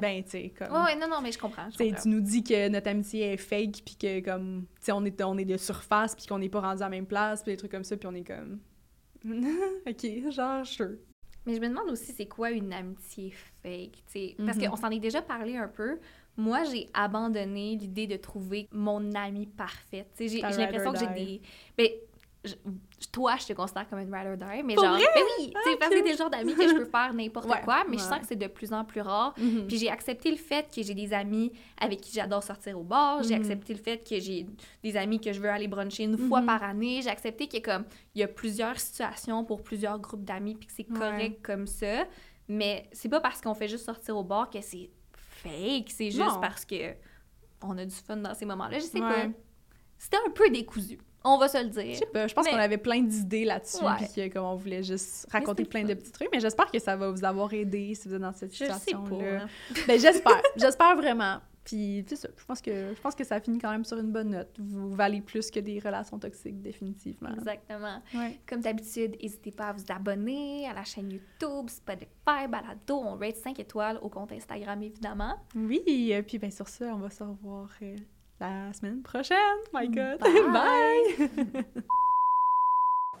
Ben, 0.00 0.22
tu 0.22 0.30
sais, 0.30 0.52
comme... 0.56 0.72
ouais, 0.72 0.96
non, 0.96 1.08
non, 1.08 1.20
mais 1.22 1.32
je 1.32 1.38
comprends. 1.38 1.68
Tu 1.70 1.92
nous 2.06 2.20
dis 2.20 2.42
que 2.42 2.68
notre 2.68 2.88
amitié 2.88 3.32
est 3.32 3.36
fake, 3.36 3.82
puis 3.84 3.96
que, 3.96 4.20
comme, 4.20 4.66
tu 4.76 4.86
sais, 4.86 4.92
on 4.92 5.04
est, 5.04 5.22
on 5.22 5.38
est 5.38 5.44
de 5.44 5.56
surface, 5.56 6.14
puis 6.14 6.26
qu'on 6.26 6.38
n'est 6.38 6.48
pas 6.48 6.60
rendu 6.60 6.82
à 6.82 6.86
la 6.86 6.90
même 6.90 7.06
place, 7.06 7.42
puis 7.42 7.52
des 7.52 7.56
trucs 7.56 7.72
comme 7.72 7.84
ça, 7.84 7.96
puis 7.96 8.08
on 8.08 8.14
est 8.14 8.24
comme... 8.24 8.60
OK, 9.86 10.30
genre, 10.30 10.64
sure. 10.66 10.96
Mais 11.46 11.54
je 11.54 11.60
me 11.60 11.68
demande 11.68 11.88
aussi, 11.90 12.12
c'est 12.12 12.26
quoi 12.26 12.50
une 12.50 12.72
amitié 12.72 13.32
fake, 13.62 13.92
tu 13.92 14.02
sais? 14.08 14.34
Parce 14.36 14.58
mm-hmm. 14.58 14.68
qu'on 14.68 14.76
s'en 14.76 14.90
est 14.90 14.98
déjà 14.98 15.22
parlé 15.22 15.56
un 15.56 15.68
peu. 15.68 15.98
Moi, 16.36 16.64
j'ai 16.64 16.88
abandonné 16.94 17.76
l'idée 17.76 18.06
de 18.06 18.16
trouver 18.16 18.68
mon 18.72 19.14
amie 19.14 19.46
parfaite. 19.46 20.08
Tu 20.16 20.28
sais, 20.28 20.40
j'ai 20.40 20.40
l'impression 20.40 20.92
que 20.92 20.98
j'ai 20.98 21.06
des... 21.08 21.40
Ben, 21.76 21.88
je- 22.44 22.54
toi, 23.12 23.36
je 23.38 23.46
te 23.46 23.52
considère 23.52 23.88
comme 23.88 23.98
une 23.98 24.14
ride 24.14 24.26
or 24.28 24.36
die, 24.36 24.62
mais 24.62 24.74
Pour 24.74 24.84
genre, 24.84 24.94
vrai? 24.94 25.04
ben 25.14 25.22
oui, 25.38 25.52
tu 25.54 25.70
sais, 25.70 25.76
parce 25.78 25.90
que 25.94 26.02
t'es 26.02 26.10
le 26.12 26.16
genre 26.16 26.30
d'amis 26.30 26.54
que 26.54 26.68
je 26.68 26.74
peux 26.74 26.84
faire 26.90 27.12
n'importe 27.12 27.46
Ouais, 27.48 27.60
quoi, 27.62 27.84
mais 27.88 27.98
je 27.98 28.02
sens 28.02 28.18
que 28.20 28.26
c'est 28.26 28.36
de 28.36 28.46
plus 28.46 28.72
en 28.72 28.84
plus 28.84 29.00
rare. 29.02 29.34
Mhm. 29.38 29.66
Puis 29.66 29.76
j'ai 29.78 29.90
accepté 29.90 30.30
le 30.30 30.36
fait 30.36 30.66
que 30.74 30.82
j'ai 30.82 30.94
des 30.94 31.12
amis 31.12 31.52
avec 31.80 32.00
qui 32.00 32.12
j'adore 32.12 32.42
sortir 32.42 32.78
au 32.78 32.82
bar. 32.82 33.22
J'ai 33.22 33.34
Mhm. 33.34 33.40
accepté 33.42 33.74
le 33.74 33.78
fait 33.80 33.98
que 33.98 34.18
j'ai 34.20 34.46
des 34.82 34.96
amis 34.96 35.20
que 35.20 35.32
je 35.32 35.40
veux 35.40 35.50
aller 35.50 35.68
bruncher 35.68 36.04
une 36.04 36.16
fois 36.16 36.40
Mhm. 36.40 36.46
par 36.46 36.62
année. 36.62 37.00
J'ai 37.02 37.10
accepté 37.10 37.46
que 37.48 37.58
comme 37.58 37.84
il 38.14 38.20
y 38.20 38.24
a 38.24 38.28
plusieurs 38.28 38.78
situations 38.80 39.44
pour 39.44 39.62
plusieurs 39.62 39.98
groupes 39.98 40.24
d'amis 40.24 40.54
puis 40.54 40.66
que 40.66 40.72
c'est 40.72 40.90
Ouais. 40.90 40.98
correct 40.98 41.42
comme 41.42 41.66
ça. 41.66 42.04
Mais 42.48 42.88
c'est 42.92 43.08
pas 43.08 43.20
parce 43.20 43.40
qu'on 43.40 43.54
fait 43.54 43.68
juste 43.68 43.84
sortir 43.84 44.16
au 44.16 44.24
bar 44.24 44.48
que 44.50 44.60
c'est 44.60 44.90
fake. 45.42 45.90
C'est 45.90 46.10
juste 46.10 46.26
Non. 46.26 46.40
parce 46.40 46.64
que 46.64 46.94
on 47.62 47.76
a 47.76 47.84
du 47.84 47.94
fun 47.94 48.16
dans 48.16 48.34
ces 48.34 48.46
moments-là. 48.46 48.78
Je 48.78 48.84
sais 48.84 48.98
pas. 49.00 49.26
C'était 49.98 50.16
un 50.26 50.30
peu 50.30 50.48
décousu. 50.48 50.98
On 51.24 51.36
va 51.38 51.48
se 51.48 51.58
le 51.58 51.64
Je 51.64 51.80
dire. 51.80 51.96
sais 51.96 52.06
pas, 52.06 52.26
je 52.26 52.34
pense 52.34 52.44
Mais- 52.46 52.50
qu'on 52.52 52.56
avait 52.58 52.78
plein 52.78 53.00
d'idées 53.02 53.44
là-dessus, 53.44 53.84
puis 54.14 54.30
comme 54.30 54.44
on 54.44 54.54
voulait 54.56 54.82
juste 54.82 55.26
raconter 55.30 55.64
plein 55.64 55.82
le 55.82 55.88
de 55.88 55.94
petits 55.94 56.12
trucs, 56.12 56.28
mais 56.32 56.40
j'espère 56.40 56.70
que 56.70 56.78
ça 56.78 56.96
va 56.96 57.10
vous 57.10 57.24
avoir 57.24 57.52
aidé 57.52 57.94
si 57.94 58.08
vous 58.08 58.14
êtes 58.14 58.20
dans 58.22 58.32
cette 58.32 58.52
Je 58.54 58.64
situation-là. 58.64 59.42
hein. 59.42 59.46
Ben 59.86 59.98
j'espère, 60.00 60.40
j'espère 60.56 60.96
vraiment. 60.96 61.38
Puis 61.62 62.04
c'est 62.08 62.16
ça, 62.16 62.28
je 62.36 62.44
pense 62.46 62.62
que 62.62 62.94
je 62.94 63.00
pense 63.02 63.14
que 63.14 63.22
ça 63.22 63.38
finit 63.38 63.58
quand 63.58 63.70
même 63.70 63.84
sur 63.84 63.98
une 63.98 64.10
bonne 64.10 64.30
note. 64.30 64.48
Vous 64.58 64.94
valez 64.94 65.20
plus 65.20 65.50
que 65.50 65.60
des 65.60 65.78
relations 65.78 66.18
toxiques 66.18 66.60
définitivement. 66.62 67.28
Exactement. 67.36 68.00
Ouais. 68.14 68.40
Comme 68.48 68.60
d'habitude, 68.62 69.14
n'hésitez 69.20 69.50
pas 69.50 69.66
à 69.68 69.72
vous 69.74 69.84
abonner 69.90 70.66
à 70.66 70.72
la 70.72 70.84
chaîne 70.84 71.10
YouTube, 71.12 71.68
Spotify, 71.68 72.48
Balado. 72.48 72.94
On 72.96 73.14
rate 73.16 73.36
5 73.36 73.58
étoiles 73.60 73.98
au 74.00 74.08
compte 74.08 74.32
Instagram, 74.32 74.82
évidemment. 74.82 75.36
Oui, 75.54 75.82
puis 76.26 76.38
ben 76.38 76.50
sur 76.50 76.66
ça, 76.66 76.86
on 76.86 76.98
va 76.98 77.10
se 77.10 77.22
revoir 77.22 77.68
euh, 77.82 77.94
la 78.40 78.72
semaine 78.72 79.02
prochaine. 79.02 79.36
My 79.72 79.88
God. 79.88 80.18
Bye. 80.20 80.52
Bye. 80.52 81.64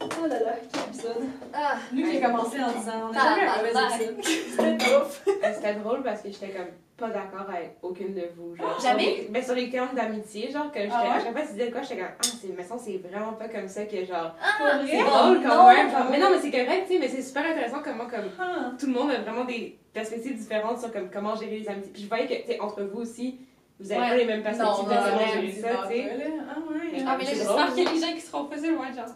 Oh 0.02 0.26
là 0.26 0.38
là, 0.40 0.52
quel 0.72 0.80
épisode. 0.84 1.28
Ah, 1.52 1.74
Lui 1.92 2.04
qui 2.10 2.24
a 2.24 2.30
commencé 2.30 2.58
en 2.58 2.68
disant 2.72 3.10
on 3.10 3.14
a 3.14 3.18
Ah, 3.20 3.36
jamais 3.56 3.76
un. 3.76 4.22
C'était 4.22 4.78
tough. 4.78 5.20
Euh, 5.28 5.52
C'était 5.54 5.74
drôle 5.74 6.02
parce 6.02 6.22
que 6.22 6.30
j'étais 6.30 6.48
comme 6.48 6.68
pas 6.96 7.10
d'accord 7.10 7.44
avec 7.50 7.76
aucune 7.82 8.14
de 8.14 8.22
vous. 8.34 8.56
Genre, 8.56 8.80
Jamais? 8.80 9.02
Sur 9.04 9.12
les, 9.24 9.28
mais 9.30 9.42
sur 9.42 9.54
les 9.54 9.68
termes 9.70 9.94
d'amitié, 9.94 10.50
genre, 10.50 10.72
que 10.72 10.80
j'étais, 10.80 10.94
Ah 10.94 11.02
ouais? 11.02 11.08
à 11.10 11.20
chaque 11.20 11.32
fois 11.32 11.42
que 11.42 11.46
tu 11.48 11.52
disais 11.52 11.70
quoi, 11.70 11.82
j'étais 11.82 11.96
comme, 11.96 12.10
ah, 12.18 12.22
c'est, 12.22 12.48
mais 12.56 12.62
ça, 12.62 12.78
c'est 12.78 12.96
vraiment 13.10 13.34
pas 13.34 13.48
comme 13.48 13.68
ça 13.68 13.84
que, 13.84 14.02
genre, 14.04 14.34
ah, 14.42 14.80
c'est 14.86 14.98
drôle 15.04 15.42
quand 15.42 15.54
non! 15.56 15.66
même. 15.68 15.90
Genre, 15.90 16.06
mais 16.10 16.18
non, 16.18 16.30
mais 16.30 16.38
c'est 16.40 16.50
correct, 16.50 16.86
tu 16.86 16.94
sais, 16.94 16.98
mais 16.98 17.08
c'est 17.08 17.22
super 17.22 17.44
intéressant 17.44 17.82
comment, 17.84 18.06
comme, 18.06 18.30
Ah. 18.38 18.70
tout 18.78 18.86
le 18.86 18.92
monde 18.92 19.10
a 19.10 19.18
vraiment 19.20 19.44
des 19.44 19.76
perspectives 19.92 20.36
différentes 20.38 20.78
sur 20.80 20.90
comme, 20.90 21.10
comment 21.10 21.34
gérer 21.36 21.58
les 21.58 21.68
amitiés. 21.68 21.92
Puis 21.92 22.02
je 22.04 22.08
voyais 22.08 22.26
que, 22.26 22.40
tu 22.40 22.46
sais, 22.52 22.60
entre 22.60 22.82
vous 22.84 23.00
aussi, 23.02 23.38
vous 23.80 23.92
avez 23.92 24.00
Ouais. 24.00 24.08
pas 24.08 24.16
les 24.16 24.24
mêmes 24.26 24.42
perspectives 24.42 24.84
de 24.84 24.90
non, 24.90 25.00
comment 25.00 25.10
non, 25.16 25.26
gérer 25.32 25.52
ça, 25.52 25.68
tu 25.88 25.94
sais. 25.94 26.10
Ah 26.10 26.58
ouais. 26.58 27.04
Ah, 27.06 27.16
mais 27.18 27.24
là, 27.24 27.30
j'espère 27.34 27.74
qu'il 27.74 27.84
y 27.84 27.86
a 27.86 27.90
des 27.92 27.98
gens 28.00 28.12
qui 28.14 28.20
seront 28.20 28.44
posés, 28.44 28.70
ouais, 28.70 28.92
genre. 28.94 29.06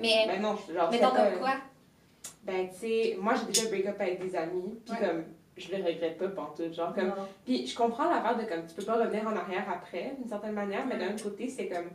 Mais, 0.00 0.24
Ben 0.26 0.42
non, 0.42 0.56
genre, 0.74 0.90
c'était 0.92 1.04
pas- 1.04 1.10
comme 1.30 1.38
quoi? 1.38 1.54
Ben, 2.44 2.68
tu 2.68 2.76
sais, 2.78 3.16
moi, 3.20 3.34
j'ai 3.34 3.46
déjà 3.46 3.68
break-up 3.68 3.96
avec 4.00 4.20
des 4.20 4.34
amis, 4.36 4.78
puis 4.84 4.94
Ouais. 4.94 5.06
comme, 5.06 5.24
je 5.56 5.70
le 5.76 5.84
regrette 5.84 6.18
pas 6.18 6.28
pantoute, 6.28 6.72
genre, 6.74 6.94
comme. 6.94 7.12
Puis 7.44 7.66
je 7.66 7.76
comprends 7.76 8.08
l'affaire 8.10 8.36
de 8.38 8.44
comme 8.44 8.66
tu 8.66 8.74
peux 8.74 8.84
pas 8.84 8.94
revenir 9.04 9.26
en 9.26 9.36
arrière 9.36 9.64
après, 9.72 10.14
d'une 10.18 10.28
certaine 10.28 10.52
manière, 10.52 10.84
mais 10.86 10.96
d'un 10.98 11.12
autre 11.14 11.24
côté, 11.24 11.48
c'est 11.48 11.68
comme 11.68 11.86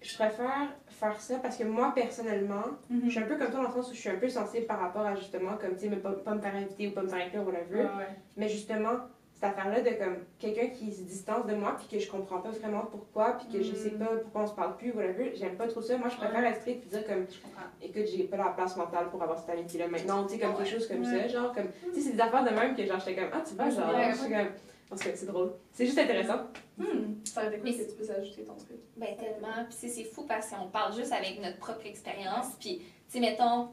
je 0.00 0.14
préfère 0.16 0.68
faire 0.88 1.20
ça 1.20 1.36
parce 1.38 1.56
que 1.56 1.62
moi 1.62 1.92
personnellement, 1.94 2.64
Mhm. 2.90 3.02
je 3.04 3.10
suis 3.10 3.18
un 3.20 3.26
peu 3.26 3.36
comme 3.36 3.50
toi 3.52 3.62
dans 3.62 3.68
le 3.68 3.72
sens 3.72 3.88
où 3.88 3.94
je 3.94 4.00
suis 4.00 4.08
un 4.10 4.16
peu 4.16 4.28
sensible 4.28 4.66
par 4.66 4.80
rapport 4.80 5.06
à 5.06 5.14
justement 5.14 5.56
comme 5.60 5.74
tu 5.74 5.82
sais, 5.82 5.88
mais 5.88 5.96
pas, 5.98 6.10
pas 6.10 6.34
me 6.34 6.40
faire 6.40 6.56
inviter 6.56 6.88
ou 6.88 6.90
pas 6.90 7.02
me 7.02 7.08
faire 7.08 7.24
inclure 7.24 7.42
ou 7.42 7.46
whatever. 7.46 7.76
Ouais, 7.82 7.82
ouais. 7.84 8.08
Mais 8.36 8.48
justement, 8.48 8.94
cette 9.42 9.50
affaire-là 9.58 9.80
de 9.80 9.90
comme 9.96 10.18
quelqu'un 10.38 10.68
qui 10.68 10.92
se 10.92 11.02
distance 11.02 11.46
de 11.46 11.54
moi 11.54 11.76
puis 11.76 11.88
que 11.98 12.04
je 12.04 12.08
comprends 12.08 12.38
pas 12.38 12.50
vraiment 12.50 12.82
pourquoi 12.88 13.32
puis 13.38 13.48
que 13.58 13.62
je 13.64 13.74
sais 13.74 13.90
Mhm. 13.90 13.98
pas 13.98 14.16
pourquoi 14.22 14.42
on 14.42 14.46
se 14.46 14.52
parle 14.54 14.76
plus 14.76 14.92
ou 14.92 14.96
whatever, 14.96 15.32
j'aime 15.34 15.56
pas 15.56 15.66
trop 15.66 15.82
ça. 15.82 15.98
Moi, 15.98 16.08
je 16.10 16.16
préfère 16.16 16.40
Ouais. 16.40 16.48
être 16.50 16.60
strict 16.60 16.80
puis 16.82 16.90
dire 16.90 17.04
comme 17.04 17.26
Je 17.28 17.40
comprends. 17.40 17.66
écoute, 17.82 18.04
j'ai 18.14 18.24
pas 18.24 18.36
la 18.36 18.50
place 18.50 18.76
mentale 18.76 19.08
pour 19.10 19.20
avoir 19.20 19.38
cette 19.40 19.50
amitié-là 19.50 19.88
maintenant, 19.88 20.24
tu 20.24 20.34
sais, 20.34 20.38
comme 20.38 20.50
Ouais. 20.50 20.56
quelque 20.58 20.70
chose 20.70 20.86
comme 20.86 21.00
Ouais. 21.02 21.22
ça, 21.22 21.28
genre, 21.28 21.52
comme, 21.52 21.66
tu 21.92 21.94
sais, 21.94 22.00
c'est 22.08 22.12
des 22.12 22.20
affaires 22.20 22.44
de 22.44 22.50
même 22.50 22.76
que, 22.76 22.84
genre, 22.86 23.00
j'étais 23.00 23.16
comme, 23.16 23.30
ah, 23.32 23.42
tu 23.46 23.54
vois, 23.54 23.70
genre, 23.70 23.94
ouais, 23.94 24.10
je 24.12 24.16
suis 24.18 24.30
comme, 24.32 24.48
parce 24.88 25.02
que 25.02 25.16
c'est 25.16 25.26
drôle. 25.26 25.52
C'est 25.72 25.86
juste 25.86 25.98
intéressant. 25.98 26.38
Hmm. 26.78 27.14
Ça 27.24 27.40
aurait 27.40 27.48
été 27.48 27.56
cool 27.58 27.64
Mais 27.70 27.76
que 27.84 27.90
tu 27.90 27.96
puisses 27.96 28.10
ajouter 28.10 28.42
ton 28.44 28.54
truc. 28.54 28.78
Ben 28.96 29.16
tellement. 29.16 29.64
Puis 29.68 29.74
c'est- 29.76 29.88
c'est 29.88 30.04
fou 30.04 30.24
parce 30.26 30.50
qu'on 30.50 30.68
parle 30.68 30.94
juste 30.94 31.12
avec 31.12 31.40
notre 31.42 31.56
propre 31.58 31.84
expérience. 31.86 32.54
Puis, 32.60 32.78
tu 32.78 32.84
sais, 33.08 33.20
mettons, 33.20 33.70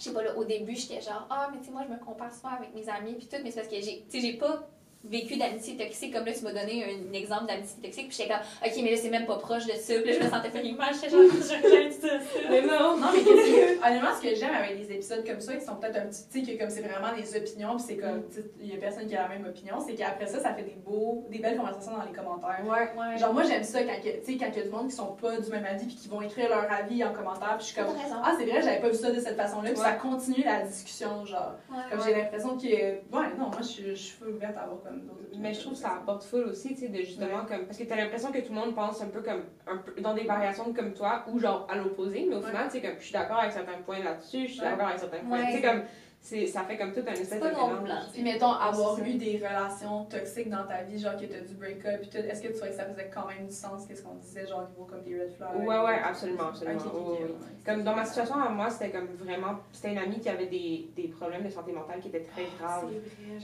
je 0.00 0.04
sais 0.04 0.12
pas, 0.14 0.22
là, 0.22 0.34
au 0.36 0.44
début, 0.44 0.74
j'étais 0.74 1.02
genre, 1.02 1.26
ah, 1.28 1.50
mais 1.52 1.58
tu 1.58 1.66
sais, 1.66 1.70
moi, 1.70 1.82
je 1.86 1.92
me 1.92 1.98
compare 1.98 2.34
souvent 2.34 2.54
avec 2.54 2.74
mes 2.74 2.88
amis, 2.88 3.14
puis 3.14 3.28
tout, 3.28 3.36
mais 3.44 3.50
c'est 3.50 3.60
parce 3.60 3.72
que 3.72 3.80
j'ai, 3.80 4.06
tu 4.10 4.20
sais, 4.20 4.20
j'ai 4.20 4.38
pas 4.38 4.66
vécu 5.04 5.36
d'amitié 5.36 5.76
toxique. 5.76 6.12
Comme 6.14 6.24
là, 6.26 6.32
tu 6.32 6.44
m'as 6.44 6.52
donné 6.52 6.84
un, 6.84 7.12
exemple 7.12 7.46
d'amitié 7.46 7.76
toxique, 7.82 8.08
puis 8.08 8.16
j'étais 8.18 8.30
comme, 8.30 8.42
ok, 8.66 8.72
mais 8.82 8.90
là, 8.92 8.96
c'est 8.96 9.10
même 9.10 9.26
pas 9.26 9.38
proche 9.38 9.66
de 9.66 9.72
ça. 9.72 9.94
Puis 9.94 10.04
là, 10.12 10.18
je 10.20 10.24
me 10.24 10.30
sentais 10.30 10.72
mal. 10.72 10.94
J'étais 10.94 11.10
genre, 11.10 11.22
dit 11.30 11.42
ça. 11.42 12.08
Mais 12.50 12.62
non! 12.62 12.96
Non, 12.98 13.06
mais 13.14 13.20
que- 13.24 13.86
honnêtement, 13.86 14.14
ce 14.16 14.22
que 14.28 14.34
j'aime 14.34 14.54
avec 14.54 14.76
des 14.78 14.92
épisodes 14.94 15.24
comme 15.26 15.40
ça, 15.40 15.56
qui 15.56 15.64
sont 15.64 15.76
peut-être 15.76 15.96
un 15.96 16.06
petit, 16.06 16.24
tu 16.30 16.44
sais, 16.44 16.52
que 16.52 16.58
comme 16.60 16.70
c'est 16.70 16.82
vraiment 16.82 17.14
des 17.16 17.36
opinions, 17.36 17.76
puis 17.76 17.84
c'est 17.88 17.96
comme, 17.96 18.22
tu 18.28 18.36
sais, 18.36 18.44
il 18.60 18.68
y 18.72 18.74
a 18.74 18.76
personne 18.78 19.06
qui 19.06 19.16
a 19.16 19.22
la 19.22 19.28
même 19.28 19.46
opinion, 19.46 19.76
c'est 19.84 19.94
qu'après 19.94 20.26
ça, 20.26 20.40
ça 20.40 20.54
fait 20.54 20.62
des 20.64 20.76
beaux, 20.84 21.26
des 21.30 21.38
belles 21.38 21.56
conversations 21.56 21.96
dans 21.96 22.04
les 22.04 22.12
commentaires. 22.12 22.60
Ouais. 22.64 22.90
Ouais. 23.00 23.18
Genre, 23.18 23.32
moi, 23.32 23.42
j'aime 23.44 23.64
ça 23.64 23.82
quand, 23.82 24.00
que- 24.02 24.18
tu 24.24 24.32
sais, 24.32 24.38
quand 24.38 24.46
il 24.52 24.56
y 24.58 24.60
a 24.60 24.64
du 24.64 24.70
monde 24.70 24.88
qui 24.88 24.96
sont 24.96 25.14
pas 25.20 25.38
du 25.38 25.50
même 25.50 25.64
avis, 25.64 25.86
puis 25.86 25.96
qui 25.96 26.08
vont 26.08 26.20
écrire 26.22 26.48
leur 26.48 26.70
avis 26.70 27.02
en 27.04 27.12
commentaire, 27.12 27.56
puis 27.58 27.66
je 27.68 27.72
suis 27.72 27.76
comme, 27.82 27.94
ah, 28.22 28.34
c'est 28.38 28.44
vrai, 28.44 28.60
j'avais 28.62 28.80
pas 28.80 28.88
vu 28.88 28.96
ça 28.96 29.10
de 29.10 29.20
cette 29.20 29.36
façon-là, 29.36 29.70
puis 29.70 29.78
Ouais. 29.80 29.84
ça 29.86 29.92
continue 29.92 30.44
la 30.44 30.60
discussion, 30.62 31.24
genre. 31.24 31.54
Ouais, 31.70 31.76
Comme 31.90 32.00
ouais. 32.00 32.04
j'ai 32.06 32.14
l'impression 32.14 32.56
que, 32.58 32.66
ouais, 32.66 33.28
non, 33.38 33.48
moi, 33.48 33.60
je 33.62 33.94
suis- 33.94 34.14
ouverte 34.28 34.56
à 34.56 34.62
avoir 34.62 34.80
comme 34.90 35.00
d'autres 35.06 35.38
Mais 35.38 35.54
je 35.54 35.60
trouve 35.60 35.72
que 35.72 35.78
ça 35.78 35.92
apporte 36.00 36.24
full 36.24 36.44
aussi, 36.44 36.74
tu 36.74 36.80
sais, 36.82 36.88
de 36.88 36.98
justement, 36.98 37.44
comme, 37.48 37.64
parce 37.66 37.78
que 37.78 37.84
t'as 37.84 37.96
l'impression 37.96 38.30
que 38.32 38.38
tout 38.38 38.52
le 38.52 38.60
monde 38.60 38.74
pense 38.74 39.00
un 39.02 39.08
peu 39.08 39.20
comme, 39.22 39.42
un 39.66 39.76
peu 39.78 40.00
dans 40.00 40.14
des 40.14 40.24
variations 40.24 40.72
comme 40.72 40.92
toi, 40.92 41.24
ou 41.28 41.38
genre 41.38 41.66
à 41.70 41.76
l'opposé, 41.76 42.26
mais 42.28 42.36
au 42.36 42.40
Ouais. 42.40 42.46
final, 42.48 42.66
tu 42.66 42.72
sais, 42.72 42.80
comme, 42.82 42.98
je 42.98 43.04
suis 43.04 43.12
d'accord 43.12 43.38
avec 43.38 43.52
certains 43.52 43.78
points 43.84 44.00
là-dessus, 44.00 44.46
je 44.48 44.52
suis 44.52 44.60
d'accord 44.60 44.86
avec 44.88 44.98
certains 44.98 45.24
points, 45.24 45.46
tu 45.46 45.52
sais, 45.52 45.62
comme, 45.62 45.82
ça 46.22 46.62
fait 46.64 46.76
comme 46.76 46.92
tout 46.92 47.00
un 47.00 47.12
espèce 47.12 47.40
de 47.40 47.46
mélange. 47.48 47.88
Puis 48.12 48.22
mettons, 48.22 48.52
avoir 48.52 48.94
c'est 48.96 49.02
ça. 49.02 49.08
eu 49.08 49.14
des 49.14 49.36
relations 49.38 50.04
toxiques 50.04 50.50
dans 50.50 50.64
ta 50.66 50.82
vie, 50.82 50.98
genre 50.98 51.16
que 51.16 51.24
t'as 51.24 51.40
du 51.40 51.54
break-up, 51.54 52.00
puis 52.02 52.10
tout, 52.10 52.18
est-ce 52.18 52.42
que 52.42 52.48
tu 52.48 52.54
trouvais 52.54 52.70
que 52.70 52.76
ça 52.76 52.84
faisait 52.84 53.10
quand 53.12 53.26
même 53.26 53.46
du 53.46 53.52
sens, 53.54 53.86
qu'est-ce 53.86 54.02
qu'on 54.02 54.14
disait, 54.14 54.46
genre 54.46 54.64
au 54.64 54.68
niveau 54.68 54.84
comme 54.84 55.02
des 55.02 55.18
red 55.20 55.32
flags? 55.32 55.56
Ouais, 55.60 55.78
ouais, 55.78 55.98
absolument, 56.04 56.48
absolument. 56.48 56.78
oui. 56.94 57.16
Comme 57.64 57.82
dans 57.84 57.96
ma 57.96 58.04
situation 58.04 58.36
à 58.36 58.48
moi, 58.50 58.68
c'était 58.70 58.90
comme 58.90 59.06
vraiment, 59.16 59.58
c'était 59.72 59.92
une 59.92 59.98
amie 59.98 60.20
qui 60.20 60.28
avait 60.28 60.46
des, 60.46 60.90
des 60.94 61.08
problèmes 61.08 61.42
de 61.44 61.50
santé 61.50 61.72
mentale 61.72 62.00
qui 62.00 62.08
étaient 62.08 62.24
très 62.24 62.46
graves. 62.58 62.90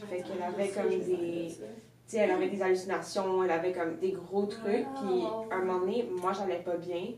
Fait 0.08 0.22
qu'elle 0.22 0.42
avait 0.42 0.68
comme 0.68 0.88
des- 0.90 1.56
Tu 2.08 2.12
sais, 2.12 2.18
elle 2.18 2.30
avait 2.30 2.48
des 2.48 2.62
hallucinations, 2.62 3.42
elle 3.42 3.50
avait 3.50 3.72
comme 3.72 3.96
des 3.96 4.12
gros 4.12 4.46
trucs, 4.46 4.86
puis 5.00 5.24
à 5.50 5.56
un 5.56 5.62
moment 5.64 5.80
donné, 5.80 6.08
moi, 6.22 6.32
j'allais 6.32 6.60
pas 6.60 6.76
bien, 6.76 7.14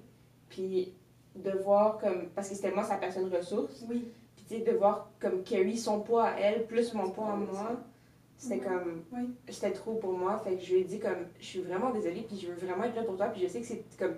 puis 0.48 0.94
de 1.34 1.50
voir 1.50 1.98
comme, 1.98 2.28
parce 2.34 2.48
que 2.48 2.54
c'était 2.54 2.70
moi 2.72 2.84
sa 2.84 2.96
personne 2.96 3.28
ressource, 3.32 3.84
Oui. 3.88 4.08
Sais, 4.56 4.60
de 4.60 4.72
voir 4.76 5.10
comme 5.20 5.42
carry 5.42 5.76
son 5.76 6.00
poids 6.00 6.24
à 6.28 6.38
elle, 6.40 6.66
plus 6.66 6.94
mon 6.94 7.10
poids 7.10 7.32
à 7.32 7.36
moi, 7.36 7.72
c'était 8.36 8.58
comme, 8.58 9.02
Oui. 9.12 9.28
c'était 9.48 9.72
trop 9.72 9.94
pour 9.94 10.12
moi, 10.12 10.38
fait 10.44 10.54
que 10.56 10.62
je 10.62 10.72
lui 10.74 10.80
ai 10.80 10.84
dit 10.84 10.98
comme, 11.00 11.26
je 11.40 11.44
suis 11.44 11.60
vraiment 11.60 11.90
désolée, 11.90 12.22
puis 12.28 12.38
je 12.40 12.48
veux 12.48 12.66
vraiment 12.66 12.84
être 12.84 12.94
là 12.96 13.02
pour 13.02 13.16
toi, 13.16 13.26
puis 13.26 13.42
je 13.42 13.48
sais 13.48 13.60
que 13.60 13.66
c'est 13.66 13.82
comme, 13.98 14.14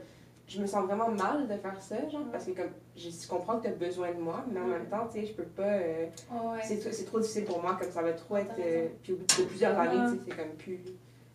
je 0.47 0.61
me 0.61 0.67
sens 0.67 0.85
vraiment 0.85 1.09
mal 1.11 1.47
de 1.47 1.55
faire 1.55 1.81
ça, 1.81 1.97
genre, 2.09 2.25
parce 2.33 2.45
que 2.45 2.51
comme, 2.51 2.71
je 2.97 3.09
comprends 3.29 3.59
que 3.59 3.63
tu 3.63 3.69
as 3.69 3.73
besoin 3.77 4.11
de 4.13 4.19
moi, 4.21 4.45
mais 4.53 4.61
en 4.61 4.67
même 4.67 4.87
temps, 4.89 5.07
tu 5.11 5.21
sais, 5.21 5.27
je 5.27 5.33
peux 5.33 5.45
pas... 5.45 5.63
euh, 5.63 6.07
Ouais. 6.33 6.61
c'est 6.65 7.05
trop- 7.07 7.21
difficile 7.21 7.45
pour 7.45 7.63
moi, 7.63 7.79
comme 7.81 7.91
ça 7.91 8.03
va 8.03 8.13
trop 8.13 8.37
être. 8.37 8.55
Euh, 8.59 8.89
puis 9.03 9.13
au 9.13 9.17
bout 9.17 9.25
de 9.27 9.45
plusieurs 9.47 9.79
années, 9.79 10.11
tu 10.11 10.17
sais, 10.19 10.23
c'est 10.29 10.37
comme 10.37 10.55
plus. 10.59 10.79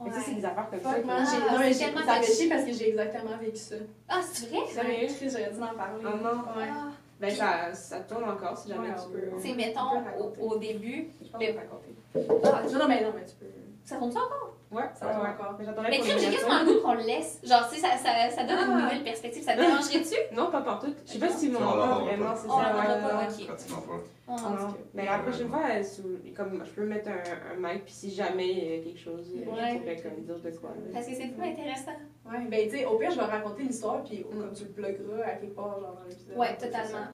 Mais 0.03 0.11
ça, 0.11 0.19
c'est 0.19 0.33
des 0.35 0.43
affaires 0.45 0.69
comme 0.69 0.79
ça. 0.81 0.95
J'ai- 0.97 1.03
Ah, 1.09 1.53
non, 1.53 1.59
mais 1.59 1.73
tellement 1.73 2.01
ça 2.05 2.21
chier 2.21 2.49
parce 2.49 2.65
que 2.65 2.73
j'ai 2.73 2.89
exactement 2.89 3.37
vécu 3.39 3.55
ça. 3.57 3.75
Ah, 4.09 4.19
c'est 4.21 4.49
vrai? 4.49 4.59
Sérieux? 4.67 5.07
J'aurais 5.21 5.51
dû 5.51 5.61
en 5.61 5.75
parler. 5.77 6.03
Ah 6.05 6.17
non. 6.21 6.59
Ouais. 6.59 6.67
Ah. 6.69 6.91
Ben, 7.19 7.29
ça, 7.31 7.73
ça 7.73 7.99
tourne 8.01 8.25
encore 8.25 8.57
si 8.57 8.67
jamais 8.69 8.89
Ouais, 8.89 8.95
tu 8.95 9.11
peux. 9.11 9.39
C'est, 9.39 9.51
On 9.51 9.55
mettons, 9.55 10.03
au, 10.19 10.49
au 10.53 10.57
début, 10.57 11.09
Je 11.23 11.29
pense 11.29 11.41
Le- 11.41 11.55
raconter. 11.55 11.95
ah, 12.43 12.61
Non, 12.71 12.79
non, 12.79 12.87
mais 12.89 13.01
non, 13.03 13.13
mais 13.15 13.25
tu 13.25 13.35
peux. 13.35 13.45
ça 13.85 13.95
compte 13.97 14.11
ça 14.13 14.19
encore? 14.19 14.54
Ouais, 14.75 14.83
Ça 14.93 15.07
ouais. 15.07 15.13
encore. 15.29 15.57
Mais 15.57 15.99
crème, 15.99 16.19
j'ai 16.19 16.31
quasiment 16.31 16.59
le 16.63 16.65
goût 16.73 16.81
qu'on 16.83 16.93
le 16.95 17.03
laisse. 17.03 17.39
Genre, 17.43 17.67
tu 17.69 17.75
sais, 17.75 17.81
ça, 17.81 17.95
ça, 17.97 18.29
ça 18.29 18.43
donne 18.43 18.57
une 18.59 18.77
Ah. 18.77 18.81
nouvelle 18.83 19.03
perspective. 19.03 19.41
Ça 19.43 19.53
te 19.53 19.59
dérangerait-tu? 19.59 20.15
Non, 20.35 20.51
pas 20.51 20.61
partout. 20.61 20.93
Je 21.05 21.11
sais 21.13 21.19
pas 21.19 21.29
si 21.29 21.49
mon 21.49 21.59
on 21.59 21.61
vraiment, 22.05 22.25
pas. 22.31 22.35
c'est 22.35 22.47
On 22.49 22.57
ça. 22.59 22.75
ouais, 22.75 23.01
pas, 23.01 23.17
ouais. 23.17 23.27
ok. 23.39 23.47
Pratiquement 23.47 23.81
pas. 23.81 23.93
Ah, 24.27 24.35
Ah, 24.37 24.49
non. 24.59 24.73
Mais 24.93 25.05
la 25.05 25.19
prochaine 25.19 25.49
fois, 25.49 25.61
euh, 25.71 25.83
sous- 25.83 26.19
comme, 26.35 26.63
je 26.65 26.71
peux 26.71 26.85
mettre 26.85 27.09
un, 27.09 27.53
un 27.53 27.55
mic, 27.73 27.85
puis 27.85 27.93
si 27.93 28.11
jamais 28.11 28.47
il 28.51 28.57
y 28.57 28.79
a 28.79 28.83
quelque 28.83 28.99
chose, 28.99 29.31
euh, 29.35 29.49
Ouais. 29.51 29.73
je 29.73 29.77
pourrais 29.79 29.95
comme 30.01 30.23
dire 30.23 30.39
de 30.39 30.57
quoi. 30.57 30.71
Parce 30.93 31.05
que 31.07 31.13
c'est 31.13 31.27
plus 31.27 31.43
intéressant. 31.47 31.91
Ouais, 32.25 32.39
ben, 32.49 32.67
tu 32.69 32.77
sais, 32.77 32.85
au 32.85 32.97
pire, 32.97 33.11
je 33.11 33.15
vais 33.17 33.25
raconter 33.25 33.63
l'histoire, 33.63 34.03
puis 34.03 34.23
comme 34.23 34.51
tu 34.53 34.63
le 34.65 34.69
pluggeras 34.71 35.23
à 35.25 35.35
quelque 35.35 35.55
part, 35.55 35.79
genre 35.79 35.95
dans 35.95 36.03
l'épisode. 36.09 36.37
Ouais, 36.37 36.57
totalement. 36.57 37.05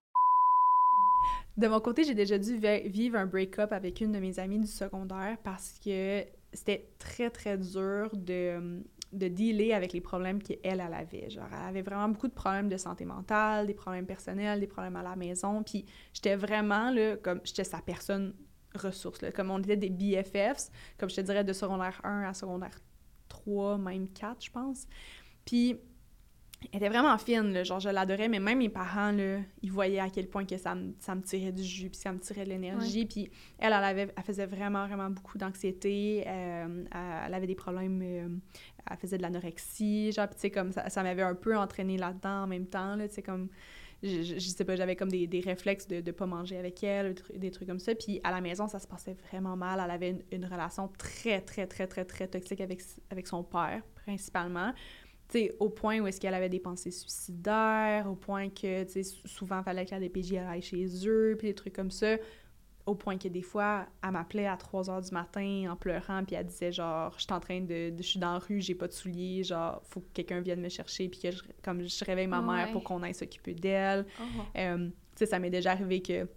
De 1.57 1.67
mon 1.67 1.81
côté, 1.81 2.03
j'ai 2.05 2.13
déjà 2.15 2.37
dû 2.37 2.55
vi- 2.57 2.87
vivre 2.87 3.17
un 3.17 3.25
break-up 3.25 3.73
avec 3.73 3.99
une 4.01 4.13
de 4.13 4.19
mes 4.19 4.39
amies 4.39 4.59
du 4.59 4.67
secondaire 4.67 5.35
parce 5.43 5.77
que 5.83 6.23
c'était 6.53 6.89
très, 6.99 7.29
très 7.29 7.57
dur 7.57 8.09
de, 8.13 8.83
de 9.13 9.27
dealer 9.27 9.73
avec 9.73 9.93
les 9.93 10.01
problèmes 10.01 10.41
qu'elle, 10.41 10.59
elle 10.63 10.93
avait. 10.93 11.29
Genre, 11.29 11.47
elle 11.51 11.69
avait 11.69 11.81
vraiment 11.81 12.09
beaucoup 12.09 12.27
de 12.27 12.33
problèmes 12.33 12.69
de 12.69 12.77
santé 12.77 13.05
mentale, 13.05 13.67
des 13.67 13.73
problèmes 13.73 14.05
personnels, 14.05 14.59
des 14.59 14.67
problèmes 14.67 14.95
à 14.95 15.03
la 15.03 15.15
maison. 15.15 15.63
Puis 15.63 15.85
j'étais 16.13 16.35
vraiment, 16.35 16.91
là, 16.91 17.17
comme, 17.17 17.41
j'étais 17.43 17.63
sa 17.63 17.79
personne 17.79 18.33
ressource, 18.75 19.21
là. 19.21 19.31
Comme 19.31 19.51
on 19.51 19.59
était 19.59 19.77
des 19.77 19.89
BFFs, 19.89 20.71
comme 20.97 21.09
je 21.09 21.15
te 21.15 21.21
dirais, 21.21 21.43
de 21.43 21.53
secondaire 21.53 21.99
1 22.03 22.23
à 22.23 22.33
secondaire 22.33 22.79
3, 23.27 23.77
même 23.77 24.07
4, 24.09 24.45
je 24.45 24.51
pense. 24.51 24.87
Puis 25.45 25.77
elle 26.71 26.77
était 26.77 26.89
vraiment 26.89 27.17
fine, 27.17 27.53
là, 27.53 27.63
genre 27.63 27.79
je 27.79 27.89
l'adorais, 27.89 28.27
mais 28.27 28.39
même 28.39 28.59
mes 28.59 28.69
parents, 28.69 29.11
là, 29.11 29.39
ils 29.61 29.71
voyaient 29.71 29.99
à 29.99 30.09
quel 30.09 30.27
point 30.27 30.45
que 30.45 30.57
ça 30.57 30.75
me, 30.75 30.93
ça 30.99 31.15
me 31.15 31.21
tirait 31.21 31.51
du 31.51 31.63
jus, 31.63 31.89
puis 31.89 31.99
ça 31.99 32.11
me 32.11 32.19
tirait 32.19 32.43
de 32.43 32.49
l'énergie, 32.49 33.05
puis 33.05 33.31
elle, 33.57 33.73
elle, 33.73 33.83
avait, 33.83 34.13
elle 34.15 34.23
faisait 34.23 34.45
vraiment, 34.45 34.85
vraiment 34.85 35.09
beaucoup 35.09 35.37
d'anxiété, 35.37 36.23
euh, 36.27 36.83
elle 37.25 37.33
avait 37.33 37.47
des 37.47 37.55
problèmes, 37.55 38.01
euh, 38.03 38.29
elle 38.89 38.97
faisait 38.97 39.17
de 39.17 39.23
l'anorexie, 39.23 40.11
genre, 40.11 40.29
tu 40.29 40.35
sais, 40.37 40.51
comme 40.51 40.71
ça, 40.71 40.87
ça 40.89 41.01
m'avait 41.01 41.23
un 41.23 41.35
peu 41.35 41.57
entraîné 41.57 41.97
là-dedans 41.97 42.43
en 42.43 42.47
même 42.47 42.67
temps, 42.67 42.95
là, 42.95 43.07
tu 43.07 43.15
sais, 43.15 43.23
comme, 43.23 43.49
je, 44.03 44.21
je, 44.21 44.39
sais 44.39 44.65
pas, 44.65 44.75
j'avais 44.75 44.95
comme 44.95 45.09
des, 45.09 45.25
des, 45.27 45.41
réflexes 45.41 45.87
de 45.87 45.95
ne 46.01 46.11
pas 46.11 46.25
manger 46.27 46.57
avec 46.57 46.83
elle, 46.83 47.15
des 47.35 47.49
trucs 47.49 47.67
comme 47.67 47.79
ça, 47.79 47.95
puis 47.95 48.21
à 48.23 48.31
la 48.31 48.39
maison, 48.39 48.67
ça 48.67 48.77
se 48.77 48.87
passait 48.87 49.15
vraiment 49.29 49.55
mal, 49.55 49.81
elle 49.83 49.91
avait 49.91 50.09
une, 50.11 50.23
une 50.31 50.45
relation 50.45 50.89
très, 50.97 51.41
très, 51.41 51.65
très, 51.65 51.87
très, 51.87 52.05
très 52.05 52.27
toxique 52.27 52.61
avec, 52.61 52.81
avec 53.09 53.27
son 53.27 53.43
père, 53.43 53.81
principalement, 54.05 54.73
au 55.59 55.69
point 55.69 55.99
où 55.99 56.07
est-ce 56.07 56.19
qu'elle 56.19 56.33
avait 56.33 56.49
des 56.49 56.59
pensées 56.59 56.91
suicidaires, 56.91 58.07
au 58.09 58.15
point 58.15 58.49
que, 58.49 58.83
tu 58.83 59.03
souvent, 59.25 59.59
il 59.59 59.63
fallait 59.63 59.85
que 59.85 59.91
la 59.91 59.99
DPJ 59.99 60.33
aille 60.35 60.61
chez 60.61 60.87
eux, 61.07 61.35
puis 61.37 61.47
des 61.47 61.55
trucs 61.55 61.73
comme 61.73 61.91
ça, 61.91 62.17
au 62.85 62.95
point 62.95 63.17
que 63.17 63.27
des 63.27 63.41
fois, 63.41 63.85
elle 64.03 64.11
m'appelait 64.11 64.47
à 64.47 64.57
3 64.57 64.89
heures 64.89 65.01
du 65.01 65.11
matin 65.11 65.71
en 65.71 65.75
pleurant, 65.75 66.23
puis 66.25 66.35
elle 66.35 66.45
disait, 66.45 66.71
genre, 66.71 67.13
je 67.17 67.23
suis 67.23 67.33
en 67.33 67.39
train 67.39 67.61
de, 67.61 67.93
je 67.97 68.03
suis 68.03 68.19
dans 68.19 68.33
la 68.33 68.39
rue, 68.39 68.61
j'ai 68.61 68.75
pas 68.75 68.87
de 68.87 68.93
souliers, 68.93 69.43
genre, 69.43 69.81
faut 69.85 70.01
que 70.01 70.09
quelqu'un 70.13 70.41
vienne 70.41 70.61
me 70.61 70.69
chercher, 70.69 71.07
puis 71.07 71.19
que 71.19 71.31
je, 71.31 71.41
comme 71.63 71.87
je 71.87 72.05
réveille 72.05 72.27
ma 72.27 72.41
mère 72.41 72.71
pour 72.71 72.83
qu'on 72.83 73.03
aille 73.03 73.15
s'occuper 73.15 73.53
d'elle. 73.53 74.05
Oh. 74.19 74.23
Euh, 74.57 74.87
tu 74.87 74.93
sais, 75.15 75.25
ça 75.27 75.39
m'est 75.39 75.49
déjà 75.49 75.71
arrivé 75.71 76.01
que 76.01 76.27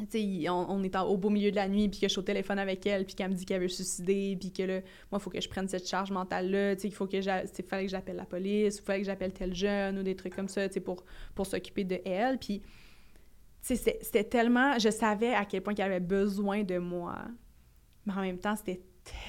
on, 0.00 0.66
on, 0.68 0.82
est 0.82 0.96
au 0.96 1.16
beau 1.16 1.30
milieu 1.30 1.50
de 1.50 1.56
la 1.56 1.68
nuit, 1.68 1.88
puis 1.88 2.00
que 2.00 2.06
je 2.06 2.12
suis 2.12 2.18
au 2.18 2.22
téléphone 2.22 2.58
avec 2.58 2.86
elle, 2.86 3.04
puis 3.04 3.14
qu'elle 3.14 3.30
me 3.30 3.34
dit 3.34 3.44
qu'elle 3.44 3.62
veut 3.62 3.68
se 3.68 3.82
suicider, 3.82 4.36
puis 4.38 4.52
que 4.52 4.62
là, 4.62 4.80
moi, 5.10 5.18
il 5.18 5.20
faut 5.20 5.30
que 5.30 5.40
je 5.40 5.48
prenne 5.48 5.68
cette 5.68 5.88
charge 5.88 6.10
mentale-là, 6.10 6.74
il 6.82 6.94
faut 6.94 7.06
que 7.06 7.20
fallait 7.20 7.84
que 7.84 7.90
j'appelle 7.90 8.16
la 8.16 8.24
police, 8.24 8.78
il 8.78 8.82
fallait 8.82 9.00
que 9.00 9.06
j'appelle 9.06 9.32
tel 9.32 9.54
jeune, 9.54 9.98
ou 9.98 10.02
des 10.02 10.14
trucs 10.14 10.34
comme 10.34 10.48
ça, 10.48 10.68
pour, 10.84 11.04
pour 11.34 11.46
s'occuper 11.46 11.84
de 11.84 12.00
elle, 12.04 12.38
puis, 12.38 12.62
c'était 13.60 14.24
tellement... 14.24 14.78
Je 14.78 14.88
savais 14.88 15.34
à 15.34 15.44
quel 15.44 15.62
point 15.62 15.74
qu'elle 15.74 15.86
avait 15.86 16.00
besoin 16.00 16.62
de 16.62 16.78
moi, 16.78 17.16
mais 18.06 18.12
en 18.14 18.20
même 18.22 18.38
temps, 18.38 18.56
c'était 18.56 18.80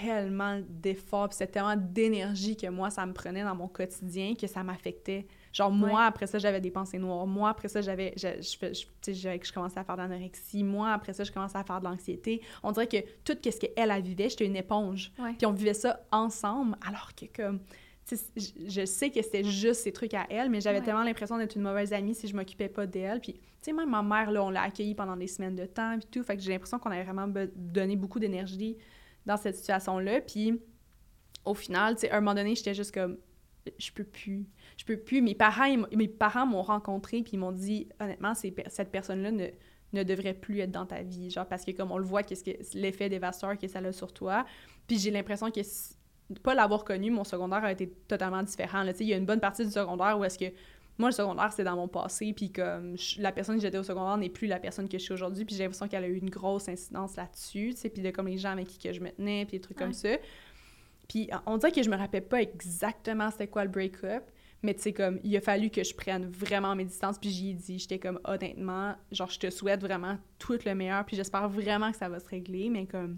tellement 0.02 0.62
d'efforts, 0.68 1.30
puis 1.30 1.38
c'était 1.38 1.54
tellement 1.54 1.76
d'énergie 1.76 2.56
que 2.56 2.68
moi, 2.68 2.90
ça 2.90 3.06
me 3.06 3.14
prenait 3.14 3.44
dans 3.44 3.56
mon 3.56 3.68
quotidien, 3.68 4.36
que 4.36 4.48
ça 4.48 4.64
m'affectait 4.64 5.26
Genre, 5.52 5.72
moi, 5.72 6.06
après 6.06 6.28
ça, 6.28 6.38
j'avais 6.38 6.62
des 6.62 6.72
pensées 6.72 7.00
noires. 7.00 7.26
Moi, 7.26 7.50
après 7.50 7.68
ça, 7.68 7.82
j'avais, 7.82 8.14
je, 8.16 8.28
je, 8.42 8.74
je, 8.74 9.14
je, 9.14 9.54
commençais 9.54 9.80
à 9.80 9.84
faire 9.84 9.96
de 9.96 10.02
l'anorexie. 10.02 10.64
Moi, 10.64 10.92
après 10.92 11.14
ça, 11.14 11.24
je 11.24 11.32
commençais 11.32 11.58
à 11.58 11.64
faire 11.64 11.80
de 11.80 11.86
l'anxiété. 11.86 12.42
On 12.64 12.72
dirait 12.72 12.88
que 12.88 12.98
tout 13.24 13.38
ce 13.44 13.60
qu'elle, 13.60 13.92
elle 13.92 14.02
vivait, 14.04 14.30
j'étais 14.30 14.46
une 14.46 14.56
éponge. 14.56 15.12
Puis 15.38 15.46
on 15.46 15.52
vivait 15.52 15.74
ça 15.74 16.02
ensemble, 16.12 16.78
alors 16.86 17.12
que 17.16 17.26
comme... 17.26 17.60
Je 18.36 18.86
sais 18.86 19.12
que 19.12 19.22
c'était 19.22 19.44
juste 19.44 19.82
ces 19.82 19.92
trucs 19.92 20.16
à 20.16 20.26
elle, 20.32 20.50
mais 20.50 20.62
j'avais 20.62 20.82
tellement 20.82 21.04
l'impression 21.04 21.38
d'être 21.38 21.56
une 21.56 21.62
mauvaise 21.62 21.94
amie 21.94 22.16
si 22.16 22.28
je 22.28 22.36
m'occupais 22.36 22.68
pas 22.68 22.88
d'elle. 22.88 23.20
Puis, 23.20 23.34
tu 23.34 23.42
sais, 23.62 23.72
même 23.72 23.90
ma 23.90 24.02
mère, 24.02 24.32
là, 24.32 24.44
on 24.44 24.50
l'a 24.50 24.64
accueillie 24.64 24.96
pendant 24.96 25.16
des 25.16 25.28
semaines 25.28 25.56
de 25.56 25.66
temps, 25.66 25.96
puis 26.00 26.08
tout. 26.10 26.24
Fait 26.24 26.36
que 26.36 26.42
j'ai 26.42 26.52
l'impression 26.52 26.80
qu'on 26.80 26.90
avait 26.90 27.04
vraiment 27.04 27.32
donné 27.56 27.96
beaucoup 27.96 28.18
d'énergie 28.18 28.78
dans 29.28 29.38
cette 29.38 29.58
situation-là. 29.58 30.22
Puis, 30.22 30.60
au 31.46 31.54
final, 31.54 31.96
tu 31.96 32.02
sais, 32.02 32.10
à 32.10 32.18
un 32.18 32.22
moment 32.22 32.34
donné, 32.34 32.56
j'étais 32.56 32.74
juste 32.74 32.92
comme, 32.92 33.18
je 33.78 33.92
peux 33.92 34.04
plus 34.04 34.48
je 34.80 34.86
peux 34.86 34.98
plus. 34.98 35.22
Mes 35.22 35.36
parents, 35.36 35.68
mes 35.94 36.08
parents 36.08 36.46
m'ont 36.46 36.62
rencontré 36.62 37.22
puis 37.22 37.34
ils 37.34 37.40
m'ont 37.40 37.52
dit 37.52 37.90
honnêtement, 38.00 38.34
cette 38.34 38.92
personne-là 38.92 39.32
ne, 39.32 39.48
ne 39.92 40.04
devrait 40.04 40.34
plus 40.34 40.60
être 40.60 40.72
dans 40.72 40.86
ta 40.86 41.02
vie, 41.02 41.30
genre 41.30 41.46
parce 41.46 41.66
que 41.66 41.72
comme 41.72 41.92
on 41.92 41.98
le 41.98 42.06
voit, 42.06 42.24
qu'est-ce 42.24 42.46
que 42.46 42.52
l'effet 42.78 43.10
dévastateur 43.10 43.58
que 43.58 43.68
ça 43.68 43.80
a 43.80 43.92
sur 43.92 44.14
toi. 44.14 44.46
Puis 44.88 44.98
j'ai 44.98 45.12
l'impression 45.12 45.52
que 45.52 45.60
pas 46.44 46.56
l'avoir 46.56 46.86
connu, 46.86 47.12
mon 47.12 47.26
secondaire 47.26 47.66
a 47.66 47.72
été 47.74 47.90
totalement 48.08 48.42
différent. 48.42 48.86
il 49.00 49.06
y 49.06 49.14
a 49.14 49.18
une 49.18 49.26
bonne 49.26 49.42
partie 49.42 49.66
du 49.66 49.72
secondaire 49.72 50.18
où 50.18 50.24
est-ce 50.24 50.40
que 50.40 50.46
moi, 50.98 51.10
le 51.10 51.16
secondaire, 51.16 51.52
c'est 51.54 51.64
dans 51.64 51.78
mon 51.78 51.88
passé, 51.88 52.34
puis 52.34 52.52
comme 52.52 52.96
la 53.18 53.32
personne 53.32 53.56
que 53.56 53.62
j'étais 53.62 53.78
au 53.78 53.84
secondaire 53.84 54.18
n'est 54.18 54.30
plus 54.30 54.48
la 54.48 54.60
personne 54.60 54.88
que 54.90 54.98
je 54.98 55.04
suis 55.04 55.14
aujourd'hui, 55.14 55.46
puis 55.46 55.56
j'ai 55.56 55.64
l'impression 55.64 55.88
qu'elle 55.88 56.04
a 56.04 56.08
eu 56.08 56.18
une 56.18 56.30
grosse 56.30 56.68
incidence 56.68 57.16
là-dessus, 57.16 57.70
tu 57.74 57.78
sais, 57.78 57.90
puis 57.90 58.02
de 58.02 58.12
comme 58.12 58.28
les 58.28 58.38
gens 58.38 58.52
avec 58.52 58.68
qui 58.68 58.78
que 58.78 58.92
je 58.92 59.00
me 59.00 59.10
tenais, 59.10 59.46
puis 59.46 59.58
des 59.58 59.62
trucs 59.62 59.78
comme 59.78 59.94
ça. 59.94 60.10
Puis 61.08 61.30
on 61.46 61.58
dirait 61.58 61.72
que 61.72 61.82
je 61.82 61.90
me 61.90 61.96
rappelle 61.96 62.26
pas 62.26 62.42
exactement 62.42 63.32
c'était 63.32 63.48
quoi 63.48 63.64
le 63.64 63.70
break-up, 63.70 64.24
mais 64.62 64.74
tu 64.74 64.82
sais, 64.82 64.94
comme, 64.94 65.20
il 65.24 65.36
a 65.38 65.42
fallu 65.42 65.70
que 65.70 65.84
je 65.84 65.94
prenne 65.94 66.26
vraiment 66.26 66.76
mes 66.76 66.86
distances, 66.86 67.18
puis 67.18 67.30
j'y 67.30 67.52
ai 67.52 67.54
dit, 67.54 67.80
j'étais 67.80 68.00
comme, 68.00 68.20
honnêtement, 68.26 68.96
genre, 69.12 69.30
je 69.30 69.40
te 69.40 69.50
souhaite 69.50 69.82
vraiment 69.82 70.18
tout 70.38 70.58
le 70.66 70.76
meilleur, 70.76 71.06
puis 71.06 71.16
j'espère 71.16 71.48
vraiment 71.50 71.92
que 71.92 71.98
ça 71.98 72.10
va 72.10 72.20
se 72.20 72.28
régler, 72.28 72.70
mais 72.70 72.86
comme, 72.86 73.18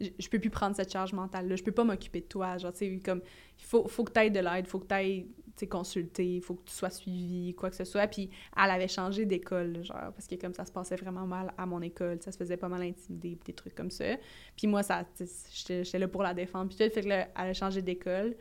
je 0.00 0.28
peux 0.28 0.38
plus 0.38 0.50
prendre 0.50 0.76
cette 0.76 0.92
charge 0.92 1.12
mentale-là, 1.12 1.56
je 1.56 1.62
peux 1.62 1.72
pas 1.72 1.84
m'occuper 1.84 2.20
de 2.20 2.26
toi, 2.26 2.58
genre, 2.58 2.72
tu 2.72 2.78
sais, 2.78 3.00
comme, 3.04 3.22
il 3.58 3.64
faut, 3.64 3.88
faut 3.88 4.04
que 4.04 4.12
tu 4.12 4.30
de 4.30 4.40
l'aide, 4.40 4.66
faut 4.66 4.80
que 4.80 4.86
tu 4.86 4.94
ailles, 4.94 5.26
tu 5.56 5.66
il 6.18 6.42
faut 6.42 6.54
que 6.54 6.64
tu 6.64 6.74
sois 6.74 6.90
suivi, 6.90 7.54
quoi 7.54 7.70
que 7.70 7.76
ce 7.76 7.84
soit, 7.84 8.06
puis 8.06 8.30
elle 8.56 8.70
avait 8.70 8.88
changé 8.88 9.24
d'école, 9.24 9.84
genre, 9.84 10.12
parce 10.12 10.26
que 10.26 10.34
comme 10.34 10.54
ça 10.54 10.64
se 10.64 10.72
passait 10.72 10.96
vraiment 10.96 11.26
mal 11.26 11.52
à 11.56 11.66
mon 11.66 11.80
école, 11.82 12.20
ça 12.20 12.32
se 12.32 12.36
faisait 12.36 12.56
pas 12.56 12.68
mal 12.68 12.82
intimider, 12.82 13.38
des 13.44 13.52
trucs 13.52 13.74
comme 13.74 13.90
ça, 13.90 14.16
puis 14.56 14.66
moi, 14.66 14.82
ça, 14.82 15.04
j'étais 15.50 15.98
là 15.98 16.08
pour 16.08 16.22
la 16.22 16.34
défendre, 16.34 16.68
puis 16.68 16.76
tout. 16.76 16.92
Fait 16.92 17.02
que 17.02 17.08
elle 17.08 17.30
a 17.36 17.54
changé 17.54 17.80
d'école, 17.82 18.34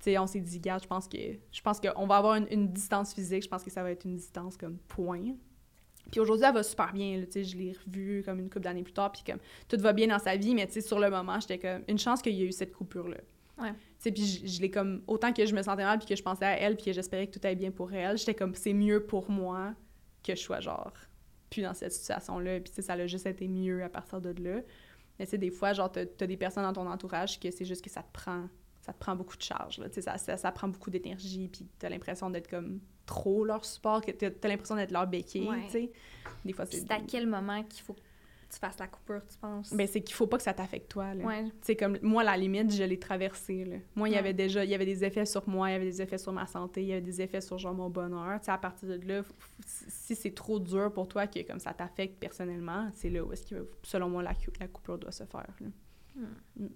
sais, 0.00 0.18
on 0.18 0.26
s'est 0.26 0.40
dit, 0.40 0.58
regarde, 0.58 0.82
je 0.82 0.88
pense 0.88 1.08
que 1.08 1.18
je 1.18 1.60
pense 1.62 1.80
qu'on 1.80 2.06
va 2.06 2.16
avoir 2.16 2.36
une, 2.36 2.68
distance 2.68 3.14
physique, 3.14 3.42
je 3.44 3.48
pense 3.48 3.62
que 3.62 3.70
ça 3.70 3.82
va 3.82 3.90
être 3.90 4.04
une 4.04 4.16
distance 4.16 4.56
comme 4.56 4.78
point. 4.88 5.34
Puis 6.10 6.20
aujourd'hui, 6.20 6.46
elle 6.46 6.54
va 6.54 6.62
super 6.62 6.92
bien, 6.92 7.24
je 7.32 7.56
l'ai 7.56 7.72
revue 7.72 8.22
comme 8.24 8.40
une 8.40 8.48
couple 8.48 8.64
d'années 8.64 8.82
plus 8.82 8.92
tard, 8.92 9.12
puis 9.12 9.22
comme 9.24 9.38
tout 9.68 9.76
va 9.78 9.92
bien 9.92 10.08
dans 10.08 10.18
sa 10.18 10.36
vie, 10.36 10.54
mais 10.54 10.68
sur 10.80 10.98
le 10.98 11.10
moment, 11.10 11.38
j'étais 11.38 11.58
comme 11.58 11.84
une 11.86 11.98
chance 11.98 12.20
qu'il 12.22 12.34
y 12.34 12.42
ait 12.42 12.46
eu 12.46 12.52
cette 12.52 12.72
coupure-là. 12.72 13.18
Ouais. 13.58 13.72
Puis 14.00 14.42
je, 14.44 14.60
l'ai 14.60 14.70
comme, 14.70 15.02
autant 15.06 15.32
que 15.32 15.44
je 15.44 15.54
me 15.54 15.62
sentais 15.62 15.84
mal, 15.84 15.98
puis 15.98 16.08
que 16.08 16.16
je 16.16 16.22
pensais 16.22 16.46
à 16.46 16.58
elle, 16.58 16.76
puis 16.76 16.86
que 16.86 16.92
j'espérais 16.92 17.26
que 17.26 17.38
tout 17.38 17.46
allait 17.46 17.56
bien 17.56 17.70
pour 17.70 17.92
elle, 17.92 18.16
j'étais 18.16 18.34
comme, 18.34 18.54
c'est 18.54 18.72
mieux 18.72 19.04
pour 19.04 19.30
moi 19.30 19.74
que 20.24 20.34
je 20.34 20.40
sois 20.40 20.60
genre, 20.60 20.92
plus 21.50 21.62
dans 21.62 21.74
cette 21.74 21.92
situation-là, 21.92 22.60
puis 22.60 22.82
ça 22.82 22.94
a 22.94 23.06
juste 23.06 23.26
été 23.26 23.46
mieux 23.46 23.84
à 23.84 23.88
partir 23.88 24.20
de 24.20 24.30
là. 24.42 24.60
Mais 25.18 25.26
sais, 25.26 25.36
des 25.36 25.50
fois, 25.50 25.74
genre, 25.74 25.92
t'as 25.92 26.06
as 26.20 26.26
des 26.26 26.36
personnes 26.38 26.62
dans 26.62 26.72
ton 26.72 26.88
entourage 26.88 27.38
que 27.38 27.50
c'est 27.50 27.66
juste 27.66 27.84
que 27.84 27.90
ça 27.90 28.02
te 28.02 28.10
prend 28.10 28.48
ça 28.80 28.92
te 28.92 28.98
prend 28.98 29.14
beaucoup 29.14 29.36
de 29.36 29.42
charge. 29.42 29.78
Là. 29.78 29.86
Ça, 29.92 30.18
ça, 30.18 30.36
ça, 30.36 30.52
prend 30.52 30.68
beaucoup 30.68 30.90
d'énergie, 30.90 31.48
puis 31.48 31.66
tu 31.78 31.86
as 31.86 31.88
l'impression 31.88 32.30
d'être 32.30 32.48
comme 32.48 32.80
trop 33.06 33.44
leur 33.44 33.64
support, 33.64 34.00
que 34.00 34.10
tu 34.12 34.24
as, 34.24 34.48
l'impression 34.48 34.76
d'être 34.76 34.92
leur 34.92 35.06
béquille. 35.06 35.48
sais. 35.68 35.90
Des 36.44 36.52
fois, 36.52 36.64
c'est. 36.66 36.90
à 36.90 37.00
quel 37.00 37.26
moment 37.26 37.62
qu'il 37.64 37.82
faut 37.82 37.94
que 37.94 38.00
tu 38.50 38.58
fasses 38.58 38.78
la 38.78 38.88
coupure, 38.88 39.24
tu 39.26 39.36
penses? 39.38 39.72
Ben, 39.74 39.86
c'est 39.86 40.00
qu'il 40.00 40.14
faut 40.14 40.26
pas 40.26 40.36
que 40.36 40.42
ça 40.42 40.54
t'affecte 40.54 40.90
toi. 40.90 41.14
Là. 41.14 41.24
Ouais. 41.24 41.76
comme 41.76 41.98
moi, 42.02 42.24
la 42.24 42.36
limite, 42.36 42.72
je 42.72 42.82
l'ai 42.82 42.98
traversée. 42.98 43.64
Là. 43.64 43.76
Moi, 43.94 44.08
il 44.08 44.14
y 44.14 44.18
avait 44.18 44.32
déjà 44.32 44.64
il 44.64 44.70
y 44.70 44.74
avait 44.74 44.86
des 44.86 45.04
effets 45.04 45.26
sur 45.26 45.48
moi, 45.48 45.70
il 45.70 45.72
y 45.72 45.76
avait 45.76 45.84
des 45.84 46.02
effets 46.02 46.18
sur 46.18 46.32
ma 46.32 46.46
santé, 46.46 46.82
il 46.82 46.88
y 46.88 46.92
avait 46.92 47.00
des 47.00 47.20
effets 47.20 47.40
sur 47.40 47.58
genre 47.58 47.74
mon 47.74 47.90
bonheur. 47.90 48.38
sais, 48.42 48.50
à 48.50 48.58
partir 48.58 48.88
de 48.88 49.06
là, 49.06 49.22
si 49.66 50.14
c'est 50.14 50.34
trop 50.34 50.58
dur 50.58 50.92
pour 50.92 51.06
toi 51.06 51.26
que 51.26 51.40
comme 51.46 51.60
ça 51.60 51.72
t'affecte 51.74 52.18
personnellement, 52.18 52.90
c'est 52.94 53.10
là 53.10 53.22
où 53.24 53.32
est-ce 53.32 53.46
que, 53.46 53.68
selon 53.82 54.08
moi, 54.08 54.22
la, 54.22 54.32
la 54.58 54.68
coupure 54.68 54.98
doit 54.98 55.12
se 55.12 55.24
faire. 55.24 55.54
Là. 55.60 55.68
Hmm. 56.16 56.64
Mm. 56.64 56.68